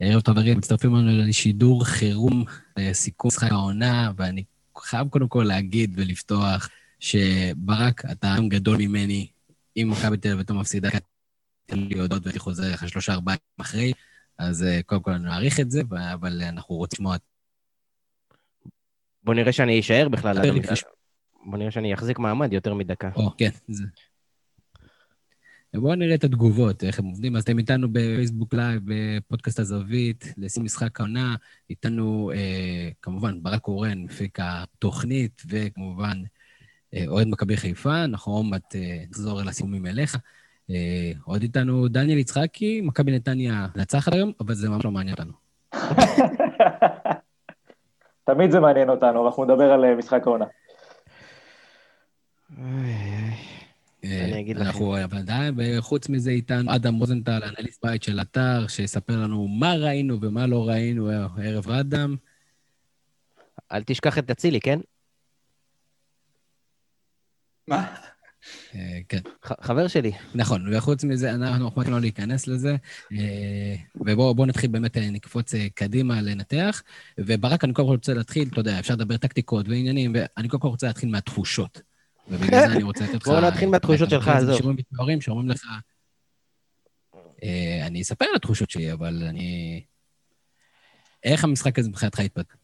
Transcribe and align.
ערב 0.00 0.20
טוב, 0.20 0.34
חברים, 0.34 0.58
מצטרפים 0.58 0.94
לנו 0.94 1.28
לשידור 1.28 1.84
חירום, 1.84 2.44
סיכום 2.92 3.28
משחק 3.28 3.52
העונה, 3.52 4.12
ואני 4.16 4.44
חייב 4.78 5.08
קודם 5.08 5.28
כל 5.28 5.44
להגיד 5.48 5.94
ולפתוח 5.96 6.68
שברק, 7.00 8.04
אתה 8.12 8.34
עם 8.34 8.48
גדול 8.48 8.76
ממני, 8.78 9.26
אם 9.76 9.88
מכבי 9.92 10.16
תל 10.16 10.32
אביב 10.32 10.52
מפסידה, 10.52 10.88
תן 11.66 11.78
לי 11.78 11.98
הודות 11.98 12.26
ואני 12.26 12.38
חוזר 12.38 12.72
לך 12.72 12.88
שלושה 12.88 13.12
ארבעה 13.12 13.34
ימים 13.34 13.60
אחרי, 13.60 13.92
אז 14.38 14.62
אה, 14.62 14.80
קודם 14.86 15.02
כל 15.02 15.10
אני 15.10 15.24
מעריך 15.24 15.60
את 15.60 15.70
זה, 15.70 15.82
אבל 16.12 16.42
אנחנו 16.42 16.74
רוצים 16.74 16.96
לשמוע... 16.96 17.16
בוא 19.22 19.34
נראה 19.34 19.52
שאני 19.52 19.80
אשאר 19.80 20.08
בכלל. 20.08 20.36
בוא 21.46 21.58
נראה 21.58 21.70
שאני 21.70 21.94
אחזיק 21.94 22.18
מעמד 22.18 22.52
יותר 22.52 22.74
מדקה. 22.74 23.10
או, 23.16 23.30
כן. 23.36 23.50
בואו 25.74 25.94
נראה 25.94 26.14
את 26.14 26.24
התגובות, 26.24 26.84
איך 26.84 26.98
הם 26.98 27.04
עובדים. 27.04 27.36
אז 27.36 27.42
אתם 27.42 27.58
איתנו 27.58 27.88
בפייסבוק 27.92 28.54
לייב, 28.54 28.82
בפודקאסט 28.84 29.58
הזווית, 29.58 30.34
לשים 30.36 30.64
משחק 30.64 31.00
העונה. 31.00 31.36
איתנו, 31.70 32.30
אה, 32.34 32.88
כמובן, 33.02 33.42
ברק 33.42 33.60
קורן, 33.60 33.98
מפיק 34.02 34.38
התוכנית, 34.42 35.42
וכמובן, 35.50 36.22
אה, 36.94 37.04
אוהד 37.06 37.28
מכבי 37.28 37.56
חיפה. 37.56 38.04
אנחנו 38.04 38.32
עוד 38.32 38.44
מעט 38.44 38.74
נחזור 39.08 39.42
אל 39.42 39.48
הסיומים 39.48 39.86
אליך. 39.86 40.18
אה, 40.70 41.12
עוד 41.24 41.42
איתנו 41.42 41.88
דניאל 41.88 42.18
יצחקי, 42.18 42.80
מכבי 42.80 43.12
נתניה 43.12 43.66
נצחת 43.76 44.12
היום, 44.12 44.32
אבל 44.40 44.54
זה 44.54 44.68
ממש 44.68 44.84
לא 44.84 44.90
מעניין 44.90 45.14
אותנו. 45.14 45.32
תמיד 48.24 48.50
זה 48.50 48.60
מעניין 48.60 48.90
אותנו, 48.90 49.26
אנחנו 49.26 49.44
נדבר 49.44 49.72
על 49.72 49.84
אה, 49.84 49.94
משחק 49.94 50.26
העונה. 50.26 50.44
אני 54.04 54.40
אגיד 54.40 54.56
לכם. 54.56 54.66
אנחנו 54.66 54.94
עדיין, 54.94 55.54
וחוץ 55.58 56.08
מזה 56.08 56.30
איתנו 56.30 56.74
אדם 56.74 56.94
רוזנטל, 56.94 57.40
אנליסט 57.44 57.84
בית 57.84 58.02
של 58.02 58.20
אתר, 58.20 58.66
שיספר 58.68 59.16
לנו 59.16 59.48
מה 59.48 59.74
ראינו 59.74 60.18
ומה 60.20 60.46
לא 60.46 60.68
ראינו 60.68 61.10
ערב 61.42 61.70
אדם. 61.70 62.16
אל 63.72 63.82
תשכח 63.82 64.18
את 64.18 64.30
אצילי, 64.30 64.60
כן? 64.60 64.78
מה? 67.68 67.94
אה, 68.74 68.98
כן. 69.08 69.18
חבר 69.42 69.88
שלי. 69.88 70.12
נכון, 70.34 70.74
וחוץ 70.74 71.04
מזה, 71.04 71.34
אנחנו 71.34 71.68
יכולים 71.68 71.90
לא 71.92 72.00
להיכנס 72.00 72.46
לזה. 72.46 72.76
אה, 73.12 73.74
ובואו 73.94 74.46
נתחיל 74.46 74.70
באמת, 74.70 74.96
אה, 74.96 75.10
נקפוץ 75.10 75.54
קדימה 75.74 76.20
לנתח. 76.20 76.82
וברק, 77.18 77.64
אני 77.64 77.72
קודם 77.72 77.88
כל 77.88 77.94
רוצה 77.94 78.14
להתחיל, 78.14 78.48
אתה 78.52 78.60
יודע, 78.60 78.78
אפשר 78.78 78.94
לדבר 78.94 79.16
טקטיקות 79.16 79.68
ועניינים, 79.68 80.12
ואני 80.14 80.48
קודם 80.48 80.60
כל 80.60 80.68
רוצה 80.68 80.86
להתחיל 80.86 81.08
מהתחושות. 81.08 81.87
ובגלל 82.28 82.68
זה 82.68 82.72
אני 82.72 82.82
רוצה 82.82 83.04
לתת 83.04 83.14
לך... 83.14 83.28
בואו 83.28 83.40
נתחיל 83.40 83.68
מהתחושות 83.68 84.10
שלך, 84.10 84.28
עזוב. 84.28 84.56
שירים 84.56 84.76
מתוארים 84.76 85.20
שאומרים 85.20 85.48
לך... 85.48 85.64
אני 87.86 88.02
אספר 88.02 88.24
על 88.24 88.36
התחושות 88.36 88.70
שלי, 88.70 88.92
אבל 88.92 89.22
אני... 89.28 89.82
איך 91.24 91.44
המשחק 91.44 91.78
הזה 91.78 91.88
מבחינתך 91.88 92.20
התפתח? 92.20 92.54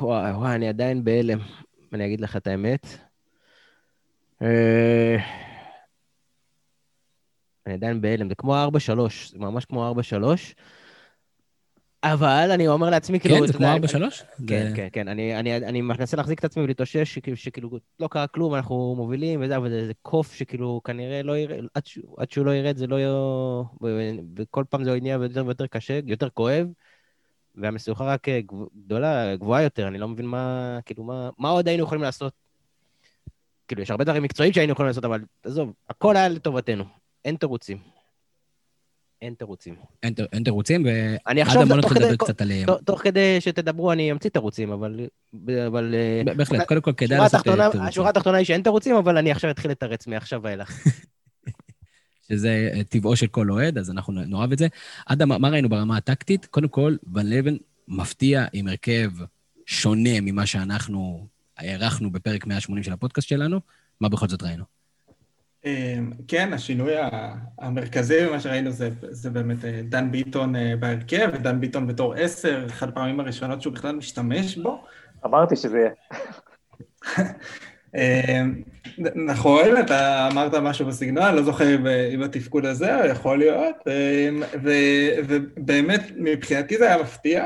וואי, 0.00 0.32
וואי, 0.32 0.54
אני 0.54 0.68
עדיין 0.68 1.04
בהלם. 1.04 1.38
אני 1.92 2.06
אגיד 2.06 2.20
לך 2.20 2.36
את 2.36 2.46
האמת. 2.46 2.86
אה, 4.42 5.16
אני 7.66 7.74
עדיין 7.74 8.00
בהלם, 8.00 8.28
זה 8.28 8.34
כמו 8.34 8.54
4-3, 8.54 8.68
זה 9.30 9.38
ממש 9.38 9.64
כמו 9.64 9.94
4-3. 9.94 9.94
אבל 12.04 12.50
אני 12.50 12.68
אומר 12.68 12.90
לעצמי, 12.90 13.20
כאילו... 13.20 13.36
כן, 13.36 13.46
זה 13.46 13.52
כמו 13.52 13.66
4-3? 13.66 13.68
כן, 14.46 14.72
כן, 14.76 14.88
כן. 14.92 15.08
אני 15.08 15.80
מנסה 15.80 16.16
להחזיק 16.16 16.38
את 16.38 16.44
עצמי 16.44 16.62
ולהתאושש, 16.62 17.18
שכאילו 17.34 17.70
לא 18.00 18.08
קרה 18.08 18.26
כלום, 18.26 18.54
אנחנו 18.54 18.94
מובילים 18.96 19.40
וזה, 19.42 19.56
אבל 19.56 19.70
זה 19.70 19.92
קוף 20.02 20.34
שכאילו 20.34 20.80
כנראה 20.84 21.22
לא 21.22 21.38
ירד, 21.38 21.64
עד 22.18 22.30
שהוא 22.30 22.46
לא 22.46 22.50
ירד 22.50 22.76
זה 22.76 22.86
לא 22.86 22.96
יהיה... 22.96 23.12
וכל 24.36 24.64
פעם 24.68 24.84
זה 24.84 25.00
נהיה 25.00 25.18
יותר 25.22 25.46
ויותר 25.46 25.66
קשה, 25.66 26.00
יותר 26.06 26.28
כואב, 26.28 26.66
והמסוכה 27.54 28.04
רק 28.04 28.26
גדולה, 28.86 29.36
גבוהה 29.36 29.62
יותר, 29.62 29.88
אני 29.88 29.98
לא 29.98 30.08
מבין 30.08 30.26
מה, 30.26 30.78
כאילו, 30.84 31.04
מה 31.38 31.48
עוד 31.48 31.68
היינו 31.68 31.82
יכולים 31.82 32.02
לעשות 32.02 32.32
כאילו, 33.68 33.82
יש 33.82 33.90
הרבה 33.90 34.04
דברים 34.04 34.22
מקצועיים 34.22 34.52
שהיינו 34.52 34.72
יכולים 34.72 34.86
לעשות, 34.86 35.04
אבל 35.04 35.20
עזוב, 35.44 35.72
הכל 35.88 36.16
היה 36.16 36.28
לטובתנו. 36.28 36.84
אין 37.24 37.36
תירוצים. 37.36 37.99
אין 39.22 39.34
תירוצים. 39.34 39.74
אין 40.02 40.44
תירוצים, 40.44 40.84
ועד 40.84 41.38
המון 41.56 41.78
נתחיל 41.78 41.98
לדבר 41.98 42.16
קצת 42.16 42.40
עליהם. 42.40 42.68
תוך 42.84 43.02
כדי 43.02 43.40
שתדברו, 43.40 43.92
אני 43.92 44.12
אמציא 44.12 44.30
תירוצים, 44.30 44.72
אבל... 44.72 45.00
אה, 45.94 46.34
בהחלט, 46.36 46.68
קודם 46.68 46.80
כל 46.80 46.92
כדאי 46.92 47.18
לעשות 47.18 47.42
תירוצים. 47.42 47.80
השורה 47.80 48.10
התחתונה 48.10 48.38
היא 48.38 48.46
שאין 48.46 48.62
תירוצים, 48.62 48.96
אבל 48.96 49.16
אני 49.18 49.30
עכשיו 49.30 49.50
אתחיל 49.50 49.70
לתרץ 49.70 50.06
מעכשיו 50.06 50.40
ואילך. 50.42 50.70
שזה 52.28 52.70
אה, 52.74 52.84
טבעו 52.84 53.16
של 53.16 53.26
כל 53.26 53.50
אוהד, 53.50 53.78
אז 53.78 53.90
אנחנו 53.90 54.12
נאהב 54.12 54.52
את 54.52 54.58
זה. 54.58 54.66
אדם, 55.06 55.42
מה 55.42 55.48
ראינו 55.48 55.68
ברמה 55.68 55.96
הטקטית? 55.96 56.46
קודם 56.46 56.68
כל, 56.68 56.96
ון 57.14 57.26
לבן 57.26 57.56
מפתיע 57.88 58.46
עם 58.52 58.68
הרכב 58.68 59.10
שונה 59.66 60.20
ממה 60.22 60.46
שאנחנו 60.46 61.26
הערכנו 61.58 62.12
בפרק 62.12 62.46
180 62.46 62.82
של 62.82 62.92
הפודקאסט 62.92 63.28
שלנו, 63.28 63.60
מה 64.00 64.08
בכל 64.08 64.28
זאת 64.28 64.42
ראינו? 64.42 64.79
אמ, 65.64 66.10
כן, 66.28 66.52
השינוי 66.52 66.92
המרכזי 67.58 68.26
במה 68.26 68.40
שראינו 68.40 68.70
זה, 68.70 68.90
זה 69.02 69.30
באמת 69.30 69.64
אה, 69.64 69.80
דן 69.84 70.10
ביטון 70.10 70.56
אה, 70.56 70.74
בהרכב, 70.80 71.28
ודן 71.32 71.60
ביטון 71.60 71.86
בתור 71.86 72.14
עשר, 72.14 72.66
אחת 72.66 72.88
הפעמים 72.88 73.20
הראשונות 73.20 73.62
שהוא 73.62 73.72
בכלל 73.72 73.96
משתמש 73.96 74.56
בו. 74.56 74.84
אמרתי 75.24 75.56
שזה 75.56 75.78
יהיה. 75.78 75.90
אמ, 77.96 78.62
נכון, 79.14 79.80
אתה 79.80 80.28
אמרת 80.32 80.54
משהו 80.54 80.86
בסגנון, 80.86 81.24
אני 81.24 81.36
לא 81.36 81.42
זוכר 81.42 81.74
אם 82.14 82.22
התפקוד 82.22 82.66
הזה, 82.66 82.90
יכול 83.10 83.38
להיות, 83.38 83.76
אמ, 83.86 84.42
ובאמת 84.62 86.02
מבחינתי 86.16 86.78
זה 86.78 86.86
היה 86.86 87.02
מפתיע. 87.02 87.44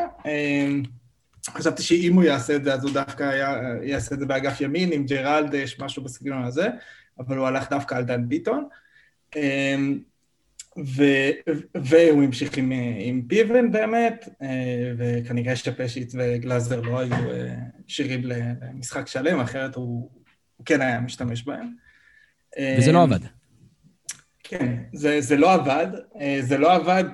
חשבתי 1.49 1.83
שאם 1.83 2.15
הוא 2.15 2.25
יעשה 2.25 2.57
את 2.57 2.65
זה, 2.65 2.75
אז 2.75 2.85
הוא 2.85 2.93
דווקא 2.93 3.31
יעשה 3.83 4.15
את 4.15 4.21
זה 4.21 4.27
באגף 4.27 4.61
ימין, 4.61 4.93
עם 4.93 5.05
ג'רלד 5.05 5.55
יש 5.55 5.81
משהו 5.81 6.05
בסגנון 6.05 6.45
הזה, 6.45 6.69
אבל 7.19 7.37
הוא 7.37 7.47
הלך 7.47 7.71
דווקא 7.71 7.95
על 7.95 8.05
דן 8.05 8.29
ביטון. 8.29 8.69
אמ, 9.37 9.99
ו, 10.79 11.03
והוא 11.75 12.25
המשיך 12.25 12.57
עם, 12.57 12.73
עם 12.99 13.23
פיבן 13.29 13.73
באמת, 13.73 14.29
אה, 14.43 14.93
וכנראה 14.99 15.57
שפשיץ 15.57 16.15
וגלאזר 16.19 16.81
לא 16.81 16.99
היו 16.99 17.31
אה, 17.31 17.55
שירים 17.87 18.21
למשחק 18.25 19.07
שלם, 19.07 19.41
אחרת 19.41 19.75
הוא, 19.75 20.11
הוא 20.57 20.67
כן 20.67 20.81
היה 20.81 21.01
משתמש 21.01 21.43
בהם. 21.43 21.69
וזה 22.79 22.93
לא 22.93 23.03
עבד. 23.03 23.21
כן, 24.45 24.77
זה, 24.93 25.21
זה 25.21 25.37
לא 25.37 25.53
עבד. 25.53 25.87
אה, 26.21 26.39
זה 26.41 26.59
לא 26.59 26.75
עבד 26.75 27.05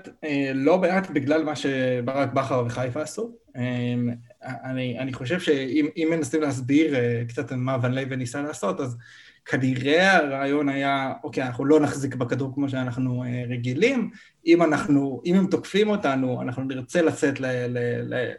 לא 0.55 0.78
מעט 0.78 1.11
בגלל 1.11 1.44
מה 1.44 1.56
שברק 1.56 2.32
בכר 2.32 2.62
וחיפה 2.67 3.03
עשו. 3.03 3.37
אמ, 3.56 4.11
אני, 4.43 4.99
אני 4.99 5.12
חושב 5.12 5.41
שאם 5.41 6.09
מנסים 6.11 6.41
להסביר 6.43 6.94
קצת 7.28 7.53
מה 7.53 7.77
ואן 7.83 7.93
לוון 7.93 8.19
ניסה 8.19 8.43
לעשות, 8.43 8.81
אז 8.81 8.97
כנראה 9.45 10.17
הרעיון 10.17 10.69
היה, 10.69 11.12
אוקיי, 11.25 11.43
אנחנו 11.43 11.65
לא 11.65 11.81
נחזיק 11.81 12.15
בכדור 12.15 12.55
כמו 12.55 12.69
שאנחנו 12.69 13.25
אה, 13.25 13.45
רגילים, 13.49 14.11
אם 14.47 14.62
אנחנו, 14.62 15.23
אם 15.27 15.34
הם 15.34 15.47
תוקפים 15.47 15.89
אותנו, 15.89 16.43
אנחנו 16.43 16.65
נרצה 16.65 17.03
לצאת 17.03 17.34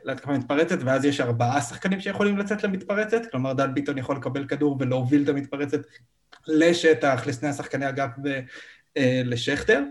להתקפה 0.03 0.31
מתפרצת, 0.31 0.77
ואז 0.85 1.05
יש 1.05 1.21
ארבעה 1.21 1.61
שחקנים 1.61 1.99
שיכולים 1.99 2.37
לצאת 2.37 2.63
למתפרצת, 2.63 3.21
כלומר 3.31 3.53
דן 3.53 3.73
ביטון 3.73 3.97
יכול 3.97 4.15
לקבל 4.15 4.45
כדור 4.45 4.77
ולהוביל 4.79 5.23
את 5.23 5.29
המתפרצת 5.29 5.79
לשטח, 6.47 7.23
לשני 7.27 7.49
השחקני 7.49 7.89
אגף 7.89 8.09
ולשכטר. 8.95 9.83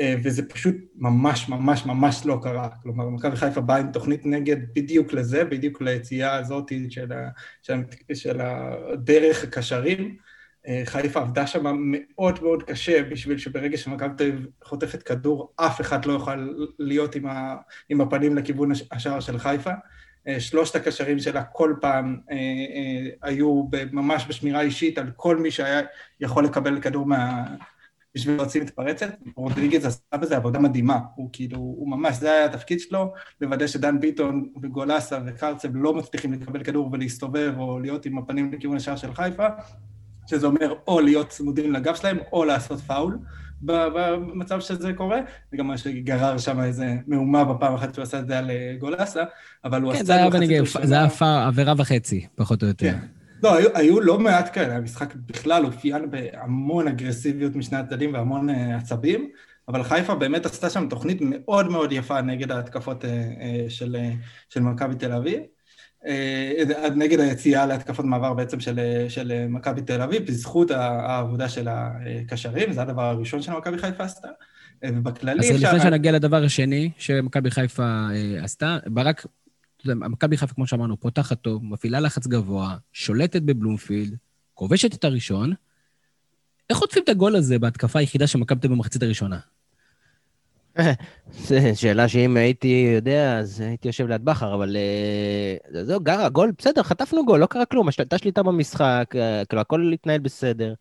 אה, 0.00 0.14
וזה 0.24 0.48
פשוט 0.48 0.76
ממש 0.94 1.48
ממש 1.48 1.86
ממש 1.86 2.26
לא 2.26 2.38
קרה. 2.42 2.68
כלומר, 2.82 3.08
מכבי 3.08 3.36
חיפה 3.36 3.60
באה 3.60 3.76
עם 3.76 3.92
תוכנית 3.92 4.26
נגד 4.26 4.56
בדיוק 4.74 5.12
לזה, 5.12 5.44
בדיוק 5.44 5.82
ליציאה 5.82 6.34
הזאת 6.34 6.72
של, 6.88 7.12
ה, 7.12 7.28
של, 7.62 7.74
של 8.14 8.40
הדרך 8.40 9.44
הקשרים. 9.44 10.16
אה, 10.68 10.82
חיפה 10.84 11.20
עבדה 11.20 11.46
שם 11.46 11.64
מאוד 11.90 12.42
מאוד 12.42 12.62
קשה 12.62 13.02
בשביל 13.02 13.38
שברגע 13.38 13.76
שמכבי 13.76 14.14
תל 14.16 14.24
אביב 14.24 14.46
חוטפת 14.64 15.02
כדור, 15.02 15.52
אף 15.56 15.80
אחד 15.80 16.04
לא 16.04 16.12
יוכל 16.12 16.48
להיות 16.78 17.14
עם, 17.14 17.26
ה, 17.26 17.56
עם 17.88 18.00
הפנים 18.00 18.36
לכיוון 18.36 18.70
השער 18.92 19.20
של 19.20 19.38
חיפה. 19.38 19.70
אה, 20.28 20.40
שלושת 20.40 20.76
הקשרים 20.76 21.18
שלה 21.18 21.44
כל 21.44 21.74
פעם 21.80 22.20
אה, 22.30 22.36
אה, 22.36 23.08
היו 23.22 23.64
ממש 23.92 24.26
בשמירה 24.28 24.60
אישית 24.60 24.98
על 24.98 25.10
כל 25.16 25.36
מי 25.36 25.50
שהיה 25.50 25.80
יכול 26.20 26.44
לקבל 26.44 26.80
כדור 26.80 27.06
מה, 27.06 27.44
בשביל 28.14 28.36
להוציא 28.36 28.62
מתפרצת. 28.62 29.08
רודריגז 29.36 29.84
עשה 29.86 30.16
בזה 30.20 30.36
עבודה 30.36 30.58
מדהימה, 30.58 30.98
הוא 31.14 31.30
כאילו, 31.32 31.58
הוא 31.58 31.90
ממש, 31.90 32.16
זה 32.16 32.32
היה 32.32 32.44
התפקיד 32.44 32.80
שלו, 32.80 33.12
לוודא 33.40 33.66
שדן 33.66 34.00
ביטון 34.00 34.48
וגולסה 34.62 35.18
וקרצב 35.26 35.68
לא 35.72 35.94
מצליחים 35.94 36.32
לקבל 36.32 36.64
כדור 36.64 36.90
ולהסתובב 36.92 37.54
או 37.58 37.80
להיות 37.80 38.06
עם 38.06 38.18
הפנים 38.18 38.52
לכיוון 38.52 38.76
השער 38.76 38.96
של 38.96 39.14
חיפה, 39.14 39.46
שזה 40.30 40.46
אומר 40.46 40.74
או 40.86 41.00
להיות 41.00 41.28
צמודים 41.28 41.72
לגב 41.72 41.94
שלהם 41.94 42.18
או 42.32 42.44
לעשות 42.44 42.80
פאול. 42.80 43.18
במצב 43.62 44.60
שזה 44.60 44.92
קורה, 44.92 45.20
זה 45.50 45.56
גם 45.56 45.66
מה 45.66 45.78
שגרר 45.78 46.38
שם 46.38 46.60
איזה 46.60 46.94
מהומה 47.06 47.44
בפעם 47.44 47.74
אחת 47.74 47.94
שהוא 47.94 48.02
עשה 48.02 48.18
את 48.18 48.26
זה 48.26 48.38
על 48.38 48.50
אה, 48.50 48.74
גולסה, 48.78 49.22
אבל 49.64 49.82
הוא 49.82 49.92
כן, 49.92 49.98
עשה... 49.98 50.30
כן, 50.30 50.86
זה 50.86 50.94
היה 50.94 51.46
עבירה 51.46 51.74
וחצי, 51.76 52.26
פחות 52.34 52.62
או 52.62 52.68
יותר. 52.68 52.90
כן. 52.90 52.98
לא, 53.42 53.56
היו, 53.56 53.68
היו 53.74 54.00
לא 54.00 54.18
מעט 54.18 54.54
כאלה, 54.54 54.76
המשחק 54.76 55.14
בכלל 55.14 55.64
אופיין 55.66 56.10
בהמון 56.10 56.88
אגרסיביות 56.88 57.56
משני 57.56 57.78
הצדדים 57.78 58.14
והמון 58.14 58.50
uh, 58.50 58.52
עצבים, 58.78 59.28
אבל 59.68 59.82
חיפה 59.82 60.14
באמת 60.14 60.46
עשתה 60.46 60.70
שם 60.70 60.88
תוכנית 60.88 61.18
מאוד 61.20 61.70
מאוד 61.70 61.92
יפה 61.92 62.20
נגד 62.20 62.50
ההתקפות 62.50 63.04
של, 63.68 63.96
של 64.48 64.60
מכבי 64.60 64.94
תל 64.94 65.12
אביב. 65.12 65.40
נגד 66.96 67.20
היציאה 67.20 67.66
להתקפות 67.66 68.04
מעבר 68.04 68.34
בעצם 68.34 68.60
של, 68.60 68.80
של 69.08 69.46
מכבי 69.48 69.82
תל 69.82 70.02
אביב, 70.02 70.26
בזכות 70.26 70.70
העבודה 70.70 71.48
של 71.48 71.68
הקשרים, 71.70 72.72
זה 72.72 72.82
הדבר 72.82 73.02
הראשון 73.02 73.42
שמכבי 73.42 73.78
חיפה 73.78 74.04
עשתה. 74.04 74.28
ובכללי... 74.84 75.50
אז 75.50 75.62
לפני 75.62 75.80
שנגיע 75.80 76.12
לדבר 76.12 76.44
השני 76.44 76.90
שמכבי 76.98 77.50
חיפה 77.50 78.08
עשתה, 78.42 78.78
ברק 78.86 79.26
מכבי 79.84 80.36
חיפה, 80.36 80.54
כמו 80.54 80.66
שאמרנו, 80.66 81.00
פותחת 81.00 81.40
טוב, 81.40 81.64
מפעילה 81.64 82.00
לחץ 82.00 82.26
גבוה, 82.26 82.76
שולטת 82.92 83.42
בבלומפילד, 83.42 84.16
כובשת 84.54 84.94
את 84.94 85.04
הראשון. 85.04 85.52
איך 86.70 86.78
חוטפים 86.78 87.02
את 87.04 87.08
הגול 87.08 87.36
הזה 87.36 87.58
בהתקפה 87.58 87.98
היחידה 87.98 88.26
שמכבי 88.26 88.68
במחצית 88.68 89.02
הראשונה? 89.02 89.38
זו 91.32 91.56
שאלה 91.74 92.08
שאם 92.08 92.36
הייתי 92.36 92.92
יודע, 92.94 93.38
אז 93.38 93.60
הייתי 93.60 93.88
יושב 93.88 94.06
ליד 94.08 94.24
בכר, 94.24 94.54
אבל 94.54 94.76
אה, 94.76 95.84
זהו, 95.84 96.00
גרה, 96.00 96.28
גול, 96.28 96.52
בסדר, 96.58 96.82
חטפנו 96.82 97.24
גול, 97.26 97.40
לא 97.40 97.46
קרה 97.46 97.64
כלום, 97.64 97.88
הייתה 97.98 98.18
שליטה 98.18 98.42
במשחק, 98.42 99.04
אה, 99.14 99.44
כאילו, 99.48 99.60
הכל 99.62 99.90
התנהל 99.94 100.18
בסדר. 100.18 100.74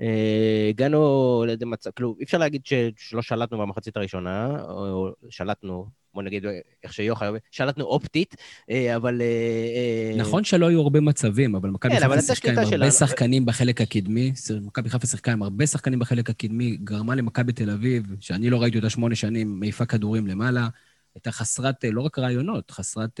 אה, 0.00 0.66
הגענו 0.68 1.44
לאיזה 1.46 1.66
מצב, 1.66 1.90
כאילו, 1.90 2.16
אי 2.18 2.24
אפשר 2.24 2.38
להגיד 2.38 2.62
שלא 2.96 3.22
שלטנו 3.22 3.58
במחצית 3.58 3.96
הראשונה, 3.96 4.62
או 4.62 5.08
שלטנו, 5.30 5.86
בוא 6.14 6.22
נגיד, 6.22 6.44
איך 6.84 6.92
שיוחאי 6.92 7.28
שלטנו 7.50 7.84
אופטית, 7.84 8.34
אה, 8.70 8.96
אבל... 8.96 9.22
אה, 9.22 10.16
נכון 10.16 10.44
שלא 10.44 10.66
היו 10.66 10.80
הרבה 10.80 11.00
מצבים, 11.00 11.54
אבל 11.54 11.70
מכבי 11.70 11.92
כן, 11.94 12.00
חיפה 12.00 12.22
שיחקה 12.22 12.50
עם 12.52 12.58
הרבה 12.58 12.90
שחקנים 12.90 13.46
בחלק 13.46 13.80
הקדמי, 13.80 14.32
מכבי 14.62 14.90
חיפה 14.90 15.06
שיחקה 15.06 15.32
עם 15.32 15.42
הרבה 15.42 15.66
שחקנים 15.66 15.98
בחלק 15.98 16.30
הקדמי, 16.30 16.76
גרמה 16.76 17.14
למכבי 17.14 17.52
תל 17.52 17.70
אביב, 17.70 18.16
שאני 18.20 18.50
לא 18.50 18.62
ראיתי 18.62 18.76
אותה 18.76 18.90
שמונה 18.90 19.14
שנים, 19.14 19.60
מעיפה 19.60 19.86
כדורים 19.86 20.26
למעלה. 20.26 20.68
הייתה 21.14 21.32
חסרת, 21.32 21.84
לא 21.84 22.02
רק 22.02 22.18
רעיונות, 22.18 22.70
חסרת, 22.70 23.20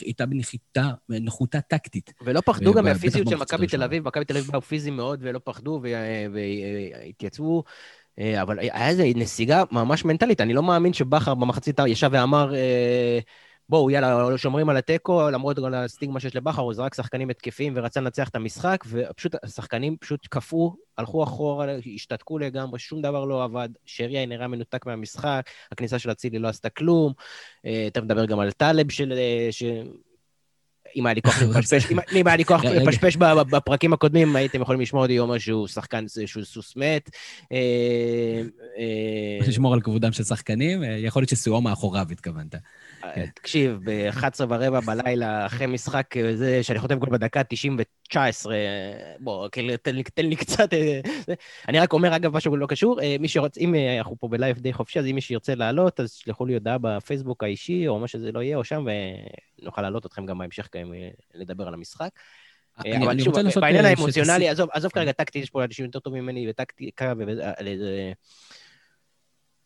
הייתה 0.00 0.26
בנחיתה, 0.26 0.90
נחותה 1.08 1.60
טקטית. 1.60 2.12
ולא 2.24 2.40
פחדו 2.40 2.74
גם 2.74 2.84
מהפיזיות 2.84 3.28
של 3.28 3.36
מכבי 3.36 3.66
תל 3.66 3.82
אביב, 3.82 4.08
מכבי 4.08 4.24
תל 4.24 4.36
אביב 4.36 4.50
באו 4.52 4.60
פיזיים 4.60 4.96
מאוד 4.96 5.20
ולא 5.22 5.40
פחדו 5.44 5.80
והתייצבו. 6.32 7.64
אה, 8.18 8.42
אבל 8.42 8.58
היה 8.58 8.88
איזו 8.88 9.02
נסיגה 9.14 9.62
ממש 9.70 10.04
מנטלית, 10.04 10.40
אני 10.40 10.54
לא 10.54 10.62
מאמין 10.62 10.92
שבכר 10.92 11.34
במחצית 11.34 11.78
ישב 11.86 12.10
ואמר, 12.12 12.54
אה, 12.54 13.18
בואו, 13.72 13.90
יאללה, 13.90 14.38
שומרים 14.38 14.68
על 14.68 14.76
התיקו, 14.76 15.30
למרות 15.30 15.58
כל 15.58 15.74
הסטיגמה 15.74 16.20
שיש 16.20 16.36
לבכר, 16.36 16.62
הוא 16.62 16.74
זרק 16.74 16.94
שחקנים 16.94 17.30
התקפיים 17.30 17.72
ורצה 17.76 18.00
לנצח 18.00 18.28
את 18.28 18.36
המשחק, 18.36 18.84
ופשוט 18.86 19.34
השחקנים 19.42 19.96
פשוט 20.00 20.26
קפאו, 20.26 20.76
הלכו 20.98 21.24
אחורה, 21.24 21.66
השתתקו 21.94 22.38
לגמרי, 22.38 22.78
שום 22.78 23.02
דבר 23.02 23.24
לא 23.24 23.44
עבד. 23.44 23.68
שריה 23.86 24.26
נראה 24.26 24.48
מנותק 24.48 24.86
מהמשחק, 24.86 25.50
הכניסה 25.72 25.98
של 25.98 26.10
אצילי 26.10 26.38
לא 26.38 26.48
עשתה 26.48 26.68
כלום. 26.68 27.12
אה, 27.66 27.88
תכף 27.92 28.04
נדבר 28.04 28.24
גם 28.24 28.40
על 28.40 28.50
טלב 28.50 28.90
של... 28.90 29.12
אם 30.96 31.06
היה 31.06 31.14
לי 31.14 31.22
כוח 31.22 31.42
לפשפש, 31.42 31.92
אם 32.12 32.26
היה 32.26 32.36
לי 32.36 32.44
כוח 32.44 32.64
לפשפש 32.80 33.16
בפרקים 33.16 33.92
הקודמים, 33.92 34.36
הייתם 34.36 34.62
יכולים 34.62 34.80
לשמוע 34.80 35.02
אותי 35.02 35.18
אומר 35.18 35.38
שהוא 35.38 35.66
שחקן, 35.66 36.04
שהוא 36.26 36.44
סוס 36.44 36.76
מת. 36.76 37.10
אה, 37.52 38.42
אה, 38.78 39.48
לשמור 39.48 39.74
על 39.74 39.80
כבודם 39.80 40.12
של 40.12 40.24
שחקנים, 40.24 40.84
אה, 40.84 40.88
יכול 40.88 41.22
להיות 41.22 41.30
שסיועו 41.30 41.60
מאחוריו 41.60 42.06
התכוונת. 42.10 42.54
כן. 43.14 43.26
תקשיב, 43.34 43.78
ב-11 43.84 44.40
ורבע 44.48 44.80
בלילה, 44.80 45.46
אחרי 45.46 45.66
משחק 45.66 46.14
זה, 46.34 46.62
שאני 46.62 46.78
חותם 46.78 46.98
גול 46.98 47.10
בדקה 47.10 47.44
90 47.44 47.76
ו-19, 47.78 48.46
בוא, 49.20 49.48
תן 49.48 49.64
לי, 49.94 50.02
תן 50.02 50.26
לי 50.26 50.36
קצת... 50.36 50.68
אני 51.68 51.80
רק 51.80 51.92
אומר, 51.92 52.16
אגב, 52.16 52.36
משהו 52.36 52.56
לא 52.56 52.66
קשור, 52.66 52.98
מי 53.20 53.28
שרוצה, 53.28 53.60
אם 53.60 53.74
אנחנו 53.98 54.16
פה 54.18 54.28
בלייב 54.28 54.58
די 54.58 54.72
חופשי, 54.72 54.98
אז 54.98 55.06
אם 55.06 55.14
מישהו 55.14 55.32
ירצה 55.32 55.54
לעלות, 55.54 56.00
אז 56.00 56.12
שלחו 56.12 56.46
לי 56.46 56.54
הודעה 56.54 56.78
בפייסבוק 56.78 57.44
האישי, 57.44 57.88
או 57.88 57.98
מה 57.98 58.08
שזה 58.08 58.32
לא 58.32 58.42
יהיה, 58.42 58.56
או 58.56 58.64
שם, 58.64 58.86
ונוכל 59.60 59.82
לעלות 59.82 60.06
אתכם 60.06 60.26
גם 60.26 60.38
בהמשך 60.38 60.68
לדבר 61.34 61.68
על 61.68 61.74
המשחק. 61.74 62.10
אבל 62.78 63.20
שוב, 63.20 63.34
בעניין 63.60 63.84
האמוציונלי, 63.84 64.48
עזוב 64.48 64.92
כרגע 64.92 65.12
טקטי, 65.12 65.38
יש 65.38 65.50
פה 65.50 65.64
אנשים 65.64 65.84
יותר 65.84 65.98
טובים 65.98 66.22
ממני, 66.22 66.50
וטקטיקה, 66.50 67.12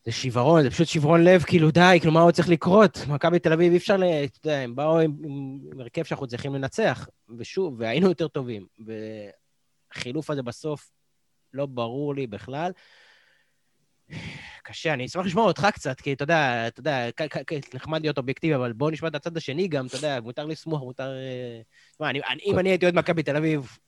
זה 0.07 0.13
שברון, 0.13 0.63
זה 0.63 0.71
פשוט 0.71 0.89
שברון 0.89 1.25
לב, 1.25 1.43
כאילו 1.43 1.71
די, 1.71 1.97
כאילו 2.01 2.13
מה 2.13 2.21
עוד 2.21 2.35
צריך 2.35 2.49
לקרות? 2.49 2.99
מכבי 3.09 3.39
תל 3.39 3.53
אביב 3.53 3.73
אי 3.73 3.79
אפשר 3.79 3.97
ל... 3.97 4.05
אתה 4.25 4.49
יודע, 4.49 4.59
הם 4.59 4.77
באו 4.77 4.99
עם, 4.99 5.13
עם 5.25 5.81
הרכב 5.81 6.03
שאנחנו 6.03 6.27
צריכים 6.27 6.55
לנצח, 6.55 7.09
ושוב, 7.39 7.75
והיינו 7.79 8.09
יותר 8.09 8.29
טובים. 8.29 8.67
והחילוף 9.95 10.31
הזה 10.31 10.43
בסוף 10.43 10.91
לא 11.53 11.67
ברור 11.67 12.15
לי 12.15 12.27
בכלל. 12.27 12.73
קשה, 14.63 14.93
אני 14.93 15.07
אשמח 15.07 15.27
לשמוע 15.27 15.45
אותך 15.45 15.67
קצת, 15.73 16.01
כי 16.01 16.13
אתה 16.13 16.23
יודע, 16.23 16.69
אתה 16.69 16.81
יודע, 16.81 17.09
נחמד 17.75 18.03
להיות 18.03 18.19
אובייקטיבי, 18.19 18.55
אבל 18.55 18.73
בואו 18.73 18.91
נשמע 18.91 19.09
את 19.09 19.15
הצד 19.15 19.37
השני 19.37 19.69
גם, 19.69 19.87
אתה 19.87 19.97
יודע, 19.97 20.21
מותר 20.21 20.47
לשמוח, 20.47 20.83
מותר... 20.83 21.13
תשמע, 21.93 22.11
אני, 22.11 22.21
אם 22.47 22.59
אני 22.59 22.69
הייתי 22.69 22.85
אוהד 22.85 22.95
מכבי 22.95 23.23
תל 23.23 23.37
אביב, 23.37 23.79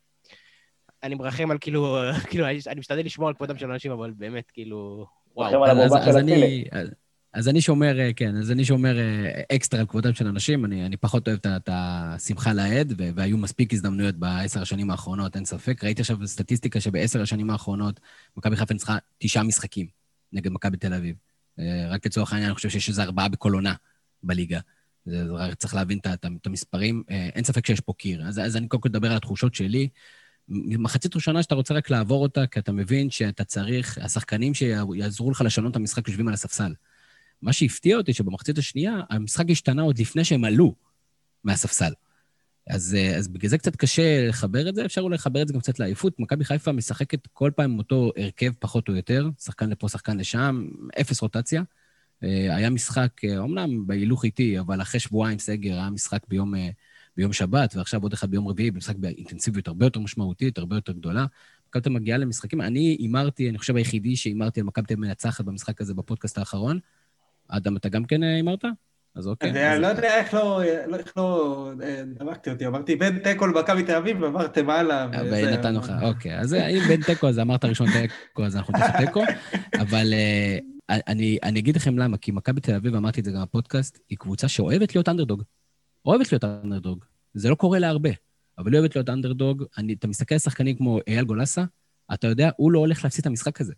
אני 1.03 1.15
מרחם 1.15 1.51
על 1.51 1.59
כאילו, 1.61 1.99
כאילו, 2.31 2.47
אני 2.47 2.81
משתדל 2.81 3.05
לשמור 3.05 3.29
על 3.29 3.35
כבודם 3.35 3.59
של 3.59 3.71
אנשים, 3.71 3.93
אבל 3.93 4.13
באמת, 4.17 4.51
כאילו, 4.51 5.07
וואו. 5.37 5.67
אז, 5.67 5.93
אז, 6.09 6.17
אני, 6.17 6.65
אז 7.33 7.49
אני 7.49 7.61
שומר, 7.61 8.01
אה, 8.01 8.13
כן, 8.13 8.37
אז 8.37 8.51
אני 8.51 8.65
שומר 8.65 8.99
אה, 8.99 9.43
אקסטרה 9.57 9.81
על 9.81 9.87
כבודם 9.87 10.15
של 10.15 10.27
אנשים, 10.27 10.65
אני, 10.65 10.87
אני 10.87 10.97
פחות 10.97 11.29
אוהב 11.29 11.39
את 11.47 11.69
השמחה 11.73 12.53
לאיד, 12.53 12.93
והיו 13.15 13.39
מספיק 13.39 13.73
הזדמנויות 13.73 14.15
בעשר 14.15 14.63
השנים 14.63 14.91
האחרונות, 14.91 15.37
אין 15.37 15.45
ספק. 15.45 15.85
ראיתי 15.85 16.01
עכשיו 16.01 16.27
סטטיסטיקה 16.27 16.81
שבעשר 16.81 17.23
השנים 17.23 17.51
האחרונות 17.51 18.01
מכבי 18.37 18.57
חיפה 18.57 18.75
ניצחה 18.75 18.99
תשעה 19.19 19.43
משחקים 19.43 19.87
נגד 20.33 20.53
מכבי 20.53 20.77
תל 20.77 20.95
אביב. 20.95 21.17
אה, 21.59 21.89
רק 21.91 22.07
לצורך 22.07 22.33
העניין, 22.33 22.49
אני 22.49 22.55
חושב 22.55 22.69
שיש 22.69 22.89
איזה 22.89 23.03
ארבעה 23.03 23.29
בכל 23.29 23.53
עונה 23.53 23.75
בליגה. 24.23 24.61
זה, 25.07 25.27
זה, 25.27 25.55
צריך 25.55 25.75
להבין 25.75 25.99
את, 25.99 26.07
את 26.25 26.47
המספרים. 26.47 27.03
אין 27.09 27.45
ספק 27.45 27.67
שיש 27.67 27.81
פה 27.81 27.93
קיר. 27.93 28.29
אז, 28.29 28.39
אז 28.39 28.57
אני 28.57 28.69
קודם 28.69 28.81
כל 28.81 28.89
אדבר 28.89 29.11
על 29.11 29.17
התחושות 29.17 29.55
שלי. 29.55 29.89
מחצית 30.49 31.17
ראשונה 31.17 31.43
שאתה 31.43 31.55
רוצה 31.55 31.75
רק 31.75 31.91
לעבור 31.91 32.23
אותה, 32.23 32.47
כי 32.47 32.61
אתה 32.61 32.73
מבין 32.73 33.11
שאתה 33.11 33.45
צריך, 33.45 33.99
השחקנים 34.03 34.55
שיעזרו 34.55 35.31
לך 35.31 35.41
לשנות 35.41 35.71
את 35.71 35.77
המשחק 35.77 36.09
יושבים 36.09 36.29
על 36.29 36.35
הספסל. 36.35 36.75
מה 37.43 37.53
שהפתיע 37.53 37.97
אותי, 37.97 38.13
שבמחצית 38.13 38.59
השנייה, 38.59 39.01
המשחק 39.11 39.51
השתנה 39.51 39.83
עוד 39.83 39.99
לפני 39.99 40.25
שהם 40.25 40.45
עלו 40.45 40.75
מהספסל. 41.45 41.93
אז, 42.69 42.97
אז 43.17 43.29
בגלל 43.29 43.51
זה 43.51 43.59
קצת 43.59 43.77
קשה 43.77 44.29
לחבר 44.29 44.69
את 44.69 44.75
זה, 44.75 44.85
אפשר 44.85 45.01
אולי 45.01 45.15
לחבר 45.15 45.43
את 45.43 45.49
זה 45.49 45.55
גם 45.55 45.61
קצת 45.61 45.79
לעייפות. 45.79 46.21
מכבי 46.21 46.45
חיפה 46.45 46.73
משחקת 46.73 47.27
כל 47.33 47.51
פעם 47.57 47.71
עם 47.71 47.79
אותו 47.79 48.13
הרכב, 48.17 48.53
פחות 48.59 48.89
או 48.89 48.97
יותר, 48.97 49.29
שחקן 49.41 49.71
לפה, 49.71 49.89
שחקן 49.89 50.17
לשם, 50.17 50.69
אפס 51.01 51.21
רוטציה. 51.21 51.63
אה, 52.25 52.57
היה 52.57 52.71
משחק, 52.71 53.13
אומנם 53.39 53.59
אה, 53.59 53.85
בהילוך 53.87 54.25
איטי, 54.25 54.61
אבל 54.61 54.83
אחרי 54.83 55.01
שבועיים 55.01 55.39
סגר 55.39 55.73
היה 55.73 55.91
משחק 55.91 56.21
ביום 56.29 56.55
אה, 56.55 56.69
ביום 57.19 57.33
שבת, 57.33 57.77
ועכשיו 57.77 58.03
עוד 58.03 58.13
אחד 58.13 58.31
ביום 58.31 58.49
רביעי, 58.49 58.71
במשחק 58.71 58.97
באינטנסיביות 58.97 59.69
הרבה 59.69 59.87
יותר 59.87 60.01
משמעותית, 60.01 60.59
הרבה 60.59 60.77
יותר 60.77 60.93
גדולה. 60.93 61.27
מכבי 61.69 61.83
תל 61.83 61.91
מגיעה 61.91 62.19
למשחקים. 62.19 62.61
אני 62.61 62.97
הימרתי, 62.99 63.51
אני 63.51 63.59
חושב 63.59 63.77
היחידי 63.77 64.17
שהימרתי 64.17 64.61
על 64.61 64.67
מכבי 64.67 64.87
תל 64.87 64.97
מנצחת 64.97 65.45
במשחק 65.45 65.81
הזה 65.81 65.95
בפודקאסט 65.95 66.39
האחרון. 66.39 66.79
אדם, 67.49 67.77
אתה 67.77 67.89
גם 67.89 68.05
כן 68.05 68.23
הימרת? 68.23 68.65
אז 69.15 69.27
אוקיי. 69.27 69.73
אני 69.73 69.83
לא 69.83 69.87
יודע 69.87 70.19
איך 70.19 70.35
לא, 70.35 70.63
איך 70.63 71.17
לא 71.17 71.71
אה, 71.83 72.03
דבקתי 72.07 72.51
אותי, 72.51 72.67
אמרתי 72.67 72.97
בין 72.97 73.19
תיקו 73.19 73.47
למכבי 73.47 73.83
תל 73.83 73.95
אביב, 73.95 74.25
עברתם 74.25 74.71
הלאה. 74.71 75.07
ונתנו 75.31 75.79
לך, 75.79 75.93
אוקיי. 76.03 76.39
אז 76.39 76.55
אם 76.55 76.81
בין 76.89 77.03
תיקו, 77.03 77.29
אז 77.29 77.39
אמרת 77.39 77.65
ראשון 77.65 77.87
תיקו, 77.93 78.45
אז 78.45 78.57
אנחנו 78.57 78.75
תכף 78.75 78.97
תיקו. 78.97 79.23
אבל 79.83 80.13
אה, 80.13 80.59
אני, 80.91 81.39
אני 81.43 81.61
אגיד 81.61 81.77
לכם 81.77 81.99
למה, 81.99 82.17
כי 82.17 82.33
מכבי 82.33 82.61
תל 82.61 82.75
אביב, 82.75 82.95
אמרתי 82.95 83.21
את 83.21 83.25
זה 83.25 83.31
גם 83.31 83.43
בפודקאסט, 83.43 83.99
היא 84.09 84.19
קבוצה 84.19 84.49
שאוהבת 84.49 84.95
להיות 84.95 85.09
אנדרדוג. 85.09 85.43
אוהבת 86.07 86.33
להיות 86.33 86.45
אנדרדוג. 86.45 87.05
זה 87.35 87.51
לא 87.51 87.55
קורה 87.55 87.79
להרבה, 87.79 88.11
אבל 88.59 88.73
היא 88.73 88.79
אוהבת 88.79 88.97
להיות 88.97 89.09
אנדרדוג. 89.09 89.65
אני, 89.79 89.93
אתה 89.93 90.07
מסתכל 90.07 90.35
על 90.35 90.39
שחקנים 90.39 90.77
כמו 90.77 90.99
אייל 91.07 91.25
גולסה, 91.25 91.65
אתה 92.15 92.27
יודע, 92.27 92.51
הוא 92.57 92.73
לא 92.73 92.79
הולך 92.79 93.05
להפסיד 93.05 93.21
את 93.21 93.27
המשחק 93.27 93.61
הזה. 93.61 93.75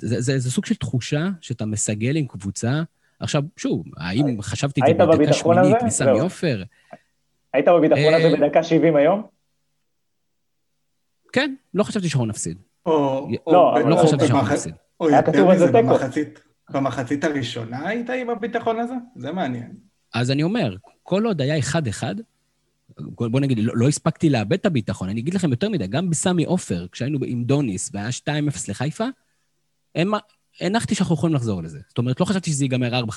זה, 0.00 0.20
זה, 0.20 0.38
זה 0.38 0.50
סוג 0.50 0.66
של 0.66 0.74
תחושה 0.74 1.28
שאתה 1.40 1.66
מסגל 1.66 2.16
עם 2.16 2.26
קבוצה. 2.26 2.82
עכשיו, 3.20 3.42
שוב, 3.56 3.84
האם 3.96 4.42
חשבתי 4.42 4.80
את 4.80 4.86
זה 4.86 5.04
בדקה 5.06 5.32
שמינית 5.32 5.82
מסמי 5.82 6.20
עופר? 6.20 6.62
היית 7.52 7.68
בביטחון 7.68 8.14
הזה 8.14 8.26
אה, 8.26 8.36
בדקה 8.36 8.62
70 8.62 8.96
היום? 8.96 9.26
כן, 11.32 11.54
לא 11.74 11.84
חשבתי 11.84 12.08
שאנחנו 12.08 12.26
נפסיד. 12.26 12.58
או, 12.86 13.28
לא, 13.46 13.74
לא 13.86 13.96
חשבתי 13.96 14.26
שאנחנו 14.26 14.52
נפסיד. 14.52 14.74
היה 15.00 15.22
כתוב 15.22 15.50
על 15.50 15.58
זה 15.58 15.66
תיקו. 15.72 15.98
במחצית 16.70 17.24
הראשונה 17.24 17.88
היית 17.88 18.10
עם 18.10 18.30
הביטחון 18.30 18.80
הזה? 18.80 18.94
זה 19.16 19.32
מעניין. 19.32 19.89
אז 20.14 20.30
אני 20.30 20.42
אומר, 20.42 20.76
כל 21.02 21.24
עוד 21.24 21.40
היה 21.40 21.58
אחד-אחד, 21.58 22.14
בוא 23.10 23.40
נגיד, 23.40 23.58
לא, 23.58 23.76
לא 23.76 23.88
הספקתי 23.88 24.30
לאבד 24.30 24.52
את 24.52 24.66
הביטחון. 24.66 25.08
אני 25.08 25.20
אגיד 25.20 25.34
לכם 25.34 25.50
יותר 25.50 25.68
מדי, 25.68 25.86
גם 25.86 26.10
בסמי 26.10 26.44
עופר, 26.44 26.86
כשהיינו 26.92 27.18
עם 27.26 27.44
דוניס 27.44 27.90
והיה 27.92 28.08
2-0 28.08 28.30
לחיפה, 28.68 29.04
הנחתי 30.60 30.94
שאנחנו 30.94 31.14
יכולים 31.14 31.36
לחזור 31.36 31.62
לזה. 31.62 31.80
זאת 31.88 31.98
אומרת, 31.98 32.20
לא 32.20 32.24
חשבתי 32.24 32.50
שזה 32.50 32.64
ייגמר 32.64 33.00
4-5-0, 33.04 33.12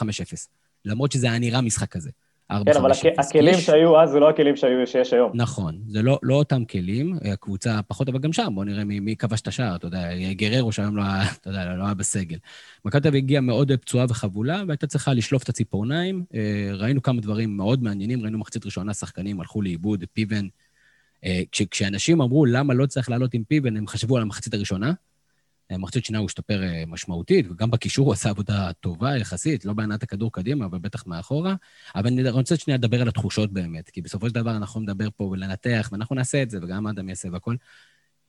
למרות 0.86 1.12
שזה 1.12 1.28
היה 1.28 1.40
נראה 1.40 1.62
משחק 1.62 1.92
כזה. 1.92 2.10
כן, 2.66 2.78
אבל 2.78 2.92
הכ-. 2.92 2.96
הכלים 3.18 3.54
יש- 3.54 3.66
שהיו 3.66 4.02
אז 4.02 4.10
זה 4.10 4.20
לא 4.20 4.30
הכלים 4.30 4.56
שהיו- 4.56 4.88
שיש 4.88 5.14
היום. 5.14 5.32
נכון, 5.34 5.80
זה 5.88 6.02
לא, 6.02 6.20
לא 6.24 6.36
אותם 6.36 6.66
כלים, 6.66 7.18
הקבוצה 7.34 7.80
פחות, 7.88 8.10
אבל 8.10 8.20
גם 8.20 8.34
שם, 8.34 8.52
בואו 8.56 8.66
נראה 8.66 8.84
מי, 8.84 9.00
מי 9.00 9.16
כבש 9.16 9.42
את 9.42 9.48
השער, 9.48 9.76
אתה 9.76 9.88
יודע, 9.88 10.10
גררו 10.32 10.72
שהיום 10.72 10.98
לא 10.98 11.04
אתה 11.42 11.50
יודע, 11.50 11.76
לא 11.76 11.86
היה 11.86 11.94
בסגל. 11.94 12.38
מכבי 12.86 13.02
תל 13.12 13.16
הגיעה 13.16 13.42
מאוד 13.42 13.72
פצועה 13.82 14.06
וחבולה, 14.10 14.64
והייתה 14.68 14.88
צריכה 14.88 15.14
לשלוף 15.14 15.44
את 15.44 15.50
הציפורניים. 15.50 16.24
אה, 16.34 16.40
ראינו 16.74 17.02
כמה 17.02 17.22
דברים 17.22 17.58
מאוד 17.58 17.84
מעניינים, 17.84 18.22
ראינו 18.22 18.38
מחצית 18.38 18.66
ראשונה, 18.66 18.94
שחקנים 18.94 19.40
הלכו 19.40 19.62
לאיבוד, 19.62 20.04
פיבן. 20.14 20.48
אה, 21.26 21.42
כש, 21.52 21.62
כשאנשים 21.62 22.22
אמרו 22.22 22.46
למה 22.46 22.74
לא 22.74 22.86
צריך 22.86 23.10
לעלות 23.10 23.34
עם 23.34 23.44
פיבן, 23.44 23.78
הם 23.78 23.88
חשבו 23.88 24.16
על 24.18 24.22
המחצית 24.22 24.54
הראשונה. 24.54 24.94
מחצית 25.72 26.06
שנייה 26.06 26.20
הוא 26.20 26.26
השתפר 26.26 26.64
אה, 26.64 26.84
משמעותית, 26.88 27.46
וגם 27.52 27.72
בקישור 27.72 28.06
הוא 28.06 28.14
עשה 28.14 28.30
עבודה 28.30 28.74
טובה 28.74 29.18
יחסית, 29.18 29.66
לא 29.66 29.74
בהנעת 29.74 30.04
הכדור 30.04 30.32
קדימה, 30.32 30.66
אבל 30.66 30.80
בטח 30.80 31.08
מאחורה. 31.08 31.56
אבל 31.96 32.08
אני 32.08 32.30
רוצה 32.30 32.58
שנייה 32.58 32.78
לדבר 32.78 33.02
על 33.02 33.08
התחושות 33.08 33.54
באמת, 33.54 33.90
כי 33.90 34.02
בסופו 34.02 34.30
של 34.30 34.36
דבר 34.36 34.58
אנחנו 34.58 34.82
נדבר 34.82 35.08
פה 35.18 35.24
ולנתח, 35.24 35.90
ואנחנו 35.92 36.16
נעשה 36.16 36.44
את 36.44 36.50
זה, 36.50 36.60
וגם 36.62 36.88
אדם 36.88 37.10
יעשה 37.10 37.30
והכל. 37.32 37.56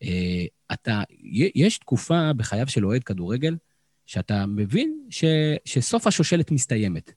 אה, 0.02 0.44
אתה, 0.72 1.02
יש 1.54 1.78
תקופה 1.78 2.32
בחייו 2.32 2.68
של 2.68 2.86
אוהד 2.86 3.04
כדורגל, 3.04 3.56
שאתה 4.06 4.46
מבין 4.46 4.98
ש, 5.10 5.24
שסוף 5.64 6.06
השושלת 6.06 6.50
מסתיימת. 6.50 7.12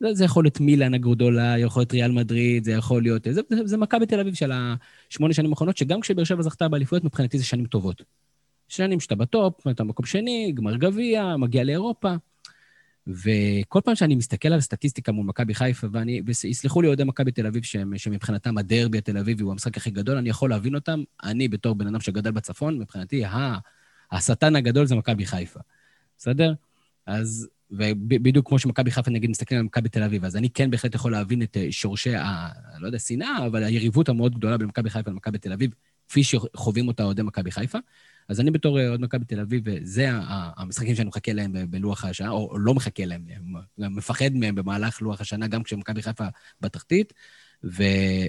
זה, 0.00 0.14
זה 0.14 0.24
יכול 0.24 0.44
להיות 0.44 0.60
מילאן 0.60 0.94
הגדולה, 0.94 1.58
יכול 1.58 1.80
להיות 1.80 1.92
ריאל 1.92 2.10
מדריד, 2.10 2.64
זה 2.64 2.72
יכול 2.72 3.02
להיות... 3.02 3.24
זה, 3.24 3.40
זה, 3.50 3.66
זה 3.66 3.76
מכבי 3.76 4.06
תל 4.06 4.20
אביב 4.20 4.34
של 4.34 4.52
השמונה 4.52 5.34
שנים 5.34 5.50
האחרונות, 5.50 5.76
שגם 5.76 6.00
כשבאר 6.00 6.24
שבע 6.24 6.42
זכתה 6.42 6.68
באליפויות, 6.68 7.04
מבחינתי 7.04 7.38
זה 7.38 7.44
שנים 7.44 7.66
טובות. 7.66 8.02
שנים 8.68 9.00
שאתה 9.00 9.14
בטופ, 9.14 9.66
אתה 9.66 9.84
מקום 9.84 10.06
שני, 10.06 10.52
גמר 10.54 10.76
גביע, 10.76 11.36
מגיע 11.36 11.64
לאירופה. 11.64 12.14
וכל 13.06 13.80
פעם 13.84 13.94
שאני 13.94 14.14
מסתכל 14.14 14.48
על 14.48 14.58
הסטטיסטיקה 14.58 15.12
מול 15.12 15.26
מכבי 15.26 15.54
חיפה, 15.54 15.86
ואני, 15.92 16.22
ויסלחו 16.26 16.82
לי 16.82 16.88
אוהדי 16.88 17.04
מכבי 17.04 17.32
תל 17.32 17.46
אביב, 17.46 17.62
שהם, 17.62 17.98
שמבחינתם 17.98 18.58
הדרבי 18.58 18.98
התל 18.98 19.18
אביבי 19.18 19.42
הוא 19.42 19.52
המשחק 19.52 19.76
הכי 19.76 19.90
גדול, 19.90 20.16
אני 20.16 20.28
יכול 20.28 20.50
להבין 20.50 20.74
אותם. 20.74 21.02
אני, 21.24 21.48
בתור 21.48 21.74
בן 21.74 21.86
אדם 21.86 22.00
שגדל 22.00 22.30
בצפון, 22.30 22.78
מבחינתי, 22.78 23.24
ה- 23.24 23.58
השטן 24.12 24.56
הגדול 24.56 24.86
זה 24.86 24.94
מכבי 24.94 25.26
חיפה. 25.26 25.60
בסדר? 26.18 26.54
אז, 27.06 27.48
ובדיוק 27.70 28.48
כמו 28.48 28.58
שמכבי 28.58 28.90
חיפה, 28.90 29.10
נגיד, 29.10 29.30
מסתכלים 29.30 29.60
על 29.60 29.66
מכבי 29.66 29.88
תל 29.88 30.02
אביב, 30.02 30.24
אז 30.24 30.36
אני 30.36 30.50
כן 30.50 30.70
בהחלט 30.70 30.94
יכול 30.94 31.12
להבין 31.12 31.42
את 31.42 31.56
אה, 31.56 31.66
שורשי 31.70 32.14
ה... 32.14 32.48
לא 32.78 32.86
יודע, 32.86 32.98
שנאה, 32.98 33.46
אבל 33.46 33.64
היריבות 33.64 34.08
המאוד 34.08 34.34
גדולה 34.34 34.58
בין 34.58 34.66
מכבי 34.66 34.90
חיפה 34.90 35.10
למכבי 35.10 35.38
תל 35.38 35.52
אביב, 35.52 35.74
כפי 36.08 36.24
שחווים 36.24 36.88
אותה 36.88 37.02
אוהדי 37.02 37.22
מכבי 37.22 37.50
חיפה. 37.50 37.78
אז 38.28 38.40
אני 38.40 38.50
בתור 38.50 38.80
אוהד 38.80 39.00
מכבי 39.00 39.24
תל 39.24 39.40
אביב, 39.40 39.64
זה 39.82 40.10
ה- 40.12 40.50
המשחקים 40.56 40.94
שאני 40.94 41.08
מחכה 41.08 41.32
להם 41.32 41.52
ב- 41.52 41.70
בלוח 41.70 42.04
השנה, 42.04 42.30
או 42.30 42.58
לא 42.58 42.74
מחכה 42.74 43.04
להם, 43.04 43.26
מפחד 43.78 44.30
מהם 44.34 44.54
במהלך 44.54 45.02
לוח 45.02 45.20
השנה, 45.20 45.46
גם 45.46 45.62
כשמכבי 45.62 46.02
חיפה 46.02 46.26
בתחתית, 46.60 47.12
ו... 47.64 47.82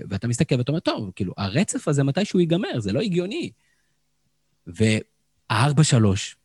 ואתה 0.10 0.28
מסתכל 0.28 0.56
ואתה 0.56 0.72
אומר, 0.72 0.80
טוב, 0.80 1.12
כאילו, 1.16 1.34
הרצף 1.38 1.88
הזה 1.88 2.04
מתישהו 2.04 2.40
ייגמר, 2.40 2.80
זה 2.80 2.92
לא 2.94 3.00
הגיוני. 3.00 3.52
והארבע 4.68 5.84
שלוש, 5.84 6.38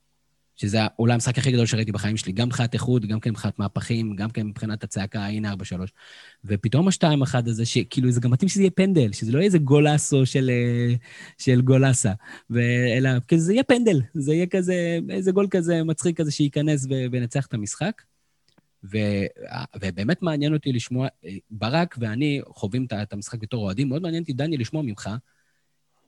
שזה 0.61 0.79
אולי 0.99 1.15
המשחק 1.15 1.39
הכי 1.39 1.53
גדול 1.53 1.67
שראיתי 1.67 1.93
בחיים 1.93 2.17
שלי, 2.17 2.33
גם 2.33 2.47
מבחינת 2.47 2.75
איכות, 2.75 3.05
גם 3.07 3.21
כן 3.21 3.31
מבחינת 3.31 3.59
מהפכים, 3.59 4.17
גם 4.17 4.31
כן 4.31 4.47
מבחינת 4.47 4.85
הצעקה, 4.85 5.27
הנה 5.27 5.51
ארבע 5.51 5.65
שלוש. 5.65 5.91
ופתאום 6.45 6.89
השתיים 6.89 7.23
אחד 7.23 7.49
הזה, 7.49 7.67
שכאילו 7.67 8.11
זה 8.11 8.21
גם 8.21 8.31
מתאים 8.31 8.49
שזה 8.49 8.63
יהיה 8.63 8.71
פנדל, 8.71 9.13
שזה 9.13 9.33
לא 9.33 9.39
יהיה 9.39 9.47
איזה 9.47 9.59
גולאסו 9.59 10.27
של, 10.27 10.51
אה, 10.51 10.95
של 11.39 11.61
גולאסה, 11.61 12.13
אלא 12.97 13.11
כזה 13.29 13.45
זה 13.45 13.53
יהיה 13.53 13.63
פנדל, 13.63 14.01
זה 14.15 14.35
יהיה 14.35 14.47
כזה, 14.47 14.99
איזה 15.11 15.33
גול 15.33 15.47
כזה 15.51 15.85
מצחיק 15.85 16.17
כזה 16.17 16.31
שייכנס 16.31 16.87
וינצח 17.13 17.47
את 17.47 17.55
המשחק. 17.55 18.03
ו- 18.85 19.27
ובאמת 19.83 20.23
מעניין 20.23 20.55
אותי 20.55 20.73
לשמוע, 20.73 21.09
אה, 21.25 21.31
ברק 21.51 21.97
ואני 21.99 22.41
חווים 22.47 22.87
את 23.03 23.13
המשחק 23.13 23.39
בתור 23.39 23.65
אוהדים, 23.65 23.89
מאוד 23.89 24.03
מעניין 24.03 24.23
אותי, 24.23 24.33
דני, 24.33 24.57
לשמוע 24.57 24.83
ממך, 24.83 25.11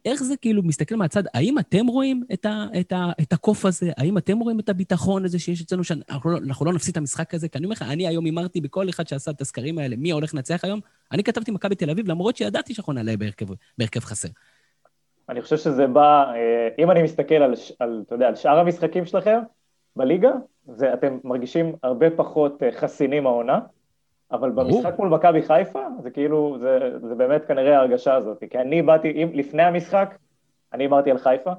איך 0.05 0.23
זה 0.23 0.37
כאילו 0.37 0.63
מסתכל 0.63 0.97
מהצד, 0.97 1.23
האם 1.35 1.59
אתם 1.59 1.87
רואים 1.87 2.23
את, 2.33 2.47
ה, 2.47 2.67
את, 2.81 2.93
ה, 2.93 3.11
את 3.21 3.33
הקוף 3.33 3.65
הזה? 3.65 3.91
האם 3.97 4.19
אתם 4.19 4.39
רואים 4.39 4.61
את 4.61 4.69
הביטחון 4.69 5.25
הזה 5.25 5.39
שיש 5.39 5.63
אצלנו, 5.63 5.85
שאנחנו 5.85 6.31
לא, 6.31 6.41
לא 6.61 6.73
נפסיד 6.73 6.91
את 6.91 6.97
המשחק 6.97 7.35
הזה? 7.35 7.49
כי 7.49 7.59
אני 7.59 7.65
אומר 7.65 7.73
לך, 7.73 7.83
אני 7.83 8.07
היום 8.07 8.25
הימרתי 8.25 8.61
בכל 8.61 8.89
אחד 8.89 9.09
שעשה 9.09 9.31
את 9.31 9.41
הסקרים 9.41 9.79
האלה, 9.79 9.97
מי 9.97 10.11
הולך 10.11 10.35
לנצח 10.35 10.65
היום, 10.65 10.81
אני 11.13 11.25
כתבתי 11.25 11.51
מכבי 11.51 11.75
תל 11.75 11.91
אביב, 11.91 12.09
למרות 12.09 12.37
שידעתי 12.37 12.75
שאנחנו 12.75 12.93
נעלה 12.93 13.15
בהרכב, 13.79 14.01
חסר. 14.01 14.29
אני 15.29 15.43
חושב 15.43 15.57
שזה 15.57 15.87
בא, 15.87 16.33
אה, 16.35 16.69
אם 16.79 16.91
אני 16.91 17.03
מסתכל 17.03 17.35
על, 17.35 17.55
על, 17.79 18.03
אתה 18.07 18.15
יודע, 18.15 18.29
על 18.29 18.35
שאר 18.35 18.59
המשחקים 18.59 19.07
שלכם 19.07 19.39
בליגה, 19.97 20.31
זה, 20.67 20.95
אתם 20.95 21.19
מרגישים 21.25 21.75
הרבה 21.83 22.11
פחות 22.11 22.63
אה, 22.63 22.73
חסינים 22.73 23.27
העונה, 23.27 23.59
אבל. 24.33 24.51
במשחק 24.51 24.99
מול 24.99 25.09
מכבי 25.09 25.43
חיפה, 25.43 25.87
זה 26.03 26.11
כאילו, 26.11 26.57
זה, 26.61 26.99
זה 27.09 27.15
באמת 27.15 27.45
כנראה 27.45 27.77
ההרגשה 27.77 28.15
הזאת. 28.15 28.45
כי 28.51 28.59
אני 28.59 28.83
באתי, 28.83 29.11
אם, 29.11 29.31
לפני 29.35 29.63
המשחק, 29.63 30.19
אני 30.73 30.87
אמרתי 30.87 31.11
על 31.11 31.19
חיפה, 31.19 31.53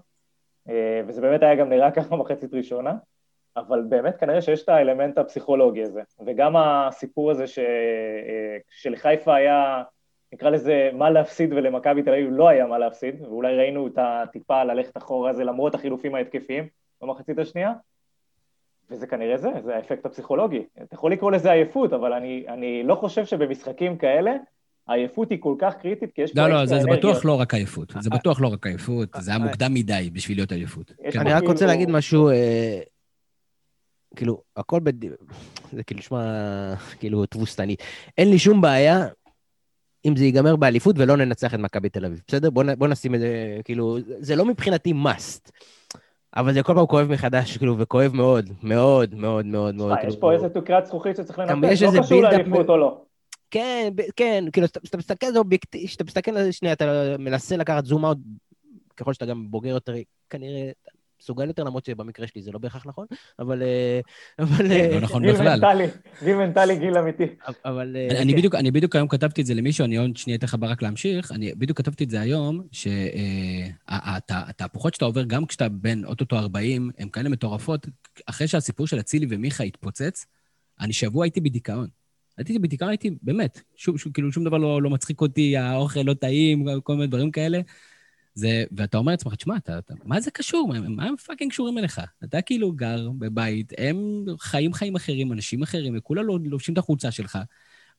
אה, 0.69 1.01
וזה 1.07 1.21
באמת 1.21 1.43
היה 1.43 1.55
גם 1.55 1.69
נראה 1.69 1.91
ככה 1.97 2.15
מחצית 2.15 2.53
ראשונה, 2.53 2.93
אבל 3.57 3.81
באמת 3.89 4.17
כנראה 4.17 4.41
שיש 4.41 4.63
את 4.63 4.69
האלמנט 4.69 5.17
הפסיכולוגי 5.17 5.83
הזה. 5.83 6.01
וגם 6.25 6.55
הסיפור 6.57 7.31
הזה 7.31 7.47
ש, 7.47 7.59
אה, 7.59 8.57
שלחיפה 8.69 9.35
היה, 9.35 9.83
נקרא 10.33 10.49
לזה, 10.49 10.89
מה 10.93 11.09
להפסיד 11.09 11.53
ולמכבי 11.53 12.03
תל 12.03 12.09
אביב 12.09 12.29
לא 12.31 12.49
היה 12.49 12.65
מה 12.65 12.77
להפסיד, 12.77 13.21
ואולי 13.21 13.57
ראינו 13.57 13.87
את 13.87 13.97
הטיפה 13.97 14.63
ללכת 14.63 14.97
אחורה 14.97 15.29
הזה 15.29 15.43
למרות 15.43 15.75
החילופים 15.75 16.15
ההתקפיים 16.15 16.67
במחצית 17.01 17.39
השנייה, 17.39 17.73
וזה 18.91 19.07
כנראה 19.07 19.37
זה, 19.37 19.49
זה 19.65 19.75
האפקט 19.75 20.05
הפסיכולוגי. 20.05 20.63
אתה 20.83 20.95
יכול 20.95 21.11
לקרוא 21.11 21.31
לזה 21.31 21.51
עייפות, 21.51 21.93
אבל 21.93 22.13
אני, 22.13 22.45
אני 22.47 22.83
לא 22.83 22.95
חושב 22.95 23.25
שבמשחקים 23.25 23.97
כאלה, 23.97 24.31
העייפות 24.87 25.29
היא 25.29 25.37
כל 25.41 25.55
כך 25.59 25.73
קריטית, 25.81 26.11
כי 26.15 26.21
יש 26.21 26.33
פה 26.33 26.41
לא, 26.41 26.47
לא, 26.47 26.65
זה, 26.65 26.79
זה. 26.79 26.87
בטוח 26.91 27.25
לא 27.25 27.39
רק 27.39 27.53
עייפות. 27.53 27.93
זה 27.99 28.09
בטוח 28.09 28.41
לא 28.41 28.47
רק 28.47 28.67
עייפות, 28.67 29.09
זה 29.19 29.31
היה 29.31 29.39
אה, 29.39 29.45
מוקדם 29.45 29.73
מדי 29.73 30.09
בשביל 30.13 30.37
להיות 30.37 30.51
עייפות. 30.51 30.91
כן. 31.11 31.19
אני 31.19 31.33
רק 31.33 31.39
כאילו- 31.39 31.51
רוצה 31.51 31.65
להגיד 31.65 31.89
משהו, 31.89 32.29
אה, 32.29 32.79
כאילו, 34.15 34.41
הכל 34.57 34.79
בד... 34.79 35.05
זה 35.71 35.83
כאילו 35.83 35.99
נשמע 35.99 36.73
כאילו 36.99 37.25
תבוסתני. 37.25 37.75
אין 38.17 38.29
לי 38.29 38.39
שום 38.39 38.61
בעיה 38.61 39.07
אם 40.05 40.15
זה 40.15 40.25
ייגמר 40.25 40.55
באליפות 40.55 40.95
ולא 40.99 41.17
ננצח 41.17 41.53
את 41.53 41.59
מכבי 41.59 41.89
תל 41.89 42.05
אביב, 42.05 42.21
בסדר? 42.27 42.49
בוא, 42.49 42.63
בוא 42.77 42.87
נשים 42.87 43.15
את 43.15 43.19
זה, 43.19 43.57
כאילו, 43.63 43.97
זה 44.19 44.35
לא 44.35 44.45
מבחינתי 44.45 44.93
must, 45.05 45.51
אבל 46.37 46.53
זה 46.53 46.63
כל 46.63 46.73
פעם 46.73 46.85
כואב 46.85 47.07
מחדש, 47.07 47.57
כאילו, 47.57 47.77
וכואב 47.77 48.11
מאוד, 48.13 48.49
מאוד, 48.63 49.15
מאוד, 49.15 49.45
מאוד, 49.45 49.75
מאוד. 49.75 49.97
יש 50.07 50.15
פה 50.15 50.33
איזה 50.33 50.49
תקרת 50.49 50.85
זכוכית 50.85 51.15
שצריך 51.15 51.41
יש 51.71 51.81
לא 51.81 51.91
קשור 52.01 52.21
לאליפות 52.21 52.69
או 52.69 52.77
לא. 52.77 53.01
כן, 53.51 53.93
כן, 54.15 54.45
כאילו, 54.53 54.67
כשאתה 54.83 54.97
מסתכל 54.97 55.25
על 55.25 55.33
זה 55.33 55.39
אובייקטיבי, 55.39 55.87
כשאתה 55.87 56.03
מסתכל 56.03 56.37
על 56.37 56.43
זה 56.43 56.51
שנייה, 56.51 56.73
אתה 56.73 57.15
מנסה 57.19 57.57
לקחת 57.57 57.85
זום 57.85 58.05
אאוט, 58.05 58.17
ככל 58.97 59.13
שאתה 59.13 59.25
גם 59.25 59.51
בוגר 59.51 59.69
יותר, 59.69 59.93
כנראה 60.29 60.71
מסוגל 61.23 61.47
יותר, 61.47 61.63
למרות 61.63 61.85
שבמקרה 61.85 62.27
שלי 62.27 62.41
זה 62.41 62.51
לא 62.51 62.59
בהכרח 62.59 62.85
נכון, 62.85 63.05
אבל... 63.39 63.61
אה, 63.61 63.99
אבל... 64.39 64.71
אה, 64.71 64.89
לא 64.91 64.99
נכון 64.99 65.23
גיל 65.23 65.33
בכלל. 65.33 65.85
גיל 66.23 66.35
מנטלי, 66.35 66.79
גיל 66.79 66.97
אמיתי. 66.97 67.23
אבל... 67.65 67.95
אה, 67.95 68.07
אני, 68.07 68.19
אני, 68.19 68.31
כן. 68.31 68.37
בדיוק, 68.37 68.55
אני 68.55 68.71
בדיוק 68.71 68.95
היום 68.95 69.07
כתבתי 69.07 69.41
את 69.41 69.45
זה 69.45 69.53
למישהו, 69.53 69.85
אני 69.85 69.97
עוד 69.97 70.17
שנייה 70.17 70.37
אתן 70.37 70.47
לך 70.47 70.55
ברק 70.59 70.81
להמשיך, 70.81 71.31
אני 71.31 71.55
בדיוק 71.55 71.77
כתבתי 71.77 72.03
את 72.03 72.09
זה 72.09 72.21
היום, 72.21 72.61
שהתהפוכות 73.89 74.93
שאתה 74.93 75.05
עובר, 75.05 75.23
גם 75.23 75.45
כשאתה 75.45 75.69
בן 75.69 76.05
אוטוטו 76.05 76.35
40, 76.35 76.91
הן 76.97 77.09
כאלה 77.09 77.29
מטורפות. 77.29 77.87
אחרי 78.25 78.47
שהסיפור 78.47 78.87
של 78.87 78.99
אצילי 78.99 79.25
ומיכה 79.29 79.63
התפוצץ, 79.63 80.25
אני 80.79 80.93
שבוע 80.93 81.25
הייתי 81.25 81.41
בדיכאון. 81.41 81.87
הייתי 82.37 82.59
בדיכאון, 82.59 82.89
הייתי, 82.89 83.11
באמת, 83.21 83.61
שום, 83.75 83.97
שום, 83.97 84.11
כאילו 84.11 84.31
שום 84.31 84.43
דבר 84.43 84.57
לא, 84.57 84.81
לא 84.81 84.89
מצחיק 84.89 85.21
אותי, 85.21 85.57
האוכל 85.57 85.99
לא 85.99 86.13
טעים, 86.13 86.65
כל 86.83 86.93
מיני 86.93 87.07
דברים 87.07 87.31
כאלה. 87.31 87.61
זה, 88.35 88.63
ואתה 88.77 88.97
אומר 88.97 89.11
לעצמך, 89.11 89.35
תשמע, 89.35 89.57
אתה, 89.57 89.77
אתה, 89.77 89.93
מה 90.03 90.21
זה 90.21 90.31
קשור? 90.31 90.67
מה, 90.67 90.79
מה 90.79 91.05
הם 91.05 91.17
fucking 91.17 91.51
קשורים 91.51 91.77
אליך? 91.77 92.01
אתה 92.23 92.41
כאילו 92.41 92.71
גר 92.71 93.09
בבית, 93.17 93.73
הם 93.77 94.25
חיים 94.39 94.73
חיים 94.73 94.95
אחרים, 94.95 95.33
אנשים 95.33 95.63
אחרים, 95.63 95.93
וכולם 95.97 96.25
לא- 96.25 96.39
לובשים 96.43 96.73
את 96.73 96.77
החולצה 96.77 97.11
שלך. 97.11 97.37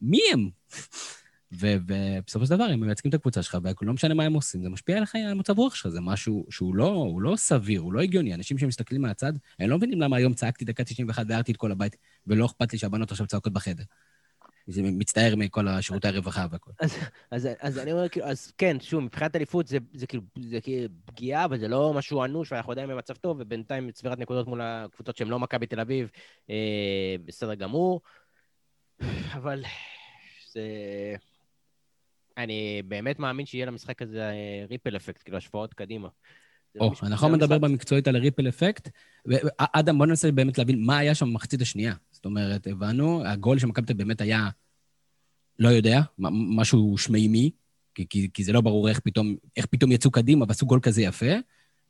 מי 0.01 0.21
הם? 0.33 0.51
ובסופו 1.61 2.47
של 2.47 2.51
דבר, 2.51 2.65
הם 2.65 2.81
מייצגים 2.81 3.09
את 3.09 3.15
הקבוצה 3.15 3.43
שלך, 3.43 3.59
ולא 3.83 3.93
משנה 3.93 4.15
מה 4.15 4.25
הם 4.25 4.35
עושים, 4.35 4.63
זה 4.63 4.69
משפיע 4.69 4.97
עליך, 4.97 5.15
על 5.15 5.35
מצב 5.35 5.59
רוח 5.59 5.75
שלך, 5.75 5.89
זה 5.89 6.01
משהו 6.01 6.47
שהוא 6.51 6.75
לא, 6.75 6.87
הוא 6.87 7.23
לא 7.23 7.37
סביר, 7.37 7.81
הוא 7.81 7.93
לא 7.93 8.01
הגיוני. 8.01 8.35
אנשים 8.35 8.59
שמסתכלים 8.59 9.03
מהצד, 9.03 9.33
הם 9.59 9.71
לא 9.71 9.77
מבינים 9.77 10.01
למה 10.01 10.17
היום 10.17 10.35
צעקתי 10.35 10.65
דקה 10.65 10.85
91 10.85 11.25
והערתי 11.29 11.53
את 11.53 11.57
כל 11.57 11.73
הבית, 11.73 11.97
ולא 12.27 12.47
אכפת 12.47 12.73
לי 12.73 12.79
שהבנות 12.79 13.11
עכשיו 13.11 13.27
צועקות 13.27 13.53
בחדר. 13.53 13.85
זה 14.67 14.83
מצטער 14.83 15.37
מכל 15.37 15.69
השירותי 15.69 16.09
הרווחה 16.09 16.47
והכל. 16.51 16.71
אז, 17.31 17.49
אז 17.61 17.79
אני 17.79 17.93
אומר, 17.93 18.09
כאילו, 18.09 18.27
אז 18.27 18.53
כן, 18.59 18.77
שוב, 18.81 19.01
מבחינת 19.01 19.37
אליפות 19.37 19.67
זה, 19.67 19.79
זה 19.95 20.07
כאילו, 20.07 20.23
זה 20.41 20.61
כאילו 20.61 20.95
פגיעה, 21.05 21.45
אבל 21.45 21.59
זה 21.59 21.69
לא 21.69 21.93
משהו 21.95 22.25
אנוש, 22.25 22.53
ואנחנו 22.53 22.73
עדיין 22.73 22.89
במצב 22.89 23.15
טוב, 23.15 23.37
ובינתיים 23.41 23.91
צבירת 23.91 24.19
נקודות 24.19 24.47
מול 24.47 24.61
הקבוצות 24.63 25.17
שהן 25.17 25.29
לא 25.29 25.39
מכבי 25.39 25.67
תל 25.67 25.81
אביב, 25.81 26.11
אה, 26.51 27.17
בסדר 27.25 27.55
גמור. 27.55 28.01
אבל 29.33 29.63
זה... 30.53 30.63
אני 32.37 32.83
באמת 32.89 33.19
מאמין 33.19 33.47
שיהיה 33.47 33.67
למשחק 33.67 34.03
הזה 34.03 34.23
אה, 34.23 34.65
ריפל 34.71 34.97
אפקט, 34.97 35.23
כאילו 35.23 35.37
השפעות 35.37 35.75
קדימה. 35.75 36.09
או, 36.81 36.91
מש- 36.91 37.03
אנחנו 37.03 37.29
מדבר 37.29 37.59
במקצועית 37.59 38.09
על 38.09 38.17
הריפל 38.17 38.49
אפקט. 38.49 38.89
ואדם, 39.27 39.99
בוא 39.99 40.07
ננסה 40.07 40.33
באמת 40.33 40.59
להבין 40.59 40.85
מה 40.85 40.99
היה 40.99 41.15
שם 41.15 41.27
במחצית 41.27 41.61
השנייה. 41.61 41.95
זאת 42.11 42.25
אומרת, 42.25 42.67
הבנו, 42.67 43.27
הגול 43.27 43.59
של 43.59 43.67
מכבי 43.67 43.95
באמת 43.95 44.21
היה 44.21 44.49
לא 45.59 45.69
יודע, 45.69 46.01
משהו 46.19 46.99
שמימי, 46.99 47.51
כי, 47.95 48.07
כי, 48.11 48.29
כי 48.35 48.45
זה 48.45 48.53
לא 48.53 48.61
ברור 48.61 48.89
איך 48.89 49.01
פתאום, 49.01 49.37
איך 49.57 49.67
פתאום 49.67 49.93
יצאו 49.93 50.11
קדימה 50.11 50.45
ועשו 50.49 50.67
גול 50.67 50.81
כזה 50.81 51.03
יפה. 51.03 51.27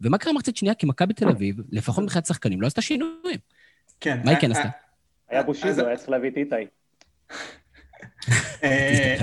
ומה 0.00 0.18
קרה 0.18 0.32
מחצית 0.32 0.56
שנייה? 0.56 0.74
כי 0.74 0.86
מכבי 0.86 1.14
תל 1.14 1.28
אביב, 1.28 1.56
לפחות 1.70 2.04
מבחינת 2.04 2.26
שחקנים, 2.26 2.60
לא 2.60 2.66
עשתה 2.66 2.82
שינויים. 2.82 3.38
כן. 4.00 4.20
מה 4.24 4.30
היא 4.30 4.38
כן 4.40 4.52
עשתה? 4.52 4.68
היה 5.28 5.42
בושידו, 5.42 5.86
היה 5.86 5.96
צריך 5.96 6.08
להביא 6.08 6.30
את 6.30 6.36
איתי. 6.36 6.54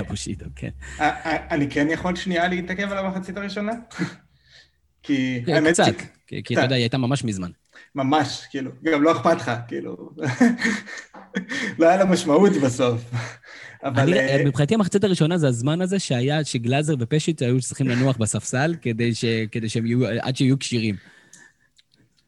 בושידו, 0.08 0.44
כן. 0.56 0.70
אני 1.50 1.70
כן 1.70 1.86
יכול 1.90 2.16
שנייה 2.16 2.48
להתעכב 2.48 2.92
על 2.92 2.98
המחצית 2.98 3.36
הראשונה? 3.36 3.72
כי 5.02 5.42
האמת... 5.46 5.72
קצת, 5.72 5.94
כי 6.26 6.54
אתה 6.54 6.62
יודע, 6.62 6.74
היא 6.74 6.82
הייתה 6.82 6.98
ממש 6.98 7.24
מזמן. 7.24 7.50
ממש, 7.94 8.42
כאילו, 8.50 8.70
גם 8.82 9.02
לא 9.02 9.12
אכפת 9.12 9.36
לך, 9.36 9.50
כאילו. 9.68 10.10
לא 11.78 11.86
היה 11.88 11.96
לה 11.96 12.04
משמעות 12.04 12.52
בסוף. 12.52 13.00
אבל... 13.84 14.14
אה, 14.14 14.42
מבחינתי 14.44 14.74
המחצית 14.74 15.04
הראשונה 15.04 15.38
זה 15.38 15.48
הזמן 15.48 15.80
הזה 15.80 15.98
שהיה, 15.98 16.44
שגלאזר 16.44 16.94
ופשיט 16.98 17.42
היו 17.42 17.60
צריכים 17.60 17.88
לנוח 17.88 18.16
בספסל 18.16 18.74
כדי 18.82 19.68
שהם 19.68 19.86
יהיו, 19.86 20.06
עד 20.20 20.36
שיהיו 20.36 20.58
כשירים. 20.58 20.94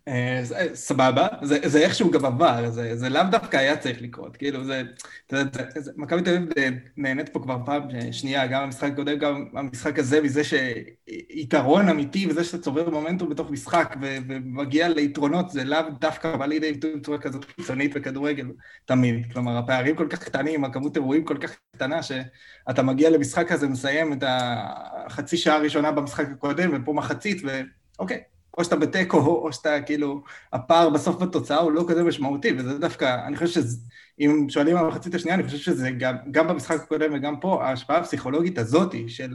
אה, 0.09 0.43
סבבה, 0.75 1.27
זה, 1.43 1.59
זה 1.65 1.79
איכשהו 1.79 2.11
גם 2.11 2.25
עבר, 2.25 2.71
זה, 2.71 2.97
זה 2.97 3.09
לאו 3.09 3.23
דווקא 3.31 3.57
היה 3.57 3.77
צריך 3.77 4.03
לקרות, 4.03 4.37
כאילו 4.37 4.65
זה, 4.65 4.83
אתה 5.27 5.37
יודע, 5.37 5.65
מכבי 5.97 6.23
תל 6.23 6.37
אביב 6.37 6.49
נהנית 6.97 7.29
פה 7.29 7.41
כבר 7.41 7.59
פעם 7.67 7.83
שנייה, 8.13 8.47
גם 8.47 8.63
המשחק 8.63 8.93
הקודם, 8.93 9.19
גם 9.19 9.45
המשחק 9.55 9.99
הזה, 9.99 10.21
מזה 10.21 10.43
שיתרון 10.45 11.89
אמיתי 11.89 12.27
וזה 12.27 12.45
שאתה 12.45 12.63
צובר 12.63 12.91
מומנטום 12.91 13.29
בתוך 13.29 13.51
משחק 13.51 13.97
ו, 14.03 14.17
ומגיע 14.29 14.89
ליתרונות, 14.89 15.51
זה 15.51 15.65
לאו 15.65 15.81
דווקא 16.01 16.37
בא 16.37 16.47
לידי 16.47 16.73
ביטוי 16.73 16.97
בצורה 16.97 17.19
כזאת 17.19 17.45
קיצונית 17.45 17.95
בכדורגל 17.95 18.47
תמיד, 18.85 19.33
כלומר 19.33 19.57
הפערים 19.59 19.97
כל 19.97 20.07
כך 20.11 20.25
קטנים, 20.25 20.65
הכמות 20.65 20.97
אירועים 20.97 21.25
כל 21.25 21.39
כך 21.39 21.57
קטנה, 21.77 22.03
שאתה 22.03 22.83
מגיע 22.83 23.11
למשחק 23.11 23.53
הזה, 23.53 23.69
מסיים 23.69 24.13
את 24.13 24.25
החצי 24.27 25.37
שעה 25.37 25.57
הראשונה 25.57 25.93
במשחק 25.93 26.27
הקודם, 26.33 26.71
ופה 26.75 26.93
מחצית, 26.93 27.43
ואוקיי. 27.45 28.34
או 28.59 28.65
שאתה 28.65 28.77
בתיקו, 28.77 29.19
או 29.19 29.53
שאתה 29.53 29.81
כאילו, 29.87 30.23
הפער 30.53 30.91
בסוף 30.91 31.23
בתוצאה 31.23 31.59
הוא 31.59 31.73
לא 31.73 31.85
כזה 31.89 32.05
משמעותי, 32.05 32.53
וזה 32.59 32.79
דווקא, 32.79 33.27
אני 33.27 33.37
חושב 33.37 33.63
שאם 33.63 34.47
שואלים 34.49 34.77
על 34.77 34.85
המחצית 34.85 35.15
השנייה, 35.15 35.35
אני 35.35 35.45
חושב 35.45 35.59
שזה 35.59 35.91
גם, 35.91 36.17
גם 36.31 36.49
במשחק 36.49 36.81
הקודם 36.81 37.15
וגם 37.15 37.41
פה, 37.41 37.65
ההשפעה 37.65 37.99
הפסיכולוגית 37.99 38.59
הזאתי 38.59 39.09
של 39.09 39.33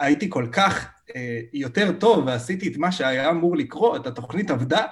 הייתי 0.00 0.30
כל 0.30 0.46
כך 0.52 0.88
אה, 1.16 1.40
יותר 1.52 1.92
טוב 1.92 2.26
ועשיתי 2.26 2.68
את 2.68 2.76
מה 2.76 2.92
שהיה 2.92 3.30
אמור 3.30 3.56
לקרות, 3.56 4.06
התוכנית 4.06 4.50
עבדה, 4.50 4.86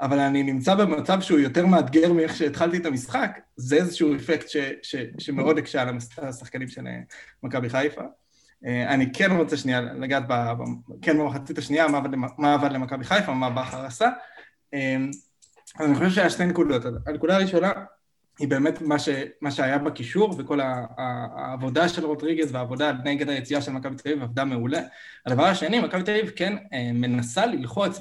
אבל 0.00 0.18
אני 0.18 0.42
נמצא 0.42 0.74
במצב 0.74 1.20
שהוא 1.20 1.38
יותר 1.38 1.66
מאתגר 1.66 2.12
מאיך 2.12 2.36
שהתחלתי 2.36 2.76
את 2.76 2.86
המשחק, 2.86 3.38
זה 3.56 3.76
איזשהו 3.76 4.16
אפקט 4.16 4.48
ש, 4.48 4.56
ש, 4.82 4.96
שמאוד 5.18 5.58
הקשה 5.58 5.82
על 5.82 5.88
השחקנים 6.28 6.68
של 6.68 6.86
אה, 6.86 7.00
מכבי 7.42 7.70
חיפה. 7.70 8.02
אה, 8.66 8.94
אני 8.94 9.12
כן 9.12 9.30
רוצה 9.30 9.56
שנייה 9.56 9.80
לגעת 9.80 10.22
ב, 10.28 10.52
כן 11.02 11.18
במחצית 11.18 11.58
השנייה, 11.58 11.88
מה 11.88 11.98
עבד, 11.98 12.14
מה 12.38 12.54
עבד 12.54 12.72
למכבי 12.72 13.04
חיפה, 13.04 13.34
מה 13.34 13.50
בכר 13.50 13.86
עשה. 13.86 14.10
אה, 14.74 14.96
אז 15.80 15.86
אני 15.86 15.94
חושב 15.94 16.10
שהיה 16.10 16.30
שתי 16.30 16.46
נקודות. 16.46 16.82
הנקודה 17.06 17.36
הראשונה 17.36 17.72
היא 18.40 18.48
באמת 18.48 18.82
מה, 18.82 18.98
ש, 18.98 19.08
מה 19.40 19.50
שהיה 19.50 19.78
בקישור, 19.78 20.34
וכל 20.38 20.60
העבודה 20.96 21.88
של 21.88 22.04
רוטריגז 22.04 22.54
והעבודה 22.54 22.92
נגד 23.04 23.28
היציאה 23.28 23.62
של 23.62 23.72
מכבי 23.72 23.96
תל 23.96 24.08
אביב 24.08 24.22
עבדה 24.22 24.44
מעולה. 24.44 24.80
הדבר 25.26 25.44
השני, 25.44 25.80
מכבי 25.80 26.02
תל 26.02 26.10
אביב 26.10 26.30
כן 26.36 26.56
אה, 26.72 26.90
מנסה 26.92 27.46
ללחוץ, 27.46 28.00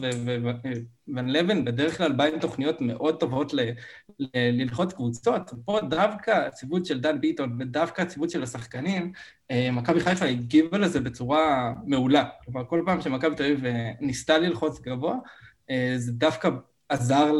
ון 1.15 1.29
לבן 1.29 1.65
בדרך 1.65 1.97
כלל 1.97 2.11
בא 2.11 2.23
עם 2.23 2.39
תוכניות 2.39 2.81
מאוד 2.81 3.19
טובות 3.19 3.53
ל, 3.53 3.59
ל, 4.19 4.25
ללחוץ 4.33 4.93
קבוצות. 4.93 5.53
פה 5.65 5.79
דווקא 5.89 6.31
הציוות 6.31 6.85
של 6.85 6.99
דן 6.99 7.21
ביטון 7.21 7.57
ודווקא 7.59 8.01
הציוות 8.01 8.29
של 8.29 8.43
השחקנים, 8.43 9.11
אה, 9.51 9.69
מכבי 9.71 9.99
חיפה 9.99 10.25
הגיבה 10.25 10.77
לזה 10.77 10.99
בצורה 10.99 11.73
מעולה. 11.85 12.25
כלומר, 12.45 12.65
כל 12.65 12.83
פעם 12.85 13.01
שמכבי 13.01 13.35
תל 13.35 13.43
אביב 13.43 13.65
אה, 13.65 13.91
ניסתה 14.01 14.37
ללחוץ 14.37 14.79
גבוה, 14.79 15.15
זה 15.97 16.11
דווקא 16.11 16.49
עזר 16.89 17.31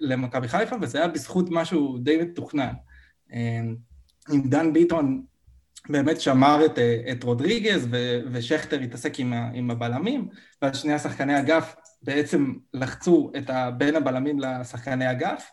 למכבי 0.00 0.48
חיפה, 0.48 0.76
וזה 0.80 0.98
היה 0.98 1.08
בזכות 1.08 1.46
משהו 1.50 1.98
די 1.98 2.16
מתוכנן. 2.16 2.72
עם 4.30 4.42
דן 4.48 4.72
ביטון 4.72 5.22
באמת 5.88 6.20
שמר 6.20 6.66
את, 6.66 6.78
את 7.12 7.24
רודריגז, 7.24 7.88
ו, 7.90 8.20
ושכטר 8.32 8.80
התעסק 8.80 9.20
עם, 9.20 9.32
עם 9.32 9.70
הבלמים, 9.70 10.28
והשני 10.62 10.92
השחקני 10.92 11.40
אגף 11.40 11.76
בעצם 12.02 12.54
לחצו 12.74 13.32
את 13.36 13.50
בין 13.76 13.96
הבלמים 13.96 14.40
לשחקני 14.40 15.10
אגף, 15.10 15.50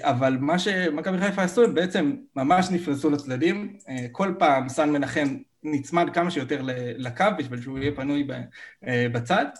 אבל 0.00 0.36
מה 0.40 0.58
שמכבי 0.58 1.18
חיפה 1.18 1.42
עשו, 1.42 1.64
הם 1.64 1.74
בעצם 1.74 2.16
ממש 2.36 2.70
נפרסו 2.70 3.10
לצדדים, 3.10 3.76
כל 4.12 4.34
פעם 4.38 4.68
סן 4.68 4.90
מנחם 4.90 5.36
נצמד 5.62 6.10
כמה 6.14 6.30
שיותר 6.30 6.60
לקו 6.96 7.24
בשביל 7.38 7.60
שהוא 7.60 7.78
יהיה 7.78 7.92
פנוי 7.96 8.28
בצד, 9.12 9.44
אה, 9.44 9.50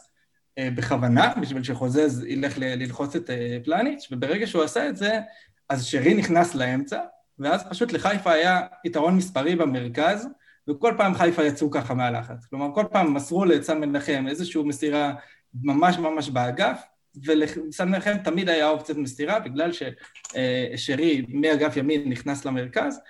בכוונה, 0.60 1.32
בשביל 1.40 1.62
שחוזז 1.62 2.24
ילך 2.24 2.58
ללחוץ 2.58 3.16
את 3.16 3.30
אה, 3.30 3.58
פלניץ', 3.64 4.08
וברגע 4.10 4.46
שהוא 4.46 4.62
עשה 4.62 4.88
את 4.88 4.96
זה, 4.96 5.20
אז 5.68 5.84
שרי 5.84 6.14
נכנס 6.14 6.54
לאמצע, 6.54 7.00
ואז 7.38 7.64
פשוט 7.70 7.92
לחיפה 7.92 8.32
היה 8.32 8.60
יתרון 8.84 9.16
מספרי 9.16 9.56
במרכז, 9.56 10.28
וכל 10.70 10.94
פעם 10.98 11.14
חיפה 11.14 11.44
יצאו 11.44 11.70
ככה 11.70 11.94
מהלחץ. 11.94 12.46
כלומר, 12.50 12.74
כל 12.74 12.84
פעם 12.92 13.14
מסרו 13.14 13.44
לסן 13.44 13.80
מנחם 13.80 14.24
איזושהי 14.28 14.62
מסירה 14.62 15.14
ממש 15.62 15.98
ממש 15.98 16.28
באגף, 16.28 16.82
ולסן 17.24 17.88
מנחם 17.88 18.18
תמיד 18.24 18.48
היה 18.48 18.68
אופציית 18.68 18.98
מסירה, 18.98 19.40
בגלל 19.40 19.70
ששרי 19.72 21.16
אה, 21.16 21.22
מאגף 21.28 21.76
ימין 21.76 22.08
נכנס 22.08 22.44
למרכז, 22.44 23.00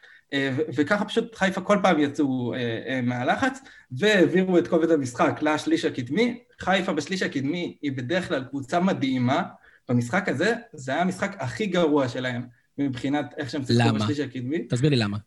וככה 0.76 1.04
פשוט 1.04 1.34
חיפה 1.34 1.60
כל 1.60 1.78
פעם 1.82 2.00
יצאו 2.00 2.54
מהלחץ, 3.02 3.58
והעבירו 3.92 4.58
את 4.58 4.68
כובד 4.68 4.90
המשחק 4.90 5.38
לשליש 5.42 5.84
הקדמי, 5.84 6.38
חיפה 6.60 6.92
בשליש 6.92 7.22
הקדמי 7.22 7.76
היא 7.82 7.92
בדרך 7.92 8.28
כלל 8.28 8.44
קבוצה 8.44 8.80
מדהימה, 8.80 9.42
במשחק 9.88 10.28
הזה 10.28 10.54
זה 10.72 10.92
היה 10.92 11.02
המשחק 11.02 11.37
הכי 11.38 11.66
גרוע 11.66 12.08
שלהם 12.08 12.42
מבחינת 12.78 13.34
איך 13.37 13.50
שהם 13.50 13.64
שיחקו 13.64 13.94
בשליש 13.94 14.20
הקדמי. 14.20 14.58
תסביר 14.68 14.90
לי 14.90 14.96
למה. 14.96 15.18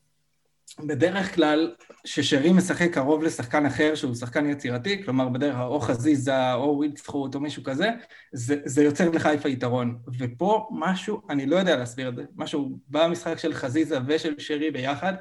בדרך 0.80 1.36
כלל, 1.36 1.76
ששרי 2.06 2.54
משחק 2.54 2.94
קרוב 2.94 3.24
לשחקן 3.24 3.66
אחר 3.66 3.96
שהוא 3.96 4.16
שחקן 4.16 4.50
יצירתי, 4.50 5.04
כלומר 5.04 5.30
בדרך 5.30 5.56
כלל 5.56 5.66
או 5.66 5.80
חזיזה 5.80 6.54
או 6.54 6.78
ווילדסחוט 6.78 7.36
או 7.36 7.40
מישהו 7.40 7.64
כזה, 7.64 7.90
זה, 8.32 8.56
זה 8.66 8.84
יוצר 8.84 9.10
לחיפה 9.10 9.50
יתרון. 9.50 10.00
ופה 10.20 10.70
משהו, 10.72 11.22
אני 11.30 11.46
לא 11.46 11.56
יודע 11.56 11.76
להסביר 11.76 12.10
את 12.10 12.16
זה, 12.16 12.24
משהו 12.36 12.80
במשחק 12.90 13.38
של 13.38 13.54
חזיזה 13.54 13.98
ושל 14.08 14.34
שרי 14.38 14.72
ביחד, 14.72 15.14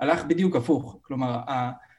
הלך 0.00 0.24
בדיוק 0.24 0.56
הפוך. 0.56 0.98
כלומר, 1.02 1.40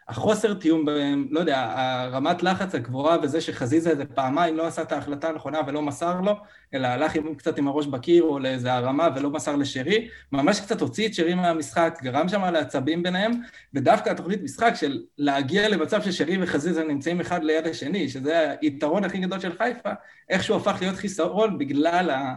החוסר 0.07 0.53
תיאום 0.53 0.85
בהם, 0.85 1.27
לא 1.31 1.39
יודע, 1.39 1.73
הרמת 1.77 2.43
לחץ 2.43 2.75
הגבוהה 2.75 3.17
וזה 3.23 3.41
שחזיזה 3.41 3.89
איזה 3.89 4.05
פעמיים 4.05 4.57
לא 4.57 4.67
עשה 4.67 4.81
את 4.81 4.91
ההחלטה 4.91 5.29
הנכונה 5.29 5.59
ולא 5.67 5.81
מסר 5.81 6.21
לו, 6.21 6.35
אלא 6.73 6.87
הלך 6.87 7.15
עם, 7.15 7.35
קצת 7.35 7.57
עם 7.57 7.67
הראש 7.67 7.87
בקיר 7.87 8.23
או 8.23 8.39
לאיזה 8.39 8.73
הרמה 8.73 9.09
ולא 9.15 9.29
מסר 9.29 9.55
לשרי, 9.55 10.07
ממש 10.31 10.59
קצת 10.59 10.81
הוציא 10.81 11.07
את 11.07 11.13
שרי 11.13 11.35
מהמשחק, 11.35 11.99
גרם 12.03 12.29
שם 12.29 12.43
לעצבים 12.43 13.03
ביניהם, 13.03 13.31
ודווקא 13.73 14.09
התוכנית 14.09 14.43
משחק 14.43 14.73
של 14.75 15.01
להגיע 15.17 15.69
למצב 15.69 16.01
ששרי 16.01 16.43
וחזיזה 16.43 16.83
נמצאים 16.83 17.21
אחד 17.21 17.43
ליד 17.43 17.67
השני, 17.67 18.09
שזה 18.09 18.55
היתרון 18.61 19.03
הכי 19.03 19.17
גדול 19.17 19.39
של 19.39 19.57
חיפה, 19.57 19.89
איכשהו 20.29 20.55
הפך 20.55 20.77
להיות 20.81 20.95
חיסרון 20.95 21.57
בגלל 21.57 22.09
ה... 22.09 22.35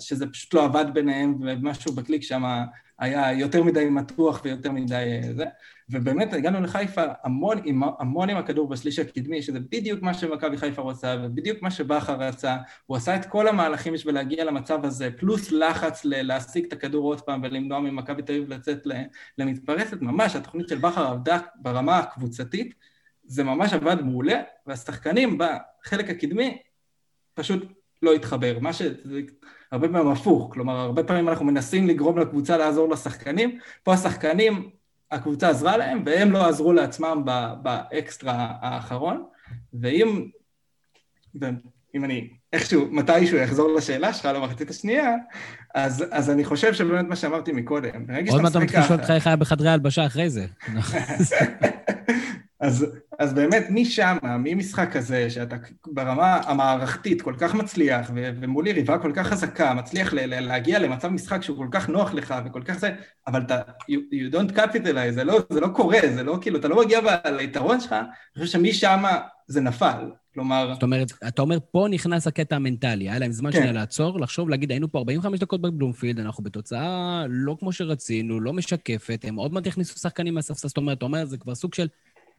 שזה 0.00 0.26
פשוט 0.26 0.54
לא 0.54 0.64
עבד 0.64 0.84
ביניהם 0.92 1.34
ומשהו 1.40 1.92
בקליק 1.92 2.22
שם 2.22 2.44
היה 2.98 3.32
יותר 3.32 3.62
מדי 3.62 3.84
מתוח 3.84 4.40
ויותר 4.44 4.72
מדי 4.72 4.94
אה, 4.94 5.32
זה, 5.36 5.44
ובאמת 5.90 6.32
הגענו 6.32 6.60
לחיפה 6.60 7.02
המון 7.22 7.58
עם, 7.64 7.82
המון 7.98 8.30
עם 8.30 8.36
הכדור 8.36 8.68
בשליש 8.68 8.98
הקדמי, 8.98 9.42
שזה 9.42 9.60
בדיוק 9.60 10.02
מה 10.02 10.14
שמכבי 10.14 10.56
חיפה 10.56 10.82
רוצה 10.82 11.16
ובדיוק 11.22 11.62
מה 11.62 11.70
שבכר 11.70 12.14
רצה, 12.14 12.56
הוא 12.86 12.96
עשה 12.96 13.16
את 13.16 13.24
כל 13.24 13.48
המהלכים 13.48 13.92
בשביל 13.92 14.14
להגיע 14.14 14.44
למצב 14.44 14.84
הזה, 14.84 15.10
פלוס 15.10 15.52
לחץ 15.52 16.04
ל- 16.04 16.22
להשיג 16.22 16.64
את 16.64 16.72
הכדור 16.72 17.04
עוד 17.04 17.20
פעם 17.20 17.40
ולמנוע 17.42 17.80
ממכבי 17.80 18.22
תל 18.22 18.32
אביב 18.32 18.52
לצאת 18.52 18.86
למתפרצת, 19.38 20.02
ממש 20.02 20.36
התוכנית 20.36 20.68
של 20.68 20.78
בכר 20.78 21.06
עבדה 21.06 21.38
ברמה 21.54 21.98
הקבוצתית, 21.98 22.74
זה 23.24 23.44
ממש 23.44 23.72
עבד 23.72 24.00
מעולה, 24.02 24.42
והשחקנים 24.66 25.38
בחלק 25.38 26.10
הקדמי 26.10 26.58
פשוט 27.34 27.64
לא 28.02 28.12
התחבר, 28.12 28.58
מה 28.60 28.72
ש... 28.72 28.82
הרבה 29.72 29.88
פעמים 29.88 30.08
הפוך, 30.08 30.50
כלומר, 30.52 30.76
הרבה 30.76 31.04
פעמים 31.04 31.28
אנחנו 31.28 31.44
מנסים 31.44 31.86
לגרום 31.86 32.18
לקבוצה 32.18 32.56
לעזור 32.56 32.88
לשחקנים, 32.88 33.58
פה 33.82 33.92
השחקנים, 33.92 34.70
הקבוצה 35.10 35.48
עזרה 35.48 35.76
להם, 35.76 36.02
והם 36.06 36.32
לא 36.32 36.48
עזרו 36.48 36.72
לעצמם 36.72 37.22
באקסטרה 37.62 38.52
האחרון, 38.60 39.24
ואם, 39.80 40.28
אם 41.94 42.04
אני 42.04 42.28
איכשהו, 42.52 42.88
מתישהו 42.90 43.38
יחזור 43.38 43.74
לשאלה 43.76 44.12
שלך, 44.12 44.28
למחצית 44.34 44.70
השנייה, 44.70 45.14
אז, 45.74 46.04
אז 46.10 46.30
אני 46.30 46.44
חושב 46.44 46.74
שבאמת 46.74 47.08
מה 47.08 47.16
שאמרתי 47.16 47.52
מקודם, 47.52 48.06
עוד 48.30 48.42
מעט 48.42 48.50
אתה 48.50 48.60
מתחיל 48.60 48.80
לשאול 48.80 48.98
אותך 48.98 49.10
איך 49.10 49.26
היה 49.26 49.36
בחדרי 49.36 49.68
ההלבשה 49.68 50.06
אחרי 50.06 50.30
זה. 50.30 50.46
אז, 52.60 52.86
אז 53.18 53.34
באמת, 53.34 53.66
משם, 53.70 54.16
ממשחק 54.38 54.88
כזה, 54.92 55.30
שאתה 55.30 55.56
ברמה 55.86 56.36
המערכתית 56.36 57.22
כל 57.22 57.34
כך 57.38 57.54
מצליח, 57.54 58.10
ומול 58.14 58.66
יריבה 58.66 58.98
כל 58.98 59.12
כך 59.14 59.26
חזקה, 59.26 59.74
מצליח 59.74 60.12
להגיע 60.14 60.78
למצב 60.78 61.08
משחק 61.08 61.42
שהוא 61.42 61.56
כל 61.56 61.68
כך 61.70 61.88
נוח 61.88 62.14
לך 62.14 62.34
וכל 62.46 62.62
כך 62.62 62.78
זה, 62.78 62.90
אבל 63.26 63.42
אתה, 63.42 63.60
you, 63.90 63.94
you 63.94 64.34
don't 64.34 64.56
capitalize, 64.56 65.10
זה 65.10 65.24
לא, 65.24 65.38
זה 65.50 65.60
לא 65.60 65.68
קורה, 65.68 65.98
זה 66.14 66.22
לא 66.22 66.38
כאילו, 66.40 66.58
אתה 66.58 66.68
לא 66.68 66.84
מגיע 66.84 67.00
ליתרון 67.24 67.80
שלך, 67.80 67.92
אני 67.92 68.44
חושב 68.44 68.58
שמשם 68.58 69.02
זה 69.46 69.60
נפל. 69.60 70.10
כלומר... 70.34 70.72
זאת 70.74 70.82
אומרת, 70.82 71.12
אתה 71.28 71.42
אומר, 71.42 71.58
פה 71.70 71.86
נכנס 71.90 72.26
הקטע 72.26 72.56
המנטלי, 72.56 73.08
היה 73.08 73.18
להם 73.18 73.32
זמן 73.32 73.52
כן. 73.52 73.58
שנייה 73.58 73.72
לעצור, 73.72 74.20
לחשוב, 74.20 74.48
להגיד, 74.48 74.70
היינו 74.70 74.92
פה 74.92 74.98
45 74.98 75.40
דקות 75.40 75.60
בבלומפילד, 75.60 76.20
אנחנו 76.20 76.44
בתוצאה 76.44 77.24
לא 77.28 77.56
כמו 77.60 77.72
שרצינו, 77.72 78.40
לא 78.40 78.52
משקפת, 78.52 79.24
הם 79.28 79.36
עוד 79.36 79.52
מעט 79.52 79.66
יכניסו 79.66 79.98
שחקנים 79.98 80.34
מהספסל, 80.34 80.68
זאת 80.68 80.76
אומרת, 80.76 80.98
אתה 80.98 81.04
אומר, 81.04 81.24
זה 81.24 81.38
כבר 81.38 81.54
סוג 81.54 81.74
של 81.74 81.88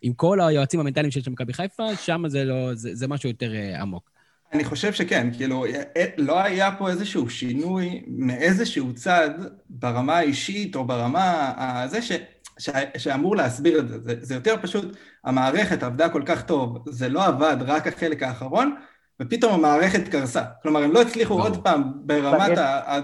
עם 0.01 0.13
כל 0.13 0.41
היועצים 0.41 0.79
המנטליים 0.79 1.11
שיש 1.11 1.27
למכבי 1.27 1.53
חיפה, 1.53 1.95
שם 1.95 2.23
זה, 2.27 2.45
לא, 2.45 2.73
זה, 2.73 2.95
זה 2.95 3.07
משהו 3.07 3.29
יותר 3.29 3.51
uh, 3.51 3.81
עמוק. 3.81 4.09
אני 4.53 4.63
חושב 4.63 4.93
שכן, 4.93 5.29
כאילו, 5.37 5.65
אה, 5.65 5.83
אה, 5.97 6.05
לא 6.17 6.39
היה 6.39 6.71
פה 6.77 6.89
איזשהו 6.89 7.29
שינוי 7.29 8.03
מאיזשהו 8.07 8.93
צד 8.93 9.29
ברמה 9.69 10.17
האישית 10.17 10.75
או 10.75 10.85
ברמה 10.85 11.53
הזה 11.57 12.01
ש, 12.01 12.11
ש, 12.59 12.69
שאמור 12.97 13.35
להסביר 13.35 13.79
את 13.79 13.87
זה. 13.87 13.99
זה. 13.99 14.15
זה 14.21 14.35
יותר 14.35 14.55
פשוט, 14.61 14.97
המערכת 15.23 15.83
עבדה 15.83 16.09
כל 16.09 16.21
כך 16.25 16.43
טוב, 16.45 16.77
זה 16.89 17.09
לא 17.09 17.25
עבד 17.25 17.57
רק 17.59 17.87
החלק 17.87 18.23
האחרון, 18.23 18.75
ופתאום 19.21 19.53
המערכת 19.53 20.07
קרסה. 20.07 20.43
כלומר, 20.61 20.83
הם 20.83 20.91
לא 20.91 21.01
הצליחו 21.01 21.37
לא. 21.37 21.43
עוד 21.43 21.63
פעם 21.63 21.83
ברמת 21.95 22.57
ה... 22.57 22.99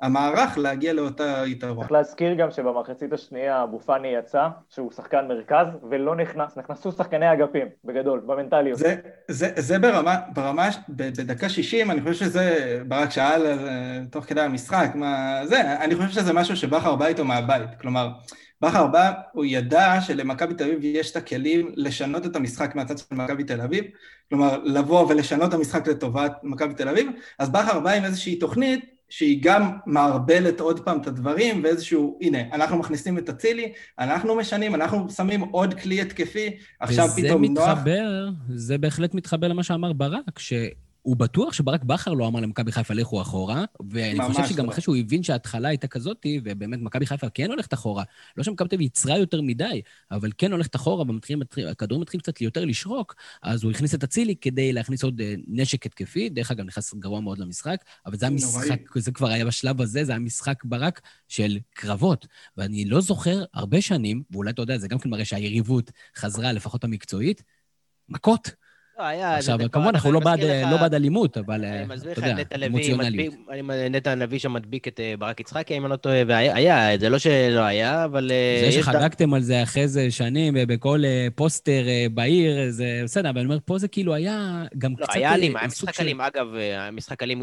המערך 0.00 0.58
להגיע 0.58 0.92
לאותה 0.92 1.42
יתרון. 1.46 1.78
צריך 1.78 1.92
להזכיר 1.92 2.34
גם 2.34 2.50
שבמחצית 2.50 3.12
השנייה 3.12 3.62
אבו 3.62 3.80
פאני 3.80 4.08
יצא, 4.08 4.48
שהוא 4.68 4.92
שחקן 4.92 5.28
מרכז, 5.28 5.66
ולא 5.90 6.16
נכנס, 6.16 6.56
נכנסו 6.56 6.92
שחקני 6.92 7.32
אגפים, 7.32 7.66
בגדול, 7.84 8.22
במנטליות. 8.26 8.78
זה, 8.78 8.94
זה, 9.28 9.48
זה 9.56 9.78
ברמה, 9.78 10.16
ברמה, 10.34 10.68
בדקה 10.88 11.48
60, 11.48 11.90
אני 11.90 12.00
חושב 12.00 12.14
שזה, 12.14 12.78
ברק 12.88 13.10
שאל 13.10 13.58
תוך 14.10 14.24
כדי 14.24 14.40
המשחק, 14.40 14.90
מה 14.94 15.40
זה, 15.44 15.84
אני 15.84 15.96
חושב 15.96 16.08
שזה 16.08 16.32
משהו 16.32 16.56
שבכר 16.56 16.96
בא 16.96 17.06
איתו 17.06 17.24
מהבית, 17.24 17.74
כלומר, 17.80 18.08
בכר 18.60 18.86
בא, 18.86 19.12
הוא 19.32 19.44
ידע 19.44 20.00
שלמכבי 20.00 20.54
תל 20.54 20.64
אביב 20.64 20.78
יש 20.82 21.10
את 21.10 21.16
הכלים 21.16 21.72
לשנות 21.76 22.26
את 22.26 22.36
המשחק 22.36 22.74
מהצד 22.74 22.98
של 22.98 23.04
מכבי 23.10 23.44
תל 23.44 23.60
אביב, 23.60 23.84
כלומר, 24.28 24.58
לבוא 24.64 25.06
ולשנות 25.08 25.48
את 25.48 25.54
המשחק 25.54 25.88
לטובת 25.88 26.32
מכבי 26.42 26.74
תל 26.74 26.88
אביב, 26.88 27.10
אז 27.38 27.50
בכר 27.50 27.80
בא 27.80 27.90
עם 27.90 28.04
איזושהי 28.04 28.36
תוכנית 28.36 28.97
שהיא 29.08 29.38
גם 29.42 29.70
מערבלת 29.86 30.60
עוד 30.60 30.80
פעם 30.80 31.00
את 31.00 31.06
הדברים, 31.06 31.60
ואיזשהו, 31.64 32.18
הנה, 32.22 32.38
אנחנו 32.52 32.78
מכניסים 32.78 33.18
את 33.18 33.28
אצילי, 33.28 33.72
אנחנו 33.98 34.36
משנים, 34.36 34.74
אנחנו 34.74 35.10
שמים 35.10 35.40
עוד 35.40 35.74
כלי 35.74 36.00
התקפי, 36.00 36.56
עכשיו 36.80 37.08
פתאום 37.08 37.44
נוח... 37.44 37.62
וזה 37.62 37.72
מתחבר, 37.72 38.28
זה 38.48 38.78
בהחלט 38.78 39.14
מתחבר 39.14 39.48
למה 39.48 39.62
שאמר 39.62 39.92
ברק, 39.92 40.38
ש... 40.38 40.52
הוא 41.08 41.16
בטוח 41.16 41.52
שברק 41.52 41.84
בכר 41.84 42.12
לא 42.12 42.26
אמר 42.26 42.40
למכבי 42.40 42.72
חיפה, 42.72 42.94
לכו 42.94 43.22
אחורה, 43.22 43.64
ואני 43.90 44.20
חושב 44.22 44.46
שגם 44.46 44.66
לא. 44.66 44.70
אחרי 44.70 44.82
שהוא 44.82 44.96
הבין 44.96 45.22
שההתחלה 45.22 45.68
הייתה 45.68 45.86
כזאתי, 45.86 46.40
ובאמת 46.44 46.78
מכבי 46.82 47.06
חיפה 47.06 47.28
כן 47.28 47.50
הולכת 47.50 47.74
אחורה, 47.74 48.04
לא 48.36 48.44
שמכבי 48.44 48.68
תל 48.68 48.80
ייצרה 48.80 49.18
יותר 49.18 49.40
מדי, 49.40 49.82
אבל 50.10 50.30
כן 50.38 50.52
הולכת 50.52 50.76
אחורה, 50.76 51.04
והכדורים 51.56 52.02
מתחילים 52.02 52.20
קצת 52.20 52.40
יותר 52.40 52.64
לשרוק, 52.64 53.14
אז 53.42 53.64
הוא 53.64 53.70
הכניס 53.70 53.94
את 53.94 54.04
אצילי 54.04 54.36
כדי 54.36 54.72
להכניס 54.72 55.04
עוד 55.04 55.20
אה, 55.20 55.34
נשק 55.46 55.86
התקפי, 55.86 56.28
דרך 56.28 56.50
אגב, 56.50 56.64
נכנס 56.64 56.94
גרוע 56.94 57.20
מאוד 57.20 57.38
למשחק, 57.38 57.84
אבל 58.06 58.16
זה 58.16 58.26
היה 58.26 58.34
משחק, 58.34 58.98
זה 58.98 59.12
כבר 59.12 59.28
היה 59.28 59.44
בשלב 59.44 59.80
הזה, 59.80 60.04
זה 60.04 60.12
היה 60.12 60.18
משחק 60.18 60.64
ברק 60.64 61.00
של 61.28 61.58
קרבות, 61.74 62.26
ואני 62.56 62.84
לא 62.84 63.00
זוכר 63.00 63.44
הרבה 63.54 63.80
שנים, 63.80 64.22
ואולי 64.30 64.50
אתה 64.50 64.62
יודע, 64.62 64.78
זה 64.78 64.88
גם 64.88 64.98
כן 64.98 65.10
מראה 65.10 65.24
שהיריבות 65.24 65.90
חזרה, 66.16 66.52
לפחות 66.52 66.84
המקצועית, 66.84 67.42
מכות. 68.08 68.67
לא, 68.98 69.04
היה... 69.04 69.36
עכשיו, 69.36 69.58
כמובן, 69.72 69.88
אנחנו 69.88 70.12
לא 70.12 70.20
בעד, 70.20 70.40
לא 70.70 70.76
בעד 70.76 70.94
אלימות, 70.94 71.36
אבל 71.36 71.64
אתה 72.12 72.28
יודע, 72.28 72.66
אמוציונליות. 72.66 73.34
נטע 73.90 74.14
לביא 74.14 74.38
שם 74.38 74.52
מדביק 74.52 74.88
את 74.88 75.00
אה, 75.00 75.14
ברק 75.18 75.40
יצחקי, 75.40 75.76
אם 75.76 75.84
אני 75.84 75.90
לא 75.90 75.96
טועה, 75.96 76.22
והיה, 76.26 76.98
זה 76.98 77.08
לא 77.08 77.18
שלא 77.18 77.60
היה, 77.60 78.04
אבל... 78.04 78.30
אה, 78.30 78.70
זה 78.70 78.72
שחגגתם 78.72 79.34
על 79.34 79.40
זה 79.40 79.62
אחרי 79.62 79.88
זה 79.88 80.10
שנים, 80.10 80.54
בכל 80.68 81.02
אה, 81.04 81.28
פוסטר 81.34 81.82
בעיר, 82.14 82.70
זה 82.70 83.00
בסדר, 83.04 83.30
אבל 83.30 83.38
אני 83.38 83.46
אומר, 83.46 83.58
פה 83.64 83.78
זה 83.78 83.88
כאילו 83.88 84.14
היה 84.14 84.64
גם 84.78 84.94
קצת... 84.94 85.08
לא, 85.08 85.14
היה 85.14 85.34
אלים, 85.34 85.56
היה 85.56 85.66
משחק 85.66 86.00
אלים, 86.00 86.20
אגב, 86.20 86.46
משחק 86.92 87.22
אלים... 87.22 87.42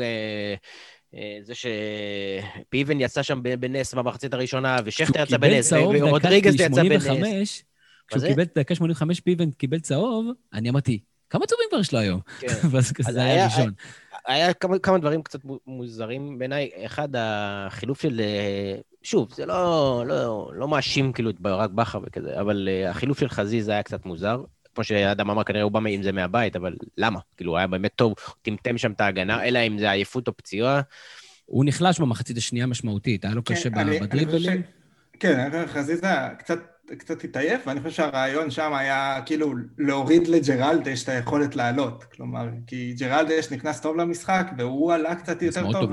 זה 1.41 1.53
שפיבן 1.55 3.01
יצא 3.01 3.23
שם 3.23 3.39
בנס 3.59 3.93
במחצית 3.93 4.33
הראשונה, 4.33 4.77
ושכטר 4.85 5.23
יצא 5.23 5.37
בנס, 5.37 5.73
ורודריגז 5.73 6.55
יצא 6.55 6.83
בנס. 6.83 7.63
כשהוא 8.07 8.27
קיבל 8.27 8.43
דקה 8.55 8.75
85 8.75 9.19
פיבן 9.19 9.51
קיבל 9.51 9.79
צהוב, 9.79 10.25
אני 10.53 10.69
אמרתי, 10.69 10.99
כמה 11.29 11.45
צהובים 11.45 11.67
כבר 11.69 11.79
יש 11.79 11.93
לו 11.93 11.99
היום? 11.99 12.19
כן. 12.39 12.47
ואז 12.71 12.93
זה 13.09 13.23
היה 13.23 13.43
הראשון. 13.43 13.71
היה 14.25 14.53
כמה, 14.53 14.79
כמה 14.79 14.97
דברים 14.97 15.23
קצת 15.23 15.39
מוזרים 15.67 16.39
בעיניי. 16.39 16.69
אחד, 16.85 17.09
החילוף 17.15 18.01
של... 18.01 18.19
אה, 18.19 18.75
שוב, 19.05 19.33
זה 19.33 19.45
לא, 19.45 20.03
לא, 20.07 20.51
לא 20.55 20.67
מאשים 20.67 21.13
כאילו 21.13 21.29
את 21.29 21.39
ברק 21.39 21.69
בכר 21.69 21.99
וכזה, 22.03 22.41
אבל 22.41 22.69
uh, 22.69 22.89
החילוף 22.89 23.19
של 23.19 23.29
חזיז 23.29 23.69
היה 23.69 23.83
קצת 23.83 24.05
מוזר. 24.05 24.43
כמו 24.75 24.83
שאדם 24.83 25.29
אמר, 25.29 25.43
כנראה 25.43 25.63
הוא 25.63 25.71
בא 25.71 25.79
עם 25.89 26.03
זה 26.03 26.11
מהבית, 26.11 26.55
אבל 26.55 26.75
למה? 26.97 27.19
כאילו, 27.37 27.51
הוא 27.51 27.57
היה 27.57 27.67
באמת 27.67 27.91
טוב, 27.95 28.13
הוא 28.25 28.35
טמטם 28.41 28.77
שם 28.77 28.91
את 28.91 29.01
ההגנה, 29.01 29.43
אלא 29.43 29.59
אם 29.67 29.79
זה 29.79 29.91
עייפות 29.91 30.27
או 30.27 30.37
פציעה. 30.37 30.81
הוא 31.45 31.65
נחלש 31.67 31.99
במחצית 31.99 32.37
השנייה 32.37 32.65
משמעותית, 32.65 33.25
היה 33.25 33.33
לו 33.33 33.43
כן, 33.43 33.55
קשה 33.55 33.69
בדריבלים. 33.69 34.61
כן, 35.19 35.65
חזיזה 35.67 36.07
קצת 36.39 36.59
קצת 36.97 37.23
התעייף, 37.23 37.67
ואני 37.67 37.79
חושב 37.79 37.95
שהרעיון 37.95 38.51
שם 38.51 38.73
היה 38.73 39.19
כאילו 39.25 39.53
להוריד 39.77 40.27
לג'רלדש 40.27 41.03
את 41.03 41.09
היכולת 41.09 41.55
לעלות. 41.55 42.03
כלומר, 42.03 42.47
כי 42.67 42.93
ג'רלדש 42.99 43.51
נכנס 43.51 43.81
טוב 43.81 43.97
למשחק, 43.97 44.47
והוא 44.57 44.93
עלה 44.93 45.15
קצת 45.15 45.41
יותר 45.41 45.71
טוב. 45.71 45.91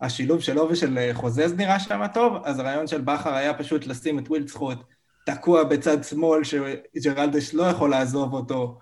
השילוב 0.00 0.40
שלו 0.40 0.68
ושל 0.70 0.98
אה, 0.98 1.10
חוזז 1.14 1.54
נראה 1.56 1.80
שם 1.80 2.02
טוב, 2.14 2.42
אז 2.44 2.58
הרעיון 2.58 2.86
של 2.86 3.00
בכר 3.00 3.34
היה 3.34 3.54
פשוט 3.54 3.86
לשים 3.86 4.18
את 4.18 4.28
ווילדסחוט 4.28 4.78
תקוע 5.26 5.64
בצד 5.64 6.04
שמאל, 6.04 6.40
שג'רלדש 6.44 7.54
לא 7.54 7.62
יכול 7.62 7.90
לעזוב 7.90 8.32
אותו. 8.32 8.78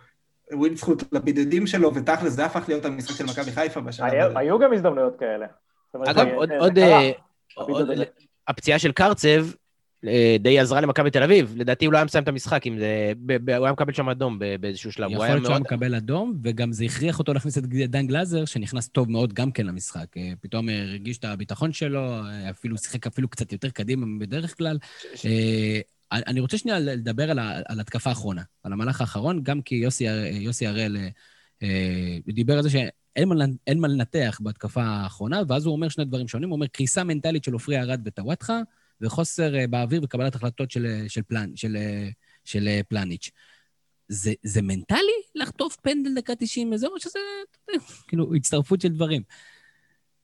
ווילדסחוט 0.53 1.03
לבידדים 1.13 1.67
שלו, 1.67 1.95
ותכל'ס 1.95 2.33
זה 2.33 2.45
הפך 2.45 2.65
להיות 2.69 2.85
המשחק 2.85 3.17
של 3.17 3.25
מכבי 3.25 3.53
חיפה 3.53 3.81
בשלב 3.81 4.07
הזה. 4.07 4.39
היו 4.39 4.59
גם 4.59 4.73
הזדמנויות 4.73 5.17
כאלה. 5.19 5.47
אגב, 6.07 6.27
עוד... 6.59 6.79
אה, 6.79 7.11
הפציעה 8.49 8.79
של 8.79 8.93
קרצב, 8.93 9.29
אה, 9.29 9.43
די 10.41 10.59
עזרה 10.59 10.81
למכבי 10.81 11.11
תל 11.11 11.23
אביב. 11.23 11.55
לדעתי 11.57 11.85
הוא 11.85 11.93
לא 11.93 11.99
היה 11.99 12.05
מסיים 12.05 12.25
את 12.25 12.29
המשחק 12.29 12.67
אם 12.67 12.79
זה... 12.79 13.13
הוא 13.57 13.65
היה 13.65 13.73
מקבל 13.73 13.93
שם 13.93 14.09
אדום 14.09 14.39
באיזשהו 14.61 14.93
שלב. 14.93 15.11
יכול 15.11 15.27
להיות 15.27 15.43
שהוא 15.43 15.53
היה 15.53 15.61
מקבל 15.61 15.95
אדום, 15.95 16.39
וגם 16.43 16.73
זה 16.73 16.85
הכריח 16.85 17.19
אותו 17.19 17.35
להכניס 17.35 17.59
את 17.59 17.65
דן 17.69 18.07
גלאזר, 18.07 18.45
שנכנס 18.45 18.89
טוב 18.89 19.11
מאוד 19.11 19.33
גם 19.33 19.53
כן 19.53 19.67
למשחק. 19.67 20.17
אה, 20.17 20.33
פתאום 20.41 20.69
הרגיש 20.69 21.19
את 21.19 21.25
הביטחון 21.25 21.73
שלו, 21.73 22.01
אה, 22.01 22.51
אפילו 22.51 22.79
שיחק 22.79 23.07
אפילו 23.07 23.29
קצת 23.29 23.53
יותר 23.53 23.71
קדימה 23.71 24.07
בדרך 24.21 24.57
כלל. 24.59 24.79
אני 26.13 26.41
רוצה 26.41 26.59
שנייה 26.59 26.79
לדבר 26.79 27.31
על 27.67 27.81
התקפה 27.81 28.11
האחרונה, 28.11 28.43
על 28.63 28.73
המהלך 28.73 29.01
האחרון, 29.01 29.43
גם 29.43 29.63
כי 29.63 29.75
יוסי 30.31 30.67
הראל 30.67 30.97
דיבר 32.27 32.57
על 32.57 32.63
זה 32.63 32.71
שאין 32.71 33.29
מה 33.81 33.89
לנתח 33.89 34.39
בהתקפה 34.43 34.83
האחרונה, 34.83 35.43
ואז 35.49 35.67
הוא 35.67 35.73
אומר 35.73 35.89
שני 35.89 36.05
דברים 36.05 36.29
שונים. 36.29 36.49
הוא 36.49 36.57
אומר, 36.57 36.67
קריסה 36.67 37.05
מנטלית 37.05 37.45
של 37.45 37.53
עופרי 37.53 37.79
ארד 37.79 38.01
וטוואטחה, 38.05 38.61
וחוסר 39.01 39.57
אה, 39.57 39.67
באוויר 39.67 40.01
וקבלת 40.05 40.35
החלטות 40.35 40.71
של, 40.71 40.87
אה, 40.87 41.09
של, 41.09 41.23
פלן, 41.23 41.57
של, 41.57 41.77
אה, 41.77 42.09
של 42.45 42.69
פלניץ'. 42.89 43.31
זה, 44.09 44.33
זה 44.43 44.63
מנטלי 44.63 45.23
לחטוף 45.35 45.77
פנדל 45.77 46.15
דקה 46.15 46.33
90 46.39 46.73
וזהו, 46.73 46.93
או 46.93 47.01
שזה, 47.01 47.19
כאילו, 48.09 48.35
הצטרפות 48.35 48.81
של 48.81 48.89
דברים? 48.89 49.23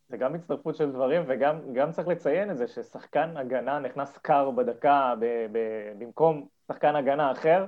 זה 0.08 0.16
גם 0.16 0.34
הצטרפות 0.34 0.76
של 0.76 0.90
דברים, 0.90 1.22
וגם 1.28 1.92
צריך 1.92 2.08
לציין 2.08 2.50
את 2.50 2.56
זה 2.56 2.66
ששחקן 2.68 3.36
הגנה 3.36 3.78
נכנס 3.78 4.18
קר 4.22 4.50
בדקה 4.50 5.14
ב, 5.20 5.24
ב, 5.52 5.58
במקום 5.98 6.46
שחקן 6.68 6.96
הגנה 6.96 7.32
אחר, 7.32 7.66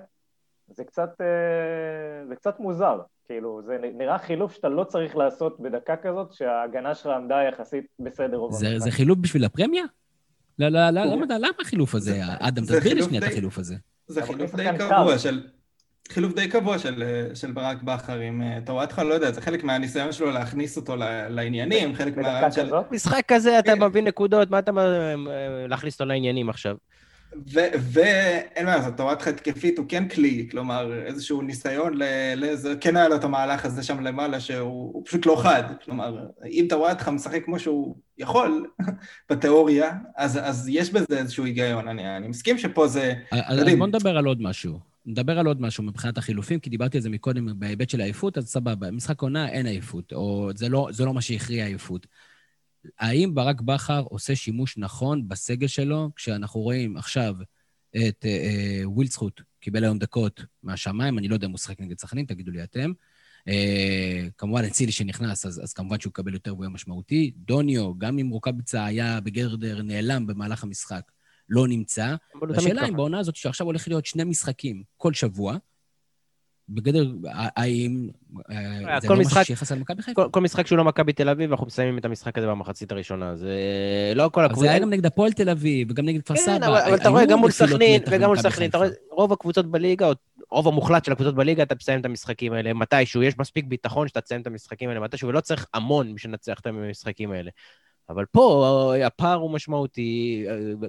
זה 0.68 0.84
קצת, 0.84 1.10
זה 2.28 2.36
קצת 2.36 2.60
מוזר. 2.60 3.00
כאילו, 3.26 3.62
זה 3.66 3.78
נראה 3.78 4.18
חילוף 4.18 4.52
שאתה 4.52 4.68
לא 4.68 4.84
צריך 4.84 5.16
לעשות 5.16 5.60
בדקה 5.60 5.96
כזאת, 5.96 6.32
שההגנה 6.32 6.94
שלך 6.94 7.06
עמדה 7.06 7.42
יחסית 7.42 7.86
בסדר. 7.98 8.50
זה, 8.50 8.78
זה 8.78 8.90
חילוף 8.90 9.18
בשביל 9.18 9.44
הפרמיה? 9.44 9.84
לא, 10.58 10.68
לא, 10.68 10.90
לא, 10.90 11.04
למה 11.04 11.26
למה 11.38 11.48
החילוף 11.60 11.94
הזה? 11.94 12.20
אדם, 12.40 12.64
תסביר 12.64 12.94
לי 12.94 13.02
שנייה 13.02 13.26
את 13.26 13.32
החילוף 13.32 13.58
הזה. 13.58 13.74
זה 14.06 14.22
חילוף 14.22 14.54
די 14.54 14.66
קבוע 14.78 15.18
של... 15.18 15.42
חילוף 16.08 16.34
די 16.34 16.48
קבוע 16.48 16.78
של, 16.78 17.02
של 17.34 17.52
ברק 17.52 17.82
בכר 17.82 18.18
עם 18.18 18.42
אה, 18.42 18.58
טוואטחה, 18.66 19.02
לא 19.02 19.14
יודע, 19.14 19.32
זה 19.32 19.40
חלק 19.40 19.64
מהניסיון 19.64 20.12
שלו 20.12 20.30
להכניס 20.30 20.76
אותו 20.76 20.96
לעניינים, 21.28 21.94
חלק 21.94 22.16
מהרעיון 22.16 22.52
של... 22.52 22.70
משחק 22.90 23.22
כזה 23.28 23.58
אתה. 23.58 23.74
מביא 23.74 24.02
נקודות, 24.02 24.50
מה 24.50 24.58
אתה 24.58 24.70
אה, 24.78 25.14
להכניס 25.68 25.94
אותו 25.94 26.04
לעניינים 26.04 26.50
עכשיו? 26.50 26.76
ואין 27.92 28.66
מה 28.66 28.76
לעשות, 28.76 28.96
תורת 28.96 29.26
התקפית 29.26 29.78
הוא 29.78 29.86
כן 29.88 30.08
כלי, 30.08 30.48
כלומר 30.50 31.04
איזשהו 31.06 31.42
ניסיון 31.42 31.98
לאיזה, 32.36 32.74
כן 32.80 32.96
היה 32.96 33.08
לו 33.08 33.16
את 33.16 33.24
המהלך 33.24 33.64
הזה 33.64 33.82
שם 33.82 34.00
למעלה 34.00 34.40
שהוא 34.40 35.02
פשוט 35.06 35.26
לא 35.26 35.36
חד, 35.42 35.62
כלומר 35.84 36.26
אם 36.44 36.66
תוואטחה 36.68 37.10
משחק 37.10 37.44
כמו 37.44 37.58
שהוא 37.58 37.96
יכול 38.18 38.66
בתיאוריה, 39.30 39.92
אז, 40.16 40.38
אז 40.42 40.68
יש 40.72 40.90
בזה 40.90 41.18
איזשהו 41.18 41.44
היגיון, 41.44 41.88
אני, 41.88 42.16
אני 42.16 42.28
מסכים 42.28 42.58
שפה 42.58 42.86
זה... 42.86 43.14
אז 43.30 43.60
בוא 43.78 43.86
נדבר 43.86 44.16
על 44.16 44.26
עוד 44.26 44.42
משהו. 44.42 44.92
נדבר 45.06 45.38
על 45.38 45.46
עוד 45.46 45.60
משהו 45.60 45.84
מבחינת 45.84 46.18
החילופים, 46.18 46.60
כי 46.60 46.70
דיברתי 46.70 46.96
על 46.96 47.02
זה 47.02 47.10
מקודם 47.10 47.58
בהיבט 47.58 47.90
של 47.90 48.00
עייפות, 48.00 48.38
אז 48.38 48.48
סבבה. 48.48 48.86
במשחק 48.86 49.22
עונה 49.22 49.48
אין 49.48 49.66
עייפות, 49.66 50.12
או 50.12 50.50
זה 50.54 50.68
לא, 50.68 50.88
זה 50.90 51.04
לא 51.04 51.14
מה 51.14 51.20
שהכריע 51.20 51.66
עייפות. 51.66 52.06
האם 52.98 53.34
ברק 53.34 53.60
בכר 53.60 54.00
עושה 54.00 54.36
שימוש 54.36 54.78
נכון 54.78 55.28
בסגל 55.28 55.66
שלו, 55.66 56.10
כשאנחנו 56.16 56.60
רואים 56.60 56.96
עכשיו 56.96 57.34
את 57.96 58.24
אה, 58.24 58.30
אה, 58.30 58.88
ווילדסחוט, 58.88 59.40
קיבל 59.60 59.84
היום 59.84 59.98
דקות 59.98 60.44
מהשמיים, 60.62 61.18
אני 61.18 61.28
לא 61.28 61.34
יודע 61.34 61.46
אם 61.46 61.50
הוא 61.50 61.58
שחק 61.58 61.80
נגד 61.80 61.98
סכנין, 61.98 62.26
תגידו 62.26 62.50
לי 62.50 62.62
אתם. 62.62 62.92
אה, 63.48 64.26
כמובן, 64.38 64.64
אצילי 64.64 64.92
שנכנס, 64.92 65.46
אז, 65.46 65.60
אז 65.64 65.72
כמובן 65.72 66.00
שהוא 66.00 66.10
יקבל 66.10 66.34
יותר 66.34 66.52
והוא 66.52 66.64
יהיה 66.64 66.74
משמעותי. 66.74 67.32
דוניו, 67.36 67.98
גם 67.98 68.18
אם 68.18 68.28
רוקאביצה 68.28 68.84
היה 68.84 69.20
בגרדר 69.20 69.82
נעלם 69.82 70.26
במהלך 70.26 70.64
המשחק, 70.64 71.02
לא 71.48 71.68
נמצא. 71.68 72.14
השאלה 72.56 72.88
אם 72.88 72.96
בעונה 72.96 73.18
הזאת, 73.18 73.36
שעכשיו 73.36 73.66
הולך 73.66 73.88
להיות 73.88 74.06
שני 74.06 74.24
משחקים 74.24 74.82
כל 74.96 75.12
שבוע, 75.12 75.56
בגדר, 76.74 77.06
האם 77.32 78.08
אה, 78.50 78.98
לא 79.08 79.16
משהו 79.16 79.44
שיחס 79.44 79.72
על 79.72 79.78
מכבי 79.78 80.02
חיפה? 80.02 80.28
כל 80.30 80.40
משחק 80.40 80.66
שהוא 80.66 80.78
לא 80.78 80.84
מכבי 80.84 81.12
תל 81.12 81.28
אביב, 81.28 81.50
אנחנו 81.50 81.66
מסיימים 81.66 81.98
את 81.98 82.04
המשחק 82.04 82.38
הזה 82.38 82.46
במחצית 82.46 82.92
הראשונה. 82.92 83.36
זה 83.36 83.52
לא 84.14 84.30
כל 84.32 84.44
הקבוצות... 84.44 84.64
זה 84.64 84.70
היה 84.70 84.78
גם 84.78 84.90
נגד 84.90 85.06
הפועל 85.06 85.32
תל 85.32 85.48
אביב, 85.48 85.90
וגם 85.90 86.04
נגד 86.04 86.22
כפר 86.22 86.34
כן, 86.34 86.40
סבא. 86.40 86.66
אבל 86.66 86.94
אתה 86.94 87.08
רואה, 87.08 87.26
גם 87.26 87.38
מול 87.38 87.50
סכנין, 87.50 88.02
וגם 88.10 88.28
מול 88.28 88.38
סכנין, 88.38 88.70
אתה 88.70 88.78
רואה, 88.78 88.88
רוב 89.10 89.32
הקבוצות 89.32 89.66
בליגה, 89.70 90.10
רוב 90.50 90.68
המוחלט 90.68 91.04
של 91.04 91.12
הקבוצות 91.12 91.34
בליגה, 91.34 91.62
אתה 91.62 91.74
תסיים 91.74 92.00
את 92.00 92.04
המשחקים 92.04 92.52
האלה 92.52 92.72
מתישהו, 92.72 93.22
יש 93.22 93.38
מספיק 93.38 93.64
ביטחון 93.64 94.08
שאתה 94.08 94.20
תסיים 94.20 94.40
את 94.40 94.46
המשחקים 94.46 94.88
האלה 94.88 95.00
מתישהו, 95.00 95.28
ולא 95.28 95.40
צריך 95.40 95.66
המון 95.74 96.14
בשביל 96.14 96.32
לנצח 96.32 96.60
את 96.60 96.66
המשחקים 96.66 97.32
האלה. 97.32 97.50
אבל 98.08 98.24
פה 98.30 98.94
הפער 99.06 99.38
הוא 99.38 99.50
משמעותי, 99.50 100.44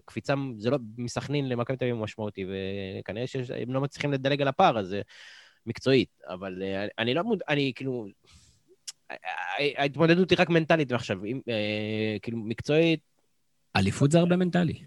קפיצה, 0.06 0.34
זה 0.58 0.69
לא, 0.69 0.78
מסכנין 0.98 1.50
למכבי 1.50 1.78
תל 1.78 1.86
אביב 1.86 1.96
הוא 1.96 2.04
משמעותי, 2.04 2.46
וכנראה 3.00 3.28
שהם 3.28 3.74
לא 3.74 3.82
מצליחים 3.82 4.12
לדלג 4.12 4.41
על 4.41 4.48
הפער 4.48 4.78
הזה 4.78 5.02
מקצועית, 5.65 6.10
אבל 6.28 6.63
אה, 6.63 6.88
אני 6.99 7.13
לא 7.13 7.23
מוד... 7.23 7.39
אני 7.49 7.71
כאילו... 7.76 8.06
ההתמודדות 9.78 10.30
היא 10.30 10.38
רק 10.41 10.49
מנטלית 10.49 10.91
עכשיו, 10.91 11.17
אה, 11.26 12.17
כאילו 12.21 12.38
מקצועית... 12.38 12.99
אליפות 13.76 14.12
זה 14.12 14.19
הרבה 14.19 14.36
מנטלי. 14.36 14.84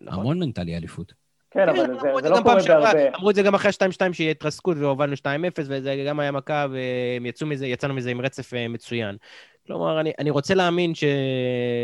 נכון. 0.00 0.20
המון 0.20 0.38
מנטלי 0.38 0.76
אליפות. 0.76 1.12
כן, 1.50 1.68
אבל 1.68 1.86
כן, 1.86 1.94
זה, 1.94 2.08
זה 2.22 2.28
לא 2.28 2.40
קורה 2.42 2.62
בהרבה. 2.68 3.16
אמרו 3.16 3.30
את 3.30 3.34
זה 3.34 3.42
גם 3.42 3.54
אחרי 3.54 3.70
2-2 3.70 4.12
שיהיה 4.12 4.30
התרסקות 4.30 4.76
והובלנו 4.76 5.14
2-0, 5.14 5.26
וזה 5.58 6.04
גם 6.08 6.20
היה 6.20 6.32
מכה, 6.32 6.66
והם 6.70 7.26
יצאו 7.26 7.46
מזה, 7.46 7.66
יצאנו 7.66 7.94
מזה 7.94 8.10
עם 8.10 8.20
רצף 8.20 8.54
אה, 8.54 8.68
מצוין. 8.68 9.16
כלומר, 9.66 10.00
אני, 10.00 10.12
אני 10.18 10.30
רוצה 10.30 10.54
להאמין 10.54 10.94
ש... 10.94 11.04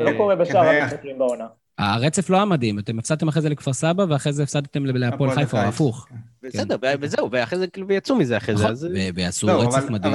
זה 0.05 0.11
לא 0.12 0.16
קורה 0.16 0.37
בשאר 0.37 0.64
כן, 0.64 0.83
המשחקים 0.83 1.18
בעונה. 1.18 1.46
הרצף 1.81 2.31
לא 2.31 2.37
היה 2.37 2.45
מדהים, 2.45 2.79
אתם 2.79 2.99
הפסדתם 2.99 3.29
אחרי 3.29 3.43
זה 3.43 3.49
לכפר 3.49 3.73
סבא, 3.73 4.05
ואחרי 4.09 4.33
זה 4.33 4.43
הפסדתם 4.43 4.85
להפועל 4.85 5.35
חיפה, 5.35 5.62
או 5.62 5.69
הפוך. 5.69 6.09
בסדר, 6.43 6.77
וזהו, 7.01 7.31
ואחרי 7.31 7.59
זה 7.59 7.66
כאילו 7.66 7.93
יצאו 7.93 8.16
מזה 8.16 8.37
אחרי 8.37 8.57
זה, 8.57 8.62
נכון, 8.62 8.73
אז... 8.73 8.88
ועשו 9.14 9.47
לא, 9.47 9.62
רצף 9.62 9.90
מדהים. 9.90 10.14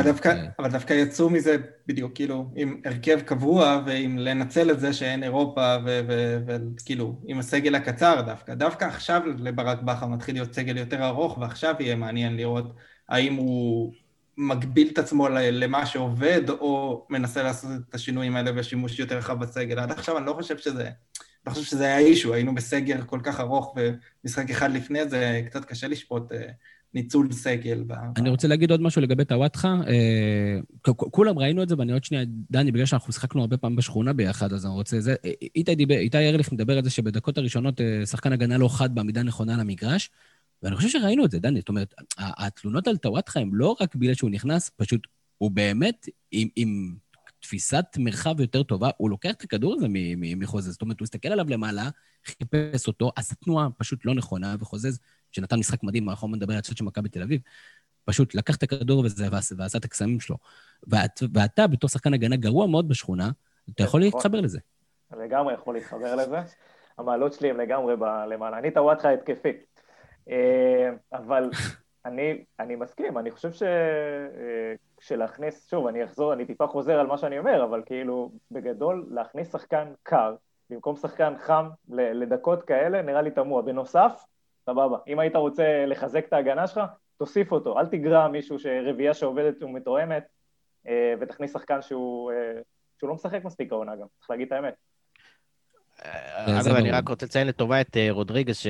אבל 0.60 0.70
דווקא 0.70 0.94
יצאו 0.94 1.30
מזה 1.30 1.56
בדיוק, 1.88 2.12
כאילו, 2.16 2.52
עם 2.56 2.82
הרכב 2.86 3.20
קבוע, 3.26 3.82
ועם 3.86 4.18
לנצל 4.18 4.72
את 4.72 4.80
זה 4.80 4.94
שאין 4.94 5.24
אירופה, 5.24 5.76
וכאילו, 6.46 7.20
עם 7.26 7.40
הסגל 7.40 7.76
הקצר 7.76 8.22
דווקא. 8.22 8.54
דווקא 8.54 8.86
עכשיו 8.86 9.22
לברק 9.38 9.82
בכר 9.82 10.08
מתחיל 10.08 10.36
להיות 10.36 10.54
סגל 10.54 10.78
יותר 10.78 11.08
ארוך, 11.08 11.38
ועכשיו 11.38 11.76
יהיה 11.80 11.96
מעניין 11.96 12.38
לראות 12.38 12.74
האם 13.10 13.34
הוא 13.34 13.94
מגביל 14.38 14.90
את 14.94 14.98
עצמו 14.98 15.30
למה 15.30 15.86
שעובד, 15.86 16.50
או 16.50 17.06
מנסה 17.10 17.44
לעשות 17.44 17.72
את 17.90 17.96
השינויים 17.96 18.36
האלה 18.36 18.52
בשימוש 18.52 19.00
יותר 19.00 19.18
רחב 19.18 19.40
בסגל. 19.40 19.80
עד 19.80 19.92
עכשיו 19.92 20.18
אני 20.18 20.26
לא 20.26 20.34
חושב 20.34 20.58
שזה... 20.58 20.90
אני 21.46 21.54
חושב 21.54 21.66
שזה 21.66 21.86
היה 21.86 21.98
אישו, 21.98 22.34
היינו 22.34 22.56
בסגר 22.56 23.02
כל 23.06 23.20
כך 23.24 23.40
ארוך, 23.40 23.76
ומשחק 24.24 24.50
אחד 24.50 24.72
לפני 24.74 25.10
זה 25.10 25.42
קצת 25.46 25.66
קשה 25.66 25.88
לשפוט 25.88 26.32
אה, 26.32 26.48
ניצול 26.94 27.32
סגל. 27.32 27.84
אני 28.18 28.30
רוצה 28.30 28.48
להגיד 28.48 28.72
עוד 28.72 28.82
משהו 28.82 29.02
לגבי 29.02 29.26
טוואטחה. 29.26 29.76
אה, 29.88 30.60
כולם 30.96 31.40
ראינו 31.40 31.64
את 31.64 31.70
זה, 31.70 31.76
ואני 31.78 31.92
עוד 31.92 32.04
שנייה, 32.04 32.24
דני, 32.52 32.72
בגלל 32.72 32.86
שאנחנו 32.86 33.14
שיחקנו 33.14 33.42
הרבה 33.42 33.58
פעם 33.58 33.76
בשכונה 33.76 34.14
ביחד, 34.14 34.54
אז 34.54 34.66
אני 34.66 34.74
רוצה... 34.74 34.98
אה, 35.26 35.32
איתי 35.56 36.30
ארליך 36.30 36.52
מדבר 36.52 36.78
על 36.78 36.84
זה 36.84 36.90
שבדקות 36.90 37.38
הראשונות 37.38 37.82
שחקן 38.06 38.34
הגנה 38.34 38.58
לא 38.58 38.70
חד 38.78 38.96
בעמידה 38.96 39.24
נכונה 39.24 39.58
למגרש, 39.58 40.10
ואני 40.64 40.76
חושב 40.76 40.90
שראינו 40.90 41.26
את 41.26 41.32
זה, 41.32 41.40
דני. 41.40 41.60
זאת 41.60 41.70
אומרת, 41.70 41.94
התלונות 42.18 42.88
על 42.88 42.98
טוואטחה 42.98 43.40
הן 43.40 43.50
לא 43.54 43.76
רק 43.82 43.96
בגלל 43.96 44.14
שהוא 44.14 44.30
נכנס, 44.30 44.72
פשוט 44.78 45.08
הוא 45.38 45.52
באמת 45.52 46.10
עם... 46.32 46.48
עם 46.56 46.96
תפיסת 47.46 47.86
מרחב 47.98 48.40
יותר 48.40 48.64
טובה, 48.64 48.90
הוא 48.98 49.10
לוקח 49.10 49.32
את 49.32 49.42
הכדור 49.42 49.74
הזה 49.74 49.88
מחוזז. 50.16 50.72
זאת 50.72 50.82
אומרת, 50.82 51.00
הוא 51.00 51.06
הסתכל 51.06 51.28
עליו 51.28 51.46
למעלה, 51.50 51.90
חיפש 52.26 52.88
אותו, 52.88 53.12
עשה 53.16 53.36
תנועה 53.36 53.68
פשוט 53.78 54.06
לא 54.06 54.16
נכונה, 54.16 54.56
וחוזז, 54.60 55.00
שנתן 55.32 55.60
משחק 55.60 55.84
מדהים, 55.84 56.10
אנחנו 56.10 56.28
מדבר 56.28 56.54
על 56.54 56.60
הצד 56.60 56.78
של 56.78 56.84
מכבי 56.84 57.10
תל 57.10 57.22
אביב, 57.22 57.42
פשוט 58.06 58.36
לקח 58.36 58.56
את 58.56 58.64
הכדור 58.64 59.06
הזה 59.06 59.28
ועשה 59.32 59.78
את 59.78 59.86
הקסמים 59.86 60.20
שלו. 60.20 60.36
ואת, 60.88 61.20
ואתה, 61.34 61.68
בתור 61.68 61.90
שחקן 61.90 62.14
הגנה 62.14 62.36
גרוע 62.36 62.68
מאוד 62.68 62.90
בשכונה, 62.90 63.32
אתה 63.70 63.84
יכול 63.84 64.08
נכון. 64.08 64.18
להתחבר 64.18 64.42
לזה. 64.42 64.60
לגמרי 65.18 65.54
יכול 65.54 65.76
להתחבר 65.76 66.16
לזה. 66.16 66.38
המעלות 66.98 67.34
שלי 67.34 67.50
הן 67.50 67.58
לגמרי 67.58 67.96
למעלה. 68.30 68.58
אני 68.58 68.72
טוואטחה 68.72 69.10
התקפי. 69.14 69.52
אה, 70.30 70.90
אבל 71.14 71.50
אני, 72.06 72.44
אני 72.60 72.76
מסכים, 72.76 73.18
אני 73.18 73.32
חושב 73.32 73.52
שלהכניס, 75.06 75.70
שוב, 75.70 75.88
אני 75.88 76.04
אחזור, 76.04 76.34
אני 76.34 76.46
טיפה 76.46 76.68
חוזר 76.68 77.00
על 77.00 77.08
מה 77.08 77.18
שאני 77.18 77.40
אומר, 77.40 77.64
אבל 77.64 77.82
כאילו, 77.86 78.32
בגדול, 78.52 79.06
להכניס 79.10 79.52
שחקן 79.52 79.94
קר 80.04 80.36
במקום 80.70 80.96
שחקן 80.96 81.34
חם 81.38 81.70
לדקות 81.90 82.64
כאלה, 82.64 83.02
נראה 83.02 83.22
לי 83.22 83.32
תמוה. 83.32 83.62
בנוסף, 83.62 84.24
סבבה, 84.66 84.98
אם 85.08 85.20
היית 85.20 85.36
רוצה 85.36 85.86
לחזק 85.86 86.26
את 86.28 86.34
ההגנה 86.34 86.68
שלך, 86.68 86.82
תוסיף 87.18 87.52
אותו, 87.52 87.80
אל 87.80 87.88
תגרע 87.88 88.28
מישהו 88.28 88.60
שרביעייה 88.60 89.14
שעובדת 89.14 89.64
ומתואמת, 89.64 90.28
אה, 90.88 91.14
ותכניס 91.20 91.54
שחקן 91.54 91.82
שהוא, 91.82 92.32
אה, 92.32 92.62
שהוא 93.00 93.08
לא 93.08 93.14
משחק 93.14 93.44
מספיק 93.44 93.72
העונה 93.72 93.96
גם, 93.96 94.08
צריך 94.20 94.30
להגיד 94.30 94.48
את 94.48 94.54
האמת. 94.54 94.74
אגב, 96.46 96.76
אני 96.76 96.92
רק 96.92 97.10
רוצה 97.10 97.26
לציין 97.26 97.48
לטובה 97.48 97.82
את 97.82 97.98
אה, 97.98 98.12
רודריגז, 98.12 98.62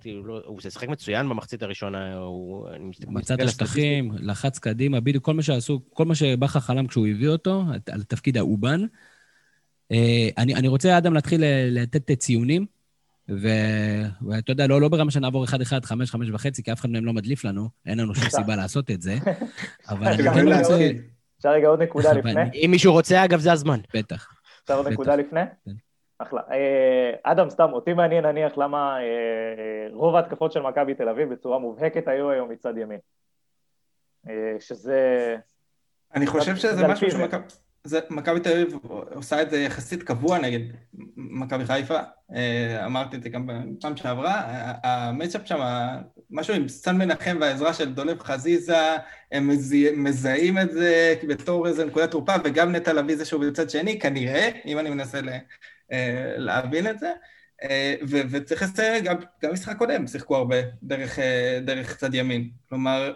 כאילו, 0.00 0.40
הוא 0.44 0.60
שיחק 0.60 0.88
מצוין 0.88 1.28
במחצית 1.28 1.62
הראשונה, 1.62 2.16
הוא... 2.16 2.68
מצד 3.06 3.40
השטחים, 3.40 4.12
לחץ 4.18 4.58
קדימה, 4.58 5.00
בדיוק 5.00 5.24
כל 5.24 5.34
מה 5.34 5.42
שעשו, 5.42 5.80
כל 5.94 6.04
מה 6.04 6.14
שבכר 6.14 6.60
חלם 6.60 6.86
כשהוא 6.86 7.06
הביא 7.06 7.28
אותו, 7.28 7.64
על 7.92 8.02
תפקיד 8.02 8.36
האובן. 8.36 8.80
אה, 9.92 10.28
אני 10.38 10.68
רוצה, 10.68 10.98
אדם, 10.98 11.14
להתחיל 11.14 11.42
לתת 11.70 12.10
ציונים, 12.18 12.66
ואתה 13.28 14.52
יודע, 14.52 14.66
לא, 14.66 14.80
לא 14.80 14.88
ברמה 14.88 15.10
שנעבור 15.10 15.44
1-1, 15.44 15.48
5-5 15.48 15.54
וחצי, 16.32 16.62
כי 16.62 16.72
אף 16.72 16.80
אחד 16.80 16.90
מהם 16.90 17.04
לא 17.04 17.12
מדליף 17.12 17.44
לנו, 17.44 17.68
אין 17.86 17.98
לנו 17.98 18.14
שום 18.14 18.28
סיבה 18.28 18.56
לעשות 18.62 18.90
את 18.90 19.02
זה, 19.02 19.16
אבל 19.88 20.06
אני 20.12 20.22
כן 20.22 20.48
רוצה... 20.48 20.90
אפשר 21.38 21.50
רגע 21.50 21.68
עוד 21.68 21.82
נקודה 21.82 22.12
לפני? 22.12 22.42
אם 22.54 22.70
מישהו 22.70 22.92
רוצה, 22.92 23.24
אגב, 23.24 23.40
זה 23.40 23.52
הזמן. 23.52 23.80
בטח. 23.94 24.28
אפשר 24.62 24.76
עוד 24.76 24.88
נקודה 24.88 25.16
לפני? 25.16 25.40
אחלה. 26.22 26.40
אה, 26.50 27.12
אדם, 27.22 27.50
סתם, 27.50 27.72
אותי 27.72 27.92
מעניין 27.92 28.26
נניח 28.26 28.58
למה 28.58 28.98
אה, 29.00 29.86
רוב 29.92 30.16
ההתקפות 30.16 30.52
של 30.52 30.60
מכבי 30.60 30.94
תל 30.94 31.08
אביב 31.08 31.32
בצורה 31.32 31.58
מובהקת 31.58 32.08
היו 32.08 32.30
היום 32.30 32.50
מצד 32.50 32.76
ימין. 32.76 32.98
אה, 34.28 34.56
שזה... 34.60 35.36
אני 36.14 36.26
חושב 36.26 36.56
שזה 36.56 36.88
משהו 36.88 37.08
שמכבי 37.10 38.40
תל 38.40 38.52
אביב 38.52 38.78
עושה 39.14 39.42
את 39.42 39.50
זה 39.50 39.60
יחסית 39.60 40.02
קבוע 40.02 40.38
נגד 40.38 40.60
מכבי 41.16 41.64
חיפה. 41.64 41.98
אמרתי 42.84 43.16
את 43.16 43.22
זה 43.22 43.28
גם 43.28 43.46
בפעם 43.46 43.96
שעברה. 43.96 44.42
המצ'אפ 44.82 45.46
שם, 45.46 45.60
משהו 46.30 46.54
עם 46.54 46.68
סן 46.68 46.96
מנחם 46.96 47.36
והעזרה 47.40 47.74
של 47.74 47.94
דולב 47.94 48.20
חזיזה, 48.20 48.96
הם 49.32 49.50
מזהים 49.96 50.58
את 50.58 50.72
זה 50.72 51.14
בתור 51.28 51.66
איזה 51.66 51.84
נקודת 51.84 52.10
תורפה, 52.10 52.32
וגם 52.44 52.72
נטע 52.72 52.92
לביא 52.92 53.16
זה 53.16 53.24
שהוא 53.24 53.44
בצד 53.44 53.70
שני, 53.70 53.98
כנראה, 53.98 54.48
אם 54.66 54.78
אני 54.78 54.90
מנסה 54.90 55.20
להבין 56.38 56.86
את 56.90 56.98
זה. 56.98 57.12
אה, 57.62 57.94
וצריך 58.08 58.62
לציין, 58.62 59.04
גם, 59.04 59.16
גם 59.42 59.52
משחק 59.52 59.76
קודם 59.76 60.06
שיחקו 60.06 60.36
הרבה 60.36 60.56
דרך, 60.82 61.18
אה, 61.18 61.58
דרך 61.62 61.96
צד 61.96 62.14
ימין. 62.14 62.50
כלומר, 62.68 63.12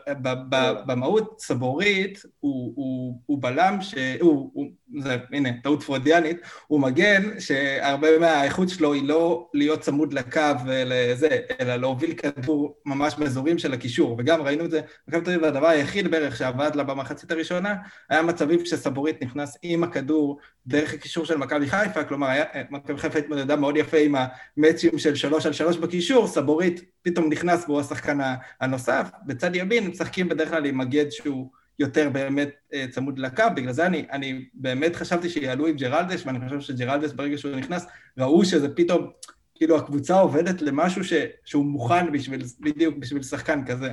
במהות 0.86 1.40
סבורית 1.40 2.22
הוא, 2.40 2.72
הוא, 2.76 3.18
הוא 3.26 3.42
בלם, 3.42 3.78
ש... 3.80 3.94
הוא, 4.20 4.50
הוא, 4.52 4.66
זה, 4.98 5.16
הנה, 5.32 5.50
טעות 5.62 5.82
פרודיאנית, 5.82 6.40
הוא 6.66 6.80
מגן 6.80 7.40
שהרבה 7.40 8.18
מהאיכות 8.18 8.68
שלו 8.68 8.92
היא 8.92 9.08
לא 9.08 9.48
להיות 9.54 9.80
צמוד 9.80 10.12
לקו 10.12 10.40
ולזה, 10.66 11.38
אלא 11.60 11.76
להוביל 11.76 12.14
כדור 12.14 12.76
ממש 12.86 13.14
באזורים 13.18 13.58
של 13.58 13.72
הקישור, 13.72 14.16
וגם 14.18 14.42
ראינו 14.42 14.64
את 14.64 14.70
זה, 14.70 14.80
מכבי 15.08 15.24
תל 15.24 15.30
אביב, 15.30 15.44
הדבר 15.44 15.68
היחיד 15.68 16.10
בערך 16.10 16.36
שעבד 16.36 16.70
לה 16.74 16.82
במחצית 16.84 17.30
הראשונה, 17.30 17.74
היה 18.10 18.22
מצבים 18.22 18.66
שסבורית 18.66 19.22
נכנס 19.22 19.56
עם 19.62 19.84
הכדור 19.84 20.38
דרך 20.66 20.94
הקישור 20.94 21.24
של 21.24 21.36
מכבי 21.36 21.66
חיפה, 21.66 22.04
כלומר, 22.04 22.28
מכבי 22.70 22.98
חיפה 22.98 23.18
התמודדה 23.18 23.56
מאוד 23.56 23.76
יפה 23.76 23.96
עם 23.96 24.14
המצ'ים 24.56 24.98
של 24.98 25.14
שלוש 25.14 25.46
על 25.46 25.52
שלוש 25.52 25.76
בקישור, 25.76 26.26
סבורית 26.26 26.80
פתאום 27.02 27.28
נכנס 27.32 27.64
והוא 27.64 27.80
השחקן 27.80 28.18
הנוסף, 28.60 29.10
בצד 29.26 29.56
ימין 29.56 29.86
משחקים 29.86 30.28
בדרך 30.28 30.48
כלל 30.48 30.66
עם 30.66 30.78
מגד 30.78 31.10
שהוא 31.10 31.50
יותר 31.78 32.10
באמת 32.10 32.50
אה, 32.74 32.86
צמוד 32.90 33.18
לקו, 33.18 33.44
בגלל 33.56 33.72
זה 33.72 33.86
אני, 33.86 34.06
אני 34.12 34.44
באמת 34.54 34.96
חשבתי 34.96 35.28
שיעלו 35.28 35.66
עם 35.66 35.76
ג'רלדש, 35.76 36.26
ואני 36.26 36.48
חושב 36.48 36.60
שג'רלדש 36.60 37.12
ברגע 37.12 37.38
שהוא 37.38 37.56
נכנס, 37.56 37.86
ראו 38.18 38.44
שזה 38.44 38.68
פתאום 38.74 39.10
כאילו 39.54 39.76
הקבוצה 39.76 40.20
עובדת 40.20 40.62
למשהו 40.62 41.04
ש, 41.04 41.12
שהוא 41.44 41.64
מוכן 41.64 42.12
בשביל, 42.12 42.44
בדיוק 42.60 42.96
בשביל 42.98 43.22
שחקן 43.22 43.64
כזה. 43.66 43.90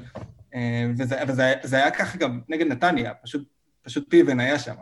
אה, 0.56 0.86
וזה, 0.98 1.16
וזה 1.28 1.54
זה 1.64 1.76
היה 1.78 1.92
ככה 1.92 2.18
גם 2.18 2.42
נגד 2.50 2.68
נתניה, 2.68 3.14
פשוט, 3.14 3.44
פשוט 3.82 4.06
פיבן 4.10 4.40
היה 4.40 4.60
שם. 4.60 4.76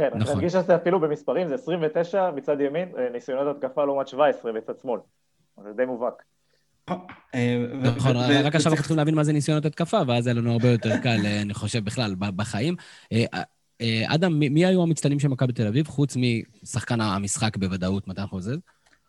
כן, 0.00 0.06
נכון. 0.06 0.20
אני 0.20 0.34
מרגיש 0.34 0.52
שזה 0.52 0.76
אפילו 0.76 1.00
במספרים, 1.00 1.48
זה 1.48 1.54
29 1.54 2.30
מצד 2.30 2.60
ימין, 2.60 2.88
אה, 2.98 3.08
ניסיונות 3.12 3.56
התקפה 3.56 3.84
לעומת 3.84 4.08
17 4.08 4.52
בצד 4.52 4.72
שמאל. 4.82 5.00
זה 5.62 5.72
די 5.76 5.84
מובהק. 5.84 6.22
אה, 7.34 7.64
נכון, 7.96 8.16
רק 8.16 8.54
עכשיו 8.54 8.72
אנחנו 8.72 8.82
צריכים 8.82 8.96
להבין 8.96 9.14
מה 9.14 9.24
זה 9.24 9.32
ניסיונות 9.32 9.64
התקפה, 9.64 10.00
ואז 10.06 10.26
היה 10.26 10.34
לנו 10.34 10.52
הרבה 10.52 10.68
יותר 10.68 10.96
קל, 11.02 11.18
אני 11.42 11.54
חושב, 11.54 11.84
בכלל, 11.84 12.14
בחיים. 12.18 12.76
אדם, 14.06 14.38
מי 14.38 14.66
היו 14.66 14.82
המצטיינים 14.82 15.20
של 15.20 15.28
מכבי 15.28 15.52
תל 15.52 15.66
אביב, 15.66 15.86
חוץ 15.86 16.16
משחקן 16.62 17.00
המשחק 17.00 17.56
בוודאות, 17.56 18.08
מתן 18.08 18.26
חוזז? 18.26 18.58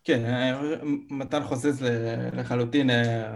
כן, 0.03 0.53
מתן 1.09 1.43
חוזז 1.43 1.85
לחלוטין, 2.33 2.89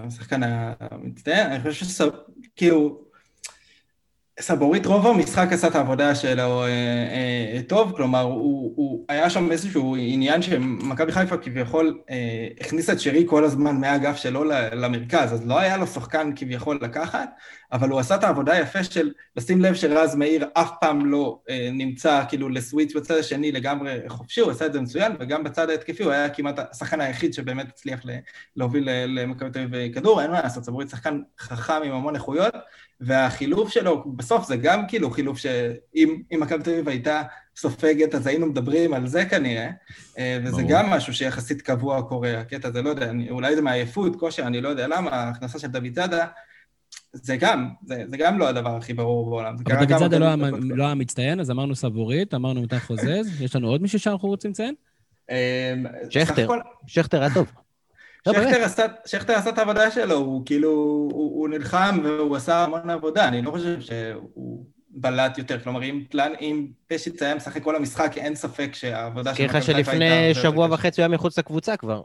השחקן 0.07 0.41
המצטיין, 0.43 1.51
אני 1.51 1.63
חושב 1.63 1.85
שכאילו, 1.85 3.04
סבורית 4.39 4.85
רוב 4.85 5.07
המשחק 5.07 5.47
עשה 5.51 5.67
את 5.67 5.75
העבודה 5.75 6.15
שלו 6.15 6.63
אה, 6.63 6.67
אה, 6.67 7.59
טוב, 7.67 7.93
כלומר 7.95 8.21
הוא, 8.21 8.73
הוא 8.75 9.05
היה 9.09 9.29
שם 9.29 9.51
איזשהו 9.51 9.95
עניין 9.99 10.41
שמכבי 10.41 11.11
חיפה 11.11 11.37
כביכול 11.37 11.99
אה, 12.09 12.47
הכניסה 12.61 12.93
את 12.93 12.99
שרי 12.99 13.23
כל 13.27 13.43
הזמן 13.43 13.79
מהאגף 13.79 14.15
שלו 14.15 14.43
למרכז, 14.73 15.33
אז 15.33 15.47
לא 15.47 15.59
היה 15.59 15.77
לו 15.77 15.87
שחקן 15.87 16.31
כביכול 16.35 16.79
לקחת, 16.81 17.29
אבל 17.75 17.89
הוא 17.89 17.99
עשה 17.99 18.15
את 18.15 18.23
העבודה 18.23 18.53
היפה 18.53 18.83
של 18.83 19.11
לשים 19.35 19.61
לב 19.61 19.75
שרז 19.75 20.15
מאיר 20.15 20.47
אף 20.53 20.69
פעם 20.81 21.05
לא 21.05 21.39
אה, 21.49 21.69
נמצא 21.71 22.23
כאילו 22.29 22.49
לסוויץ' 22.49 22.95
בצד 22.95 23.17
השני 23.17 23.51
לגמרי 23.51 23.99
חופשי, 24.07 24.41
הוא 24.41 24.51
עשה 24.51 24.65
את 24.65 24.73
זה 24.73 24.81
מצוין, 24.81 25.15
וגם 25.19 25.43
בצד 25.43 25.69
ההתקפי 25.69 26.03
הוא 26.03 26.11
היה 26.11 26.29
כמעט 26.29 26.59
השחקן 26.71 27.01
היחיד 27.01 27.33
שבאמת 27.33 27.69
הצליח 27.69 28.01
להוביל 28.55 28.89
למכבי 29.05 29.49
תל 29.49 29.59
אביב 29.59 29.93
כדור, 29.93 30.21
אין 30.21 30.31
מה 30.31 30.41
לעשות, 30.41 30.63
סבורית 30.63 30.89
שחקן 30.89 31.21
חכם 31.39 31.81
עם 31.83 31.91
המון 31.91 32.15
איכויות. 32.15 32.53
והחילוף 33.01 33.69
שלו, 33.69 34.03
בסוף 34.15 34.47
זה 34.47 34.57
גם 34.57 34.88
כאילו 34.88 35.11
חילוף 35.11 35.38
שאם 35.38 36.21
מכבי 36.31 36.63
תל 36.63 36.69
אביב 36.69 36.89
הייתה 36.89 37.21
סופגת, 37.55 38.15
אז 38.15 38.27
היינו 38.27 38.45
מדברים 38.45 38.93
על 38.93 39.07
זה 39.07 39.25
כנראה, 39.25 39.69
אה, 40.17 40.39
וזה 40.43 40.51
ברור. 40.51 40.69
גם 40.69 40.89
משהו 40.89 41.13
שיחסית 41.13 41.61
קבוע 41.61 42.01
קורה, 42.01 42.39
הקטע 42.39 42.67
הזה, 42.67 42.81
לא 42.81 42.89
יודע, 42.89 43.11
אולי 43.29 43.55
זה 43.55 43.61
מעייפות, 43.61 44.15
כושר, 44.15 44.43
אני 44.43 44.61
לא 44.61 44.69
יודע 44.69 44.88
למה, 44.88 45.11
ההכנסה 45.11 45.59
של 45.59 45.67
דוד 45.67 45.95
זאדה, 45.95 46.25
זה 47.15 47.38
גם, 47.38 47.69
זה, 47.86 48.04
זה 48.10 48.17
גם 48.17 48.39
לא 48.39 48.47
הדבר 48.47 48.75
הכי 48.75 48.93
ברור 48.93 49.30
בעולם. 49.30 49.56
אבל 49.65 49.86
דוד 49.86 49.97
זאדה 49.99 50.17
לא, 50.17 50.36
לא 50.62 50.84
היה 50.84 50.95
מצטיין, 50.95 51.39
אז 51.39 51.51
אמרנו 51.51 51.75
סבורית, 51.75 52.34
אמרנו 52.34 52.62
מתן 52.62 52.80
חוזז, 52.80 53.28
יש 53.43 53.56
לנו 53.56 53.67
עוד 53.67 53.82
מישהו 53.82 53.99
שאנחנו 53.99 54.30
רוצים 54.30 54.51
לציין? 54.51 54.75
אה, 55.30 55.73
שכטר, 56.10 56.47
שכטר 56.88 57.21
היה 57.21 57.34
טוב. 57.34 57.51
לא, 58.25 58.34
שכטר 58.34 58.63
עשה, 58.63 58.86
שכטר 59.06 59.34
עשה 59.34 59.49
את 59.49 59.58
העבודה 59.58 59.91
שלו, 59.91 60.15
הוא 60.15 60.45
כאילו, 60.45 60.69
הוא, 61.12 61.39
הוא 61.39 61.49
נלחם 61.49 61.99
והוא 62.04 62.36
עשה 62.36 62.63
המון 62.63 62.89
עבודה, 62.89 63.28
אני 63.28 63.41
לא 63.41 63.51
חושב 63.51 63.82
שהוא 63.82 64.65
בלט 64.89 65.38
יותר, 65.38 65.60
כלומר 65.60 65.84
אם, 65.84 66.04
אם 66.41 66.67
פשיץ 66.88 67.21
היה 67.21 67.36
משחק 67.36 67.63
כל 67.63 67.75
המשחק, 67.75 68.17
אין 68.17 68.36
ספק 68.36 68.69
שהעבודה 68.73 69.36
של 69.36 69.45
מכבי 69.45 69.62
חיפה 69.62 69.71
הייתה... 69.71 69.91
שלפני 69.91 70.34
שבוע 70.34 70.67
וחצי 70.71 71.01
הוא 71.01 71.08
היה 71.08 71.15
מחוץ 71.15 71.39
לקבוצה 71.39 71.78
כבר. 71.78 72.01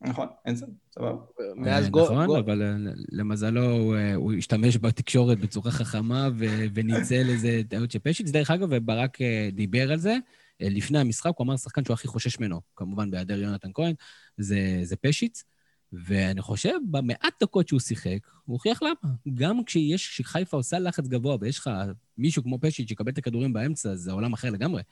נכון, 0.00 0.26
אין 0.44 0.54
זה, 0.54 0.66
סבבה. 0.94 1.16
מאז 1.56 1.88
גול... 1.88 2.02
נכון, 2.02 2.38
אבל 2.38 2.62
אה, 2.62 2.74
למזלו 3.12 3.94
אה, 3.94 4.14
הוא 4.14 4.32
השתמש 4.32 4.76
בתקשורת 4.76 5.38
בצורה 5.40 5.70
חכמה 5.70 6.28
וניצל 6.74 7.28
איזה 7.32 7.62
טעות 7.68 7.90
של 7.90 7.98
פשיץ. 7.98 8.30
דרך 8.30 8.50
אגב, 8.50 8.68
וברק 8.70 9.22
אה, 9.22 9.48
דיבר 9.52 9.92
על 9.92 9.98
זה. 9.98 10.16
לפני 10.60 10.98
המשחק, 10.98 11.32
הוא 11.36 11.44
אמר 11.44 11.56
שחקן 11.56 11.84
שהוא 11.84 11.94
הכי 11.94 12.08
חושש 12.08 12.40
ממנו, 12.40 12.60
כמובן 12.76 13.10
בהיעדר 13.10 13.38
יונתן 13.38 13.70
כהן, 13.74 13.94
זה, 14.36 14.80
זה 14.82 14.96
פשיץ. 14.96 15.44
ואני 15.92 16.42
חושב, 16.42 16.74
במעט 16.90 17.42
דקות 17.42 17.68
שהוא 17.68 17.80
שיחק, 17.80 18.18
הוא 18.44 18.54
הוכיח 18.54 18.82
למה. 18.82 19.14
גם 19.34 19.64
כשיש, 19.64 20.08
כשחיפה 20.08 20.56
עושה 20.56 20.78
לחץ 20.78 21.06
גבוה 21.06 21.36
ויש 21.40 21.58
לך 21.58 21.70
מישהו 22.18 22.42
כמו 22.42 22.58
פשיט 22.60 22.88
שיקבל 22.88 23.12
את 23.12 23.18
הכדורים 23.18 23.52
באמצע, 23.52 23.94
זה 23.94 24.12
עולם 24.12 24.32
אחר 24.32 24.50
לגמרי. 24.50 24.82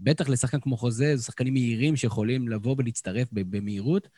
בטח 0.00 0.28
לשחקן 0.28 0.60
כמו 0.60 0.76
חוזה, 0.76 1.16
זה 1.16 1.22
שחקנים 1.22 1.52
מהירים 1.52 1.96
שיכולים 1.96 2.48
לבוא 2.48 2.74
ולהצטרף 2.78 3.28
במהירות. 3.32 4.08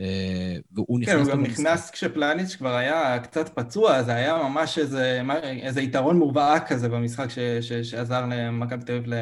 אה, 0.00 0.56
והוא 0.72 1.00
נכנס... 1.00 1.14
כן, 1.14 1.20
הוא 1.20 1.30
גם 1.30 1.42
נכנס 1.42 1.90
כשפלניץ' 1.90 2.56
כבר 2.56 2.74
היה 2.74 3.18
קצת 3.18 3.48
פצוע, 3.48 4.02
זה 4.02 4.14
היה 4.14 4.38
ממש 4.42 4.78
איזה, 4.78 5.22
איזה 5.42 5.80
יתרון 5.80 6.18
מובהק 6.18 6.68
כזה 6.68 6.88
במשחק 6.88 7.30
ש, 7.30 7.38
ש, 7.38 7.72
שעזר 7.72 8.26
למכבי 8.30 8.84
תל 8.84 8.92
אביב 8.92 9.12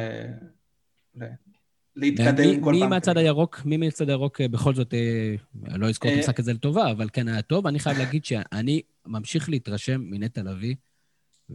להתקדם 1.95 2.49
מי, 2.49 2.59
כל 2.63 2.71
מי 2.71 2.79
פעם. 2.79 2.89
מי 2.89 2.95
מהצד 2.95 3.17
הירוק, 3.17 3.61
מי 3.65 3.77
מהצד 3.77 4.09
הירוק 4.09 4.41
אה, 4.41 4.47
בכל 4.47 4.75
זאת, 4.75 4.93
אה, 4.93 5.35
לא 5.77 5.89
אזכור 5.89 6.11
את 6.11 6.17
המשחק 6.17 6.39
הזה 6.39 6.53
לטובה, 6.53 6.91
אבל 6.91 7.09
כן 7.13 7.27
היה 7.27 7.41
טוב. 7.41 7.67
אני 7.67 7.79
חייב 7.79 7.97
להגיד 7.97 8.25
שאני 8.25 8.81
ממשיך 9.05 9.49
להתרשם 9.49 10.01
מנטע 10.03 10.43
לביא, 10.43 10.75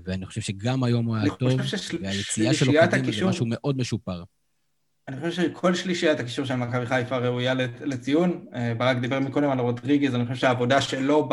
ואני 0.05 0.27
חושב 0.27 0.41
שגם 0.41 0.85
היום 0.85 1.07
הוא 1.07 1.17
היה 1.17 1.35
טוב, 1.35 1.61
והיציאה 2.03 2.55
שלו 2.55 2.73
קדימה 2.91 3.13
זה 3.13 3.25
משהו 3.25 3.47
מאוד 3.49 3.79
משופר. 3.79 4.23
אני 5.09 5.17
חושב 5.17 5.43
שכל 5.43 5.75
שלישיית 5.75 6.21
הקישור 6.21 6.45
של 6.45 6.55
מכבי 6.57 6.87
חיפה 6.87 7.17
ראויה 7.17 7.55
לציון. 7.81 8.45
ברק 8.79 8.97
דיבר 8.97 9.21
מקודם 9.21 9.51
על 9.51 9.59
רודריגז, 9.59 10.15
אני 10.15 10.25
חושב 10.25 10.37
שהעבודה 10.37 10.81
שלו 10.81 11.29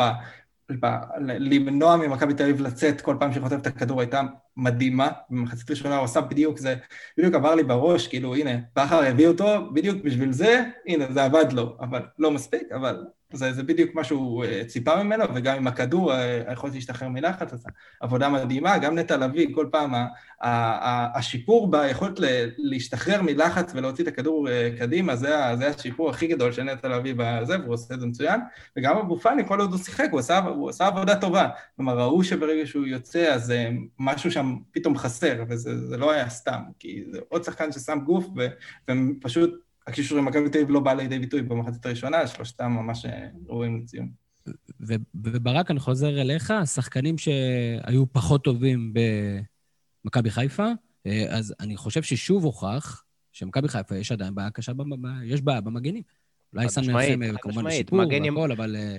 למנוע 1.20 1.96
ממכבי 1.96 2.34
תל 2.34 2.42
אביב 2.42 2.60
לצאת 2.60 3.00
כל 3.00 3.16
פעם 3.20 3.32
חוטפת 3.40 3.60
את 3.60 3.66
הכדור 3.66 4.00
הייתה 4.00 4.22
מדהימה, 4.56 5.08
במחצית 5.30 5.70
ראשונה 5.70 5.96
הוא 5.96 6.04
עשה 6.04 6.20
בדיוק 6.20 6.58
זה, 6.58 6.74
בדיוק 7.18 7.34
עבר 7.34 7.54
לי 7.54 7.62
בראש, 7.62 8.08
כאילו 8.08 8.34
הנה, 8.34 8.50
בכר 8.76 9.02
הביא 9.02 9.28
אותו 9.28 9.72
בדיוק 9.72 10.04
בשביל 10.04 10.32
זה, 10.32 10.64
הנה 10.86 11.12
זה 11.12 11.24
עבד 11.24 11.52
לו, 11.52 11.76
אבל 11.80 12.02
לא 12.18 12.30
מספיק, 12.30 12.62
אבל 12.74 13.04
זה, 13.32 13.52
זה 13.52 13.62
בדיוק 13.62 13.94
מה 13.94 14.04
שהוא 14.04 14.44
אה, 14.44 14.62
ציפה 14.66 15.02
ממנו, 15.02 15.24
וגם 15.34 15.56
עם 15.56 15.66
הכדור, 15.66 16.12
אה, 16.12 16.42
היכולת 16.46 16.74
להשתחרר 16.74 17.08
מלחץ, 17.08 17.52
אז 17.52 17.64
עבודה 18.00 18.28
מדהימה, 18.28 18.78
גם 18.78 18.98
נטע 18.98 19.16
לביא, 19.16 19.54
כל 19.54 19.66
פעם 19.72 19.94
השיפור 21.14 21.70
ביכולת 21.70 22.20
להשתחרר 22.58 23.22
מלחץ 23.22 23.72
ולהוציא 23.74 24.04
את 24.04 24.08
הכדור 24.08 24.48
אה, 24.48 24.70
קדימה, 24.78 25.16
זה, 25.16 25.36
זה 25.58 25.68
השיפור 25.68 26.10
הכי 26.10 26.26
גדול 26.26 26.52
של 26.52 26.62
נטע 26.62 26.88
לביא 26.88 27.14
בזה, 27.16 27.60
והוא 27.60 27.74
עושה 27.74 27.94
את 27.94 28.00
זה 28.00 28.06
מצוין, 28.06 28.40
וגם 28.76 28.96
אבו 28.96 29.18
פאני, 29.18 29.46
כל 29.46 29.60
עוד 29.60 29.70
הוא 29.70 29.78
שיחק, 29.78 30.08
הוא 30.10 30.20
עשה, 30.20 30.38
הוא 30.38 30.70
עשה 30.70 30.86
עבודה 30.86 31.20
טובה. 31.20 31.48
כלומר, 31.76 31.98
ראו 31.98 32.24
שברגע 32.24 32.66
שהוא 32.66 32.86
יוצא, 32.86 33.34
אז 33.34 33.52
משהו 33.98 34.30
שם 34.30 34.56
פתאום 34.70 34.96
חסר, 34.96 35.44
וזה 35.48 35.96
לא 35.96 36.10
היה 36.10 36.28
סתם, 36.28 36.60
כי 36.78 37.04
זה 37.12 37.18
עוד 37.28 37.44
שחקן 37.44 37.72
ששם 37.72 37.98
גוף, 38.04 38.26
ופשוט 38.88 39.66
הקישור 39.86 40.18
עם 40.18 40.24
מכבי 40.24 40.50
תל 40.50 40.58
אביב 40.58 40.70
לא 40.70 40.80
בא 40.80 40.92
לידי 40.92 41.18
ביטוי 41.18 41.42
במחצית 41.42 41.86
הראשונה, 41.86 42.26
שלושתם 42.26 42.70
ממש 42.70 43.06
אה, 43.06 43.28
ראויים 43.48 43.80
לציון. 43.80 44.08
וברק, 45.14 45.70
אני 45.70 45.80
חוזר 45.80 46.20
אליך, 46.20 46.50
השחקנים 46.50 47.18
שהיו 47.18 48.12
פחות 48.12 48.44
טובים 48.44 48.94
במכבי 50.04 50.30
חיפה, 50.30 50.68
אה, 51.06 51.24
אז 51.28 51.54
אני 51.60 51.76
חושב 51.76 52.02
ששוב 52.02 52.44
הוכח 52.44 53.02
שמכבי 53.32 53.68
חיפה 53.68 53.96
יש 53.96 54.12
עדיין 54.12 54.34
בעיה 54.34 54.50
קשה, 54.50 54.72
יש 55.24 55.40
בעיה 55.40 55.60
במגנים. 55.60 56.02
אולי 56.52 56.68
סן 56.68 56.92
מרסם 56.92 57.36
כמובן 57.36 57.70
שיפור 57.70 57.98
והכל, 57.98 58.52
אבל 58.52 58.76
אה, 58.76 58.96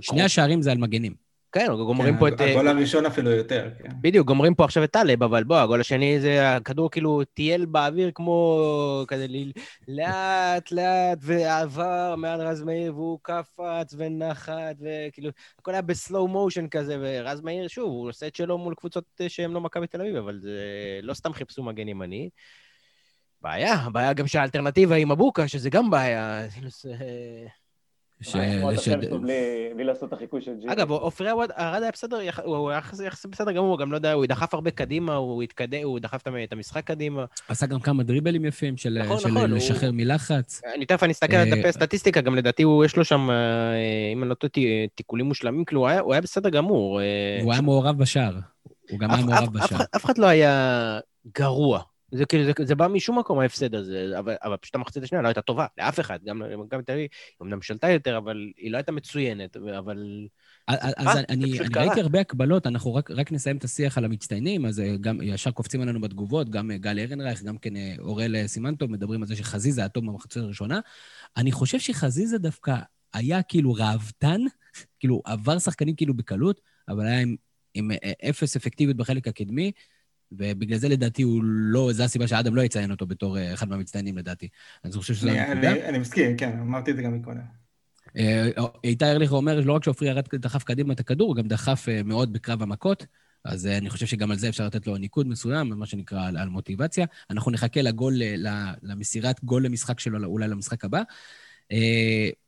שני 0.00 0.22
השערים 0.22 0.62
זה 0.62 0.72
על 0.72 0.78
מגנים. 0.78 1.27
כן, 1.52 1.66
גומרים 1.66 2.14
כן, 2.14 2.20
פה 2.20 2.28
את... 2.28 2.40
הגול 2.40 2.68
הראשון 2.68 3.06
אפילו 3.06 3.30
יותר, 3.30 3.70
כן. 3.82 3.88
בדיוק, 4.00 4.26
גומרים 4.26 4.54
פה 4.54 4.64
עכשיו 4.64 4.84
את 4.84 4.90
טלב, 4.90 5.22
אבל 5.22 5.44
בוא, 5.44 5.56
הגול 5.56 5.80
השני 5.80 6.20
זה, 6.20 6.56
הכדור 6.56 6.90
כאילו 6.90 7.22
טייל 7.34 7.64
באוויר 7.64 8.10
כמו 8.14 9.04
כזה 9.08 9.26
לאט 9.88 10.72
לאט, 10.72 11.18
ועבר 11.20 12.14
מעל 12.16 12.40
רז 12.40 12.62
מאיר, 12.62 12.94
והוא 12.94 13.18
קפץ 13.22 13.94
ונחת, 13.96 14.76
וכאילו, 14.80 15.30
הכל 15.58 15.72
היה 15.72 15.82
בסלואו 15.82 16.28
מושן 16.28 16.68
כזה, 16.68 16.96
ורז 17.00 17.40
מאיר, 17.40 17.68
שוב, 17.68 17.90
הוא 17.90 18.08
עושה 18.08 18.26
את 18.26 18.36
שלו 18.36 18.58
מול 18.58 18.74
קבוצות 18.74 19.04
שהן 19.28 19.50
לא 19.50 19.60
מכבי 19.60 19.86
תל 19.86 20.00
אביב, 20.00 20.16
אבל 20.16 20.38
זה 20.40 20.58
לא 21.02 21.14
סתם 21.14 21.32
חיפשו 21.32 21.62
מגן 21.62 21.88
ימני. 21.88 22.30
בעיה, 23.42 23.74
הבעיה 23.74 24.12
גם 24.12 24.26
שהאלטרנטיבה 24.26 24.96
עם 24.96 25.10
אבוקה, 25.10 25.48
שזה 25.48 25.70
גם 25.70 25.90
בעיה. 25.90 26.46
ש... 28.20 28.36
ש... 28.76 28.88
בלי 29.76 29.84
לעשות 29.84 30.08
את 30.08 30.12
החיקוי 30.12 30.42
של 30.42 30.52
ג'י. 30.60 30.72
אגב, 30.72 30.90
עופרי 30.90 31.30
ארד 31.30 31.50
היה 31.58 31.90
בסדר, 31.92 32.18
הוא 32.44 32.70
היה 32.70 32.80
יחסית 33.06 33.30
בסדר 33.30 33.52
גמור, 33.52 33.70
הוא 33.70 33.78
גם 33.78 33.92
לא 33.92 33.96
יודע, 33.96 34.12
הוא 34.12 34.26
דחף 34.26 34.54
הרבה 34.54 34.70
קדימה, 34.70 35.14
הוא 35.14 35.42
התקדם, 35.42 35.82
הוא 35.82 35.98
דחף 35.98 36.20
את 36.44 36.52
המשחק 36.52 36.84
קדימה. 36.84 37.24
עשה 37.48 37.66
גם 37.66 37.80
כמה 37.80 38.02
דריבלים 38.02 38.44
יפים 38.44 38.76
של 38.76 38.98
נכון, 39.04 39.30
נכון, 39.30 39.50
לשחרר 39.50 39.90
מלחץ. 39.92 40.60
אני 40.74 40.86
תכף 40.86 41.02
אני 41.02 41.12
אסתכל 41.12 41.36
על 41.36 41.50
דפי 41.50 41.64
אה, 41.64 41.72
סטטיסטיקה, 41.72 42.20
גם 42.20 42.34
לדעתי 42.34 42.64
יש 42.84 42.96
לו 42.96 43.04
שם, 43.04 43.30
אה, 43.30 44.12
אם 44.12 44.22
אני 44.22 44.30
לא 44.30 44.34
טועה, 44.34 44.50
תיקולים 44.94 45.26
מושלמים, 45.26 45.64
כאילו, 45.64 45.90
הוא 46.00 46.12
היה 46.12 46.20
בסדר 46.20 46.50
גמור. 46.50 47.00
אה, 47.00 47.38
הוא 47.42 47.52
היה 47.52 47.60
מעורב 47.60 47.98
בשער. 47.98 48.34
הוא 48.90 48.98
גם 48.98 49.10
היה 49.10 49.24
מעורב 49.24 49.52
בשער. 49.52 49.80
אף 49.96 50.04
אחד 50.04 50.18
לא 50.18 50.26
היה 50.26 51.00
גרוע. 51.38 51.82
זה 52.12 52.26
כאילו, 52.26 52.44
זה, 52.44 52.52
זה 52.64 52.74
בא 52.74 52.88
משום 52.88 53.18
מקום 53.18 53.38
ההפסד 53.38 53.74
הזה, 53.74 54.18
אבל, 54.18 54.36
אבל 54.42 54.56
פשוט 54.56 54.74
המחצית 54.74 55.02
השנייה 55.02 55.22
לא 55.22 55.28
הייתה 55.28 55.42
טובה, 55.42 55.66
לאף 55.78 56.00
אחד, 56.00 56.18
גם 56.24 56.42
למכבי 56.42 56.82
תל 56.82 56.92
אביב, 56.92 57.08
היא 57.40 57.46
אמנם 57.46 57.62
שלטה 57.62 57.90
יותר, 57.90 58.18
אבל 58.18 58.50
היא 58.56 58.72
לא 58.72 58.76
הייתה 58.76 58.92
מצוינת, 58.92 59.56
אבל... 59.56 60.26
אז 60.68 61.16
אני, 61.16 61.24
אני 61.28 61.58
ראיתי 61.76 62.00
הרבה 62.00 62.20
הקבלות, 62.20 62.66
אנחנו 62.66 62.94
רק, 62.94 63.10
רק 63.10 63.32
נסיים 63.32 63.56
את 63.56 63.64
השיח 63.64 63.98
על 63.98 64.04
המצטיינים, 64.04 64.66
אז 64.66 64.80
אה, 64.80 64.96
גם 65.00 65.18
ישר 65.22 65.50
קופצים 65.50 65.80
עלינו 65.80 66.00
בתגובות, 66.00 66.50
גם 66.50 66.70
אה, 66.70 66.78
גל 66.78 66.98
ארנרייך, 66.98 67.42
גם 67.42 67.58
כן 67.58 67.76
אה, 67.76 67.94
אוראל 67.98 68.46
סימנטוב, 68.46 68.90
מדברים 68.90 69.22
על 69.22 69.28
זה 69.28 69.36
שחזיזה 69.36 69.80
היה 69.80 69.88
טוב 69.88 70.06
במחצית 70.06 70.42
הראשונה. 70.42 70.80
אני 71.36 71.52
חושב 71.52 71.78
שחזיזה 71.78 72.38
דווקא 72.38 72.76
היה 73.14 73.42
כאילו 73.42 73.72
ראוותן, 73.72 74.40
כאילו 75.00 75.22
עבר 75.24 75.58
שחקנים 75.58 75.94
כאילו 75.94 76.14
בקלות, 76.14 76.60
אבל 76.88 77.06
היה 77.06 77.20
עם, 77.20 77.36
עם 77.74 77.90
אפס 78.30 78.56
אפקטיביות 78.56 78.96
בחלק 78.96 79.28
הקדמי, 79.28 79.72
ובגלל 80.32 80.78
זה 80.78 80.88
לדעתי 80.88 81.22
הוא 81.22 81.42
לא, 81.44 81.92
זו 81.92 82.02
הסיבה 82.02 82.26
שאדם 82.26 82.54
לא 82.54 82.62
יציין 82.62 82.90
אותו 82.90 83.06
בתור 83.06 83.38
אה, 83.38 83.54
אחד 83.54 83.68
מהמצטיינים 83.68 84.18
לדעתי. 84.18 84.48
אני 84.84 84.92
חושב 84.92 85.14
שזה 85.14 85.32
הנקודה. 85.32 85.72
אני, 85.72 85.84
אני 85.84 85.98
מסכים, 85.98 86.36
כן, 86.36 86.58
אמרתי 86.58 86.90
את 86.90 86.96
זה 86.96 87.02
גם 87.02 87.14
מקודם. 87.14 87.40
אה, 88.16 88.48
איתי 88.84 89.04
ארליך 89.04 89.32
אומר, 89.32 89.60
לא 89.60 89.72
רק 89.72 89.84
שעופרי 89.84 90.08
ירד 90.08 90.24
דחף 90.34 90.62
קדימה 90.62 90.92
את 90.92 91.00
הכדור, 91.00 91.28
הוא 91.28 91.36
גם 91.36 91.48
דחף 91.48 91.88
אה, 91.88 92.02
מאוד 92.02 92.32
בקרב 92.32 92.62
המכות, 92.62 93.06
אז 93.44 93.66
אני 93.66 93.90
חושב 93.90 94.06
שגם 94.06 94.30
על 94.30 94.38
זה 94.38 94.48
אפשר 94.48 94.66
לתת 94.66 94.86
לו 94.86 94.96
ניקוד 94.96 95.28
מסוים, 95.28 95.68
מה 95.68 95.86
שנקרא 95.86 96.26
על, 96.26 96.36
על 96.36 96.48
מוטיבציה. 96.48 97.06
אנחנו 97.30 97.50
נחכה 97.50 97.82
לגול, 97.82 98.14
למסירת 98.82 99.44
גול 99.44 99.64
למשחק 99.64 100.00
שלו, 100.00 100.28
אולי 100.28 100.48
למשחק 100.48 100.84
הבא. 100.84 101.02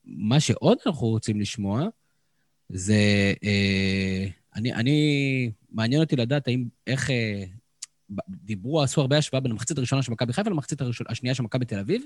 מה 0.04 0.40
שעוד 0.40 0.78
אנחנו 0.86 1.06
רוצים 1.06 1.40
לשמוע, 1.40 1.88
זה... 2.68 3.32
אני, 4.56 4.74
אני, 4.74 5.50
מעניין 5.72 6.00
אותי 6.00 6.16
לדעת 6.16 6.48
האם, 6.48 6.64
איך, 6.86 7.10
דיברו, 8.28 8.82
עשו 8.82 9.00
הרבה 9.00 9.18
השוואה 9.18 9.40
בין 9.40 9.52
המחצית 9.52 9.78
הראשונה 9.78 10.02
של 10.02 10.12
מכבי 10.12 10.32
חיפה 10.32 10.50
למחצית 10.50 10.82
השנייה 11.08 11.34
של 11.34 11.42
מכבי 11.42 11.64
תל 11.64 11.78
אביב. 11.78 12.02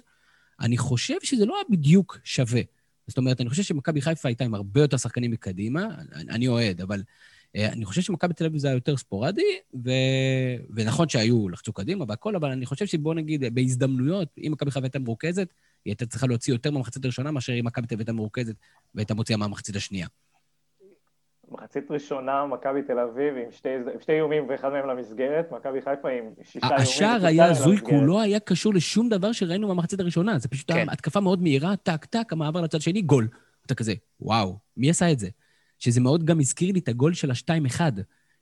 אני 0.60 0.78
חושב 0.78 1.16
שזה 1.22 1.46
לא 1.46 1.54
היה 1.54 1.64
בדיוק 1.70 2.18
שווה. 2.24 2.60
זאת 3.06 3.18
אומרת, 3.18 3.40
אני 3.40 3.50
חושב 3.50 3.62
שמכבי 3.62 4.00
חיפה 4.00 4.28
הייתה 4.28 4.44
עם 4.44 4.54
הרבה 4.54 4.80
יותר 4.80 4.96
שחקנים 4.96 5.30
מקדימה, 5.30 5.86
אני, 6.12 6.30
אני 6.30 6.48
אוהד, 6.48 6.80
אבל 6.80 7.02
uh, 7.56 7.60
אני 7.72 7.84
חושב 7.84 8.02
שמכבי 8.02 8.34
תל 8.34 8.44
אביב 8.44 8.60
זה 8.60 8.68
היה 8.68 8.74
יותר 8.74 8.96
ספורדי, 8.96 9.42
ו... 9.84 9.90
ונכון 10.70 11.08
שהיו, 11.08 11.48
לחצו 11.48 11.72
קדימה 11.72 12.04
והכל, 12.08 12.36
אבל 12.36 12.50
אני 12.50 12.66
חושב 12.66 12.86
שבוא 12.86 13.14
נגיד, 13.14 13.54
בהזדמנויות, 13.54 14.28
אם 14.38 14.52
מכבי 14.52 14.70
חיפה 14.70 14.86
הייתה 14.86 14.98
מרוכזת, 14.98 15.48
היא 15.84 15.90
הייתה 15.90 16.06
צריכה 16.06 16.26
להוציא 16.26 16.52
יותר 16.52 16.70
מהמחצית 16.70 17.04
הראשונה 17.04 17.30
מאשר 17.30 17.60
אם 17.60 17.64
מכבי 17.64 17.86
תל 17.86 17.94
אביב 17.94 18.00
הייתה 18.00 18.12
מרוכזת 18.12 18.54
והייתה 18.94 19.14
מוציאה 19.14 19.38
מהמחצית 19.38 19.76
השנייה. 19.76 20.06
מחצית 21.54 21.90
ראשונה, 21.90 22.46
מכבי 22.46 22.82
תל 22.82 22.98
אביב 22.98 23.34
עם 23.36 23.50
שתי, 23.50 23.68
עם 23.74 24.00
שתי 24.00 24.12
איומים 24.12 24.46
ואחד 24.48 24.68
מהם 24.68 24.88
למסגרת, 24.88 25.52
מכבי 25.52 25.82
חיפה 25.82 26.08
עם 26.08 26.24
שישה 26.42 26.66
איומים. 26.66 26.82
השער 26.82 27.26
היה 27.26 27.44
הזוי, 27.44 27.80
כולו 27.80 28.20
היה 28.20 28.40
קשור 28.40 28.74
לשום 28.74 29.08
דבר 29.08 29.32
שראינו 29.32 29.68
במחצית 29.68 30.00
הראשונה. 30.00 30.38
זה 30.38 30.48
פשוט 30.48 30.72
כן. 30.72 30.86
התקפה 30.88 31.20
מאוד 31.20 31.42
מהירה, 31.42 31.76
טק, 31.76 32.04
טק, 32.04 32.32
המעבר 32.32 32.60
לצד 32.60 32.80
שני, 32.80 33.02
גול. 33.02 33.28
אתה 33.66 33.74
כזה, 33.74 33.94
וואו, 34.20 34.58
מי 34.76 34.90
עשה 34.90 35.12
את 35.12 35.18
זה? 35.18 35.28
שזה 35.78 36.00
מאוד 36.00 36.24
גם 36.24 36.40
הזכיר 36.40 36.72
לי 36.72 36.78
את 36.78 36.88
הגול 36.88 37.14
של 37.14 37.30
ה-2-1. 37.30 37.80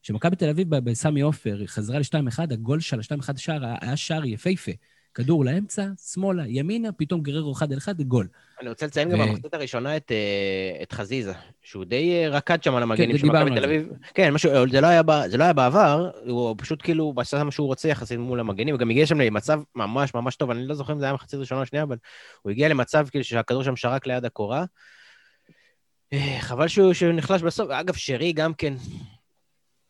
שמכבי 0.02 0.36
תל 0.36 0.48
אביב 0.48 0.76
בסמי 0.76 1.20
עופר 1.20 1.66
חזרה 1.66 1.98
ל-2-1, 1.98 2.38
הגול 2.50 2.80
של 2.80 2.98
ה-2-1 2.98 3.36
שער 3.36 3.64
היה 3.80 3.96
שער 3.96 4.24
יפהפה. 4.24 4.72
כדור 5.14 5.44
לאמצע, 5.44 5.86
שמאלה, 6.12 6.42
ימינה, 6.46 6.92
פתאום 6.92 7.20
גררו 7.20 7.52
אחד 7.52 7.72
על 7.72 7.78
אחד, 7.78 8.00
גול. 8.00 8.28
אני 8.60 8.68
רוצה 8.68 8.86
לציין 8.86 9.10
גם 9.10 9.18
במחצית 9.18 9.54
הראשונה 9.54 9.96
את, 9.96 10.12
אה, 10.12 10.82
את 10.82 10.92
חזיזה, 10.92 11.32
שהוא 11.62 11.84
די 11.84 12.12
אה, 12.12 12.28
רקד 12.28 12.62
שם 12.62 12.74
על 12.74 12.82
המגנים 12.82 13.12
כן, 13.12 13.18
של 13.18 13.26
מכבי 13.26 13.50
תל 13.50 13.64
אביב. 13.64 13.88
כן, 14.14 14.34
משהו, 14.34 14.50
זה, 14.70 14.80
לא 14.80 14.86
היה, 14.86 15.02
זה 15.28 15.36
לא 15.36 15.44
היה 15.44 15.52
בעבר, 15.52 16.10
הוא 16.26 16.54
פשוט 16.58 16.82
כאילו 16.82 17.14
עשה 17.16 17.44
מה 17.44 17.50
שהוא 17.50 17.66
רוצה 17.66 17.88
יחסית 17.88 18.18
מול 18.18 18.40
המגנים, 18.40 18.74
הוא 18.74 18.80
גם 18.80 18.90
הגיע 18.90 19.06
שם 19.06 19.20
למצב 19.20 19.60
ממש 19.74 20.14
ממש 20.14 20.36
טוב, 20.36 20.50
אני 20.50 20.66
לא 20.66 20.74
זוכר 20.74 20.92
אם 20.92 20.98
זה 20.98 21.04
היה 21.04 21.14
מחצית 21.14 21.40
ראשונה 21.40 21.60
או 21.60 21.66
שנייה, 21.66 21.82
אבל 21.82 21.96
הוא 22.42 22.50
הגיע 22.50 22.68
למצב 22.68 23.06
כאילו 23.10 23.24
שהכדור 23.24 23.62
שם 23.62 23.76
שרק 23.76 24.06
ליד 24.06 24.24
הקורה. 24.24 24.64
אה, 26.12 26.36
חבל 26.40 26.68
שהוא, 26.68 26.92
שהוא 26.92 27.12
נחלש 27.12 27.42
בסוף. 27.42 27.70
אגב, 27.70 27.94
שרי 27.94 28.32
גם 28.32 28.54
כן, 28.54 28.74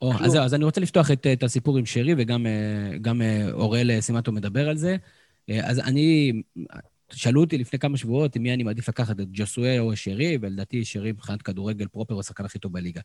או, 0.03 0.13
אז 0.21 0.33
זהו, 0.33 0.45
אז 0.45 0.55
אני 0.55 0.65
רוצה 0.65 0.81
לפתוח 0.81 1.11
את, 1.11 1.27
את 1.33 1.43
הסיפור 1.43 1.79
עם 1.79 1.87
שרי, 1.87 2.15
וגם 2.19 2.47
גם 3.01 3.23
אוראל 3.53 4.01
סימטו 4.01 4.33
מדבר 4.33 4.69
על 4.69 4.77
זה. 4.77 4.97
אז 5.63 5.79
אני, 5.79 6.33
שאלו 7.13 7.41
אותי 7.41 7.59
לפני 7.59 7.79
כמה 7.79 7.97
שבועות 7.97 8.37
עם 8.37 8.43
מי 8.43 8.55
אני 8.55 8.63
מעדיף 8.63 8.89
לקחת, 8.89 9.21
את 9.21 9.27
ג'וסואל 9.33 9.81
או 9.81 9.97
שרי, 9.97 10.39
ולדעתי 10.41 10.85
שרי 10.85 11.13
מבחינת 11.13 11.43
כדורגל 11.43 11.87
פרופר 11.87 12.15
הוא 12.15 12.21
השחקן 12.21 12.45
הכי 12.45 12.59
טוב 12.59 12.73
בליגה. 12.73 13.01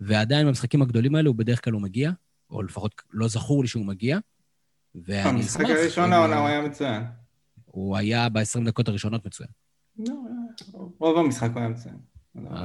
ועדיין 0.00 0.46
במשחקים 0.46 0.82
הגדולים 0.82 1.14
האלו 1.14 1.30
הוא 1.30 1.36
בדרך 1.36 1.64
כלל 1.64 1.72
לא 1.72 1.80
מגיע, 1.80 2.10
או 2.50 2.62
לפחות 2.62 2.94
לא 3.12 3.28
זכור 3.28 3.62
לי 3.62 3.68
שהוא 3.68 3.86
מגיע. 3.86 4.18
ואני 4.94 5.40
אשמח... 5.40 5.60
במשחק 5.60 5.64
הראשון 5.64 6.12
העונה 6.12 6.38
הוא 6.38 6.48
היה 6.48 6.62
מצוין. 6.62 7.02
הוא 7.64 7.96
היה 7.96 8.28
ב-20 8.28 8.64
דקות 8.64 8.88
הראשונות 8.88 9.26
מצוין. 9.26 9.48
לא, 9.98 10.14
רוב 10.98 11.18
המשחק 11.18 11.50
הוא 11.52 11.60
היה 11.60 11.68
מצוין. 11.68 11.96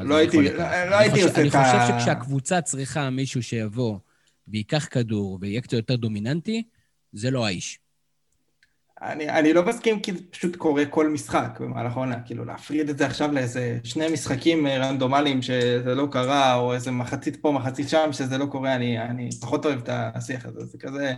לא 0.04 0.16
הייתי 0.16 0.38
לא 0.38 0.50
עושה 0.50 1.48
את 1.48 1.56
ה... 1.56 1.72
אני 1.72 1.80
חושב 1.80 2.00
שכשהקבוצה 2.00 2.62
צריכה 2.62 3.10
מישהו 3.10 3.44
שיבוא 3.44 3.98
וייקח 4.48 4.88
כדור 4.92 5.38
ויהיה 5.42 5.62
קצת 5.62 5.74
יותר 5.74 5.96
דומיננטי, 5.96 6.64
זה 7.14 7.32
לא 7.32 7.46
האיש. 7.46 7.80
אני, 9.02 9.30
אני 9.30 9.54
לא 9.54 9.66
מסכים 9.66 10.00
כי 10.00 10.14
זה 10.14 10.20
פשוט 10.30 10.56
קורה 10.56 10.86
כל 10.86 11.10
משחק 11.10 11.58
במהלך 11.60 11.92
העונה, 11.92 12.20
כאילו 12.26 12.46
להפריד 12.46 12.90
את 12.90 12.98
זה 12.98 13.06
עכשיו 13.06 13.32
לאיזה 13.32 13.78
שני 13.84 14.08
משחקים 14.14 14.68
אה, 14.68 14.78
רנדומליים 14.78 15.42
שזה 15.42 15.96
לא 15.96 16.08
קרה, 16.12 16.56
או 16.56 16.74
איזה 16.74 16.92
מחצית 16.92 17.36
פה, 17.42 17.52
מחצית 17.52 17.90
שם, 17.90 18.10
שזה 18.12 18.38
לא 18.38 18.46
קורה, 18.46 18.76
אני, 18.76 19.00
אני 19.00 19.30
פחות 19.42 19.66
אוהב 19.66 19.80
את 19.80 19.90
השיח 19.92 20.46
הזה, 20.46 20.66
זה 20.66 20.78
כזה... 20.78 21.14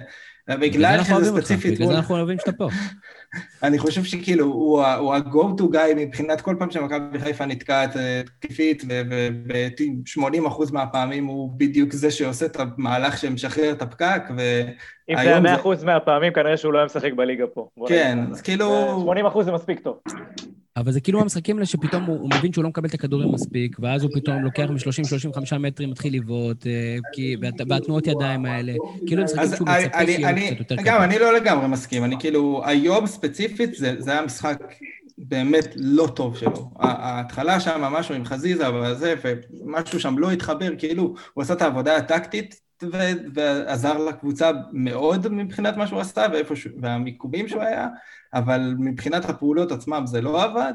בגלל 0.49 1.03
שזה 1.03 1.25
ספציפית... 1.25 1.73
בגלל 1.73 1.87
זה 1.87 1.95
אנחנו 1.95 2.15
אוהבים 2.15 2.37
שאתה 2.39 2.51
פה. 2.51 2.69
אני 3.63 3.79
חושב 3.79 4.03
שכאילו, 4.03 4.45
הוא 4.45 4.83
ה-go 4.83 5.61
to 5.61 5.63
guy 5.63 5.95
מבחינת 5.95 6.41
כל 6.41 6.55
פעם 6.59 6.71
שמכבי 6.71 7.19
חיפה 7.19 7.45
נתקעת 7.45 7.95
תקפית, 8.39 8.83
וב-80% 8.89 10.73
מהפעמים 10.73 11.25
הוא 11.25 11.51
בדיוק 11.57 11.93
זה 11.93 12.11
שעושה 12.11 12.45
את 12.45 12.57
המהלך 12.59 13.17
שמשחרר 13.17 13.71
את 13.71 13.81
הפקק, 13.81 14.23
אם 15.09 15.15
זה 15.15 15.21
היה 15.21 15.57
100% 15.57 15.85
מהפעמים, 15.85 16.33
כנראה 16.33 16.57
שהוא 16.57 16.73
לא 16.73 16.77
היה 16.77 16.85
משחק 16.85 17.13
בליגה 17.13 17.47
פה. 17.47 17.67
כן, 17.87 18.19
אז 18.31 18.41
כאילו... 18.41 19.13
80% 19.35 19.43
זה 19.43 19.51
מספיק 19.51 19.79
טוב. 19.79 19.97
אבל 20.77 20.91
זה 20.91 21.01
כאילו 21.01 21.21
המשחקים 21.21 21.55
האלה 21.55 21.65
שפתאום 21.65 22.03
הוא, 22.03 22.19
הוא 22.19 22.29
מבין 22.37 22.53
שהוא 22.53 22.63
לא 22.63 22.69
מקבל 22.69 22.87
את 22.87 22.93
הכדורים 22.93 23.31
מספיק, 23.31 23.77
ואז 23.79 24.03
הוא 24.03 24.11
פתאום 24.13 24.43
לוקח 24.43 24.65
מ-30-35 24.69 25.57
מטרים, 25.57 25.89
מתחיל 25.89 26.15
לבעוט, 26.15 26.67
אה, 26.67 26.97
והתנועות 27.69 28.07
ידיים 28.07 28.45
האלה, 28.45 28.73
כאילו 29.07 29.21
הם 29.21 29.25
משחקים 29.25 29.55
שהוא 29.55 29.67
מצפה 29.67 30.05
שיהיה 30.05 30.53
קצת 30.53 30.59
יותר 30.59 30.75
קטן. 30.75 30.83
גם, 30.85 31.01
אני 31.01 31.19
לא 31.19 31.35
לגמרי 31.35 31.67
מסכים, 31.67 32.03
אני 32.03 32.15
כאילו, 32.19 32.61
היום 32.65 33.07
ספציפית 33.25 33.75
זה, 33.75 33.95
זה 33.99 34.11
היה 34.11 34.21
משחק 34.21 34.57
באמת 35.17 35.65
לא 35.75 36.07
טוב 36.15 36.37
שלו. 36.37 36.71
ההתחלה 36.79 37.59
שם, 37.59 37.81
משהו 37.81 38.15
עם 38.15 38.25
חזיזה 38.25 38.73
וזה, 38.73 39.13
ומשהו 39.23 39.99
שם 39.99 40.17
לא 40.17 40.31
התחבר, 40.31 40.71
כאילו, 40.77 41.15
הוא 41.33 41.41
עשה 41.41 41.53
את 41.53 41.61
העבודה 41.61 41.95
הטקטית, 41.97 42.61
ועזר 43.33 43.97
לקבוצה 43.97 44.51
מאוד 44.73 45.27
מבחינת 45.27 45.77
מה 45.77 45.87
שהוא 45.87 45.99
עשה 45.99 46.25
והמיקומים 46.81 47.47
שהוא 47.47 47.61
היה, 47.61 47.87
אבל 48.33 48.75
מבחינת 48.79 49.29
הפעולות 49.29 49.71
עצמם 49.71 50.03
זה 50.05 50.21
לא 50.21 50.43
עבד, 50.43 50.73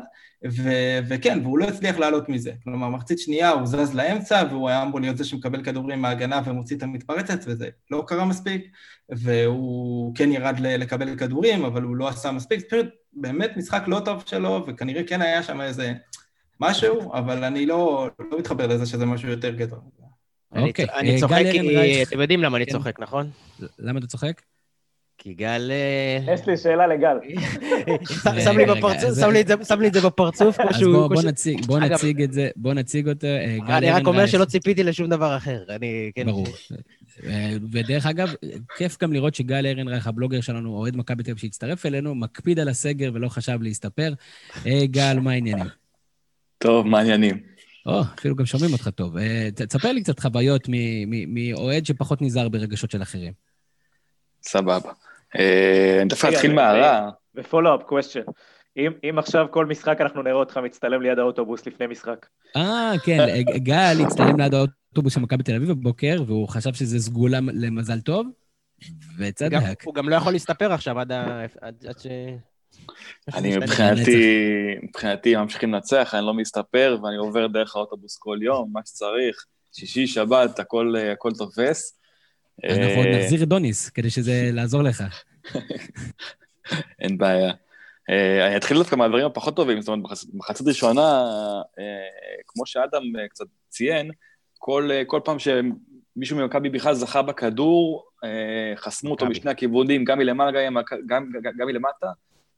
ו- 0.51 0.98
וכן, 1.09 1.38
והוא 1.42 1.59
לא 1.59 1.64
הצליח 1.64 1.98
לעלות 1.98 2.28
מזה. 2.28 2.53
כלומר, 2.64 2.88
מחצית 2.88 3.18
שנייה 3.18 3.51
הוא 3.51 3.66
זז 3.66 3.94
לאמצע, 3.94 4.44
והוא 4.51 4.68
היה 4.68 4.82
אמור 4.82 5.01
להיות 5.01 5.16
זה 5.16 5.24
שמקבל 5.24 5.64
כדורים 5.64 6.03
מההגנה 6.03 6.40
ומוציא 6.44 6.76
את 6.76 6.82
המתפרצת, 6.82 7.38
וזה 7.46 7.68
לא 7.90 8.05
קרה 8.07 8.24
מספיק, 8.24 8.66
והוא 9.09 10.14
כן 10.14 10.32
ירד 10.32 10.61
לקבל 10.61 11.16
כדורים, 11.16 11.64
אבל 11.64 11.82
הוא 11.82 11.96
לא 11.96 12.09
עשה 12.09 12.32
מספיק. 12.32 12.61
זה 12.70 12.82
באמת 13.12 13.57
משחק 13.57 13.82
לא 13.86 14.01
טוב 14.05 14.22
שלו, 14.26 14.64
וכנראה 14.66 15.05
כן 15.05 15.22
היה 15.22 15.42
שם 15.42 15.61
איזה 15.61 15.92
משהו, 16.61 17.12
אבל 17.14 17.44
אני 17.44 17.66
לא, 17.66 18.09
לא 18.18 18.38
מתחבר 18.38 18.66
לזה 18.66 18.86
שזה 18.86 19.07
משהו 19.07 19.28
יותר 19.28 19.51
גדול. 19.51 19.78
אוקיי. 20.57 20.86
אני 20.94 21.14
אה, 21.14 21.20
צוחק 21.20 21.42
כי... 21.53 22.03
אתם 22.03 22.20
יודעים 22.20 22.42
למה 22.42 22.57
אני 22.57 22.66
כן. 22.66 22.72
צוחק, 22.72 23.01
נכון? 23.01 23.30
למה 23.78 23.98
אתה 23.98 24.07
צוחק? 24.07 24.42
כי 25.18 25.34
גל... 25.34 25.70
אה, 25.70 26.34
יש 26.34 26.46
לי 26.46 26.57
שאלה 26.57 26.86
לגל. 26.86 27.16
שם 29.68 29.80
לי 29.80 29.88
את 29.88 29.94
זה 29.94 30.01
בפרצוף, 30.01 30.61
כמו 30.61 30.74
שהוא... 30.74 31.05
אז 31.18 31.66
בוא 31.66 31.80
נציג 31.80 32.22
את 32.22 32.32
זה, 32.32 32.48
בוא 32.57 32.74
נציג 32.74 33.09
אותו. 33.09 33.26
אה, 33.26 33.78
אני 33.78 33.90
רק 33.90 34.07
אומר 34.07 34.26
שלא 34.26 34.44
ציפיתי 34.44 34.82
לשום 34.82 35.11
דבר 35.11 35.36
אחר, 35.36 35.64
אני... 35.68 36.11
כן. 36.14 36.26
ברור. 36.26 36.46
ודרך 37.72 38.07
אגב, 38.07 38.34
כיף 38.76 39.03
גם 39.03 39.12
לראות 39.12 39.34
שגל 39.34 39.66
ארנרייך, 39.66 40.07
הבלוגר 40.07 40.40
שלנו, 40.40 40.76
אוהד 40.76 40.96
מכבי 40.96 41.22
תל 41.22 41.30
אביב 41.30 41.40
שהצטרף 41.40 41.86
אלינו, 41.86 42.14
מקפיד 42.14 42.59
על 42.59 42.68
הסגר 42.68 43.11
ולא 43.14 43.28
חשב 43.28 43.59
להסתפר. 43.62 44.12
גל, 44.84 45.18
מה 45.22 45.30
העניינים? 45.30 45.66
טוב, 46.59 46.86
מה 46.86 46.98
העניינים? 46.98 47.40
או, 47.87 48.01
אפילו 48.18 48.37
גם 48.37 48.47
שומעים 48.47 48.72
אותך 48.72 48.89
טוב. 48.89 49.14
תספר 49.55 49.93
לי 49.93 50.03
קצת 50.03 50.20
חוויות 50.20 50.68
מאוהד 51.28 51.87
שפחות 51.87 52.22
נזהר 52.22 52.49
ברגשות 52.49 52.91
של 52.91 53.03
אחרים. 53.03 53.33
סבבה. 54.43 54.93
אה, 55.39 55.99
אני 56.01 56.09
דווקא 56.09 56.28
אתחיל 56.28 56.53
מהרע. 56.53 57.11
ופולו-אפ 57.35 57.83
קוושן. 57.83 58.20
אם 58.78 59.18
עכשיו 59.18 59.47
כל 59.51 59.66
משחק 59.66 60.01
אנחנו 60.01 60.22
נראה 60.22 60.35
אותך 60.35 60.57
מצטלם 60.57 61.03
ליד 61.03 61.18
האוטובוס 61.18 61.66
לפני 61.66 61.87
משחק. 61.87 62.26
אה, 62.57 62.93
כן, 63.05 63.18
גל 63.57 63.97
הצטלם 64.07 64.41
ליד 64.41 64.55
האוטובוס 64.55 65.14
של 65.14 65.20
מכבי 65.20 65.43
תל 65.43 65.55
אביב 65.55 65.68
בבוקר, 65.68 66.22
והוא 66.26 66.49
חשב 66.49 66.74
שזה 66.74 66.99
סגולה 66.99 67.39
למזל 67.53 68.01
טוב, 68.01 68.26
וצדק. 69.18 69.85
הוא 69.85 69.95
גם 69.95 70.09
לא 70.09 70.16
יכול 70.16 70.33
להסתפר 70.33 70.72
עכשיו 70.72 71.01
עד 71.01 71.12
ש... 71.99 72.07
אני 73.35 73.57
מבחינתי, 73.57 74.49
מבחינתי 74.83 75.37
ממשיכים 75.37 75.74
לנצח, 75.74 76.14
אני 76.14 76.26
לא 76.26 76.35
מסתפר, 76.35 76.99
ואני 77.03 77.16
עובר 77.16 77.47
דרך 77.47 77.76
האוטובוס 77.76 78.16
כל 78.18 78.39
יום, 78.43 78.70
מה 78.72 78.81
שצריך. 78.87 79.45
שישי, 79.72 80.07
שבת, 80.07 80.59
הכל, 80.59 80.95
הכל 81.12 81.31
תופס. 81.39 81.99
אנחנו 82.64 82.97
עוד 82.97 83.07
נחזיר 83.07 83.43
את 83.43 83.49
דוניס, 83.49 83.91
כדי 83.91 84.11
שזה 84.11 84.49
לעזור 84.53 84.83
לך. 84.83 85.05
אין 87.01 87.18
בעיה. 87.18 87.53
אה, 88.11 88.47
אני 88.47 88.57
אתחיל 88.57 88.78
דווקא 88.78 88.97
מהדברים 88.97 89.26
הפחות 89.26 89.57
טובים, 89.57 89.81
זאת 89.81 89.89
אומרת, 89.89 90.11
מחצית 90.33 90.66
ראשונה, 90.66 91.24
כמו 92.47 92.66
שאדם 92.66 93.03
קצת 93.31 93.45
ציין, 93.68 94.11
כל, 94.59 94.91
כל 95.07 95.20
פעם 95.24 95.37
שמישהו 95.39 96.37
ממכבי 96.37 96.68
בכלל 96.68 96.95
זכה 96.95 97.22
בכדור, 97.22 98.07
חסמו 98.76 99.11
אותו 99.11 99.26
משני 99.26 99.51
הכיוונים, 99.51 100.05
גם 100.05 100.18
מלמעלה, 100.18 100.64
גם, 100.66 100.76
גם, 101.07 101.31
גם 101.59 101.66
מלמטה, 101.66 102.07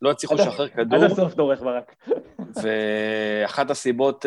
לא 0.03 0.11
הצליחו 0.11 0.35
לשחרר 0.35 0.69
כדור. 0.69 1.05
עד 1.05 1.11
הסוף 1.11 1.35
דורך 1.35 1.61
ברק. 1.61 1.95
ואחת 2.63 3.71
הסיבות, 3.71 4.27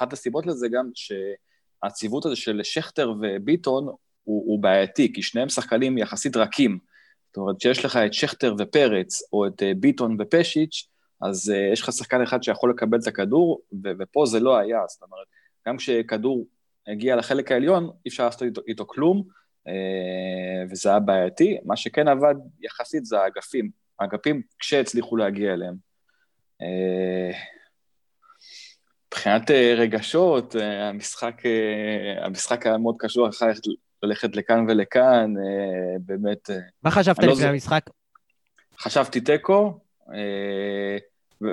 הסיבות 0.00 0.46
לזה 0.46 0.68
גם 0.68 0.90
שהציוות 0.94 2.26
הזה 2.26 2.36
של 2.36 2.60
שכטר 2.62 3.12
וביטון 3.20 3.84
הוא, 3.84 3.96
הוא 4.24 4.62
בעייתי, 4.62 5.12
כי 5.12 5.22
שניהם 5.22 5.48
שחקנים 5.48 5.98
יחסית 5.98 6.36
רכים. 6.36 6.78
זאת 7.26 7.36
אומרת, 7.36 7.56
כשיש 7.58 7.84
לך 7.84 7.96
את 7.96 8.14
שכטר 8.14 8.54
ופרץ, 8.58 9.22
או 9.32 9.46
את 9.46 9.62
אה, 9.62 9.72
ביטון 9.76 10.16
ופשיץ', 10.20 10.88
אז 11.20 11.52
uh, 11.54 11.72
יש 11.72 11.82
לך 11.82 11.92
שחקן 11.92 12.22
אחד 12.22 12.42
שיכול 12.42 12.70
לקבל 12.70 12.98
את 12.98 13.06
הכדור, 13.06 13.60
ו- 13.84 13.90
ופה 13.98 14.26
זה 14.26 14.40
לא 14.40 14.58
היה. 14.58 14.80
זאת 14.88 15.02
אומרת, 15.02 15.26
גם 15.68 15.76
כשכדור 15.76 16.46
הגיע 16.86 17.16
לחלק 17.16 17.52
העליון, 17.52 17.84
אי 17.84 18.08
אפשר 18.08 18.24
לעשות 18.24 18.42
איתו, 18.42 18.60
איתו 18.68 18.86
כלום, 18.86 19.22
uh, 19.68 19.70
וזה 20.70 20.88
היה 20.88 21.00
בעייתי. 21.00 21.58
מה 21.64 21.76
שכן 21.76 22.08
עבד 22.08 22.34
יחסית 22.60 23.04
זה 23.04 23.20
האגפים. 23.20 23.83
האגפים 24.00 24.42
כשהצליחו 24.58 25.16
להגיע 25.16 25.52
אליהם. 25.52 25.74
Uh, 26.62 27.36
מבחינת 29.06 29.50
רגשות, 29.76 30.54
המשחק, 30.60 31.42
המשחק 32.22 32.66
היה 32.66 32.78
מאוד 32.78 32.94
קשור, 32.98 33.28
אחר 33.28 33.46
ללכת 33.46 33.66
ללכת 34.04 34.36
לכאן 34.36 34.66
ולכאן, 34.68 35.34
אה, 35.36 35.98
באמת... 36.00 36.50
אה, 36.50 36.56
מה 36.82 36.90
חשבת 36.90 37.18
לא 37.18 37.32
לפני 37.32 37.44
לא 37.44 37.48
המשחק? 37.48 37.90
חשבתי 38.78 39.20
תיקו, 39.20 39.80
אה, 40.14 40.96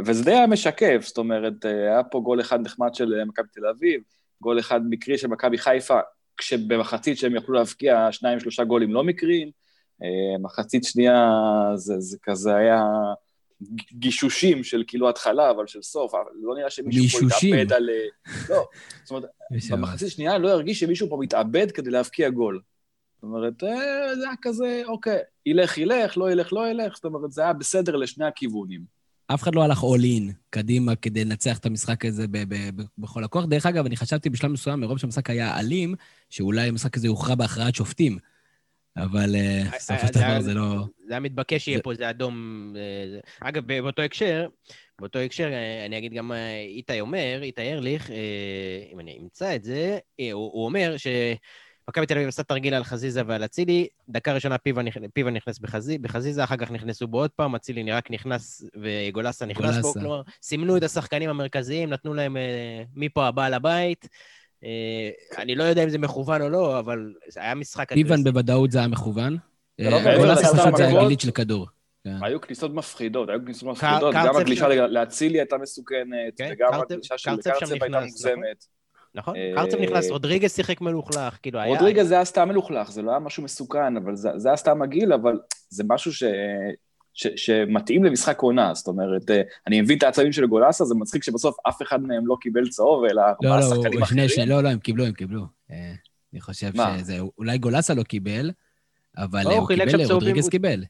וזה 0.06 0.24
די 0.24 0.32
היה 0.32 0.48
משקף, 0.48 1.02
זאת 1.06 1.18
אומרת, 1.18 1.66
היה 1.66 2.04
פה 2.04 2.20
גול 2.20 2.42
אחד 2.42 2.62
נחמד 2.62 2.96
של 2.96 3.24
מכבי 3.26 3.48
תל 3.54 3.68
אביב, 3.68 4.02
גול 4.42 4.60
אחד 4.60 4.82
מקרי 4.90 5.18
של 5.18 5.28
מכבי 5.28 5.58
חיפה, 5.58 6.00
כשבמחצית 6.38 7.18
שהם 7.18 7.36
יכלו 7.36 7.56
להבקיע 7.56 8.12
שניים, 8.12 8.40
שלושה 8.40 8.64
גולים 8.64 8.94
לא 8.94 9.04
מקריים, 9.04 9.52
מחצית 10.40 10.84
שנייה 10.84 11.30
זה, 11.76 12.00
זה 12.00 12.18
כזה 12.24 12.56
היה 12.56 12.84
גישושים 13.94 14.64
של 14.64 14.84
כאילו 14.88 15.10
התחלה, 15.10 15.52
אבל 15.52 15.68
של 15.68 15.82
סוף, 15.82 16.14
אבל 16.14 16.32
לא 16.42 16.56
נראה 16.56 16.70
שמישהו 16.70 17.30
פה 17.30 17.36
התאבד 17.36 17.74
על... 17.74 17.90
לא, 18.50 18.68
זאת 19.04 19.12
אומרת, 19.12 19.26
במחצית 19.72 20.08
השנייה 20.08 20.38
לא 20.38 20.50
הרגיש 20.50 20.80
שמישהו 20.80 21.10
פה 21.10 21.18
מתאבד 21.20 21.72
כדי 21.72 21.90
להבקיע 21.90 22.30
גול. 22.30 22.62
זאת 23.16 23.24
אומרת, 23.24 23.64
אה, 23.64 24.16
זה 24.16 24.24
היה 24.26 24.36
כזה, 24.42 24.82
אוקיי, 24.88 25.18
ילך, 25.46 25.78
ילך, 25.78 26.18
לא 26.18 26.32
ילך, 26.32 26.54
לא 26.54 26.70
ילך, 26.70 26.96
זאת 26.96 27.06
אומרת, 27.06 27.32
זה 27.32 27.42
היה 27.42 27.54
בסדר 27.54 27.96
לשני 27.96 28.26
הכיוונים. 28.26 29.02
אף 29.28 29.44
אחד 29.44 29.56
לא 29.56 29.64
הלך 29.64 29.84
all 29.84 30.04
in 30.04 30.34
קדימה 30.50 30.96
כדי 30.96 31.26
לנצח 31.26 31.58
את 31.58 31.66
המשחק 31.66 32.06
הזה 32.06 32.26
בכל 32.98 33.24
הכוח. 33.24 33.46
דרך 33.46 33.66
אגב, 33.66 33.86
אני 33.86 33.98
חשבתי 33.98 34.30
בשלב 34.30 34.52
מסוים, 34.52 34.80
מרוב 34.80 34.98
שהמשחק 34.98 35.30
היה 35.30 35.60
אלים, 35.60 35.96
שאולי 36.30 36.68
המשחק 36.68 36.98
הזה 36.98 37.08
יוכרע 37.08 37.36
בהכרעת 37.36 37.76
שופטים. 37.76 38.18
אבל 38.98 39.36
בסופו 39.76 40.02
אה, 40.02 40.08
של 40.08 40.14
דבר 40.14 40.42
זה 40.42 40.54
לא... 40.54 40.86
זה 41.08 41.14
היה 41.14 41.20
מתבקש 41.20 41.66
שיהיה 41.66 41.82
פה 41.82 41.92
איזה 41.92 42.10
אדום. 42.10 42.74
אגב, 43.40 43.68
באותו 43.68 44.02
הקשר, 44.02 44.48
באותו 45.00 45.20
הקשר, 45.20 45.50
אה, 45.54 45.86
אני 45.86 45.98
אגיד 45.98 46.14
גם 46.14 46.32
אה, 46.32 46.62
איתי 46.62 47.02
אומר, 47.02 47.40
איתי 47.42 47.74
ארליך, 47.74 48.10
אם 48.94 49.00
אני 49.00 49.20
אמצא 49.22 49.56
את 49.56 49.64
זה, 49.64 50.00
הוא 50.34 50.66
אומר 50.66 50.98
ש... 50.98 51.08
מכבי 51.90 52.06
תל 52.06 52.14
אביב 52.14 52.28
עשה 52.28 52.44
תרגיל 52.44 52.74
על 52.74 52.84
חזיזה 52.84 53.22
ועל 53.28 53.46
אצילי, 53.46 53.88
דקה 54.10 54.34
ראשונה 54.34 54.58
פיבה 55.14 55.32
נכנס 55.32 55.60
בחזיזה, 56.02 56.44
אחר 56.44 56.58
כך 56.58 56.72
נכנסו 56.72 57.08
בו 57.08 57.20
עוד 57.20 57.30
פעם, 57.30 57.56
אצילי 57.56 57.92
רק 57.92 58.12
נכנס 58.12 58.64
וגולסה 58.82 59.46
נכנס 59.46 59.78
בו, 59.78 59.94
כלומר, 59.94 60.22
סימנו 60.42 60.78
את 60.78 60.84
השחקנים 60.84 61.30
המרכזיים, 61.30 61.90
נתנו 61.90 62.14
להם 62.14 62.38
מפה 62.96 63.28
הבעל 63.28 63.54
הבית, 63.54 64.06
אה, 64.06 64.18
אני 65.38 65.56
לא 65.56 65.64
יודע 65.64 65.84
אם 65.84 65.90
זה 65.90 65.98
מכוון 65.98 66.42
או 66.42 66.50
לא, 66.50 66.80
אבל 66.80 67.14
זה 67.28 67.40
היה 67.40 67.56
משחק... 67.56 67.94
פיוון 67.94 68.24
בוודאות 68.24 68.72
זה 68.72 68.80
היה 68.80 68.88
מכוון. 68.88 69.38
גולסה 69.82 70.48
לא 70.54 70.62
פשוט 70.62 70.78
זה 70.78 70.88
היה 70.88 71.02
גילית 71.02 71.20
של 71.20 71.32
כדור. 71.32 71.68
כן. 72.04 72.16
היו 72.22 72.42
כניסות 72.42 72.74
מפחידות, 72.74 73.30
היו 73.30 73.40
כניסות 73.46 73.70
מפחידות, 73.70 74.16
גם 74.16 74.36
הגלישה 74.36 74.68
לאצילי 74.68 75.40
הייתה 75.40 75.58
מסוכנת, 75.58 76.38
כן, 76.38 76.50
וגם 76.54 76.82
הגלישה 76.82 77.18
של 77.18 77.32
קרצב 77.36 77.72
הייתה 77.72 77.88
נכון? 77.88 78.04
מוגזמת. 78.04 78.66
נכון, 79.16 79.36
אה, 79.36 79.52
קרצב 79.56 79.78
נכנס, 79.78 80.10
רודריגז 80.10 80.56
שיחק 80.56 80.82
מלוכלך, 80.82 81.38
כאילו 81.42 81.60
היה... 81.60 81.70
רודריגז 81.70 82.08
זה 82.08 82.16
היה 82.16 82.26
סתם 82.26 82.50
מלוכלך, 82.50 82.92
זה 82.92 83.02
לא 83.02 83.12
היה 83.12 83.20
משהו 83.20 83.44
מסוכן, 83.44 83.98
אבל 83.98 84.16
זה 84.16 84.50
היה 84.50 84.58
סתם 84.58 84.80
מגעיל, 84.80 85.14
אבל 85.14 85.40
זה 85.70 85.84
משהו 85.88 86.12
ש, 87.14 87.28
שמתאים 87.36 88.04
למשחק 88.04 88.40
עונה, 88.40 88.74
זאת 88.74 88.88
אומרת, 88.88 89.32
אה, 89.32 89.42
אני 89.68 89.82
מבין 89.82 89.98
את 89.98 90.04
העצבים 90.04 90.32
של 90.32 90.46
גולסה, 90.46 90.86
זה 90.86 90.96
מצחיק 90.96 91.24
שבסוף 91.24 91.56
אף 91.70 91.82
אחד 91.82 92.02
מהם 92.02 92.28
לא 92.28 92.38
קיבל 92.42 92.70
צהוב, 92.70 93.06
אלא 93.06 93.22
ארבעה 93.22 93.60
לא, 93.60 93.76
שחקנים 93.76 94.00
לא, 94.00 94.04
אחרים. 94.04 94.30
שני, 94.30 94.46
לא, 94.46 94.64
לא, 94.64 94.70
הם 94.70 94.80
קיבלו, 94.80 95.06
הם 95.06 95.14
קיבלו. 95.14 95.46
אה, 95.72 95.94
אני 96.34 96.42
חושב 96.42 96.72
מה? 96.76 97.00
שזה, 97.00 97.20
אולי 97.38 97.58
גולסה 97.58 97.94
לא 97.94 98.04
קיבל, 98.04 98.52
אבל 99.18 99.44
לא, 99.44 99.58
הוא 99.58 99.68
קיבל, 99.68 100.12
רודריגז 100.14 100.50
קיבל. 100.50 100.84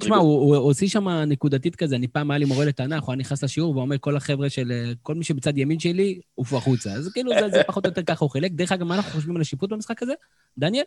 תשמע, 0.00 0.16
הוא 0.16 0.56
הוציא 0.56 0.88
שם 0.88 1.08
נקודתית 1.08 1.76
כזה, 1.76 1.96
אני 1.96 2.08
פעם 2.08 2.30
היה 2.30 2.38
לי 2.38 2.44
מורה 2.44 2.64
לתנ"ך, 2.64 3.02
הוא 3.02 3.12
היה 3.12 3.18
נכנס 3.18 3.44
לשיעור 3.44 3.76
ואומר, 3.76 3.96
כל 4.00 4.16
החבר'ה 4.16 4.50
של, 4.50 4.92
כל 5.02 5.14
מי 5.14 5.24
שבצד 5.24 5.58
ימין 5.58 5.78
שלי, 5.78 6.20
עופו 6.34 6.56
החוצה. 6.56 6.92
אז 6.92 7.12
כאילו, 7.12 7.32
זה 7.50 7.62
פחות 7.66 7.86
או 7.86 7.90
יותר 7.90 8.02
ככה 8.02 8.24
הוא 8.24 8.30
חילק. 8.30 8.52
דרך 8.52 8.72
אגב, 8.72 8.86
מה 8.86 8.94
אנחנו 8.94 9.10
חושבים 9.10 9.36
על 9.36 9.42
השיפוט 9.42 9.70
במשחק 9.70 10.02
הזה? 10.02 10.12
דניאל? 10.58 10.84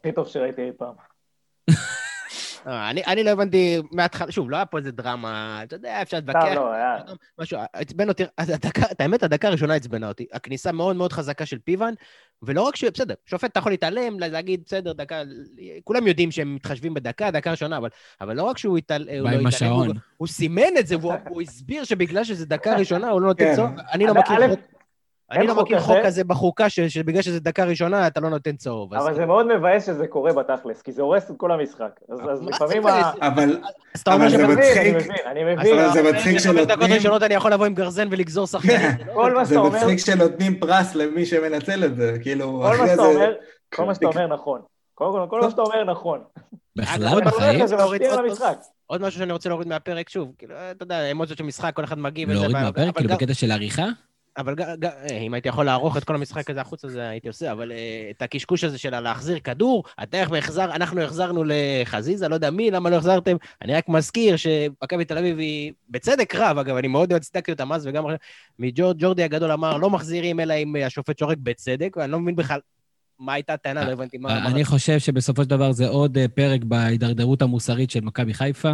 הכי 0.00 0.12
טוב 0.12 0.28
שראיתי 0.28 0.62
אי 0.62 0.70
פעם. 0.76 0.94
אה, 2.66 2.90
אני, 2.90 3.02
אני 3.06 3.24
לא 3.24 3.30
הבנתי 3.30 3.78
מההתחלה, 3.92 4.32
שוב, 4.32 4.50
לא 4.50 4.56
היה 4.56 4.66
פה 4.66 4.78
איזה 4.78 4.92
דרמה, 4.92 5.60
אתה 5.62 5.76
יודע, 5.76 6.02
אפשר 6.02 6.16
להתווכח. 6.16 6.54
לא, 6.54 6.72
היה. 6.72 6.96
משהו, 7.38 7.58
עצבן 7.72 8.08
אותי, 8.08 8.24
הדקה, 8.38 8.82
את 8.92 9.00
האמת, 9.00 9.22
הדקה 9.22 9.48
הראשונה 9.48 9.74
עצבנה 9.74 10.08
אותי. 10.08 10.26
הכניסה 10.32 10.72
מאוד 10.72 10.96
מאוד 10.96 11.12
חזקה 11.12 11.46
של 11.46 11.58
פיוון, 11.58 11.94
ולא 12.42 12.62
רק 12.62 12.76
ש... 12.76 12.84
בסדר, 12.84 13.14
שופט 13.26 13.50
אתה 13.50 13.58
יכול 13.58 13.72
להתעלם, 13.72 14.20
להגיד, 14.20 14.62
בסדר, 14.66 14.92
דקה, 14.92 15.22
כולם 15.84 16.06
יודעים 16.06 16.30
שהם 16.30 16.54
מתחשבים 16.54 16.94
בדקה, 16.94 17.30
דקה 17.30 17.50
ראשונה, 17.50 17.76
אבל, 17.76 17.88
אבל 18.20 18.36
לא 18.36 18.42
רק 18.42 18.58
שהוא 18.58 18.78
התעל, 18.78 19.08
לא 19.20 19.28
התעלם, 19.48 19.72
הוא, 19.72 19.86
הוא 20.16 20.28
סימן 20.28 20.76
את 20.78 20.86
זה, 20.86 20.96
והוא 20.98 21.42
הסביר 21.48 21.84
שבגלל 21.84 22.24
שזה 22.24 22.46
דקה 22.46 22.76
ראשונה, 22.76 23.10
הוא 23.10 23.20
לא 23.20 23.26
נותן 23.26 23.44
כן. 23.44 23.56
צורך. 23.56 23.70
אני 23.92 24.06
לא 24.06 24.14
מכיר. 24.14 24.36
אני 25.32 25.46
לא 25.46 25.62
מכיר 25.62 25.80
חוק 25.80 25.96
כזה 26.04 26.24
בחוקה, 26.24 26.68
שבגלל 26.68 27.22
שזה 27.22 27.40
דקה 27.40 27.64
ראשונה 27.64 28.06
אתה 28.06 28.20
לא 28.20 28.30
נותן 28.30 28.56
צהוב. 28.56 28.94
אבל 28.94 29.14
זה 29.14 29.26
מאוד 29.26 29.56
מבאס 29.56 29.86
שזה 29.86 30.06
קורה 30.06 30.32
בתכלס, 30.32 30.82
כי 30.82 30.92
זה 30.92 31.02
הורס 31.02 31.30
את 31.30 31.36
כל 31.36 31.52
המשחק. 31.52 32.00
אז 32.08 32.42
לפעמים 32.42 32.86
ה... 32.86 33.12
אבל 33.20 33.58
זה 34.28 34.46
מצחיק. 34.46 34.96
אני 35.26 35.44
מבין, 35.44 35.78
אבל 35.78 35.92
זה 35.92 36.12
מצחיק 36.12 36.38
שנותנים... 36.38 36.64
דקות 36.64 36.90
ראשונות 36.90 37.22
אני 37.22 37.34
יכול 37.34 37.52
לבוא 37.52 37.66
עם 37.66 37.74
גרזן 37.74 38.08
ולגזור 38.10 38.46
שחקנים. 38.46 38.90
כל 39.14 39.34
מה 39.34 39.46
שאתה 39.46 39.58
אומר... 39.58 39.70
זה 39.70 39.86
מצחיק 39.86 39.98
שנותנים 39.98 40.60
פרס 40.60 40.94
למי 40.94 41.26
שמנצל 41.26 41.84
את 41.84 41.96
זה, 41.96 42.16
כאילו. 42.22 42.64
כל 43.70 43.84
מה 43.84 43.94
שאתה 43.94 44.06
אומר 44.12 44.26
נכון. 44.26 44.60
כל 44.94 45.40
מה 45.40 45.50
שאתה 45.50 45.62
אומר 45.62 45.84
נכון. 45.84 46.20
בכלל 46.76 47.20
בחיים? 47.24 47.64
עוד 48.86 49.02
משהו 49.02 49.20
שאני 49.20 49.32
רוצה 49.32 49.48
להוריד 49.48 49.68
מהפרק, 49.68 50.08
שוב, 50.08 50.32
כאילו, 50.38 50.54
אתה 50.70 50.82
יודע, 50.82 51.10
אמוציות 51.10 51.38
של 51.38 51.44
משחק, 51.44 51.76
כל 51.76 51.84
אחד 51.84 51.98
מגיב. 51.98 52.30
להוריד 52.30 52.52
מהפרק, 52.52 52.96
כאילו 52.96 53.14
בקטע 53.14 53.34
של 53.34 53.50
עריכה? 53.50 53.86
אבל 54.36 54.54
אה, 54.60 55.16
אם 55.16 55.34
הייתי 55.34 55.48
יכול 55.48 55.66
לערוך 55.66 55.96
את 55.96 56.04
כל 56.04 56.14
המשחק 56.14 56.50
הזה 56.50 56.60
החוצה, 56.60 56.88
זה 56.88 57.08
הייתי 57.08 57.28
עושה, 57.28 57.52
אבל 57.52 57.70
uh, 57.70 57.74
את 58.10 58.22
הקשקוש 58.22 58.64
הזה 58.64 58.78
של 58.78 59.00
להחזיר 59.00 59.38
כדור, 59.38 59.84
אתה 60.02 60.20
איך 60.20 60.32
החזר, 60.32 60.64
אנחנו 60.64 61.00
החזרנו 61.00 61.44
לחזיזה, 61.46 62.28
לא 62.28 62.34
יודע 62.34 62.50
מי, 62.50 62.70
למה 62.70 62.90
לא 62.90 62.96
החזרתם? 62.96 63.36
אני 63.62 63.74
רק 63.74 63.88
מזכיר 63.88 64.36
שמכבי 64.36 65.04
תל 65.04 65.18
אביב 65.18 65.38
היא, 65.38 65.72
בצדק 65.90 66.34
רב, 66.34 66.58
אגב, 66.58 66.76
אני 66.76 66.88
מאוד 66.88 67.12
הצדקתי 67.12 67.52
אותם 67.52 67.72
אז, 67.72 67.86
וגם 67.86 68.04
מג'ורדי 68.58 69.22
הגדול 69.22 69.52
אמר, 69.52 69.76
לא 69.76 69.90
מחזירים 69.90 70.40
אלא 70.40 70.54
אם 70.54 70.76
השופט 70.86 71.18
שורק 71.18 71.38
בצדק, 71.42 71.96
ואני 71.96 72.12
לא 72.12 72.20
מבין 72.20 72.36
בכלל 72.36 72.60
מה 73.18 73.32
הייתה 73.32 73.52
הטענה, 73.52 73.84
לא 73.84 73.92
הבנתי 73.92 74.18
מה... 74.18 74.46
אני 74.46 74.64
חושב 74.64 74.98
שבסופו 74.98 75.42
של 75.42 75.50
דבר 75.50 75.72
זה 75.72 75.88
עוד 75.88 76.18
אה, 76.18 76.28
פרק 76.28 76.64
בהידרדרות 76.64 77.42
המוסרית 77.42 77.90
של 77.90 78.00
מכבי 78.00 78.34
חיפה. 78.34 78.72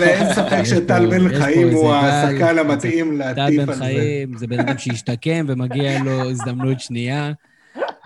ואין 0.00 0.34
ספק 0.34 0.62
שטל 0.64 1.06
בן 1.06 1.40
חיים 1.40 1.68
הוא 1.68 1.94
השחקן 1.94 2.58
המתאים 2.58 3.18
להטיף 3.18 3.38
על 3.38 3.50
זה. 3.50 3.66
טל 3.66 3.66
בן 3.66 3.78
חיים 3.78 4.36
זה 4.36 4.46
בן 4.46 4.60
אדם 4.60 4.78
שהשתקם 4.78 5.46
ומגיע 5.48 6.02
לו 6.02 6.30
הזדמנות 6.30 6.80
שנייה. 6.80 7.32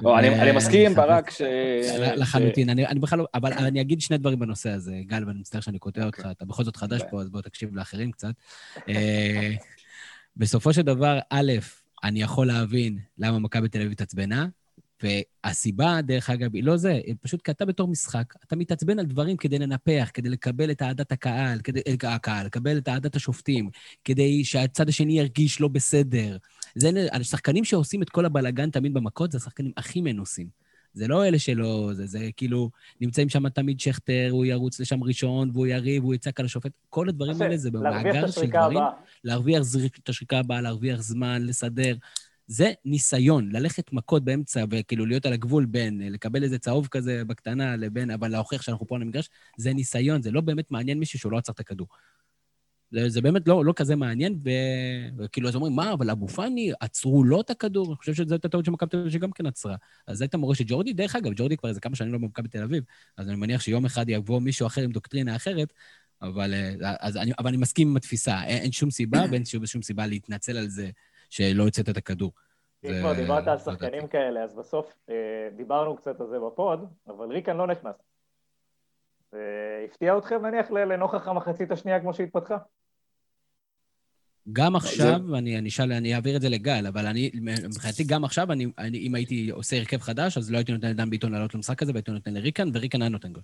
לא, 0.03 0.19
אני 0.19 0.53
מסכים 0.53 0.87
עם 0.87 0.95
ברק 0.95 1.31
ש... 1.31 1.43
לחלוטין, 2.17 2.69
אני 2.71 3.01
בכלל 3.01 3.19
לא... 3.19 3.27
אבל 3.35 3.53
אני 3.53 3.81
אגיד 3.81 4.01
שני 4.01 4.19
דברים 4.19 4.39
בנושא 4.39 4.71
הזה. 4.71 4.95
גל, 5.07 5.25
ואני 5.27 5.39
מצטער 5.41 5.61
שאני 5.61 5.79
קוטע 5.79 6.07
אותך, 6.07 6.29
אתה 6.31 6.45
בכל 6.45 6.65
זאת 6.65 6.77
חדש 6.77 7.03
פה, 7.11 7.21
אז 7.21 7.31
בוא 7.31 7.41
תקשיב 7.41 7.77
לאחרים 7.77 8.11
קצת. 8.11 8.33
אה, 8.89 9.51
בסופו 10.37 10.73
של 10.73 10.83
דבר, 10.83 11.19
א', 11.31 11.53
אני 12.05 12.23
יכול 12.23 12.47
להבין 12.47 12.99
למה 13.19 13.39
מכבי 13.39 13.69
תל 13.69 13.79
אביב 13.79 13.93
התעצבנה, 13.93 14.47
והסיבה, 15.03 16.03
דרך 16.03 16.31
אגב, 16.31 16.55
היא 16.55 16.65
לא 16.65 16.77
זה, 16.77 16.93
היא 16.93 17.15
פשוט 17.21 17.43
כי 17.43 17.51
אתה 17.51 17.65
בתור 17.65 17.89
משחק, 17.89 18.35
אתה 18.47 18.57
מתעצבן 18.57 18.99
על 18.99 19.07
דברים 19.07 19.37
כדי 19.37 19.59
לנפח, 19.59 20.11
כדי 20.15 20.29
לקבל 20.29 20.71
את 20.71 20.83
אהדת 20.83 21.13
הקהל, 21.13 21.61
כדי, 21.65 21.81
אה, 21.89 22.15
הקהל, 22.15 22.47
לקבל 22.47 22.79
את 22.79 22.89
אהדת 22.89 23.17
השופטים, 23.17 23.71
כדי 24.05 24.45
שהצד 24.45 24.89
השני 24.89 25.19
ירגיש 25.19 25.61
לא 25.61 25.69
בסדר. 25.69 26.37
זה, 26.75 26.91
השחקנים 27.13 27.65
שעושים 27.65 28.03
את 28.03 28.11
כל 28.11 28.25
הבלאגן 28.25 28.71
תמיד 28.71 28.95
במכות, 28.95 29.33
זה 29.33 29.39
השחקנים 29.39 29.73
הכי 29.77 30.01
מנוסים. 30.01 30.61
זה 30.95 31.09
לא 31.09 31.25
אלה 31.25 31.39
שלא, 31.39 31.91
זה, 31.93 32.07
זה 32.07 32.29
כאילו, 32.37 32.71
נמצאים 33.01 33.29
שם 33.29 33.49
תמיד 33.49 33.81
שכטר, 33.81 34.29
הוא 34.31 34.45
ירוץ 34.45 34.81
לשם 34.81 35.05
ראשון, 35.05 35.51
והוא 35.53 35.67
יריב, 35.67 36.03
הוא 36.03 36.15
יצעק 36.15 36.41
על 36.41 36.47
השופט. 36.47 36.73
כל 36.89 37.09
הדברים 37.09 37.43
האלה 37.43 37.57
זה 37.57 37.71
במאגר 37.71 38.31
של 38.31 38.47
דברים. 38.47 38.79
להרוויח 39.25 39.63
את 40.03 40.09
השריקה 40.09 40.39
הבאה, 40.39 40.61
להרוויח 40.61 41.01
זמן, 41.01 41.43
לסדר. 41.43 41.95
זה 42.51 42.73
ניסיון, 42.85 43.49
ללכת 43.53 43.93
מכות 43.93 44.25
באמצע 44.25 44.65
וכאילו 44.71 45.07
להיות 45.07 45.27
על 45.27 45.33
הגבול 45.33 45.67
בין 45.67 46.13
לקבל 46.13 46.43
איזה 46.43 46.59
צהוב 46.59 46.89
כזה 46.91 47.25
בקטנה 47.25 47.77
לבין, 47.77 48.11
אבל 48.11 48.29
להוכיח 48.29 48.63
שאנחנו 48.63 48.87
פה 48.87 48.97
על 48.97 49.03
המגרש, 49.03 49.29
זה 49.57 49.73
ניסיון, 49.73 50.23
זה 50.23 50.31
לא 50.31 50.41
באמת 50.41 50.71
מעניין 50.71 50.99
מישהו 50.99 51.19
שהוא 51.19 51.33
לא 51.33 51.39
עצר 51.39 51.53
את 51.53 51.61
הכדור. 51.61 51.87
זה, 52.91 53.09
זה 53.09 53.21
באמת 53.21 53.49
לא, 53.49 53.65
לא 53.65 53.73
כזה 53.77 53.97
מעניין, 53.97 54.41
ו... 54.45 54.51
וכאילו, 55.19 55.49
אז 55.49 55.55
אומרים, 55.55 55.73
מה, 55.73 55.93
אבל 55.93 56.11
אבו 56.11 56.29
פאני, 56.29 56.73
עצרו 56.81 57.25
לו 57.25 57.41
את 57.41 57.51
הכדור? 57.51 57.87
אני 57.87 57.97
חושב 57.97 58.15
שזו 58.15 58.35
הייתה 58.35 58.49
טעות 58.49 58.65
שמכבי 58.65 58.91
תל 58.91 58.97
אביב 58.97 59.13
שגם 59.13 59.33
כן 59.33 59.47
עצרה. 59.47 59.77
אז 60.07 60.19
זו 60.19 60.25
הייתה 60.25 60.39
מורשת 60.39 60.65
ג'ורדי. 60.69 60.93
דרך 60.93 61.17
אגב, 61.17 61.33
ג'ורדי 61.37 61.57
כבר 61.57 61.69
איזה 61.69 61.81
כמה 61.81 61.97
שנים 61.97 62.13
לא 62.13 62.19
במכבי 62.19 62.49
תל 62.49 62.63
אביב, 62.63 62.85
אז 63.17 63.29
אני 63.29 63.37
מניח 63.37 63.61
שיום 63.61 63.85
אחד 63.85 64.09
יבוא 64.09 64.41
מישהו 64.41 64.67
אחר 64.67 64.83
עם 64.83 64.93
דוקטרינה 64.93 65.37
אחרת, 65.37 65.73
אבל, 66.23 66.55
אה, 66.55 66.95
אז 67.01 67.17
אני, 67.17 67.33
אבל 67.39 67.49
אני 67.49 67.57
מסכים 67.57 67.89
עם 67.89 67.97
התפיסה. 67.97 68.45
אין, 68.45 68.63
אין 68.63 68.73
שום 68.73 68.91
סיבה, 68.91 69.25
ואין 69.31 69.45
שום, 69.45 69.67
שום 69.67 69.83
סיבה 69.83 70.07
להתנצל 70.07 70.57
על 70.57 70.69
זה 70.69 70.91
שלא 71.31 71.63
הוצאת 71.63 71.89
את 71.89 71.97
הכדור. 71.97 72.33
אם 72.85 72.91
כבר 73.01 73.13
דיברת 73.13 73.49
על 73.49 73.59
שחקנים 73.59 74.09
כאלה, 74.09 74.45
אז 74.45 74.55
בסוף 74.55 74.95
אה, 75.11 75.49
דיברנו 75.57 75.97
קצת 75.97 76.21
על 76.21 76.27
זה 76.27 76.37
בפוד, 76.39 76.87
אבל 77.07 77.29
ריקן 77.33 77.57
לא 77.57 77.67
נכנס. 77.67 77.95
הפתיע 79.85 80.19
אתכם 80.19 80.47
נניח 80.47 80.71
לנוכח 80.71 81.29
המחצית 81.29 81.71
השנייה 81.71 82.01
כמו 82.01 82.15
שהתפתחה? 82.15 82.57
גם 84.53 84.77
עכשיו, 84.77 85.21
זה... 85.29 85.39
אני, 85.39 85.59
אני, 85.59 85.71
שאל, 85.71 85.93
אני 85.93 86.15
אעביר 86.15 86.37
את 86.37 86.43
זה 86.43 86.49
לגל, 86.49 86.87
אבל 86.87 87.07
אני, 87.07 87.31
מבחינתי 87.69 88.05
גם 88.05 88.25
עכשיו, 88.25 88.53
אני, 88.53 88.67
אני, 88.79 88.99
אם 88.99 89.15
הייתי 89.15 89.51
עושה 89.51 89.77
הרכב 89.77 90.01
חדש, 90.01 90.39
אז 90.39 90.51
לא 90.51 90.57
הייתי 90.57 90.73
נותן 90.73 90.89
לדן 90.89 91.11
ביטון 91.11 91.33
לעלות 91.33 91.55
למשחק 91.55 91.83
הזה, 91.83 91.93
והייתי 91.93 92.11
נותן 92.11 92.35
לריקן, 92.35 92.69
וריקן 92.75 93.03
היה 93.03 93.09
נותן 93.09 93.33
גול. 93.33 93.43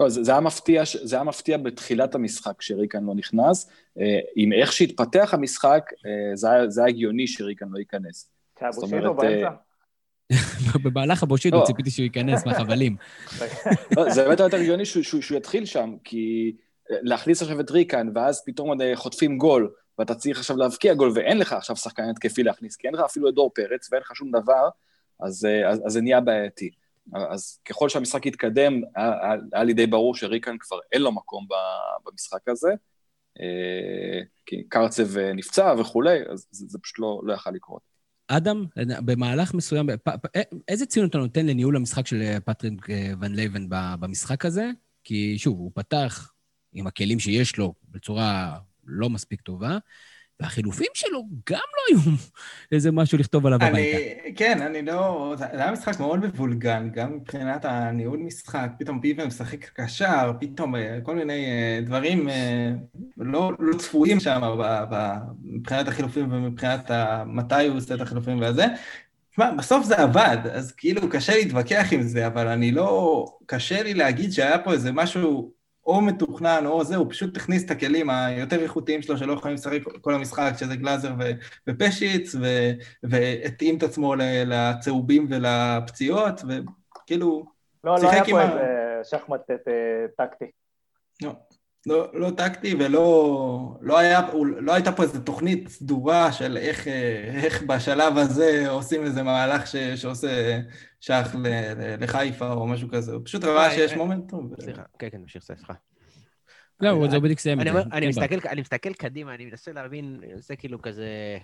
לא, 0.00 0.08
זה, 0.08 0.22
זה, 0.22 0.32
היה 0.32 0.40
מפתיע, 0.40 0.82
זה 1.02 1.16
היה 1.16 1.24
מפתיע 1.24 1.56
בתחילת 1.56 2.14
המשחק 2.14 2.52
כשריקן 2.58 3.04
לא 3.04 3.14
נכנס. 3.14 3.70
אה, 4.00 4.18
עם 4.36 4.52
איך 4.52 4.72
שהתפתח 4.72 5.34
המשחק, 5.34 5.90
אה, 6.06 6.36
זה 6.36 6.50
היה, 6.50 6.70
זה 6.70 6.80
היה 6.80 6.88
הגיוני 6.88 7.26
שריקן 7.26 7.66
לא 7.70 7.78
ייכנס. 7.78 8.30
כשהבושידו 8.56 9.14
באמצע? 9.14 9.50
במהלך 10.84 11.22
הבושידו 11.22 11.56
לא. 11.56 11.64
ציפיתי 11.66 11.90
שהוא 11.90 12.04
ייכנס 12.04 12.46
מהחבלים. 12.46 12.96
לא, 13.96 14.10
זה 14.10 14.24
באמת 14.24 14.40
יותר 14.40 14.56
הגיוני 14.56 14.84
שהוא 14.84 15.36
יתחיל 15.36 15.64
שם, 15.64 15.94
כי... 16.04 16.52
להכניס 16.90 17.42
עכשיו 17.42 17.60
את 17.60 17.70
ריקן, 17.70 18.08
ואז 18.14 18.42
פתאום 18.46 18.78
חוטפים 18.94 19.38
גול, 19.38 19.72
ואתה 19.98 20.14
צריך 20.14 20.38
עכשיו 20.38 20.56
להבקיע 20.56 20.94
גול, 20.94 21.12
ואין 21.14 21.38
לך 21.38 21.52
עכשיו 21.52 21.76
שחקן 21.76 22.02
התקפי 22.10 22.42
להכניס, 22.42 22.76
כי 22.76 22.86
אין 22.86 22.94
לך 22.94 23.00
אפילו 23.00 23.28
את 23.28 23.34
דור 23.34 23.50
פרץ, 23.54 23.88
ואין 23.92 24.02
לך 24.02 24.16
שום 24.16 24.30
דבר, 24.30 24.68
אז, 25.20 25.46
אז, 25.68 25.82
אז 25.86 25.92
זה 25.92 26.00
נהיה 26.00 26.20
בעייתי. 26.20 26.70
אז 27.14 27.60
ככל 27.64 27.88
שהמשחק 27.88 28.26
יתקדם, 28.26 28.80
היה, 29.52 29.64
לי 29.64 29.72
די 29.72 29.86
ברור 29.86 30.14
שריקן 30.14 30.58
כבר 30.58 30.78
אין 30.92 31.02
לו 31.02 31.12
מקום 31.12 31.46
במשחק 32.04 32.48
הזה, 32.48 32.70
אה, 33.40 34.20
כי 34.46 34.64
קרצב 34.68 35.18
נפצע 35.18 35.74
וכולי, 35.78 36.18
אז 36.32 36.46
זה, 36.50 36.66
זה 36.68 36.78
פשוט 36.78 36.98
לא, 36.98 37.20
לא 37.24 37.32
יכל 37.32 37.50
לקרות. 37.50 37.82
אדם, 38.28 38.64
במהלך 39.04 39.54
מסוים, 39.54 39.86
איזה 40.68 40.86
ציון 40.86 41.08
אתה 41.08 41.18
נותן 41.18 41.46
לניהול 41.46 41.76
המשחק 41.76 42.06
של 42.06 42.38
פטריק 42.44 42.90
אה, 42.90 43.12
ון 43.20 43.34
ליוון 43.34 43.66
במשחק 44.00 44.44
הזה? 44.44 44.70
כי 45.04 45.38
שוב, 45.38 45.58
הוא 45.58 45.70
פתח 45.74 46.32
עם 46.72 46.86
הכלים 46.86 47.18
שיש 47.18 47.58
לו 47.58 47.74
בצורה 47.88 48.58
לא 48.84 49.10
מספיק 49.10 49.40
טובה, 49.40 49.78
והחילופים 50.42 50.86
שלו 50.94 51.24
גם 51.50 51.58
לא 51.58 51.96
היו 51.96 52.16
איזה 52.72 52.92
משהו 52.92 53.18
לכתוב 53.18 53.46
עליו 53.46 53.58
הביתה. 53.62 53.98
כן, 54.36 54.62
אני 54.62 54.82
לא... 54.82 55.34
זה 55.38 55.44
היה 55.52 55.72
משחק 55.72 56.00
מאוד 56.00 56.26
מבולגן, 56.26 56.88
גם 56.92 57.16
מבחינת 57.16 57.64
הניהול 57.64 58.18
משחק, 58.18 58.68
פתאום 58.78 59.00
פיבן 59.00 59.26
משחק 59.26 59.64
קשר, 59.64 60.32
פתאום 60.40 60.76
אה, 60.76 60.98
כל 61.02 61.14
מיני 61.14 61.46
אה, 61.46 61.80
דברים 61.84 62.28
אה, 62.28 62.72
לא, 63.16 63.52
לא 63.58 63.76
צפויים 63.76 64.20
שם 64.20 64.40
מבחינת 65.44 65.88
החילופים 65.88 66.32
ומבחינת 66.32 66.90
מתי 67.26 67.66
הוא 67.68 67.76
עושה 67.76 67.94
את 67.94 68.00
החילופים 68.00 68.40
והזה. 68.40 68.66
תשמע, 69.30 69.50
בסוף 69.50 69.84
זה 69.86 69.98
עבד, 69.98 70.38
אז 70.52 70.72
כאילו 70.72 71.08
קשה 71.10 71.36
להתווכח 71.36 71.86
עם 71.92 72.02
זה, 72.02 72.26
אבל 72.26 72.48
אני 72.48 72.72
לא... 72.72 73.26
קשה 73.46 73.82
לי 73.82 73.94
להגיד 73.94 74.32
שהיה 74.32 74.58
פה 74.58 74.72
איזה 74.72 74.92
משהו 74.92 75.52
או 75.86 76.00
מתוכנן 76.00 76.66
או 76.66 76.84
זה, 76.84 76.96
הוא 76.96 77.10
פשוט 77.10 77.36
הכניס 77.36 77.64
את 77.64 77.70
הכלים 77.70 78.10
היותר 78.10 78.62
איכותיים 78.62 79.02
שלו 79.02 79.18
שלא 79.18 79.32
יכולים 79.32 79.54
לשחק 79.54 79.78
כל 80.00 80.14
המשחק, 80.14 80.52
שזה 80.56 80.76
גלאזר 80.76 81.12
ו- 81.18 81.30
ופשיץ, 81.66 82.34
ו- 82.34 82.72
והתאים 83.02 83.78
את 83.78 83.82
עצמו 83.82 84.14
לצהובים 84.46 85.26
ולפציעות, 85.30 86.40
וכאילו... 86.48 87.44
לא, 87.84 87.96
לא 88.02 88.10
היה 88.10 88.24
פה 88.24 88.42
איזה 88.42 89.00
שחמט 89.04 89.50
אה, 89.50 89.56
טקטי. 90.16 90.50
לא. 91.22 91.32
לא, 91.86 92.10
לא 92.14 92.30
טקטי 92.30 92.74
ולא 92.78 93.78
לא 93.80 93.98
היה, 93.98 94.20
לא 94.58 94.74
הייתה 94.74 94.92
פה 94.92 95.02
איזו 95.02 95.20
תוכנית 95.20 95.68
סדורה 95.68 96.32
של 96.32 96.56
איך, 96.56 96.88
איך 97.34 97.62
בשלב 97.62 98.18
הזה 98.18 98.68
עושים 98.68 99.04
איזה 99.04 99.22
מהלך 99.22 99.66
ש, 99.66 99.76
שעושה 99.76 100.60
שייך 101.00 101.36
לחיפה 102.00 102.52
או 102.52 102.66
משהו 102.66 102.88
כזה, 102.88 103.12
הוא 103.12 103.20
פשוט 103.24 103.44
ראה 103.44 103.70
שיש 103.70 103.92
מומנטום. 103.92 104.50
סליחה, 104.60 104.82
כן, 104.98 105.08
כן, 105.10 105.18
נמשיך, 105.18 105.42
סליחה. 105.42 105.74
לא, 106.80 107.08
זה 107.10 107.20
בדיוק 107.20 107.38
סיים 107.38 107.60
את 107.60 107.66
זה. 107.72 107.82
אני 107.92 108.60
מסתכל 108.60 108.92
קדימה, 108.92 109.34
אני 109.34 109.44
מנסה 109.44 109.72
להבין, 109.72 110.20
זה 110.34 110.56
כאילו 110.56 110.82
כזה... 110.82 111.38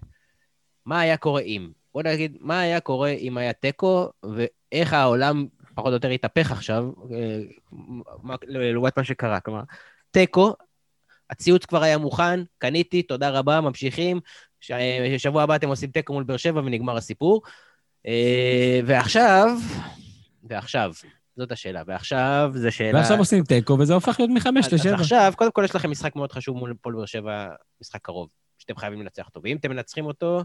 מה 0.86 1.00
היה 1.00 1.16
קורה 1.16 1.40
אם? 1.40 1.70
בוא 1.94 2.02
נגיד, 2.02 2.36
מה 2.40 2.60
היה 2.60 2.80
קורה 2.80 3.10
אם 3.10 3.38
היה 3.38 3.52
תיקו, 3.52 4.08
ואיך 4.22 4.92
העולם 4.92 5.46
פחות 5.74 5.88
או 5.88 5.94
יותר 5.94 6.08
התהפך 6.08 6.52
עכשיו, 6.52 6.84
אה, 7.12 7.40
לעומת 8.42 8.96
מה 8.96 9.04
שקרה. 9.04 9.40
כלומר, 9.40 9.62
תיקו, 10.18 10.54
הציוץ 11.30 11.64
כבר 11.66 11.82
היה 11.82 11.98
מוכן, 11.98 12.40
קניתי, 12.58 13.02
תודה 13.02 13.30
רבה, 13.30 13.60
ממשיכים. 13.60 14.20
שבוע 15.18 15.42
הבא 15.42 15.56
אתם 15.56 15.68
עושים 15.68 15.90
תיקו 15.90 16.12
מול 16.12 16.24
באר 16.24 16.36
שבע 16.36 16.60
ונגמר 16.60 16.96
הסיפור. 16.96 17.42
אה, 18.06 18.80
ועכשיו, 18.86 19.48
ועכשיו, 20.42 20.92
זאת 21.36 21.52
השאלה. 21.52 21.82
ועכשיו 21.86 22.50
זו 22.54 22.72
שאלה... 22.72 22.98
ועכשיו 22.98 23.18
עושים 23.18 23.44
תיקו, 23.44 23.78
וזה 23.78 23.94
הופך 23.94 24.20
להיות 24.20 24.30
מחמש 24.34 24.72
לשבע. 24.72 24.94
אז 24.94 25.00
עכשיו, 25.00 25.32
קודם 25.36 25.50
כל 25.52 25.62
יש 25.64 25.74
לכם 25.74 25.90
משחק 25.90 26.16
מאוד 26.16 26.32
חשוב 26.32 26.56
מול 26.56 26.74
פועל 26.80 26.94
באר 26.94 27.06
שבע, 27.06 27.48
משחק 27.80 28.00
קרוב, 28.02 28.28
שאתם 28.58 28.76
חייבים 28.76 29.00
לנצח 29.00 29.26
אותו. 29.26 29.40
ואם 29.44 29.56
אתם 29.56 29.70
מנצחים 29.70 30.06
אותו, 30.06 30.44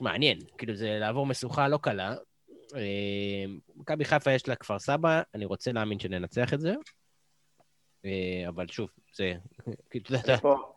מעניין. 0.00 0.38
כאילו, 0.58 0.74
זה 0.74 0.96
לעבור 1.00 1.26
משוכה 1.26 1.68
לא 1.68 1.78
קלה. 1.82 2.14
אה, 2.76 3.44
מכבי 3.76 4.04
חיפה 4.04 4.32
יש 4.32 4.48
לה 4.48 4.54
כפר 4.54 4.78
סבא, 4.78 5.22
אני 5.34 5.44
רוצה 5.44 5.72
להאמין 5.72 5.98
שננצח 5.98 6.54
את 6.54 6.60
זה. 6.60 6.74
אה, 8.04 8.48
אבל 8.48 8.66
שוב, 8.68 8.88
זה... 9.16 9.32
כאילו, 9.90 10.08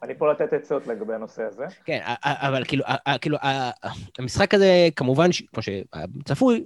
אני 0.03 0.17
פה 0.17 0.31
לתת 0.31 0.53
עצות 0.53 0.87
לגבי 0.87 1.13
הנושא 1.13 1.43
הזה. 1.43 1.65
כן, 1.85 1.99
אבל 2.23 2.63
כאילו, 2.65 2.83
כאילו 3.21 3.37
המשחק 4.19 4.53
הזה, 4.53 4.87
כמובן, 4.95 5.29
כמו 5.53 5.63
שצפוי, 5.63 6.65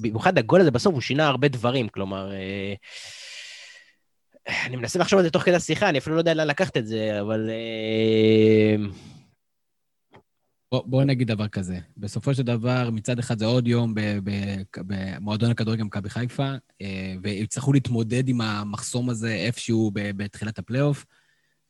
במיוחד 0.00 0.38
הגול 0.38 0.60
הזה 0.60 0.70
בסוף, 0.70 0.94
הוא 0.94 1.00
שינה 1.00 1.28
הרבה 1.28 1.48
דברים, 1.48 1.88
כלומר... 1.88 2.32
אה, 2.32 2.74
אני 4.66 4.76
מנסה 4.76 4.98
לחשוב 4.98 5.18
על 5.18 5.24
זה 5.24 5.30
תוך 5.30 5.42
כדי 5.42 5.54
השיחה, 5.54 5.88
אני 5.88 5.98
אפילו 5.98 6.16
לא 6.16 6.20
יודע 6.20 6.34
לאן 6.34 6.46
לקחת 6.46 6.76
את 6.76 6.86
זה, 6.86 7.20
אבל... 7.20 7.50
בוא, 10.74 10.82
בוא 10.86 11.04
נגיד 11.04 11.28
דבר 11.28 11.48
כזה, 11.48 11.78
בסופו 11.96 12.34
של 12.34 12.42
דבר, 12.42 12.90
מצד 12.92 13.18
אחד 13.18 13.38
זה 13.38 13.46
עוד 13.46 13.68
יום 13.68 13.94
במועדון 14.76 15.50
הכדורגל 15.50 15.82
מכבי 15.82 16.10
חיפה, 16.10 16.52
אה, 16.82 17.14
ויצטרכו 17.22 17.72
להתמודד 17.72 18.28
עם 18.28 18.40
המחסום 18.40 19.10
הזה 19.10 19.34
איפשהו 19.34 19.90
בתחילת 19.94 20.58
הפלייאוף. 20.58 21.04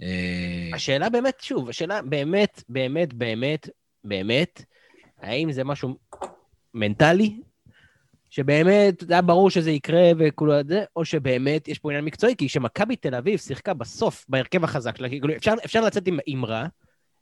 אה, 0.03 0.71
השאלה 0.75 1.11
באמת, 1.11 1.35
שוב, 1.41 1.69
השאלה 1.69 2.03
באמת, 2.03 2.63
באמת, 2.69 3.15
באמת, 3.15 3.69
באמת, 4.05 4.65
האם 5.21 5.53
זה 5.53 5.65
משהו 5.65 5.97
מנטלי, 6.75 7.41
שבאמת 8.31 8.95
זה 9.01 9.13
היה 9.13 9.23
ברור 9.23 9.51
שזה 9.51 9.71
יקרה 9.71 10.11
וכולו 10.19 10.55
זה, 10.69 10.85
או 10.97 11.05
שבאמת 11.05 11.69
יש 11.69 11.79
פה 11.79 11.91
עניין 11.91 12.05
מקצועי, 12.05 12.37
כי 12.37 12.49
כשמכבי 12.49 12.97
תל 12.97 13.15
אביב 13.15 13.39
שיחקה 13.39 13.75
בסוף 13.75 14.25
בהרכב 14.29 14.65
החזק 14.65 14.97
שלה, 14.97 15.09
כאילו 15.09 15.37
אפשר, 15.37 15.55
אפשר 15.65 15.81
לצאת 15.81 16.07
עם 16.07 16.19
אמרה, 16.35 16.67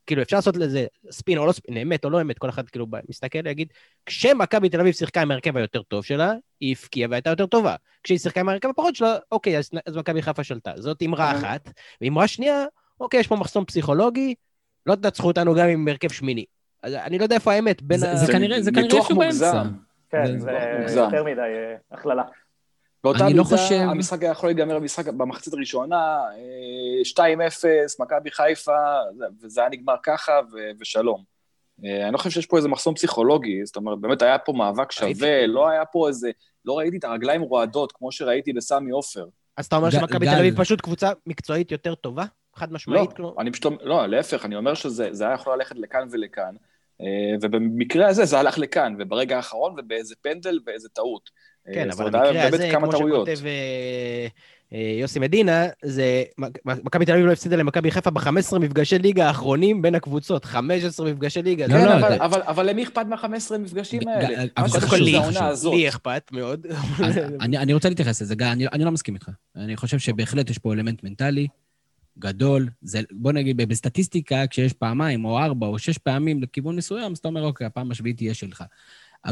כאילו, 0.06 0.22
אפשר 0.22 0.36
לעשות 0.36 0.56
לזה 0.56 0.86
ספין 1.10 1.38
או 1.38 1.46
לא 1.46 1.52
ספין, 1.52 1.76
אמת 1.76 2.04
או 2.04 2.10
לא 2.10 2.20
אמת, 2.20 2.38
כל 2.38 2.48
אחד 2.48 2.68
כאילו 2.68 2.86
מסתכל 3.08 3.38
ויגיד, 3.44 3.68
כשמכבי 4.06 4.68
תל 4.68 4.80
אביב 4.80 4.94
שיחקה 4.94 5.22
עם 5.22 5.30
ההרכב 5.30 5.56
היותר 5.56 5.82
טוב 5.82 6.04
שלה, 6.04 6.32
היא 6.60 6.72
הפקיעה 6.72 7.10
והייתה 7.10 7.30
יותר 7.30 7.46
טובה. 7.46 7.74
כשהיא 8.02 8.18
שיחקה 8.18 8.40
עם 8.40 8.48
ההרכב 8.48 8.68
הפחות 8.68 8.96
שלה, 8.96 9.16
אוקיי, 9.32 9.58
אז, 9.58 9.70
אז 9.86 9.96
מכבי 9.96 10.22
חיפה 10.22 10.44
שלטה. 10.44 10.72
זאת 10.76 11.02
אמרה 11.02 11.32
אחת. 11.32 11.70
ואמרה 12.00 12.26
שנייה, 12.26 12.64
אוקיי, 13.00 13.20
יש 13.20 13.26
פה 13.26 13.36
מחסום 13.36 13.64
פסיכולוגי, 13.64 14.34
לא 14.86 14.94
תנצחו 14.94 15.26
אותנו 15.26 15.54
גם 15.54 15.68
עם 15.68 15.88
הרכב 15.88 16.08
שמיני. 16.08 16.44
אז 16.82 16.94
אני 16.94 17.18
לא 17.18 17.22
יודע 17.22 17.36
איפה 17.36 17.52
האמת 17.52 17.82
בין 17.82 18.04
ה... 18.04 18.16
זה 18.16 18.32
כנראה 18.32 18.56
איפשהו 18.56 19.16
באמצע. 19.16 19.62
כן, 20.10 20.38
זה 20.86 21.00
יותר 21.00 21.24
מדי 21.24 21.40
אה, 21.40 21.74
הכללה. 21.92 22.22
באותה 23.04 23.24
מידה, 23.24 23.38
לא 23.38 23.44
חושב... 23.44 23.74
המשחק 23.74 24.22
היה 24.22 24.30
יכול 24.30 24.48
להיגמר 24.48 24.78
במשחק 24.78 25.06
במחצית 25.06 25.54
הראשונה, 25.54 26.18
2-0, 27.16 27.20
אה, 27.20 27.84
מכבי 28.00 28.30
חיפה, 28.30 28.76
וזה 29.42 29.60
היה 29.60 29.70
נגמר 29.70 29.94
ככה, 30.02 30.32
ו- 30.52 30.70
ושלום. 30.80 31.22
אה, 31.84 32.04
אני 32.04 32.12
לא 32.12 32.18
חושב 32.18 32.30
שיש 32.30 32.46
פה 32.46 32.56
איזה 32.56 32.68
מחסום 32.68 32.94
פסיכולוגי, 32.94 33.66
זאת 33.66 33.76
אומרת, 33.76 33.98
באמת 33.98 34.22
היה 34.22 34.38
פה 34.38 34.52
מאבק 34.52 34.92
שווה, 34.92 35.46
לא 35.46 35.68
היה 35.68 35.84
פה 35.84 36.08
איזה... 36.08 36.30
לא 36.64 36.78
ראיתי 36.78 36.96
את 36.96 37.04
הרגליים 37.04 37.40
רועדות 37.42 37.92
כמו 37.92 38.12
שראיתי 38.12 38.52
בסמי 38.52 38.90
עופר. 38.90 39.26
אז 39.56 39.66
אתה 39.66 39.76
אומר 39.76 39.88
ג- 39.88 39.92
שמכבי. 39.92 40.26
תל 40.26 40.38
אביב 40.38 40.58
פשוט 40.58 40.80
קבוצה 40.80 41.12
מקצועית 41.26 41.72
יותר 41.72 41.94
טובה? 41.94 42.24
חד 42.54 42.68
לא, 42.70 42.74
משמעית? 42.74 43.12
כלומר- 43.12 43.34
אני 43.40 43.52
פשוט, 43.52 43.64
לא, 43.82 44.06
להפך, 44.06 44.44
אני 44.44 44.56
אומר 44.56 44.74
שזה 44.74 45.08
זה 45.12 45.24
היה 45.24 45.34
יכול 45.34 45.54
ללכת 45.56 45.76
לכאן 45.78 46.08
ולכאן, 46.10 46.54
אה, 47.00 47.06
ובמקרה 47.42 48.08
הזה 48.08 48.24
זה 48.24 48.38
הלך 48.38 48.58
לכאן, 48.58 48.94
וברגע 48.98 49.36
האחרון 49.36 49.74
ובאיזה 49.78 50.14
פנדל 50.22 50.58
ואיזה 50.66 50.88
טעות. 50.88 51.30
אה, 51.68 51.74
כן, 51.74 51.90
זאת 51.90 52.00
אבל 52.00 52.10
באמת 52.32 52.54
הזה, 52.54 52.70
כמו. 52.72 52.92
שכותב 52.92 53.46
אה, 53.46 54.26
אה, 54.72 54.96
יוסי 55.00 55.18
מדינה, 55.18 55.66
זה 55.82 56.22
מכבי 56.64 57.04
תל 57.04 57.12
אביב 57.12 57.26
לא 57.26 57.32
הפסידה 57.32 57.56
למכבי 57.56 57.90
חיפה 57.90 58.10
ב-15 58.10 58.58
מפגשי 58.58 58.98
ליגה 58.98 59.26
האחרונים 59.26 59.82
בין 59.82 59.94
הקבוצות. 59.94 60.44
15 60.44 61.10
מפגשי 61.10 61.42
ליגה. 61.42 61.68
כן, 61.68 61.84
לא, 61.84 62.16
אבל, 62.26 62.70
למי 62.70 62.82
אכפת 62.82 63.06
מה-15 63.06 63.58
מפגשים 63.58 64.08
האלה? 64.08 64.36
מה 64.36 64.44
אבל 64.56 64.68
שחשוב 64.68 64.90
קודם 64.90 65.22
כל 65.22 65.54
חשוב, 65.54 65.74
לי, 65.74 65.88
אכפת 65.88 66.30
מאוד. 66.32 66.66
אני, 67.40 67.58
אני 67.58 67.72
רוצה 67.72 67.88
להתייחס 67.88 68.22
לזה, 68.22 68.34
גיא, 68.34 68.46
אני 68.72 68.84
לא 68.84 68.90
מסכים 68.90 69.14
איתך. 69.14 69.28
אני 69.56 69.76
חושב 69.76 69.98
שבהחלט 69.98 70.50
יש 70.50 70.58
פה 70.58 70.72
אלמנט 70.72 71.04
מנטלי 71.04 71.46
גדול. 72.18 72.68
זה, 72.82 73.00
בוא 73.10 73.32
נגיד, 73.32 73.56
בסטטיסטיקה, 73.56 74.46
כשיש 74.46 74.72
פעמיים 74.72 75.24
או 75.24 75.38
ארבע 75.38 75.66
או 75.66 75.78
שש 75.78 75.98
פעמים 75.98 76.42
לכיוון 76.42 76.76
מסוים, 76.76 77.12
אז 77.12 77.18
אתה 77.18 77.28
אומר, 77.28 77.42
אוקיי, 77.42 77.66
הפעם 77.66 77.90
השביעית 77.90 78.16
תהיה 78.16 78.34
שלך. 78.34 78.64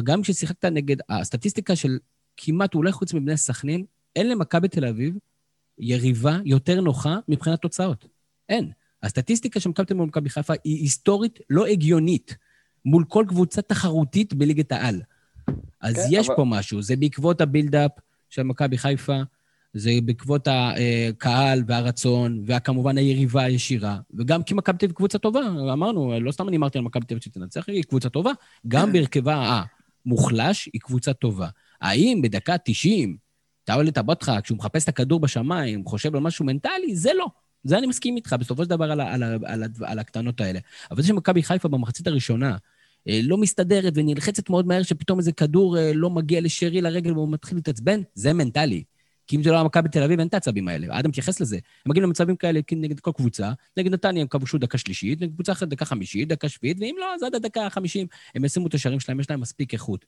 גם 0.04 0.22
כששיחקת 0.22 0.64
נגד, 0.64 0.96
הסטטיסטיקה 1.08 1.76
של 1.76 1.98
כמעט, 2.36 2.74
אולי 2.74 2.92
חוץ 2.92 3.14
מבני 3.14 3.36
סכנין, 3.36 3.84
אין 4.16 4.28
למכבי 4.28 4.68
תל 4.68 4.84
אביב 4.84 5.14
יריבה 5.78 6.38
יותר 6.44 6.80
נוחה 6.80 7.18
מבחינת 7.28 7.60
תוצאות. 7.60 8.06
אין. 8.48 8.70
הסטטיסטיקה 9.02 9.60
של 9.60 9.70
מכבי 9.70 9.86
תל 9.86 9.92
אביב 9.92 9.98
מול 10.00 10.08
מכבי 10.08 10.28
חיפה 10.30 10.52
היא 10.64 10.76
היסטורית 10.82 11.38
לא 11.50 11.66
הגיונית 11.66 12.36
מול 12.84 13.04
כל 13.08 13.24
קבוצה 13.28 13.62
תחרותית 13.62 14.34
בליגת 14.34 14.72
העל. 14.72 15.00
אז 15.80 15.94
כן, 15.96 16.02
יש 16.10 16.26
אבל- 16.26 16.36
פה 16.36 16.44
משהו, 16.44 16.82
זה 16.82 16.96
בעקבות 16.96 17.40
הבילדאפ 17.40 17.90
של 18.30 18.42
מכבי 18.42 18.78
חיפה, 18.78 19.20
זה 19.74 19.90
בעקבות 20.04 20.48
הקהל 20.50 21.62
והרצון, 21.66 22.42
וכמובן 22.46 22.98
היריבה 22.98 23.42
הישירה, 23.42 23.98
וגם 24.14 24.42
כי 24.42 24.54
מכבי 24.54 24.78
תל 24.78 24.86
אביב 24.86 24.96
קבוצה 24.96 25.18
טובה, 25.18 25.40
אמרנו, 25.72 26.20
לא 26.20 26.32
סתם 26.32 26.48
אני 26.48 26.56
אמרתי 26.56 26.78
על 26.78 26.84
מכבי 26.84 27.04
תל 27.06 27.14
אביב 27.14 27.22
שתנצח, 27.22 27.68
היא 27.68 27.82
קבוצה 27.84 28.08
טובה, 28.08 28.30
גם 28.68 28.92
בהרכבה 28.92 29.62
המוחלש 30.06 30.68
היא 30.72 30.80
קבוצה 30.80 31.12
טובה. 31.12 31.48
האם 31.80 32.20
בדקה 32.22 32.56
90, 32.64 33.16
טאוול 33.64 33.90
טבוטחה, 33.90 34.40
כשהוא 34.40 34.58
מחפש 34.58 34.84
את 34.84 34.88
הכדור 34.88 35.20
בשמיים, 35.20 35.84
חושב 35.84 36.14
על 36.14 36.20
משהו 36.20 36.44
מנטלי, 36.44 36.96
זה 36.96 37.10
לא. 37.14 37.26
זה 37.64 37.78
אני 37.78 37.86
מסכים 37.86 38.16
איתך, 38.16 38.32
בסופו 38.32 38.64
של 38.64 38.70
דבר 38.70 38.92
על, 38.92 39.00
על, 39.00 39.22
על, 39.22 39.64
על 39.82 39.98
הקטנות 39.98 40.40
האלה. 40.40 40.58
אבל 40.90 41.02
זה 41.02 41.08
שמכבי 41.08 41.42
חיפה 41.42 41.68
במחצית 41.68 42.06
הראשונה 42.06 42.56
אה, 43.08 43.20
לא 43.22 43.36
מסתדרת 43.36 43.92
ונלחצת 43.96 44.50
מאוד 44.50 44.66
מהר, 44.66 44.82
שפתאום 44.82 45.18
איזה 45.18 45.32
כדור 45.32 45.78
אה, 45.78 45.92
לא 45.94 46.10
מגיע 46.10 46.40
לשרי 46.40 46.80
לרגל 46.80 47.12
והוא 47.12 47.28
מתחיל 47.32 47.58
להתעצבן, 47.58 48.00
זה 48.14 48.32
מנטלי. 48.32 48.84
כי 49.26 49.36
אם 49.36 49.42
זה 49.42 49.50
לא 49.50 49.54
היה 49.54 49.64
מכבי 49.64 49.88
תל 49.88 50.02
אביב, 50.02 50.18
אין 50.18 50.28
את 50.28 50.34
העצבים 50.34 50.68
האלה. 50.68 50.98
אדם 50.98 51.08
מתייחס 51.08 51.40
לזה. 51.40 51.56
הם 51.56 51.90
מגיעים 51.90 52.06
למצבים 52.06 52.36
כאלה 52.36 52.60
נגד 52.72 53.00
כל 53.00 53.10
קבוצה, 53.16 53.52
נגד 53.76 53.92
נתניה 53.92 54.22
הם 54.22 54.28
כבשו 54.28 54.58
דקה 54.58 54.78
שלישית, 54.78 55.22
נגד 55.22 55.34
קבוצה 55.34 55.52
אחרת 55.52 55.68
דקה 55.68 55.84
חמישית, 55.84 56.28
דקה 56.28 56.48
שביעית, 56.48 56.76
ואם 56.80 56.94
לא, 56.98 57.14
אז 57.14 57.22
עד 57.22 57.34
הדקה 57.34 57.66
החמישים 57.66 58.06
הם 58.34 58.44
ישימו 58.44 58.66
את 58.66 58.74
השערים 58.74 59.00
שלהם, 59.00 59.20
יש 59.20 59.30
להם 59.30 59.40
מספיק 59.40 59.72
איכות. 59.72 60.04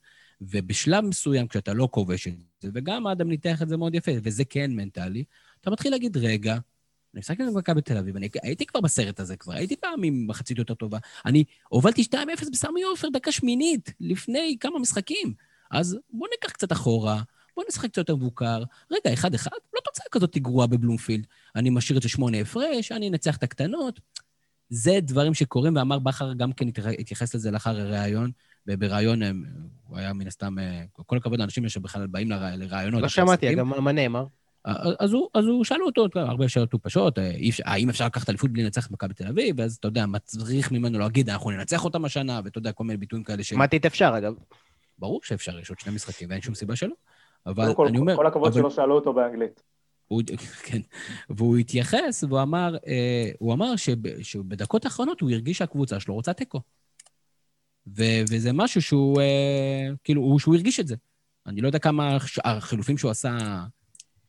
ובשלב 0.50 1.04
מסוים, 1.04 1.48
כשאתה 1.48 1.74
לא 1.74 1.88
כובש 1.90 2.28
את 2.28 2.34
זה, 2.60 2.70
וגם 2.74 3.06
אדם 3.06 3.28
ניתח 3.28 3.62
את 3.62 3.68
זה 3.68 3.76
מאוד 3.76 3.94
יפה, 3.94 4.12
וזה 4.22 4.44
כן 4.44 4.70
מנטלי, 4.70 5.24
אתה 5.60 5.70
מתחיל 5.70 5.90
להגיד, 5.90 6.16
רגע, 6.16 6.52
אני 7.14 7.18
משחק 7.20 7.40
נגד 7.40 7.52
מכבי 7.54 7.80
תל 7.82 7.96
אביב, 7.96 8.16
אני 8.16 8.28
הייתי 8.42 8.66
כבר 8.66 8.80
בסרט 8.80 9.20
הזה 9.20 9.36
כבר, 9.36 9.52
הייתי 9.54 9.76
פעם 9.76 10.02
עם 10.02 10.26
מחצית 10.26 10.58
יותר 10.58 10.74
טובה. 10.74 10.98
אני 11.26 11.44
הובלתי 11.68 12.02
2-0 12.02 12.50
בסמי 12.52 12.82
עופר, 12.82 13.08
דקה 13.12 13.32
שמינית, 13.32 13.92
לפני 14.00 14.56
כמה 14.60 14.78
משחקים. 14.78 15.34
אז 15.70 15.98
בוא 16.10 16.28
ניקח 16.30 16.52
קצת 16.52 16.72
אחורה, 16.72 17.22
בוא 17.56 17.64
נשחק 17.68 17.90
קצת 17.90 17.98
יותר 17.98 18.16
מבוקר. 18.16 18.62
רגע, 18.90 19.14
1-1, 19.14 19.24
לא 19.74 19.80
תוצאה 19.84 20.06
כזאת 20.10 20.38
גרועה 20.38 20.66
בבלומפילד. 20.66 21.26
אני 21.56 21.70
משאיר 21.70 21.98
את 21.98 22.02
זה 22.02 22.08
שמונה 22.08 22.40
הפרש, 22.40 22.92
אני 22.92 23.08
אנצח 23.08 23.36
את 23.36 23.42
הקטנות. 23.42 24.00
זה 24.68 24.98
דברים 25.02 25.34
שקורים, 25.34 25.76
ואמר 25.76 25.98
בכר 25.98 26.32
גם 26.32 26.52
כן 26.52 26.68
התייח- 26.68 26.98
התייחס 26.98 27.34
לזה 27.34 27.50
לאחר 27.50 27.80
הראיון, 27.80 28.30
ובריאיון 28.66 29.22
הם- 29.22 29.44
הוא 29.86 29.98
היה 29.98 30.12
מן 30.12 30.26
הסתם, 30.26 30.58
אה, 30.58 30.82
כל 30.92 31.16
הכבוד 31.16 31.38
לאנשים 31.38 31.68
שבכלל 31.68 32.06
באים 32.06 32.30
לרא- 32.30 32.54
לראיונות. 32.56 33.02
לא 33.02 33.08
שמעתי. 33.08 33.54
גם 33.54 33.84
מה 33.84 33.92
נאמר? 33.92 34.24
אז 35.00 35.12
הוא, 35.12 35.28
אז 35.34 35.44
הוא 35.46 35.64
שאלו 35.64 35.86
אותו 35.86 36.06
הרבה 36.14 36.48
שאלות 36.48 36.68
מטופשות, 36.74 37.18
אה, 37.18 37.32
האם 37.64 37.88
אפשר 37.88 38.06
לקחת 38.06 38.28
אליפות 38.28 38.50
בלי 38.50 38.62
לנצח 38.64 38.86
את 38.86 38.90
מכבי 38.90 39.14
תל 39.14 39.26
אביב? 39.26 39.56
ואז 39.58 39.76
אתה 39.76 39.88
יודע, 39.88 40.06
מצריך 40.06 40.72
ממנו 40.72 40.98
להגיד, 40.98 41.30
אנחנו 41.30 41.50
ננצח 41.50 41.84
אותם 41.84 42.04
השנה, 42.04 42.40
ואתה 42.44 42.58
יודע, 42.58 42.72
כל 42.72 42.84
מיני 42.84 42.96
ביטויים 42.96 43.24
כאלה 43.24 43.42
ש... 43.44 43.48
שמעתי 43.48 43.78
אפשר, 43.86 44.14
אגב. 44.18 44.34
ברור 44.98 45.20
שאפשר, 45.24 45.58
יש 45.58 45.70
עוד 45.70 45.78
שני 45.78 45.94
משחקים 45.94 46.28
ואין 46.30 46.40
שום 46.40 46.54
סיבה 46.54 46.76
שלא. 46.76 46.94
אבל 47.46 47.74
כל, 47.74 47.86
אני 47.86 47.98
אומר... 47.98 48.16
כל 48.16 48.26
הכבוד 48.26 48.52
אבל 48.52 48.60
שלא 48.60 48.70
שאלו 48.70 48.94
אותו 48.94 49.12
באנגלית. 49.12 49.62
הוא, 50.08 50.22
כן, 50.66 50.80
והוא 51.30 51.56
התייחס, 51.56 52.24
והוא 52.28 52.42
אמר, 52.42 52.76
אה, 52.86 53.30
הוא 53.38 53.52
אמר 53.54 53.76
שב, 53.76 54.22
שבדקות 54.22 54.84
האחרונות 54.84 55.20
הוא 55.20 55.30
הרגיש 55.30 55.58
שהקבוצה 55.58 56.00
שלו 56.00 56.14
רוצה 56.14 56.32
תיקו. 56.32 56.60
ו, 57.86 58.02
וזה 58.30 58.52
משהו 58.52 58.82
שהוא, 58.82 59.20
אה, 59.20 59.88
כאילו, 60.04 60.22
הוא, 60.22 60.38
שהוא 60.38 60.54
הרגיש 60.54 60.80
את 60.80 60.86
זה. 60.86 60.94
אני 61.46 61.60
לא 61.60 61.66
יודע 61.66 61.78
כמה 61.78 62.16
הש- 62.16 62.38
החילופים 62.44 62.98
שהוא 62.98 63.10
עשה 63.10 63.38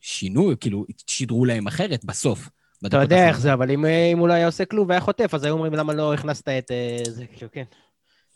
שינו, 0.00 0.50
כאילו, 0.60 0.84
שידרו 1.06 1.44
להם 1.44 1.66
אחרת 1.66 2.04
בסוף. 2.04 2.48
אתה 2.86 2.96
יודע 2.96 3.28
איך. 3.28 3.40
זה, 3.40 3.52
אבל 3.52 3.70
אם 3.70 3.84
אה, 3.84 4.10
אם 4.12 4.18
הוא 4.18 4.28
לא 4.28 4.32
היה 4.32 4.46
עושה 4.46 4.64
כלום 4.64 4.88
והיה 4.88 5.00
חוטף, 5.00 5.34
אז 5.34 5.44
היו 5.44 5.54
אומרים 5.54 5.72
למה 5.72 5.92
לא 5.92 6.14
הכנסת 6.14 6.48
את 6.48 6.70
אה, 6.70 6.98
זה, 7.10 7.26
כאילו, 7.26 7.50
כן. 7.52 7.64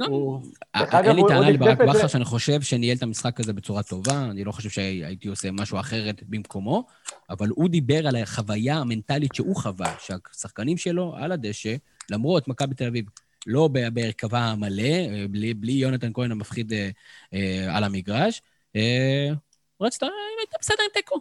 אין 0.01 1.17
לי 1.17 1.23
טענה 1.29 1.51
לברק 1.51 1.79
בכר. 1.79 2.07
שאני 2.07 2.25
חושב 2.25 2.63
שניהל 2.63 2.97
את 2.97 3.03
המשחק 3.03 3.41
הזה 3.41 3.53
בצורה 3.53 3.83
טובה, 3.83 4.25
אני 4.31 4.45
לא 4.45 4.53
חושב 4.53 4.71
שהייתי 4.71 5.29
עושה 5.29 5.51
משהו 5.51 5.81
אחרת 5.81 6.23
במקומו, 6.29 6.87
אבל 7.31 7.49
הוא 7.49 7.69
דיבר 7.69 8.07
על 8.09 8.17
החוויה 8.17 8.77
המנטלית 8.77 9.35
שהוא 9.35 9.57
חווה, 9.57 9.95
שהשחקנים 9.99 10.77
שלו 10.77 11.15
על 11.17 11.33
הדשא, 11.33 11.77
למרות 12.11 12.49
מכבי 12.49 12.75
תל 12.75 12.87
אביב, 12.87 13.05
לא 13.49 13.69
בהרכבה 13.93 14.39
המלא, 14.39 14.83
אה, 14.83 15.25
בלי, 15.31 15.55
בלי 15.55 15.73
יונתן 15.73 16.13
כהן 16.13 16.31
המפחיד 16.31 16.73
אה, 16.73 16.91
אה, 17.35 17.77
על 17.77 17.85
המגרש, 17.85 18.43
אה, 18.77 19.29
רצת, 19.81 20.03
אה, 20.03 20.09
הייתה 20.41 20.57
בסדר 20.61 20.83
עם 20.83 20.91
תיקו. 20.95 21.21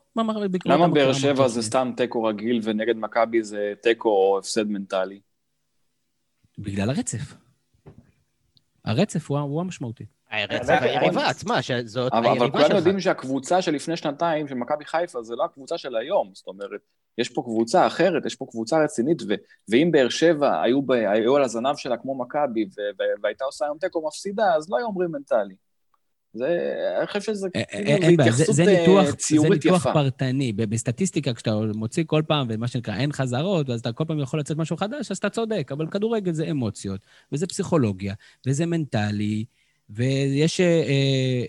למה 0.65 0.87
באר 0.87 1.13
שבע 1.13 1.47
זה. 1.47 1.61
סתם 1.61 1.91
תיקו 1.97 2.23
רגיל 2.23 2.59
ונגד 2.63 2.95
מכבי 2.95 3.43
זה 3.43 3.73
תיקו 3.81 4.09
או 4.09 4.39
הפסד 4.39 4.67
מנטלי? 4.67 5.19
בגלל 6.57 6.89
הרצף. 6.89 7.33
הרצף 8.85 9.31
הוא 9.31 9.39
הוא 9.39 9.61
המשמעותי. 9.61 10.05
הרצף 10.29 10.69
האמת, 10.69 10.81
היריבה 10.81 11.21
האמת. 11.21 11.29
עצמה, 11.29 11.61
שזאת 11.61 12.13
אבל, 12.13 12.19
אבל 12.19 12.27
היריבה 12.27 12.51
כולנו 12.51 12.67
שלך. 12.67 12.77
יודעים 12.77 12.99
שהקבוצה 12.99 13.61
של 13.61 13.71
לפני 13.71 13.97
שנתיים, 13.97 14.47
של 14.47 14.55
מכבי 14.55 14.85
חיפה, 14.85 15.23
זה 15.23 15.35
לא 15.35 15.45
הקבוצה 15.45 15.77
של 15.77 15.95
היום. 15.95 16.31
זאת 16.33 16.47
אומרת, 16.47 16.81
יש 17.17 17.29
פה 17.29 17.41
קבוצה 17.41 17.87
אחרת, 17.87 18.25
יש 18.25 18.35
פה 18.35 18.45
קבוצה 18.51 18.83
רצינית, 18.83 19.21
ו- 19.27 19.33
ואם 19.69 19.89
באר 19.91 20.09
שבע 20.09 20.61
היו, 20.61 20.81
ב- 20.81 20.91
היו 20.91 21.35
על 21.35 21.43
הזנב 21.43 21.75
שלה 21.77 21.97
כמו 21.97 22.17
מכבי, 22.19 22.63
ו- 22.63 22.81
ו- 22.99 23.21
והייתה 23.23 23.45
עושה 23.45 23.65
היום 23.65 23.77
תיקו 23.77 24.07
מפסידה, 24.07 24.55
אז 24.55 24.69
לא 24.69 24.77
היו 24.77 24.85
אומרים 24.85 25.11
מנטלי. 25.11 25.55
זה, 26.33 26.73
אני 26.97 27.07
חושב 27.07 27.21
שזה 27.21 27.47
אה, 27.55 27.63
כאילו, 27.65 27.89
אה, 27.91 27.97
זה 27.99 28.05
זה- 28.05 28.21
התייחסות 28.21 28.55
זה 28.55 28.63
אה, 28.63 28.79
ניתוח, 28.79 29.05
זה 29.05 29.15
ציורית 29.15 29.51
ניתוח 29.65 29.81
יפה. 29.81 29.93
פרטני. 29.93 30.53
בסטטיסטיקה, 30.53 31.33
כשאתה 31.33 31.51
מוציא 31.75 32.03
כל 32.07 32.21
פעם, 32.27 32.47
ומה 32.49 32.67
שנקרא, 32.67 32.95
אין 32.95 33.11
חזרות, 33.11 33.69
אז 33.69 33.79
אתה 33.79 33.91
כל 33.91 34.03
פעם 34.07 34.19
יכול 34.19 34.39
לצאת 34.39 34.57
משהו 34.57 34.77
חדש, 34.77 35.11
אז 35.11 35.17
אתה 35.17 35.29
צודק. 35.29 35.69
אבל 35.71 35.87
כדורגל 35.87 36.33
זה 36.33 36.45
אמוציות, 36.51 37.01
וזה 37.31 37.47
פסיכולוגיה, 37.47 38.13
וזה 38.47 38.65
מנטלי, 38.65 39.45
ויש... 39.89 40.59
אה, 40.61 40.83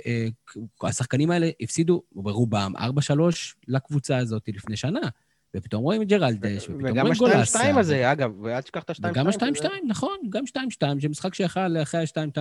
אה, 0.07 0.29
השחקנים 0.89 1.31
האלה 1.31 1.51
הפסידו, 1.61 2.03
ברובם, 2.13 2.73
4-3 2.77 2.81
לקבוצה 3.69 4.17
הזאת 4.17 4.43
לפני 4.49 4.77
שנה. 4.77 5.01
ופתאום 5.57 5.83
רואים 5.83 6.03
את 6.03 6.09
ג'רלדש, 6.09 6.63
ופתאום 6.63 6.85
וגם 6.85 7.07
רואים 7.07 7.19
גולסה. 7.19 7.61
ה-2-2 7.61 7.79
הזה, 7.79 8.13
אגב, 8.13 8.41
ואל 8.43 8.61
תשכח 8.61 8.83
את 8.83 8.91
ה-2-2. 8.91 9.09
וגם 9.11 9.27
ה-2-2, 9.27 9.65
נכון, 9.87 10.17
גם 10.29 10.45
2-2, 10.81 10.83
זה 11.01 11.09
משחק 11.09 11.35
שיכל 11.35 11.83
אחרי 11.83 12.01
ה-2-2, 12.01 12.39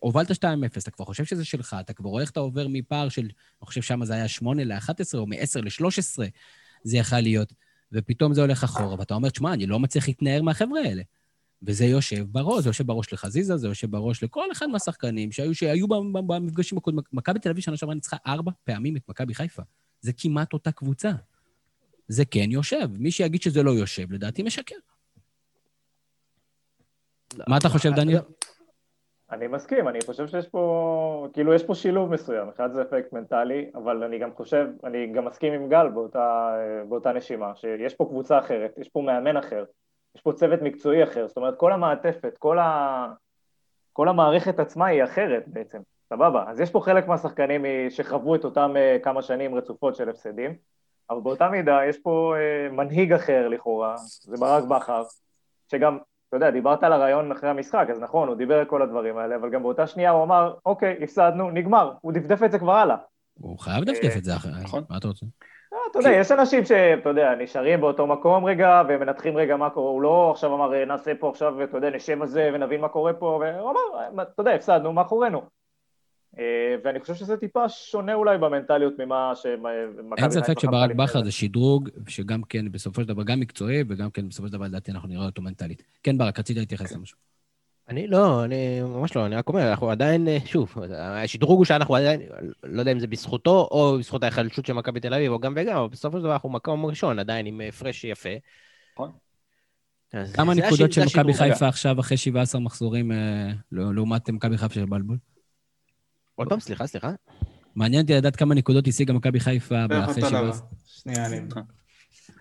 הובלת 0.00 0.30
2-0, 0.30 0.34
אתה 0.78 0.90
כבר 0.90 1.04
חושב 1.04 1.24
שזה 1.24 1.44
שלך, 1.44 1.76
אתה 1.80 1.92
כבר 1.92 2.10
רואה 2.10 2.22
איך 2.22 2.30
אתה 2.30 2.40
עובר 2.40 2.66
מפער 2.68 3.08
של, 3.08 3.22
אני 3.22 3.30
חושב 3.60 3.82
שם 3.82 4.04
זה 4.04 4.14
היה 4.14 4.28
8 4.28 4.64
ל-11, 4.64 4.90
או 5.14 5.26
מ-10 5.26 5.60
ל-13, 5.62 6.18
זה 6.82 6.96
יכל 6.96 7.20
להיות, 7.20 7.52
ופתאום 7.92 8.34
זה 8.34 8.40
הולך 8.40 8.64
אחורה, 8.64 8.98
ואתה 8.98 9.14
אומר, 9.14 9.30
תשמע, 9.30 9.52
אני 9.52 9.66
לא 9.66 9.78
מצליח 9.78 10.08
להתנער 10.08 10.42
מהחבר'ה 10.42 10.80
האלה. 10.80 11.02
וזה 11.62 11.84
יושב 11.84 12.26
בראש, 12.28 12.62
זה 12.62 12.68
יושב 12.68 12.86
בראש 12.86 13.12
לחזיזה, 13.12 13.56
זה 13.56 13.68
יושב 13.68 13.90
בראש 13.90 14.22
לכל 14.22 14.44
אחד 14.52 14.66
מהשחקנים 14.66 15.32
שהיו, 15.32 15.54
שהיו 15.54 15.88
במפגשים 16.26 16.78
הקודמים. 16.78 17.04
מכבי 17.12 17.38
תל 17.38 17.50
אביב 17.50 17.64
שנה 17.64 17.76
שעברה 17.76 17.94
ניצחה 17.94 18.16
ארבע 18.26 18.52
פעמים 18.64 18.96
את 18.96 19.02
מכבי 19.08 19.34
חיפה. 19.34 19.62
זה 20.00 20.12
כמעט 20.16 20.52
אותה 20.52 20.72
קבוצה. 20.72 21.10
זה 22.08 22.24
כן 22.30 22.50
יושב. 22.50 22.86
מי 22.98 23.10
שיגיד 23.10 23.42
שזה 23.42 23.62
לא 23.62 23.70
יושב, 23.70 24.12
לדעתי 24.12 24.42
משקר. 24.42 24.76
מה 27.48 27.56
אתה 27.56 27.68
חושב, 27.68 27.90
דניאל? 27.96 28.20
אני 29.30 29.46
מסכים, 29.46 29.88
אני 29.88 29.98
חושב 30.06 30.26
שיש 30.26 30.48
פה, 30.48 31.28
כאילו 31.32 31.54
יש 31.54 31.62
פה 31.62 31.74
שילוב 31.74 32.10
מסוים, 32.10 32.48
אחד 32.48 32.72
זה 32.72 32.82
אפקט 32.82 33.12
מנטלי, 33.12 33.70
אבל 33.74 34.04
אני 34.04 34.18
גם 34.18 34.30
חושב, 34.34 34.66
אני 34.84 35.06
גם 35.06 35.24
מסכים 35.24 35.52
עם 35.52 35.68
גל 35.68 35.88
באותה, 35.88 36.56
באותה 36.88 37.12
נשימה, 37.12 37.52
שיש 37.54 37.94
פה 37.94 38.04
קבוצה 38.04 38.38
אחרת, 38.38 38.78
יש 38.78 38.88
פה 38.88 39.00
מאמן 39.02 39.36
אחר, 39.36 39.64
יש 40.16 40.22
פה 40.22 40.32
צוות 40.32 40.62
מקצועי 40.62 41.04
אחר, 41.04 41.28
זאת 41.28 41.36
אומרת 41.36 41.54
כל 41.56 41.72
המעטפת, 41.72 42.36
כל, 42.38 42.58
ה, 42.58 43.06
כל 43.92 44.08
המערכת 44.08 44.58
עצמה 44.58 44.86
היא 44.86 45.04
אחרת 45.04 45.42
בעצם, 45.46 45.78
סבבה. 46.08 46.44
אז 46.48 46.60
יש 46.60 46.70
פה 46.70 46.80
חלק 46.80 47.08
מהשחקנים 47.08 47.64
שחוו 47.90 48.34
את 48.34 48.44
אותם 48.44 48.74
אה, 48.76 48.96
כמה 49.02 49.22
שנים 49.22 49.54
רצופות 49.54 49.96
של 49.96 50.08
הפסדים, 50.08 50.54
אבל 51.10 51.20
באותה 51.20 51.48
מידה 51.48 51.84
יש 51.88 51.98
פה 51.98 52.34
אה, 52.36 52.72
מנהיג 52.72 53.12
אחר 53.12 53.48
לכאורה, 53.48 53.96
זה 53.98 54.36
ברק 54.36 54.64
בכר, 54.64 55.02
שגם, 55.70 55.98
אתה 56.28 56.36
יודע, 56.36 56.50
דיברת 56.50 56.82
על 56.82 56.92
הרעיון 56.92 57.32
אחרי 57.32 57.50
המשחק, 57.50 57.86
אז 57.90 58.00
נכון, 58.00 58.28
הוא 58.28 58.36
דיבר 58.36 58.58
על 58.58 58.64
כל 58.64 58.82
הדברים 58.82 59.18
האלה, 59.18 59.36
אבל 59.36 59.50
גם 59.50 59.62
באותה 59.62 59.86
שנייה 59.86 60.10
הוא 60.10 60.24
אמר, 60.24 60.54
אוקיי, 60.66 60.98
הפסדנו, 61.02 61.50
נגמר, 61.50 61.92
הוא 62.00 62.12
דפדף 62.12 62.42
את 62.42 62.52
זה 62.52 62.58
כבר 62.58 62.72
הלאה. 62.72 62.96
הוא 63.40 63.58
חייב 63.58 63.84
לדפדף 63.84 64.16
את 64.16 64.24
זה 64.24 64.36
אחרי, 64.36 64.52
נכון. 64.62 64.84
מה 64.90 64.96
אתה 64.96 65.08
רוצה? 65.08 65.26
אה, 65.72 65.78
אתה 65.90 65.98
יודע, 65.98 66.10
יש 66.10 66.32
אנשים 66.32 66.64
שאתה 66.64 67.08
יודע, 67.08 67.34
נשארים 67.34 67.80
באותו 67.80 68.06
מקום 68.06 68.44
רגע, 68.44 68.82
ומנתחים 68.88 69.36
רגע 69.36 69.56
מה 69.56 69.70
קורה, 69.70 69.90
הוא 69.90 70.02
לא 70.02 70.30
עכשיו 70.30 70.54
אמר, 70.54 70.84
נעשה 70.84 71.12
פה 71.20 71.30
עכשיו, 71.30 71.62
אתה 71.62 71.76
יודע, 71.76 71.90
נשב 71.90 72.22
על 72.22 72.28
זה 72.28 72.50
ונבין 72.54 72.80
מה 72.80 72.88
קורה 72.88 73.12
פה, 73.12 73.40
והוא 73.42 73.70
אמר, 73.70 74.22
אתה 74.22 74.40
יודע, 74.40 74.54
הפסדנו? 74.54 74.92
אה, 74.98 75.38
ואני 76.84 77.00
חושב 77.00 77.14
שזה 77.14 77.36
טיפה 77.36 77.68
שונה 77.68 78.14
אולי 78.14 78.38
במנטליות 78.38 78.94
ממה 78.98 79.32
שמכבי 79.34 80.22
אין 80.22 80.30
ספק 80.30 80.58
שברק 80.58 80.90
בכר 80.90 81.24
זה 81.24 81.32
שדרוג, 81.32 81.88
שגם 82.08 82.42
כן 82.42 82.72
בסופו 82.72 83.02
של 83.02 83.08
דבר 83.08 83.22
גם 83.22 83.40
מקצועי, 83.40 83.84
וגם 83.88 84.10
כן 84.10 84.28
בסופו 84.28 84.46
של 84.48 84.52
דבר 84.52 84.64
לדעתי 84.64 84.90
אנחנו 84.90 85.08
נראה 85.08 85.26
אותו 85.26 85.42
מנטלית. 85.42 85.82
כן, 86.02 86.18
ברק, 86.18 86.38
רצית 86.38 86.56
להתייחס 86.56 86.92
למשהו. 86.92 87.18
אני 87.88 88.06
לא, 88.06 88.44
אני 88.44 88.80
ממש 88.82 89.16
לא, 89.16 89.26
אני 89.26 89.36
רק 89.36 89.48
אומר, 89.48 89.70
אנחנו 89.70 89.90
עדיין, 89.90 90.28
אה, 90.28 90.38
שוב, 90.44 90.74
השדרוג 90.98 91.58
הוא 91.58 91.64
שאנחנו 91.64 91.96
עדיין, 91.96 92.20
לא 92.62 92.80
יודע 92.80 92.92
אם 92.92 93.00
זה 93.00 93.06
בזכותו 93.06 93.68
או 93.70 93.96
בזכות 93.98 94.22
ההיחלשות 94.22 94.66
של 94.66 94.72
מכבי 94.72 95.00
תל 95.00 95.14
אביב, 95.14 95.32
או 95.32 95.38
גם 95.38 95.54
וגם, 95.56 95.76
אבל 95.76 95.88
בסופו 95.88 96.16
של 96.16 96.22
דבר 96.22 96.32
אנחנו 96.32 96.48
מקום 96.48 96.86
ראשון, 96.86 97.18
עדיין 97.18 97.46
עם 97.46 97.60
הפרש 97.68 98.04
יפה. 98.04 98.28
נכון. 98.94 99.10
כמה 100.34 100.54
נקודות 100.54 100.92
של 100.92 101.04
מכבי 101.06 101.34
חיפה 101.34 101.68
עכשיו 101.68 102.00
אחרי 102.00 102.16
17 102.16 102.60
מחזורים 102.60 103.12
אה, 103.12 103.50
לעומת 103.72 104.30
מכבי 104.30 104.58
חיפה 104.58 104.74
של 104.74 104.84
בלבול? 104.84 105.16
עוד 106.38 106.48
פעם, 106.48 106.60
סליחה, 106.60 106.86
סליחה. 106.86 107.10
מעניין 107.74 108.02
אותי 108.02 108.14
לדעת 108.14 108.36
כמה 108.36 108.54
נקודות 108.54 108.88
השיגה 108.88 109.12
מכבי 109.12 109.40
חיפה 109.40 109.84
אחרי 110.04 110.22
17. 110.22 110.68
שנייה, 110.86 111.26
אני... 111.26 111.40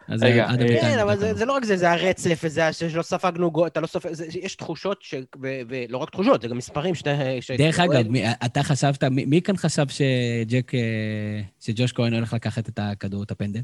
אז 0.08 0.24
רגע, 0.24 0.48
כן, 0.82 1.00
אבל 1.00 1.18
זה, 1.18 1.34
זה 1.34 1.46
לא 1.46 1.54
רק 1.54 1.66
זה, 1.66 1.78
זה 1.78 1.92
הרצף, 1.92 2.40
וזה 2.44 2.74
שלא 2.74 3.02
ספגנו 3.02 3.52
גול, 3.52 3.68
אתה 3.68 3.82
לא 3.82 3.88
סופג, 3.88 4.14
זה, 4.14 4.26
יש 4.42 4.56
תחושות, 4.56 5.02
ש, 5.02 5.14
ו, 5.42 5.48
ולא 5.68 5.98
רק 5.98 6.10
תחושות, 6.10 6.42
זה 6.42 6.48
גם 6.48 6.58
מספרים 6.58 6.96
שאתה... 6.96 7.12
דרך 7.58 7.80
אגב, 7.80 8.08
מי, 8.08 8.32
אתה 8.46 8.64
חשבת, 8.64 9.04
מי, 9.04 9.26
מי 9.26 9.42
כאן 9.42 9.58
חשב 9.58 9.86
שג'ק, 9.88 10.76
אה, 10.76 11.42
שג'וש 11.60 11.92
כהן 11.92 12.14
הולך 12.14 12.34
לקחת 12.34 12.70
את 12.70 12.80
הכדור, 12.80 13.24
את 13.24 13.32
הפנדל? 13.32 13.62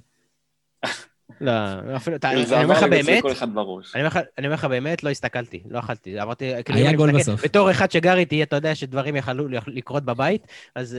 לא, 1.44 1.52
אפילו, 1.96 2.18
אני 2.24 2.64
אומר 2.64 2.74
לך 2.74 2.84
באמת, 2.84 3.24
אני 4.38 4.48
אומר 4.48 4.54
לך 4.54 4.66
באמת, 4.66 5.04
לא 5.04 5.10
הסתכלתי, 5.10 5.64
לא 5.70 5.80
אכלתי, 5.80 6.22
אמרתי, 6.22 6.52
כאילו, 6.66 6.80
היה 6.80 6.94
גול 6.94 7.20
בסוף. 7.20 7.44
בתור 7.44 7.72
אחד 7.72 7.92
שגר 7.92 8.18
איתי, 8.18 8.44
אתה 8.44 8.56
יודע 8.56 8.76
שדברים 8.76 9.16
יכלו 9.16 9.48
לקרות 9.68 10.04
בבית, 10.04 10.48
אז 10.76 10.98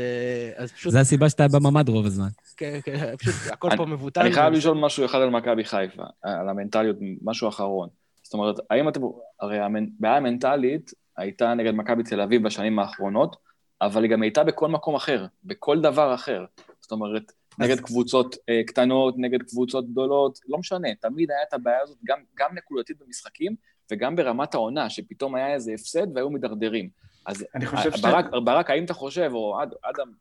פשוט... 0.75 0.93
זה 0.93 1.01
הסיבה 1.01 1.29
שאתה 1.29 1.49
בממ"ד 1.49 1.89
רוב 1.89 2.07
הזמן. 2.07 2.29
כן, 2.57 2.79
כן, 2.85 3.17
פשוט 3.17 3.35
הכל 3.53 3.69
פה 3.77 3.87
מבוטל. 3.87 4.21
אני 4.21 4.33
חייב 4.33 4.53
לשאול 4.53 4.79
משהו 4.79 5.05
אחד 5.05 5.19
על 5.19 5.31
מכבי 5.31 5.65
חיפה, 5.65 6.03
על 6.23 6.49
המנטליות, 6.49 6.97
משהו 7.23 7.49
אחרון. 7.49 7.89
זאת 8.23 8.35
אומרת, 8.35 8.57
האם 8.71 8.89
אתם... 8.89 9.01
הרי 9.41 9.59
הבעיה 9.61 10.17
המנטלית 10.17 10.91
הייתה 11.17 11.55
נגד 11.55 11.75
מכבי 11.75 12.03
תל 12.03 12.21
אביב 12.21 12.43
בשנים 12.43 12.79
האחרונות, 12.79 13.37
אבל 13.83 14.03
היא 14.03 14.11
גם 14.11 14.23
הייתה 14.23 14.45
בכל 14.45 14.69
מקום 14.69 14.95
אחר, 14.95 15.27
בכל 15.45 15.81
דבר 15.81 16.15
אחר. 16.15 16.45
זאת 16.81 16.93
אומרת, 16.93 17.33
נגד 17.59 17.81
קבוצות 17.81 18.37
אה, 18.49 18.61
קטנות, 18.67 19.15
נגד 19.19 19.43
קבוצות 19.43 19.91
גדולות, 19.91 20.39
לא 20.49 20.59
משנה, 20.59 20.89
תמיד 21.01 21.31
היה 21.31 21.41
את 21.49 21.55
הבעיה 21.55 21.81
הזאת, 21.83 21.99
גם, 22.05 22.19
גם 22.35 22.49
נקודתית 22.55 22.97
במשחקים, 22.99 23.55
וגם 23.93 24.17
ברמת 24.17 24.55
העונה, 24.55 24.91
שפתאום 24.91 25.35
היה 25.35 25.55
איזה 25.55 25.73
הפסד 25.75 26.07
והיו 26.15 26.31
מידרדרים. 26.31 26.89
אז 27.27 27.45
אני 27.55 27.67
חושב 27.67 27.93
ש... 27.93 28.01
ברק, 28.01 28.27
ברק, 28.45 28.71
האם 28.71 28.85
אתה 28.85 28.95
חושב, 28.95 29.31
או 29.35 29.63
אדם, 29.63 30.13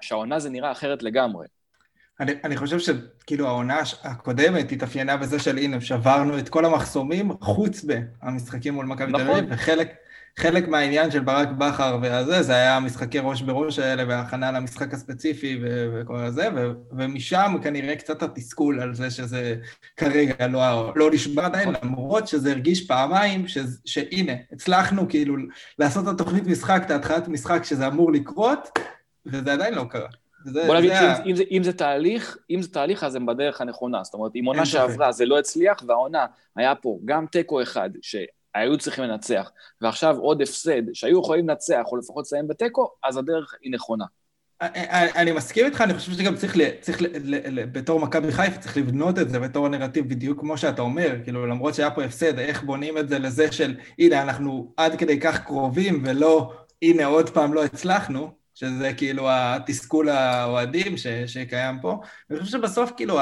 שהעונה 0.00 0.38
זה 0.38 0.50
נראה 0.50 0.72
אחרת 0.72 1.02
לגמרי? 1.02 1.46
אני, 2.20 2.32
אני 2.44 2.56
חושב 2.56 2.78
שכאילו 2.78 3.46
העונה 3.46 3.80
הקודמת 4.02 4.72
התאפיינה 4.72 5.16
בזה 5.16 5.38
של 5.38 5.58
הנה, 5.58 5.80
שברנו 5.80 6.38
את 6.38 6.48
כל 6.48 6.64
המחסומים, 6.64 7.32
חוץ 7.40 7.84
במשחקים 8.22 8.74
מול 8.74 8.86
מכבי 8.86 9.12
נכון. 9.12 9.24
תל 9.24 9.30
אביב, 9.30 9.44
וחלק... 9.50 10.01
חלק 10.38 10.68
מהעניין 10.68 11.10
של 11.10 11.20
ברק 11.20 11.48
בכר 11.48 11.98
והזה, 12.02 12.42
זה 12.42 12.52
היה 12.52 12.76
המשחקי 12.76 13.18
ראש 13.18 13.42
בראש 13.42 13.78
האלה 13.78 14.04
וההכנה 14.08 14.52
למשחק 14.52 14.94
הספציפי 14.94 15.60
וכל 15.62 16.30
זה, 16.30 16.48
ומשם 16.92 17.54
כנראה 17.62 17.96
קצת 17.96 18.22
התסכול 18.22 18.80
על 18.80 18.94
זה 18.94 19.10
שזה 19.10 19.56
כרגע 19.96 20.46
לא, 20.46 20.92
לא 20.96 21.10
נשמע 21.10 21.44
עדיין, 21.44 21.68
למרות 21.82 22.28
שזה 22.28 22.50
הרגיש 22.50 22.86
פעמיים, 22.86 23.48
ש, 23.48 23.58
שהנה, 23.84 24.32
הצלחנו 24.52 25.08
כאילו 25.08 25.36
לעשות 25.78 26.08
את 26.08 26.14
התוכנית 26.14 26.46
משחק, 26.46 26.82
את 26.86 26.90
ההתחלת 26.90 27.28
משחק 27.28 27.64
שזה 27.64 27.86
אמור 27.86 28.12
לקרות, 28.12 28.78
וזה 29.26 29.52
עדיין 29.52 29.74
לא 29.74 29.84
קרה. 29.90 30.08
זה, 30.44 30.64
בוא 30.66 30.76
נגיד 30.76 30.92
שאם 30.92 31.36
זה, 31.36 31.44
אם 31.50 31.62
זה 31.62 31.72
תהליך, 31.72 32.36
אם 32.50 32.62
זה 32.62 32.68
תהליך 32.68 33.04
אז 33.04 33.14
הם 33.14 33.26
בדרך 33.26 33.60
הנכונה. 33.60 34.04
זאת 34.04 34.14
אומרת, 34.14 34.32
אם 34.36 34.44
עונה 34.44 34.66
שעברה 34.66 35.12
זה 35.12 35.26
לא 35.26 35.38
הצליח, 35.38 35.82
והעונה 35.86 36.26
היה 36.56 36.74
פה 36.74 36.98
גם 37.04 37.26
תיקו 37.26 37.62
אחד, 37.62 37.90
ש... 38.02 38.16
היו 38.54 38.78
צריכים 38.78 39.04
לנצח, 39.04 39.50
ועכשיו 39.80 40.16
עוד 40.16 40.42
הפסד 40.42 40.82
שהיו 40.92 41.20
יכולים 41.20 41.48
לנצח, 41.48 41.82
או 41.86 41.96
לפחות 41.96 42.24
לסיים 42.24 42.48
בתיקו, 42.48 42.90
אז 43.04 43.16
הדרך 43.16 43.54
היא 43.62 43.72
נכונה. 43.72 44.04
אני 45.16 45.32
מסכים 45.32 45.66
איתך, 45.66 45.80
אני 45.80 45.94
חושב 45.94 46.12
שגם 46.12 46.36
צריך, 46.36 46.56
צריך 46.80 47.02
בתור 47.72 48.00
מכבי 48.00 48.32
חיפה, 48.32 48.58
צריך 48.58 48.76
לבנות 48.76 49.18
את 49.18 49.30
זה 49.30 49.38
בתור 49.38 49.66
הנרטיב 49.66 50.08
בדיוק 50.08 50.40
כמו 50.40 50.58
שאתה 50.58 50.82
אומר, 50.82 51.16
כאילו 51.24 51.46
למרות 51.46 51.74
שהיה 51.74 51.90
פה 51.90 52.04
הפסד, 52.04 52.38
איך 52.38 52.62
בונים 52.62 52.98
את 52.98 53.08
זה 53.08 53.18
לזה 53.18 53.52
של 53.52 53.74
הנה 53.98 54.22
אנחנו 54.22 54.72
עד 54.76 54.96
כדי 54.96 55.20
כך 55.20 55.44
קרובים 55.44 56.02
ולא 56.06 56.52
הנה 56.82 57.04
עוד 57.04 57.30
פעם 57.30 57.54
לא 57.54 57.64
הצלחנו, 57.64 58.30
שזה 58.54 58.92
כאילו 58.96 59.26
התסכול 59.30 60.08
האוהדים 60.08 60.94
שקיים 61.26 61.80
פה. 61.80 62.00
אני 62.30 62.40
חושב 62.40 62.52
שבסוף 62.52 62.92
כאילו 62.96 63.18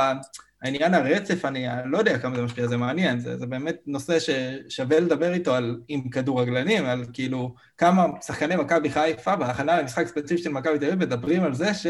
העניין 0.63 0.95
הרצף, 0.95 1.45
אני 1.45 1.67
לא 1.85 1.99
יודע 1.99 2.19
כמה 2.19 2.37
זה 2.37 2.43
משפיע, 2.43 2.67
זה 2.67 2.77
מעניין, 2.77 3.21
זה, 3.21 3.37
זה 3.37 3.47
באמת 3.47 3.77
נושא 3.87 4.19
ששווה 4.19 5.01
לדבר 5.01 5.33
איתו 5.33 5.55
על, 5.55 5.81
עם 5.89 6.09
כדורגלנים, 6.09 6.87
על 6.87 7.05
כאילו 7.13 7.55
כמה 7.79 8.07
שחקני 8.27 8.57
מכבי 8.57 8.91
חיפה 8.91 9.37
בהכנה 9.37 9.81
למשחק 9.81 10.07
ספציפי 10.07 10.43
של 10.43 10.51
מכבי 10.51 10.79
תל 10.79 10.87
אביב 10.87 10.99
מדברים 10.99 11.43
על 11.43 11.55
זה 11.55 11.75
ש... 11.75 11.87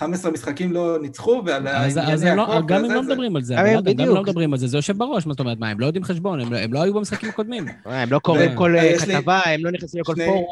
15 0.00 0.30
משחקים 0.32 0.72
לא 0.72 0.98
ניצחו, 1.02 1.42
ועל 1.46 1.66
הענייני 1.66 2.36
לא- 2.36 2.42
הקרוב. 2.42 2.66
גם 2.66 2.84
הם 2.84 2.90
לא 2.90 3.02
מדברים 3.02 3.36
על 3.36 3.42
זה, 3.42 3.54
גם 3.54 4.00
הם 4.00 4.14
לא 4.14 4.22
מדברים 4.22 4.52
על 4.52 4.58
זה, 4.58 4.66
זה 4.66 4.78
יושב 4.78 4.98
בראש, 4.98 5.26
מה 5.26 5.32
זאת 5.32 5.40
אומרת, 5.40 5.58
מה, 5.58 5.68
הם 5.68 5.80
לא 5.80 5.86
יודעים 5.86 6.04
חשבון, 6.04 6.40
הם 6.40 6.72
לא 6.72 6.82
היו 6.82 6.94
במשחקים 6.94 7.28
הקודמים. 7.28 7.66
הם 7.84 8.12
לא 8.12 8.18
קוראים 8.18 8.54
כל 8.54 8.76
אה, 8.76 8.98
כתבה, 8.98 9.40
הם 9.46 9.64
לא 9.64 9.70
נכנסים 9.70 10.00
לכל 10.00 10.14
פורום. 10.26 10.46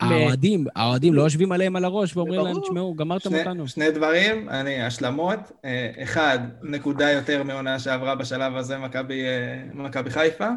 האוהדים, 0.00 0.66
האוהדים 0.76 1.14
לא 1.14 1.22
יושבים 1.22 1.52
עליהם 1.52 1.76
על 1.76 1.84
הראש 1.84 2.16
ואומרים 2.16 2.40
להם, 2.40 2.60
תשמעו, 2.60 2.94
גמרתם 2.94 3.34
אותנו. 3.34 3.68
שני 3.68 3.90
דברים, 3.90 4.48
אני, 4.48 4.82
השלמות. 4.82 5.52
אה, 5.64 5.90
אחד, 6.02 6.38
נקודה 6.62 7.10
יותר 7.10 7.42
מעונה 7.42 7.78
שעברה 7.78 8.14
בשלב 8.14 8.56
הזה 8.56 8.78
מכבי 8.78 9.22
אה, 9.24 10.10
חיפה. 10.10 10.48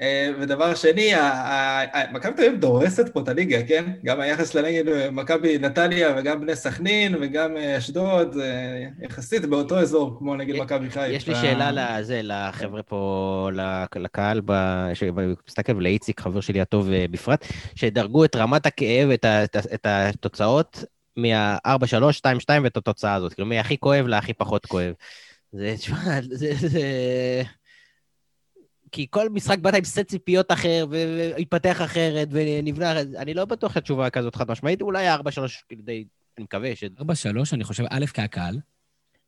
אה, 0.00 0.30
ודבר 0.40 0.74
שני, 0.74 1.12
מכבי 2.12 2.32
תל 2.32 2.44
אביב 2.44 2.60
דורסת 2.60 3.08
פה 3.08 3.20
את 3.20 3.28
הליגה, 3.28 3.62
כן? 3.68 3.84
גם 4.04 4.20
היחס 4.20 4.54
לנגד 4.54 4.88
אה, 4.88 5.10
מכבי 5.10 5.58
נתניה 5.58 6.14
וגם 6.18 6.40
בני 6.40 6.56
סכנין 6.56 7.14
וגם 7.20 7.56
אה, 7.56 7.78
אשדוד, 7.78 8.36
יחסית 9.02 9.44
באותו 9.44 9.78
אזור 9.78 10.18
כמו 10.18 10.36
נגד 10.36 10.56
מכבי 10.56 10.90
חיפה. 10.90 11.06
יש 11.06 11.28
לי 11.28 11.34
שאלה 11.34 11.70
לזה, 11.72 12.20
לחבר'ה 12.22 12.82
פה, 12.82 13.50
לקהל 13.96 14.40
שמסתכל, 14.94 15.76
ולאיציק, 15.76 16.20
חבר 16.20 16.40
שלי 16.40 16.60
הטוב 16.60 16.88
בפרט, 17.10 17.46
שדרגו 17.74 18.24
את 18.24 18.36
רמת 18.36 18.66
הכאב, 18.66 19.10
את 19.74 19.86
התוצאות 19.86 20.84
מה-4-3, 21.16 21.66
2-2 22.46 22.50
ואת 22.62 22.76
התוצאה 22.76 23.14
הזאת. 23.14 23.34
כאילו, 23.34 23.48
מהכי 23.48 23.78
כואב 23.78 24.06
להכי 24.06 24.32
פחות 24.32 24.66
כואב. 24.66 24.92
זה, 25.52 25.74
תשמע, 25.76 25.98
זה... 26.22 27.42
כי 28.92 29.06
כל 29.10 29.28
משחק 29.28 29.58
באת 29.58 29.74
עם 29.74 29.84
סט 29.84 30.08
ציפיות 30.08 30.52
אחר, 30.52 30.86
והתפתח 30.90 31.82
אחרת, 31.84 32.28
ונבנה 32.30 32.92
אחרת. 32.92 33.06
אני 33.16 33.34
לא 33.34 33.44
בטוח 33.44 33.74
שהתשובה 33.74 34.10
כזאת 34.10 34.36
חד 34.36 34.50
משמעית, 34.50 34.82
אולי 34.82 35.14
4-3, 35.14 35.18
כאילו 35.68 35.82
די, 35.82 36.04
אני 36.38 36.44
מקווה 36.44 36.76
ש... 36.76 36.84
4-3, 36.84 37.04
אני 37.52 37.64
חושב, 37.64 37.84
א', 37.90 38.04
כהקהל. 38.14 38.60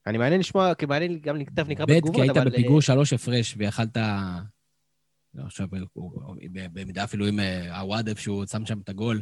אני 0.07 0.19
מעניין 0.19 0.41
לשמוע, 0.41 0.75
כי 0.75 0.87
מעניין 0.87 1.19
גם 1.21 1.37
לכתב 1.37 1.69
נקרא 1.69 1.85
בתגובות, 1.85 2.17
אבל... 2.17 2.29
ב', 2.31 2.33
כי 2.33 2.39
היית 2.41 2.53
בפיגור 2.53 2.83
שלוש 2.83 3.13
הפרש, 3.13 3.55
ויכלת... 3.59 3.97
לא, 5.35 5.45
עכשיו, 5.45 5.69
במידה 6.53 7.05
אפילו 7.05 7.27
עם 7.27 7.41
עווד 7.71 8.09
איפשהו 8.09 8.47
שם 8.47 8.67
שם 8.67 8.79
את 8.79 8.89
הגול, 8.89 9.21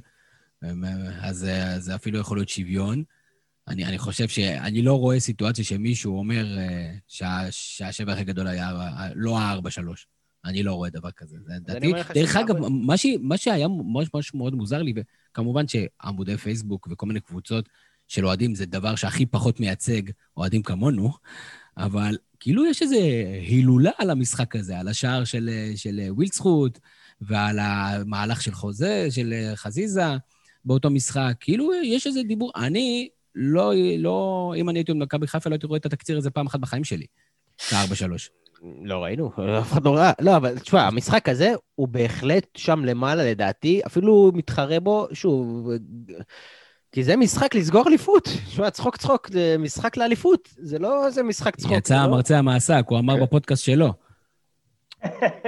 אז 1.20 1.48
זה 1.78 1.94
אפילו 1.94 2.18
יכול 2.18 2.36
להיות 2.36 2.48
שוויון. 2.48 3.04
אני, 3.68 3.84
אני 3.84 3.98
חושב 3.98 4.28
שאני 4.28 4.82
לא 4.82 4.98
רואה 4.98 5.20
סיטואציה 5.20 5.64
שמישהו 5.64 6.18
אומר 6.18 6.46
שהשבר 7.48 8.12
הכי 8.12 8.24
גדול 8.24 8.46
היה 8.46 8.70
לא 9.14 9.38
ה-4-3. 9.38 9.58
אני 10.44 10.62
לא 10.62 10.74
רואה 10.74 10.90
דבר 10.90 11.10
כזה. 11.10 11.36
זה 11.46 11.52
דעתי. 11.60 11.92
דרך 12.14 12.36
אגב, 12.36 12.56
מה, 12.68 12.96
ש... 12.96 13.06
מה 13.20 13.36
שהיה 13.36 13.68
ממש 13.68 14.08
ממש 14.14 14.34
מאוד 14.34 14.54
מוזר 14.54 14.82
לי, 14.82 14.92
וכמובן 14.96 15.64
שעמודי 15.68 16.36
פייסבוק 16.36 16.88
וכל 16.90 17.06
מיני 17.06 17.20
קבוצות 17.20 17.68
של 18.08 18.26
אוהדים 18.26 18.54
זה 18.54 18.66
דבר 18.66 18.94
שהכי 18.94 19.26
פחות 19.26 19.60
מייצג 19.60 20.02
אוהדים 20.36 20.62
כמונו, 20.62 21.12
אבל 21.76 22.16
כאילו 22.40 22.66
יש 22.66 22.82
איזו 22.82 22.96
הילולה 23.48 23.90
על 23.98 24.10
המשחק 24.10 24.56
הזה, 24.56 24.78
על 24.78 24.88
השער 24.88 25.24
של, 25.24 25.50
של 25.76 26.00
ווילדסחוט, 26.08 26.78
ועל 27.20 27.58
המהלך 27.58 28.42
של 28.42 28.52
חוזה, 28.52 29.06
של 29.10 29.34
חזיזה 29.54 30.04
באותו 30.64 30.90
משחק. 30.90 31.34
כאילו 31.40 31.70
יש 31.84 32.06
איזה 32.06 32.22
דיבור. 32.22 32.52
אני 32.56 33.08
לא, 33.34 33.72
לא, 33.98 34.52
אם 34.56 34.68
אני 34.68 34.78
הייתי 34.78 34.92
במכבי 34.92 35.26
חיפה, 35.26 35.50
לא 35.50 35.54
הייתי 35.54 35.66
רואה 35.66 35.78
את 35.78 35.86
התקציר 35.86 36.18
הזה 36.18 36.30
פעם 36.30 36.46
אחת 36.46 36.60
בחיים 36.60 36.84
שלי, 36.84 37.06
את 37.56 37.72
ה-4-3. 37.72 38.51
לא 38.82 39.04
ראינו, 39.04 39.30
אף 39.60 39.72
אחד 39.72 39.84
לא 39.84 39.94
ראה. 39.96 40.12
לא, 40.20 40.36
אבל 40.36 40.58
תשמע, 40.58 40.82
המשחק 40.82 41.28
הזה 41.28 41.52
הוא 41.74 41.88
בהחלט 41.88 42.46
שם 42.56 42.84
למעלה, 42.84 43.24
לדעתי. 43.24 43.80
אפילו 43.86 44.30
מתחרה 44.34 44.80
בו, 44.80 45.06
שוב, 45.12 45.68
כי 46.92 47.04
זה 47.04 47.16
משחק 47.16 47.54
לסגור 47.54 47.88
אליפות. 47.88 48.28
תשמע, 48.48 48.70
צחוק 48.70 48.96
צחוק, 48.96 49.28
זה 49.32 49.56
משחק 49.58 49.96
לאליפות. 49.96 50.48
זה 50.58 50.78
לא 50.78 51.06
איזה 51.06 51.22
משחק 51.22 51.56
צחוק. 51.56 51.72
יצא 51.72 51.94
לא- 51.94 52.00
המרצע 52.00 52.38
המעסק, 52.38 52.84
הוא 52.88 52.98
אמר 52.98 53.16
בפודקאסט 53.16 53.64
שלו. 53.64 53.92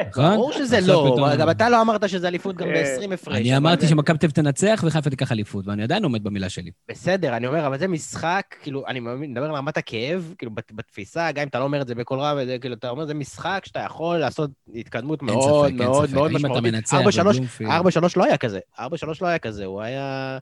נכון? 0.09 0.35
ברור 0.35 0.53
שזה 0.53 0.81
לא, 0.81 1.17
גם 1.39 1.51
אתה 1.51 1.69
לא 1.69 1.81
אמרת 1.83 2.09
שזה 2.09 2.29
אליפות 2.29 2.57
גם 2.57 2.69
אה, 2.69 2.97
ב-20 3.01 3.15
הפרש. 3.15 3.37
אני 3.37 3.57
אמרתי 3.57 3.87
שמכבי 3.89 4.19
תל 4.19 4.27
אביב 4.27 4.31
תנצח 4.35 4.85
וחיפה 4.87 5.11
תיקח 5.11 5.33
אליפות, 5.33 5.67
ואני 5.67 5.83
עדיין 5.83 6.05
עומד 6.05 6.25
במילה 6.25 6.49
שלי. 6.49 6.71
בסדר, 6.89 7.37
אני 7.37 7.47
אומר, 7.47 7.67
אבל 7.67 7.79
זה 7.79 7.89
משחק, 7.89 8.43
כאילו, 8.63 8.87
אני 8.87 9.01
מדבר 9.01 9.45
על 9.45 9.55
רמת 9.55 9.77
הכאב, 9.77 10.35
כאילו, 10.39 10.55
בת- 10.55 10.73
בתפיסה, 10.73 11.33
גם 11.33 11.43
אם 11.43 11.49
אתה 11.49 11.59
לא 11.59 11.65
אומר 11.65 11.83
את 11.83 11.87
זה 11.89 11.95
בקול 11.95 12.19
וזה, 12.43 12.57
כאילו, 12.61 12.75
אתה 12.75 12.89
אומר, 12.91 13.07
זה 13.07 13.15
משחק 13.15 13.63
שאתה 13.67 13.81
יכול 13.81 14.19
לעשות 14.19 14.51
התקדמות 14.75 15.23
מאוד 15.23 15.73
מאוד. 15.73 16.11
מאוד 16.13 16.33
משמעותית. 16.33 16.63
מנצח 16.73 16.97
4-3 16.97 17.01
בבלומפילד- 17.33 17.71
4-3 17.71 18.17
לא 18.17 18.25
היה 18.25 18.37
כזה, 18.37 18.59
4-3 18.79 18.83
לא 19.23 19.27
היה 19.27 19.39
כזה, 19.39 19.65
הוא 19.65 19.83
היה... 19.83 20.39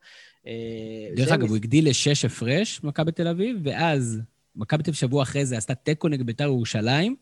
אה, 0.47 0.53
דרך 1.17 1.29
אגב, 1.33 1.49
הוא 1.49 1.57
הגדיל 1.57 1.89
לשש 1.89 2.25
הפרש, 2.25 2.81
מכבי 2.85 3.13
תל 3.13 3.29
אביב, 3.29 3.57
ואז 3.65 4.21
מכבי 4.57 4.83
תל 4.83 4.91
אביב 4.91 4.99
שבוע 4.99 5.23
אחרי 5.23 5.47
זה 5.47 5.57
עשתה 5.57 5.75
תיקו 5.75 6.09
נגד 6.09 6.27
בית"ר 6.27 6.45
ירושלים, 6.45 7.17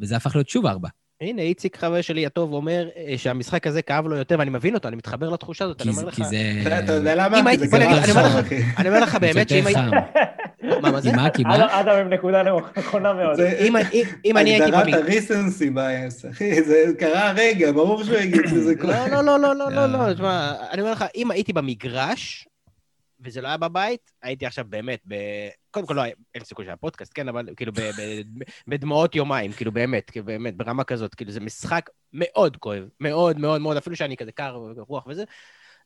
וזה 0.00 0.16
הפך 0.16 0.36
להיות 0.36 0.48
שוב 0.48 0.66
ארבע. 0.66 0.88
הנה, 1.22 1.42
איציק 1.42 1.76
חבר 1.76 2.00
שלי 2.00 2.26
הטוב 2.26 2.52
אומר 2.52 2.88
אה, 2.96 3.14
שהמשחק 3.16 3.66
הזה 3.66 3.82
כאב 3.82 4.06
לו 4.06 4.16
יותר, 4.16 4.36
ואני 4.38 4.50
מבין 4.50 4.74
אותו, 4.74 4.88
אני 4.88 4.96
מתחבר 4.96 5.28
לתחושה 5.30 5.64
הזאת, 5.64 5.82
אני 5.82 5.90
אומר 5.90 6.00
זה- 6.00 6.06
לך... 6.06 6.14
כי 6.14 6.24
זה... 6.24 6.38
אתה 6.84 6.92
יודע 6.92 7.14
למה? 7.14 7.50
כי 7.58 7.68
זה 7.68 7.78
חם, 8.12 8.18
אחי. 8.40 8.62
אני 8.78 8.88
אומר 8.88 9.00
לך 9.00 9.14
באמת 9.14 9.48
שאם 9.48 9.66
הייתי... 9.66 9.80
מה, 10.82 10.90
מה 10.90 11.00
זה? 11.00 11.12
מה? 11.12 11.30
כי 11.30 11.42
מה? 11.42 11.80
אדם 11.80 11.96
עם 11.98 12.08
נקודה 12.08 12.42
נכונה 12.76 13.12
מאוד. 13.12 13.40
אם 13.40 13.76
אני- 13.76 14.50
הייתי... 14.50 14.64
הגדרת 14.64 14.94
הריסנסי 14.94 15.70
בייס, 15.70 16.26
אחי, 16.26 16.62
זה 16.62 16.84
קרה 16.98 17.28
הרגע, 17.28 17.72
ברור 17.72 18.04
שהוא 18.04 18.16
יגיד 18.16 18.40
שזה 18.50 18.74
כל... 18.76 18.86
לא, 18.86 19.06
לא, 19.08 19.22
לא, 19.22 19.38
לא, 19.38 19.54
לא, 19.54 19.70
לא, 19.70 19.86
לא, 19.86 20.08
לא. 20.08 20.14
תשמע, 20.14 20.52
אני 20.70 20.80
אומר 20.80 20.92
לך, 20.92 21.04
אם 21.16 21.30
הייתי 21.30 21.52
במגרש, 21.52 22.48
וזה 23.20 23.40
לא 23.40 23.48
היה 23.48 23.56
בבית, 23.56 24.10
הייתי 24.22 24.46
עכשיו 24.46 24.64
באמת 24.68 24.98
ב... 25.08 25.14
קודם 25.72 25.86
כל, 25.86 25.94
לא 25.94 26.00
היה, 26.00 26.14
אין 26.34 26.44
סיכוי 26.44 26.64
שהיה 26.64 26.76
פודקאסט, 26.76 27.12
כן, 27.14 27.28
אבל 27.28 27.46
כאילו 27.56 27.72
ב- 27.72 27.80
ב- 27.80 28.42
בדמעות 28.68 29.14
יומיים, 29.14 29.52
כאילו 29.52 29.72
באמת, 29.72 30.10
כאילו 30.10 30.26
באמת, 30.26 30.56
ברמה 30.56 30.84
כזאת, 30.84 31.14
כאילו 31.14 31.32
זה 31.32 31.40
משחק 31.40 31.90
מאוד 32.12 32.56
כואב, 32.56 32.88
מאוד 33.00 33.38
מאוד 33.38 33.60
מאוד, 33.60 33.76
אפילו 33.76 33.96
שאני 33.96 34.16
כזה 34.16 34.32
קר 34.32 34.60
ורוח 34.76 35.06
וזה, 35.06 35.24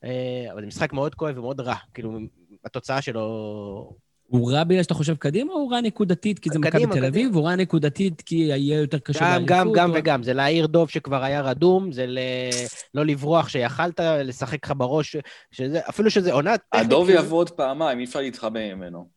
אה, 0.03 0.45
אבל 0.53 0.61
זה 0.61 0.67
משחק 0.67 0.93
מאוד 0.93 1.15
כואב 1.15 1.37
ומאוד 1.37 1.59
רע, 1.61 1.75
כאילו, 1.93 2.19
התוצאה 2.65 3.01
שלו... 3.01 3.93
הוא 4.27 4.51
רע 4.51 4.63
בגלל 4.63 4.83
שאתה 4.83 4.93
חושב 4.93 5.15
קדימה, 5.15 5.53
או 5.53 5.57
הוא 5.57 5.71
רע 5.71 5.81
נקודתית 5.81 6.39
כי 6.39 6.49
זה 6.49 6.59
מכבי 6.59 6.85
תל. 6.85 7.05
אביב, 7.05 7.35
הוא 7.35 7.45
רע 7.45 7.55
נקודתית 7.55 8.21
כי 8.21 8.35
יהיה 8.35 8.79
יותר 8.79 8.99
קשה 8.99 9.19
גם, 9.19 9.31
באליפות? 9.31 9.49
גם, 9.49 9.71
גם 9.73 9.89
או- 9.89 9.95
וגם, 9.95 10.23
זה 10.23 10.33
להעיר 10.33 10.67
דוב 10.67 10.89
שכבר 10.89 11.23
היה 11.23 11.41
רדום, 11.41 11.91
זה 11.91 12.05
ל... 12.07 12.19
לא 12.93 13.05
לברוח 13.05 13.49
שיכלת, 13.49 13.99
לשחק 13.99 14.65
לך 14.65 14.73
בראש, 14.77 15.15
שזה, 15.51 15.79
אפילו 15.89 16.09
שזה 16.11 16.33
עונה 16.33 16.57
טכנית. 16.57 16.85
הדוב 16.85 17.07
כאילו- 17.07 17.19
יבוא 17.21 17.37
עוד 17.37 17.49
פעמיים, 17.49 17.99
אי 17.99 18.03
אפשר 18.03 18.19
להתחבא 18.19 18.75
ממנו. 18.75 19.16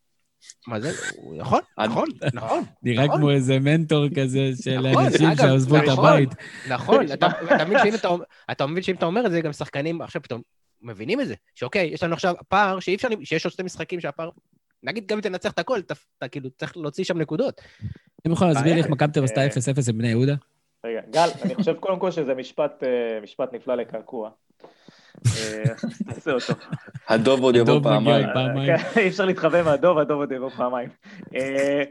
מה 0.67 0.81
זה? 0.81 0.91
הוא 1.17 1.35
יכול, 1.37 1.61
עד- 1.77 1.91
נכון, 1.91 2.09
נכון. 2.35 2.65
נראה 2.83 3.05
נכון. 3.07 3.19
כמו 3.19 3.31
איזה 3.31 3.59
מנטור 3.59 4.05
כזה 4.17 4.51
של 4.63 4.91
נכון, 4.91 5.05
אנשים 5.07 5.29
שעזבו 5.37 5.77
את 5.77 5.83
נכון. 5.83 6.07
הבית. 6.09 6.29
נכון, 6.69 7.05
אתה 7.15 7.27
אתה 7.57 7.65
מבין 7.65 7.79
שאם 7.85 7.95
אתה 7.95 8.09
אומר- 8.09 8.25
אתה 8.51 8.67
מבין 8.67 8.83
שאם 8.83 8.95
אתה 8.95 9.07
אומר 9.07 9.27
את 9.27 9.31
זה, 9.31 9.41
גם 9.41 9.53
שחקנים 9.53 10.03
עכשיו 10.03 10.23
פתאום 10.23 10.43
מבינים 10.83 11.21
את 11.21 11.29
זה. 11.29 11.35
שאוקיי, 11.55 11.87
יש 11.93 12.03
לנו 12.03 12.15
עכשיו 12.15 12.35
פער 12.49 12.81
שאי 12.81 12.95
אפשר, 12.95 13.09
שיש 13.25 13.45
עוד 13.45 13.53
שתי 13.53 13.63
משחקים 13.63 14.01
שהפער... 14.01 14.31
נגיד 14.83 15.07
גם 15.07 15.17
אם 15.19 15.23
תנצח 15.23 15.53
את 15.53 15.59
הכל, 15.59 15.79
אתה- 15.79 16.29
כאילו 16.29 16.51
צריך 16.51 16.77
להוציא 16.77 17.05
שם 17.05 17.19
נקודות. 17.19 17.61
אתם 18.23 18.33
יכולים 18.33 18.55
להסביר 18.55 18.73
לי 18.73 18.79
איך 18.79 18.87
בעיה. 18.87 18.95
מכבי 18.95 19.13
תל 19.13 19.21
אביב 19.21 19.31
עשתה 19.31 19.71
אה. 19.71 19.75
0-0 19.77 19.89
לבני 19.89 20.09
יהודה? 20.09 20.35
רגע, 20.87 21.01
גל, 21.11 21.29
אני 21.43 21.55
חושב 21.55 21.75
קודם 21.75 21.99
כל 21.99 22.11
שזה 22.11 22.35
משפט, 22.35 22.83
אה, 22.85 22.89
משפט 23.23 23.53
נפלא 23.55 23.75
לקעקוע. 23.75 24.31
אה, 25.27 25.65
תעשה 26.09 26.33
אותו. 26.33 26.53
הדוב 27.09 27.41
עוד 27.41 27.57
יבוא 27.57 27.81
פעמיים. 27.83 28.27
פעמיים. 28.35 28.77
כן, 28.77 29.01
אי 29.01 29.09
אפשר 29.09 29.25
להתחבא 29.25 29.63
מהדוב, 29.63 29.99
הדוב 29.99 30.21
עוד 30.21 30.33
יבוא 30.33 30.51
פעמיים. 30.51 30.89
אה, 31.35 31.83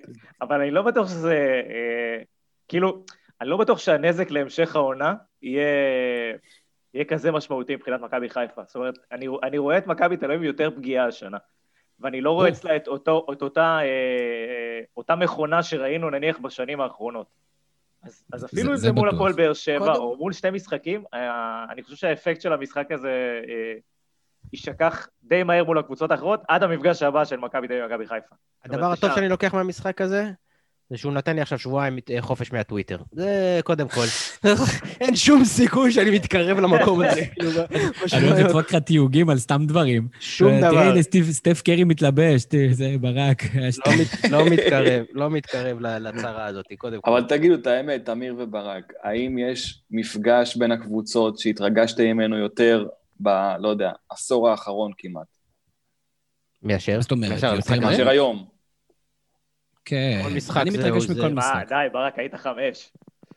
אבל 0.42 0.62
אני 0.62 0.72
לא 0.72 0.82
בטוח 0.82 1.08
שזה... 1.08 1.62
אה, 1.70 2.24
כאילו, 2.68 3.04
אני 3.42 3.50
לא 3.50 3.58
בטוח 3.58 3.80
שהנזק 3.80 4.32
להמשך 4.32 4.76
העונה 4.76 5.14
יהיה... 5.42 5.64
יהיה 6.94 7.06
כזה 7.06 7.32
משמעותי 7.32 7.76
מבחינת 7.76 8.02
מכבי 8.02 8.30
חיפה. 8.30 8.62
זאת 8.66 8.76
אומרת, 8.76 8.94
אני, 9.12 9.28
אני 9.44 9.58
רואה 9.58 9.78
את 9.78 9.88
מכבי 9.88 10.18
תל 10.18 10.32
אביב 10.32 10.44
יותר 10.44 10.72
פגיעה 10.76 11.08
השנה. 11.08 11.38
ואני 12.00 12.22
לא 12.22 12.32
רואה. 12.32 12.50
אצלה 12.50 12.76
את, 12.76 12.88
אותו, 12.88 13.26
את 13.34 13.42
אותה, 13.42 13.62
אה, 13.62 13.84
אה, 13.84 14.82
אותה 14.98 15.16
מכונה 15.16 15.64
שראינו 15.64 16.10
נניח 16.10 16.40
בשנים 16.40 16.82
האחרונות. 16.82 17.28
אז, 18.04 18.24
אז 18.34 18.46
אפילו 18.46 18.64
זה- 18.66 18.72
אם 18.72 18.76
זה 18.78 18.82
זה 18.88 18.92
מול. 18.92 19.10
הפועל 19.10 19.34
באר 19.34 19.54
שבע, 19.54 19.80
קודם- 19.80 19.96
או 19.96 20.18
מול 20.18 20.34
שני 20.34 20.52
משחקים, 20.52 21.04
אה, 21.14 21.66
אני 21.70 21.84
חושב 21.84 21.96
שהאפקט 21.96 22.42
של 22.42 22.54
המשחק 22.54 22.92
הזה 22.92 23.42
אה, 23.50 23.74
יישכח 24.54 25.08
די 25.24 25.44
מהר 25.44 25.64
מול 25.64 25.78
הקבוצות 25.80 26.12
האחרות, 26.12 26.42
עד 26.48 26.64
המפגש 26.64 27.04
הבא 27.04 27.26
של 27.26 27.38
מכבי 27.38 27.68
תל 27.68 27.74
אביב 27.74 27.86
ומכבי 27.86 28.08
חיפה. 28.08 28.36
הדבר 28.66 28.92
הטוב. 28.92 29.16
שאני 29.16 29.30
לוקח 29.30 29.54
מהמשחק 29.54 30.02
הזה, 30.02 30.24
זה 30.90 30.98
שהוא 30.98 31.14
נתן 31.14 31.36
לי 31.36 31.42
עכשיו 31.42 31.60
שבועיים 31.60 32.00
אה, 32.12 32.22
חופש 32.22 32.52
מהטוויטר. 32.52 32.98
זה 33.12 33.60
קודם 33.64 33.88
כל. 33.88 34.06
אין 35.02 35.16
שום 35.16 35.46
סיכוי 35.46 35.92
שאני 35.92 36.12
מתקרב 36.12 36.60
למקום 36.60 37.02
הזה. 37.02 37.26
כאילו, 37.34 37.52
אני 38.14 38.28
הולך 38.28 38.40
לדפוק 38.40 38.70
לך 38.70 38.76
תיוגים 38.76 39.30
על 39.30 39.38
סתם 39.40 39.62
דברים. 39.68 40.08
שום 40.20 40.50
תראה, 40.60 40.72
דבר. 40.72 40.80
הנה, 40.80 41.02
סטיב- 41.04 41.32
סטף 41.32 41.62
קרי 41.66 41.84
מתלבש, 41.84 42.46
תראה, 42.46 42.68
זה 42.74 42.96
ברק. 43.02 43.44
לא 43.86 43.94
מת- 44.02 44.32
לא 44.32 44.46
מתקרב, 44.52 45.06
לא 45.14 45.30
מתקרב 45.30 45.80
לצרה 45.80 46.46
הזאת, 46.46 46.66
קודם 46.78 47.02
כל. 47.02 47.12
אבל 47.12 47.24
תגידו 47.24 47.56
את 47.56 47.68
האמת, 47.68 48.10
אמיר 48.10 48.36
וברק, 48.40 48.94
האם 49.04 49.38
יש 49.38 49.82
מפגש 49.92 50.56
בין 50.58 50.72
הקבוצות 50.72 51.40
שהתרגשתם 51.40 52.04
ממנו 52.04 52.38
יותר 52.38 52.86
ב... 53.24 53.30
לא 53.60 53.70
יודע, 53.70 53.92
עשור 54.10 54.50
האחרון 54.50 54.92
כמעט, 54.98 55.28
מאשר? 56.64 57.02
זאת 57.02 57.12
אומרת? 57.12 57.44
מאשר 57.82 58.10
היום? 58.10 58.59
כן. 59.90 60.22
כל 60.24 60.30
משחק 60.30 60.62
אני 60.62 60.70
מתרגש 60.70 61.04
זה- 61.04 61.14
מכל 61.14 61.34
מה, 61.34 61.42
משחק. 61.42 61.66
די, 61.70 61.76
ברק, 61.94 62.20
היית 62.20 62.36
חמש. 62.36 62.92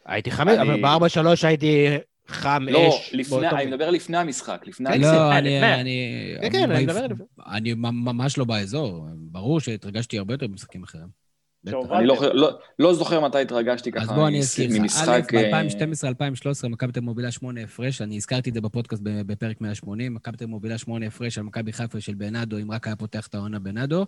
הייתי 0.06 0.30
חמש, 0.30 0.58
אני- 0.58 0.62
אבל 0.70 0.82
בארבע 0.82 1.08
שלוש 1.08 1.44
הייתי 1.44 1.86
חם 2.28 2.66
לא, 2.70 2.88
אש. 2.88 3.10
לפני, 3.14 3.40
באותו- 3.40 3.56
אני 3.56 3.66
מדבר 3.66 3.90
לפני 3.90 4.16
המשחק, 4.16 4.62
לפני 4.66 4.86
כן, 4.90 4.94
המשחק. 4.94 5.12
לא, 5.14 5.28
לפני, 5.28 5.38
אני... 5.38 5.56
לפני. 5.58 5.80
אני- 5.80 6.50
כן, 6.50 6.66
כן, 6.66 6.70
אני 6.70 6.84
מדבר... 6.84 7.06
לפני. 7.06 7.24
אני 7.46 7.74
ממש 7.74 8.38
לא 8.38 8.44
באזור. 8.44 9.06
ברור 9.16 9.60
שהתרגשתי 9.60 10.18
הרבה 10.18 10.34
יותר 10.34 10.46
במשחקים 10.46 10.82
אחרים. 10.82 11.22
אני 11.66 12.06
לא, 12.06 12.16
לא, 12.34 12.50
לא 12.78 12.94
זוכר 12.94 13.20
מתי 13.20 13.38
התרגשתי 13.38 13.92
ככה 13.92 14.02
אז 14.02 14.08
בוא 14.08 14.28
אני 14.28 14.38
אזכיר 14.38 14.66
לך. 14.70 14.72
א', 14.76 14.78
ממשחק... 14.78 15.34
אה, 15.34 15.62
ב-2012-2013 15.62 16.68
מכבי 16.68 16.92
תל 16.92 17.00
מובילה 17.00 17.30
שמונה 17.30 17.60
הפרש, 17.62 18.02
אני 18.02 18.16
הזכרתי 18.16 18.50
את 18.50 18.54
זה 18.54 18.60
בפודקאסט 18.60 19.02
ב- 19.02 19.22
בפרק 19.32 19.60
180, 19.60 20.14
מכבי 20.14 20.36
תל 20.36 20.46
מובילה 20.46 20.78
שמונה 20.78 21.06
הפרש 21.06 21.38
על 21.38 21.44
מכבי 21.44 21.72
חיפה 21.72 22.00
של 22.00 22.14
בנאדו, 22.14 22.58
אם 22.58 22.70
רק 22.72 22.86
היה 22.86 22.96
פותח 22.96 23.26
את 23.26 23.34
העונה 23.34 23.58
בנאדו. 23.58 24.06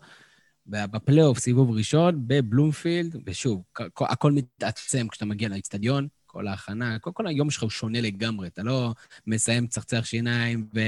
בפלייאוף, 0.67 1.39
סיבוב 1.39 1.71
ראשון, 1.71 2.23
בבלומפילד, 2.27 3.17
ושוב, 3.27 3.63
הכל 4.01 4.33
מתעצם 4.33 5.09
כשאתה 5.09 5.25
מגיע 5.25 5.49
לאצטדיון, 5.49 6.09
כל 6.27 6.47
ההכנה, 6.47 6.99
כל, 6.99 7.11
כל 7.15 7.27
היום 7.27 7.51
שלך 7.51 7.63
הוא 7.63 7.71
שונה 7.71 8.01
לגמרי, 8.01 8.49
אתה 8.49 8.63
לא 8.63 8.95
מסיים 9.27 9.67
צחצח 9.67 10.05
שיניים 10.05 10.67
ו, 10.75 10.81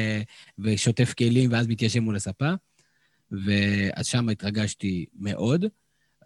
ושוטף 0.58 1.14
כלים 1.18 1.52
ואז 1.52 1.66
מתיישב 1.66 2.00
מול 2.00 2.16
הספה. 2.16 2.52
ואז 3.30 4.06
שם 4.06 4.28
התרגשתי 4.28 5.06
מאוד. 5.14 5.64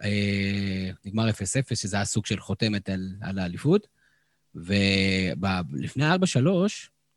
אה, 0.03 0.89
נגמר 1.05 1.29
0-0, 1.29 1.33
שזה 1.75 1.95
היה 1.95 2.05
סוג 2.05 2.25
של 2.25 2.39
חותמת 2.39 2.89
על, 2.89 3.15
על 3.21 3.39
האליפות. 3.39 3.87
ולפני 4.55 6.13
4-3, 6.13 6.15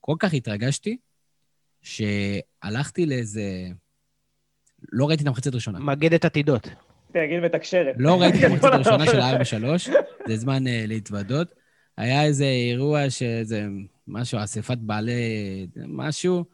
כל 0.00 0.16
כך 0.18 0.34
התרגשתי, 0.34 0.96
שהלכתי 1.82 3.06
לאיזה... 3.06 3.68
לא 4.92 5.08
ראיתי 5.08 5.22
את 5.22 5.28
המחצית 5.28 5.52
הראשונה. 5.52 5.78
מגדת 5.78 6.24
עתידות. 6.24 6.68
תגיד 7.12 7.40
מתקשרת. 7.40 7.94
לא 7.98 8.20
ראיתי 8.20 8.38
את 8.38 8.44
המחצית 8.50 8.72
הראשונה 8.72 9.06
של 9.06 9.20
ה-4-3, 9.20 9.90
זה 10.28 10.36
זמן 10.36 10.66
uh, 10.66 10.70
להתוודות. 10.86 11.54
היה 11.96 12.24
איזה 12.24 12.44
אירוע 12.44 13.10
שזה 13.10 13.66
משהו, 14.08 14.38
אספת 14.44 14.78
בעלי 14.78 15.66
משהו, 15.76 16.44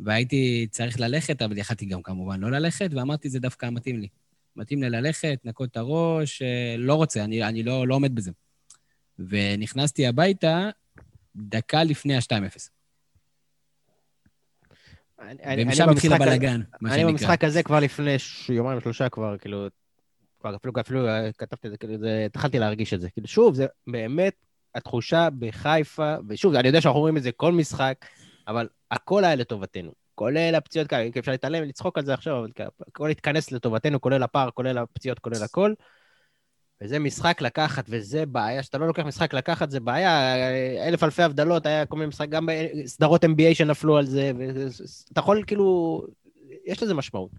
והייתי 0.00 0.66
צריך 0.70 1.00
ללכת, 1.00 1.42
אבל 1.42 1.58
יכלתי 1.58 1.86
גם 1.86 2.02
כמובן 2.02 2.40
לא 2.40 2.50
ללכת, 2.50 2.90
ואמרתי, 2.94 3.28
זה 3.28 3.40
דווקא 3.40 3.70
מתאים 3.70 4.00
לי. 4.00 4.08
מתאים 4.56 4.82
לי 4.82 4.90
ללכת, 4.90 5.38
נקות 5.44 5.70
את 5.70 5.76
הראש, 5.76 6.42
אה, 6.42 6.74
לא 6.78 6.94
רוצה, 6.94 7.24
אני, 7.24 7.44
אני 7.44 7.62
לא, 7.62 7.88
לא 7.88 7.94
עומד 7.94 8.14
בזה. 8.14 8.30
ונכנסתי 9.18 10.06
הביתה 10.06 10.70
דקה 11.36 11.84
לפני 11.84 12.16
ה-2-0. 12.16 12.68
אני- 15.30 15.42
אני- 15.44 15.62
ומשם 15.64 15.84
אני 15.84 15.92
התחיל 15.92 16.12
הבלאגן, 16.12 16.60
מה 16.80 16.88
אני 16.88 16.98
שנקרא. 16.98 17.10
במשחק 17.12 17.44
הזה 17.44 17.62
כבר 17.62 17.80
לפני 17.80 18.16
יומיים, 18.48 18.80
שלושה 18.80 19.08
כבר, 19.08 19.38
כאילו, 19.38 19.66
כבר 20.40 20.56
אפילו, 20.56 20.72
אפילו 20.80 21.08
אה, 21.08 21.30
כתבתי 21.38 21.66
את 21.66 21.72
זה, 21.72 21.78
כאילו, 21.78 21.98
זה, 21.98 22.22
התחלתי 22.26 22.58
להרגיש 22.58 22.94
את 22.94 23.00
זה. 23.00 23.10
כאילו, 23.10 23.26
שוב, 23.26 23.54
זה 23.54 23.66
באמת 23.86 24.34
התחושה 24.74 25.28
בחיפה, 25.38 26.14
ושוב, 26.28 26.54
אני 26.54 26.68
יודע 26.68 26.80
שאנחנו 26.80 27.00
רואים 27.00 27.16
את 27.16 27.22
זה 27.22 27.32
כל 27.32 27.52
משחק, 27.52 27.94
אבל 28.48 28.68
הכל 28.90 29.24
היה 29.24 29.34
לטובתנו. 29.34 29.92
כולל 30.14 30.54
הפציעות 30.54 30.88
כאלה, 30.88 31.10
אפשר 31.18 31.32
להתעלם, 31.32 31.62
לצחוק 31.64 31.98
על 31.98 32.04
זה 32.04 32.14
עכשיו, 32.14 32.38
אבל 32.38 32.48
הכל 32.88 33.10
התכנס 33.10 33.52
לטובתנו, 33.52 34.00
כולל 34.00 34.22
הפער, 34.22 34.50
כולל 34.50 34.78
הפציעות, 34.78 35.18
כולל 35.18 35.42
הכל. 35.42 35.74
וזה 36.84 36.98
משחק 36.98 37.40
לקחת, 37.40 37.84
וזה 37.88 38.26
בעיה, 38.26 38.62
שאתה 38.62 38.78
לא 38.78 38.86
לוקח 38.86 39.02
משחק 39.06 39.34
לקחת, 39.34 39.70
זה 39.70 39.80
בעיה. 39.80 40.34
אלף 40.88 41.02
אלפי 41.02 41.22
הבדלות, 41.22 41.66
היה 41.66 41.86
כל 41.86 41.96
מיני 41.96 42.08
משחק, 42.08 42.28
גם 42.28 42.48
בסדרות 42.84 43.24
NBA 43.24 43.54
שנפלו 43.54 43.96
על 43.96 44.06
זה, 44.06 44.32
ואתה 44.36 45.20
יכול 45.20 45.42
כאילו, 45.46 46.02
יש 46.64 46.82
לזה 46.82 46.94
משמעות. 46.94 47.30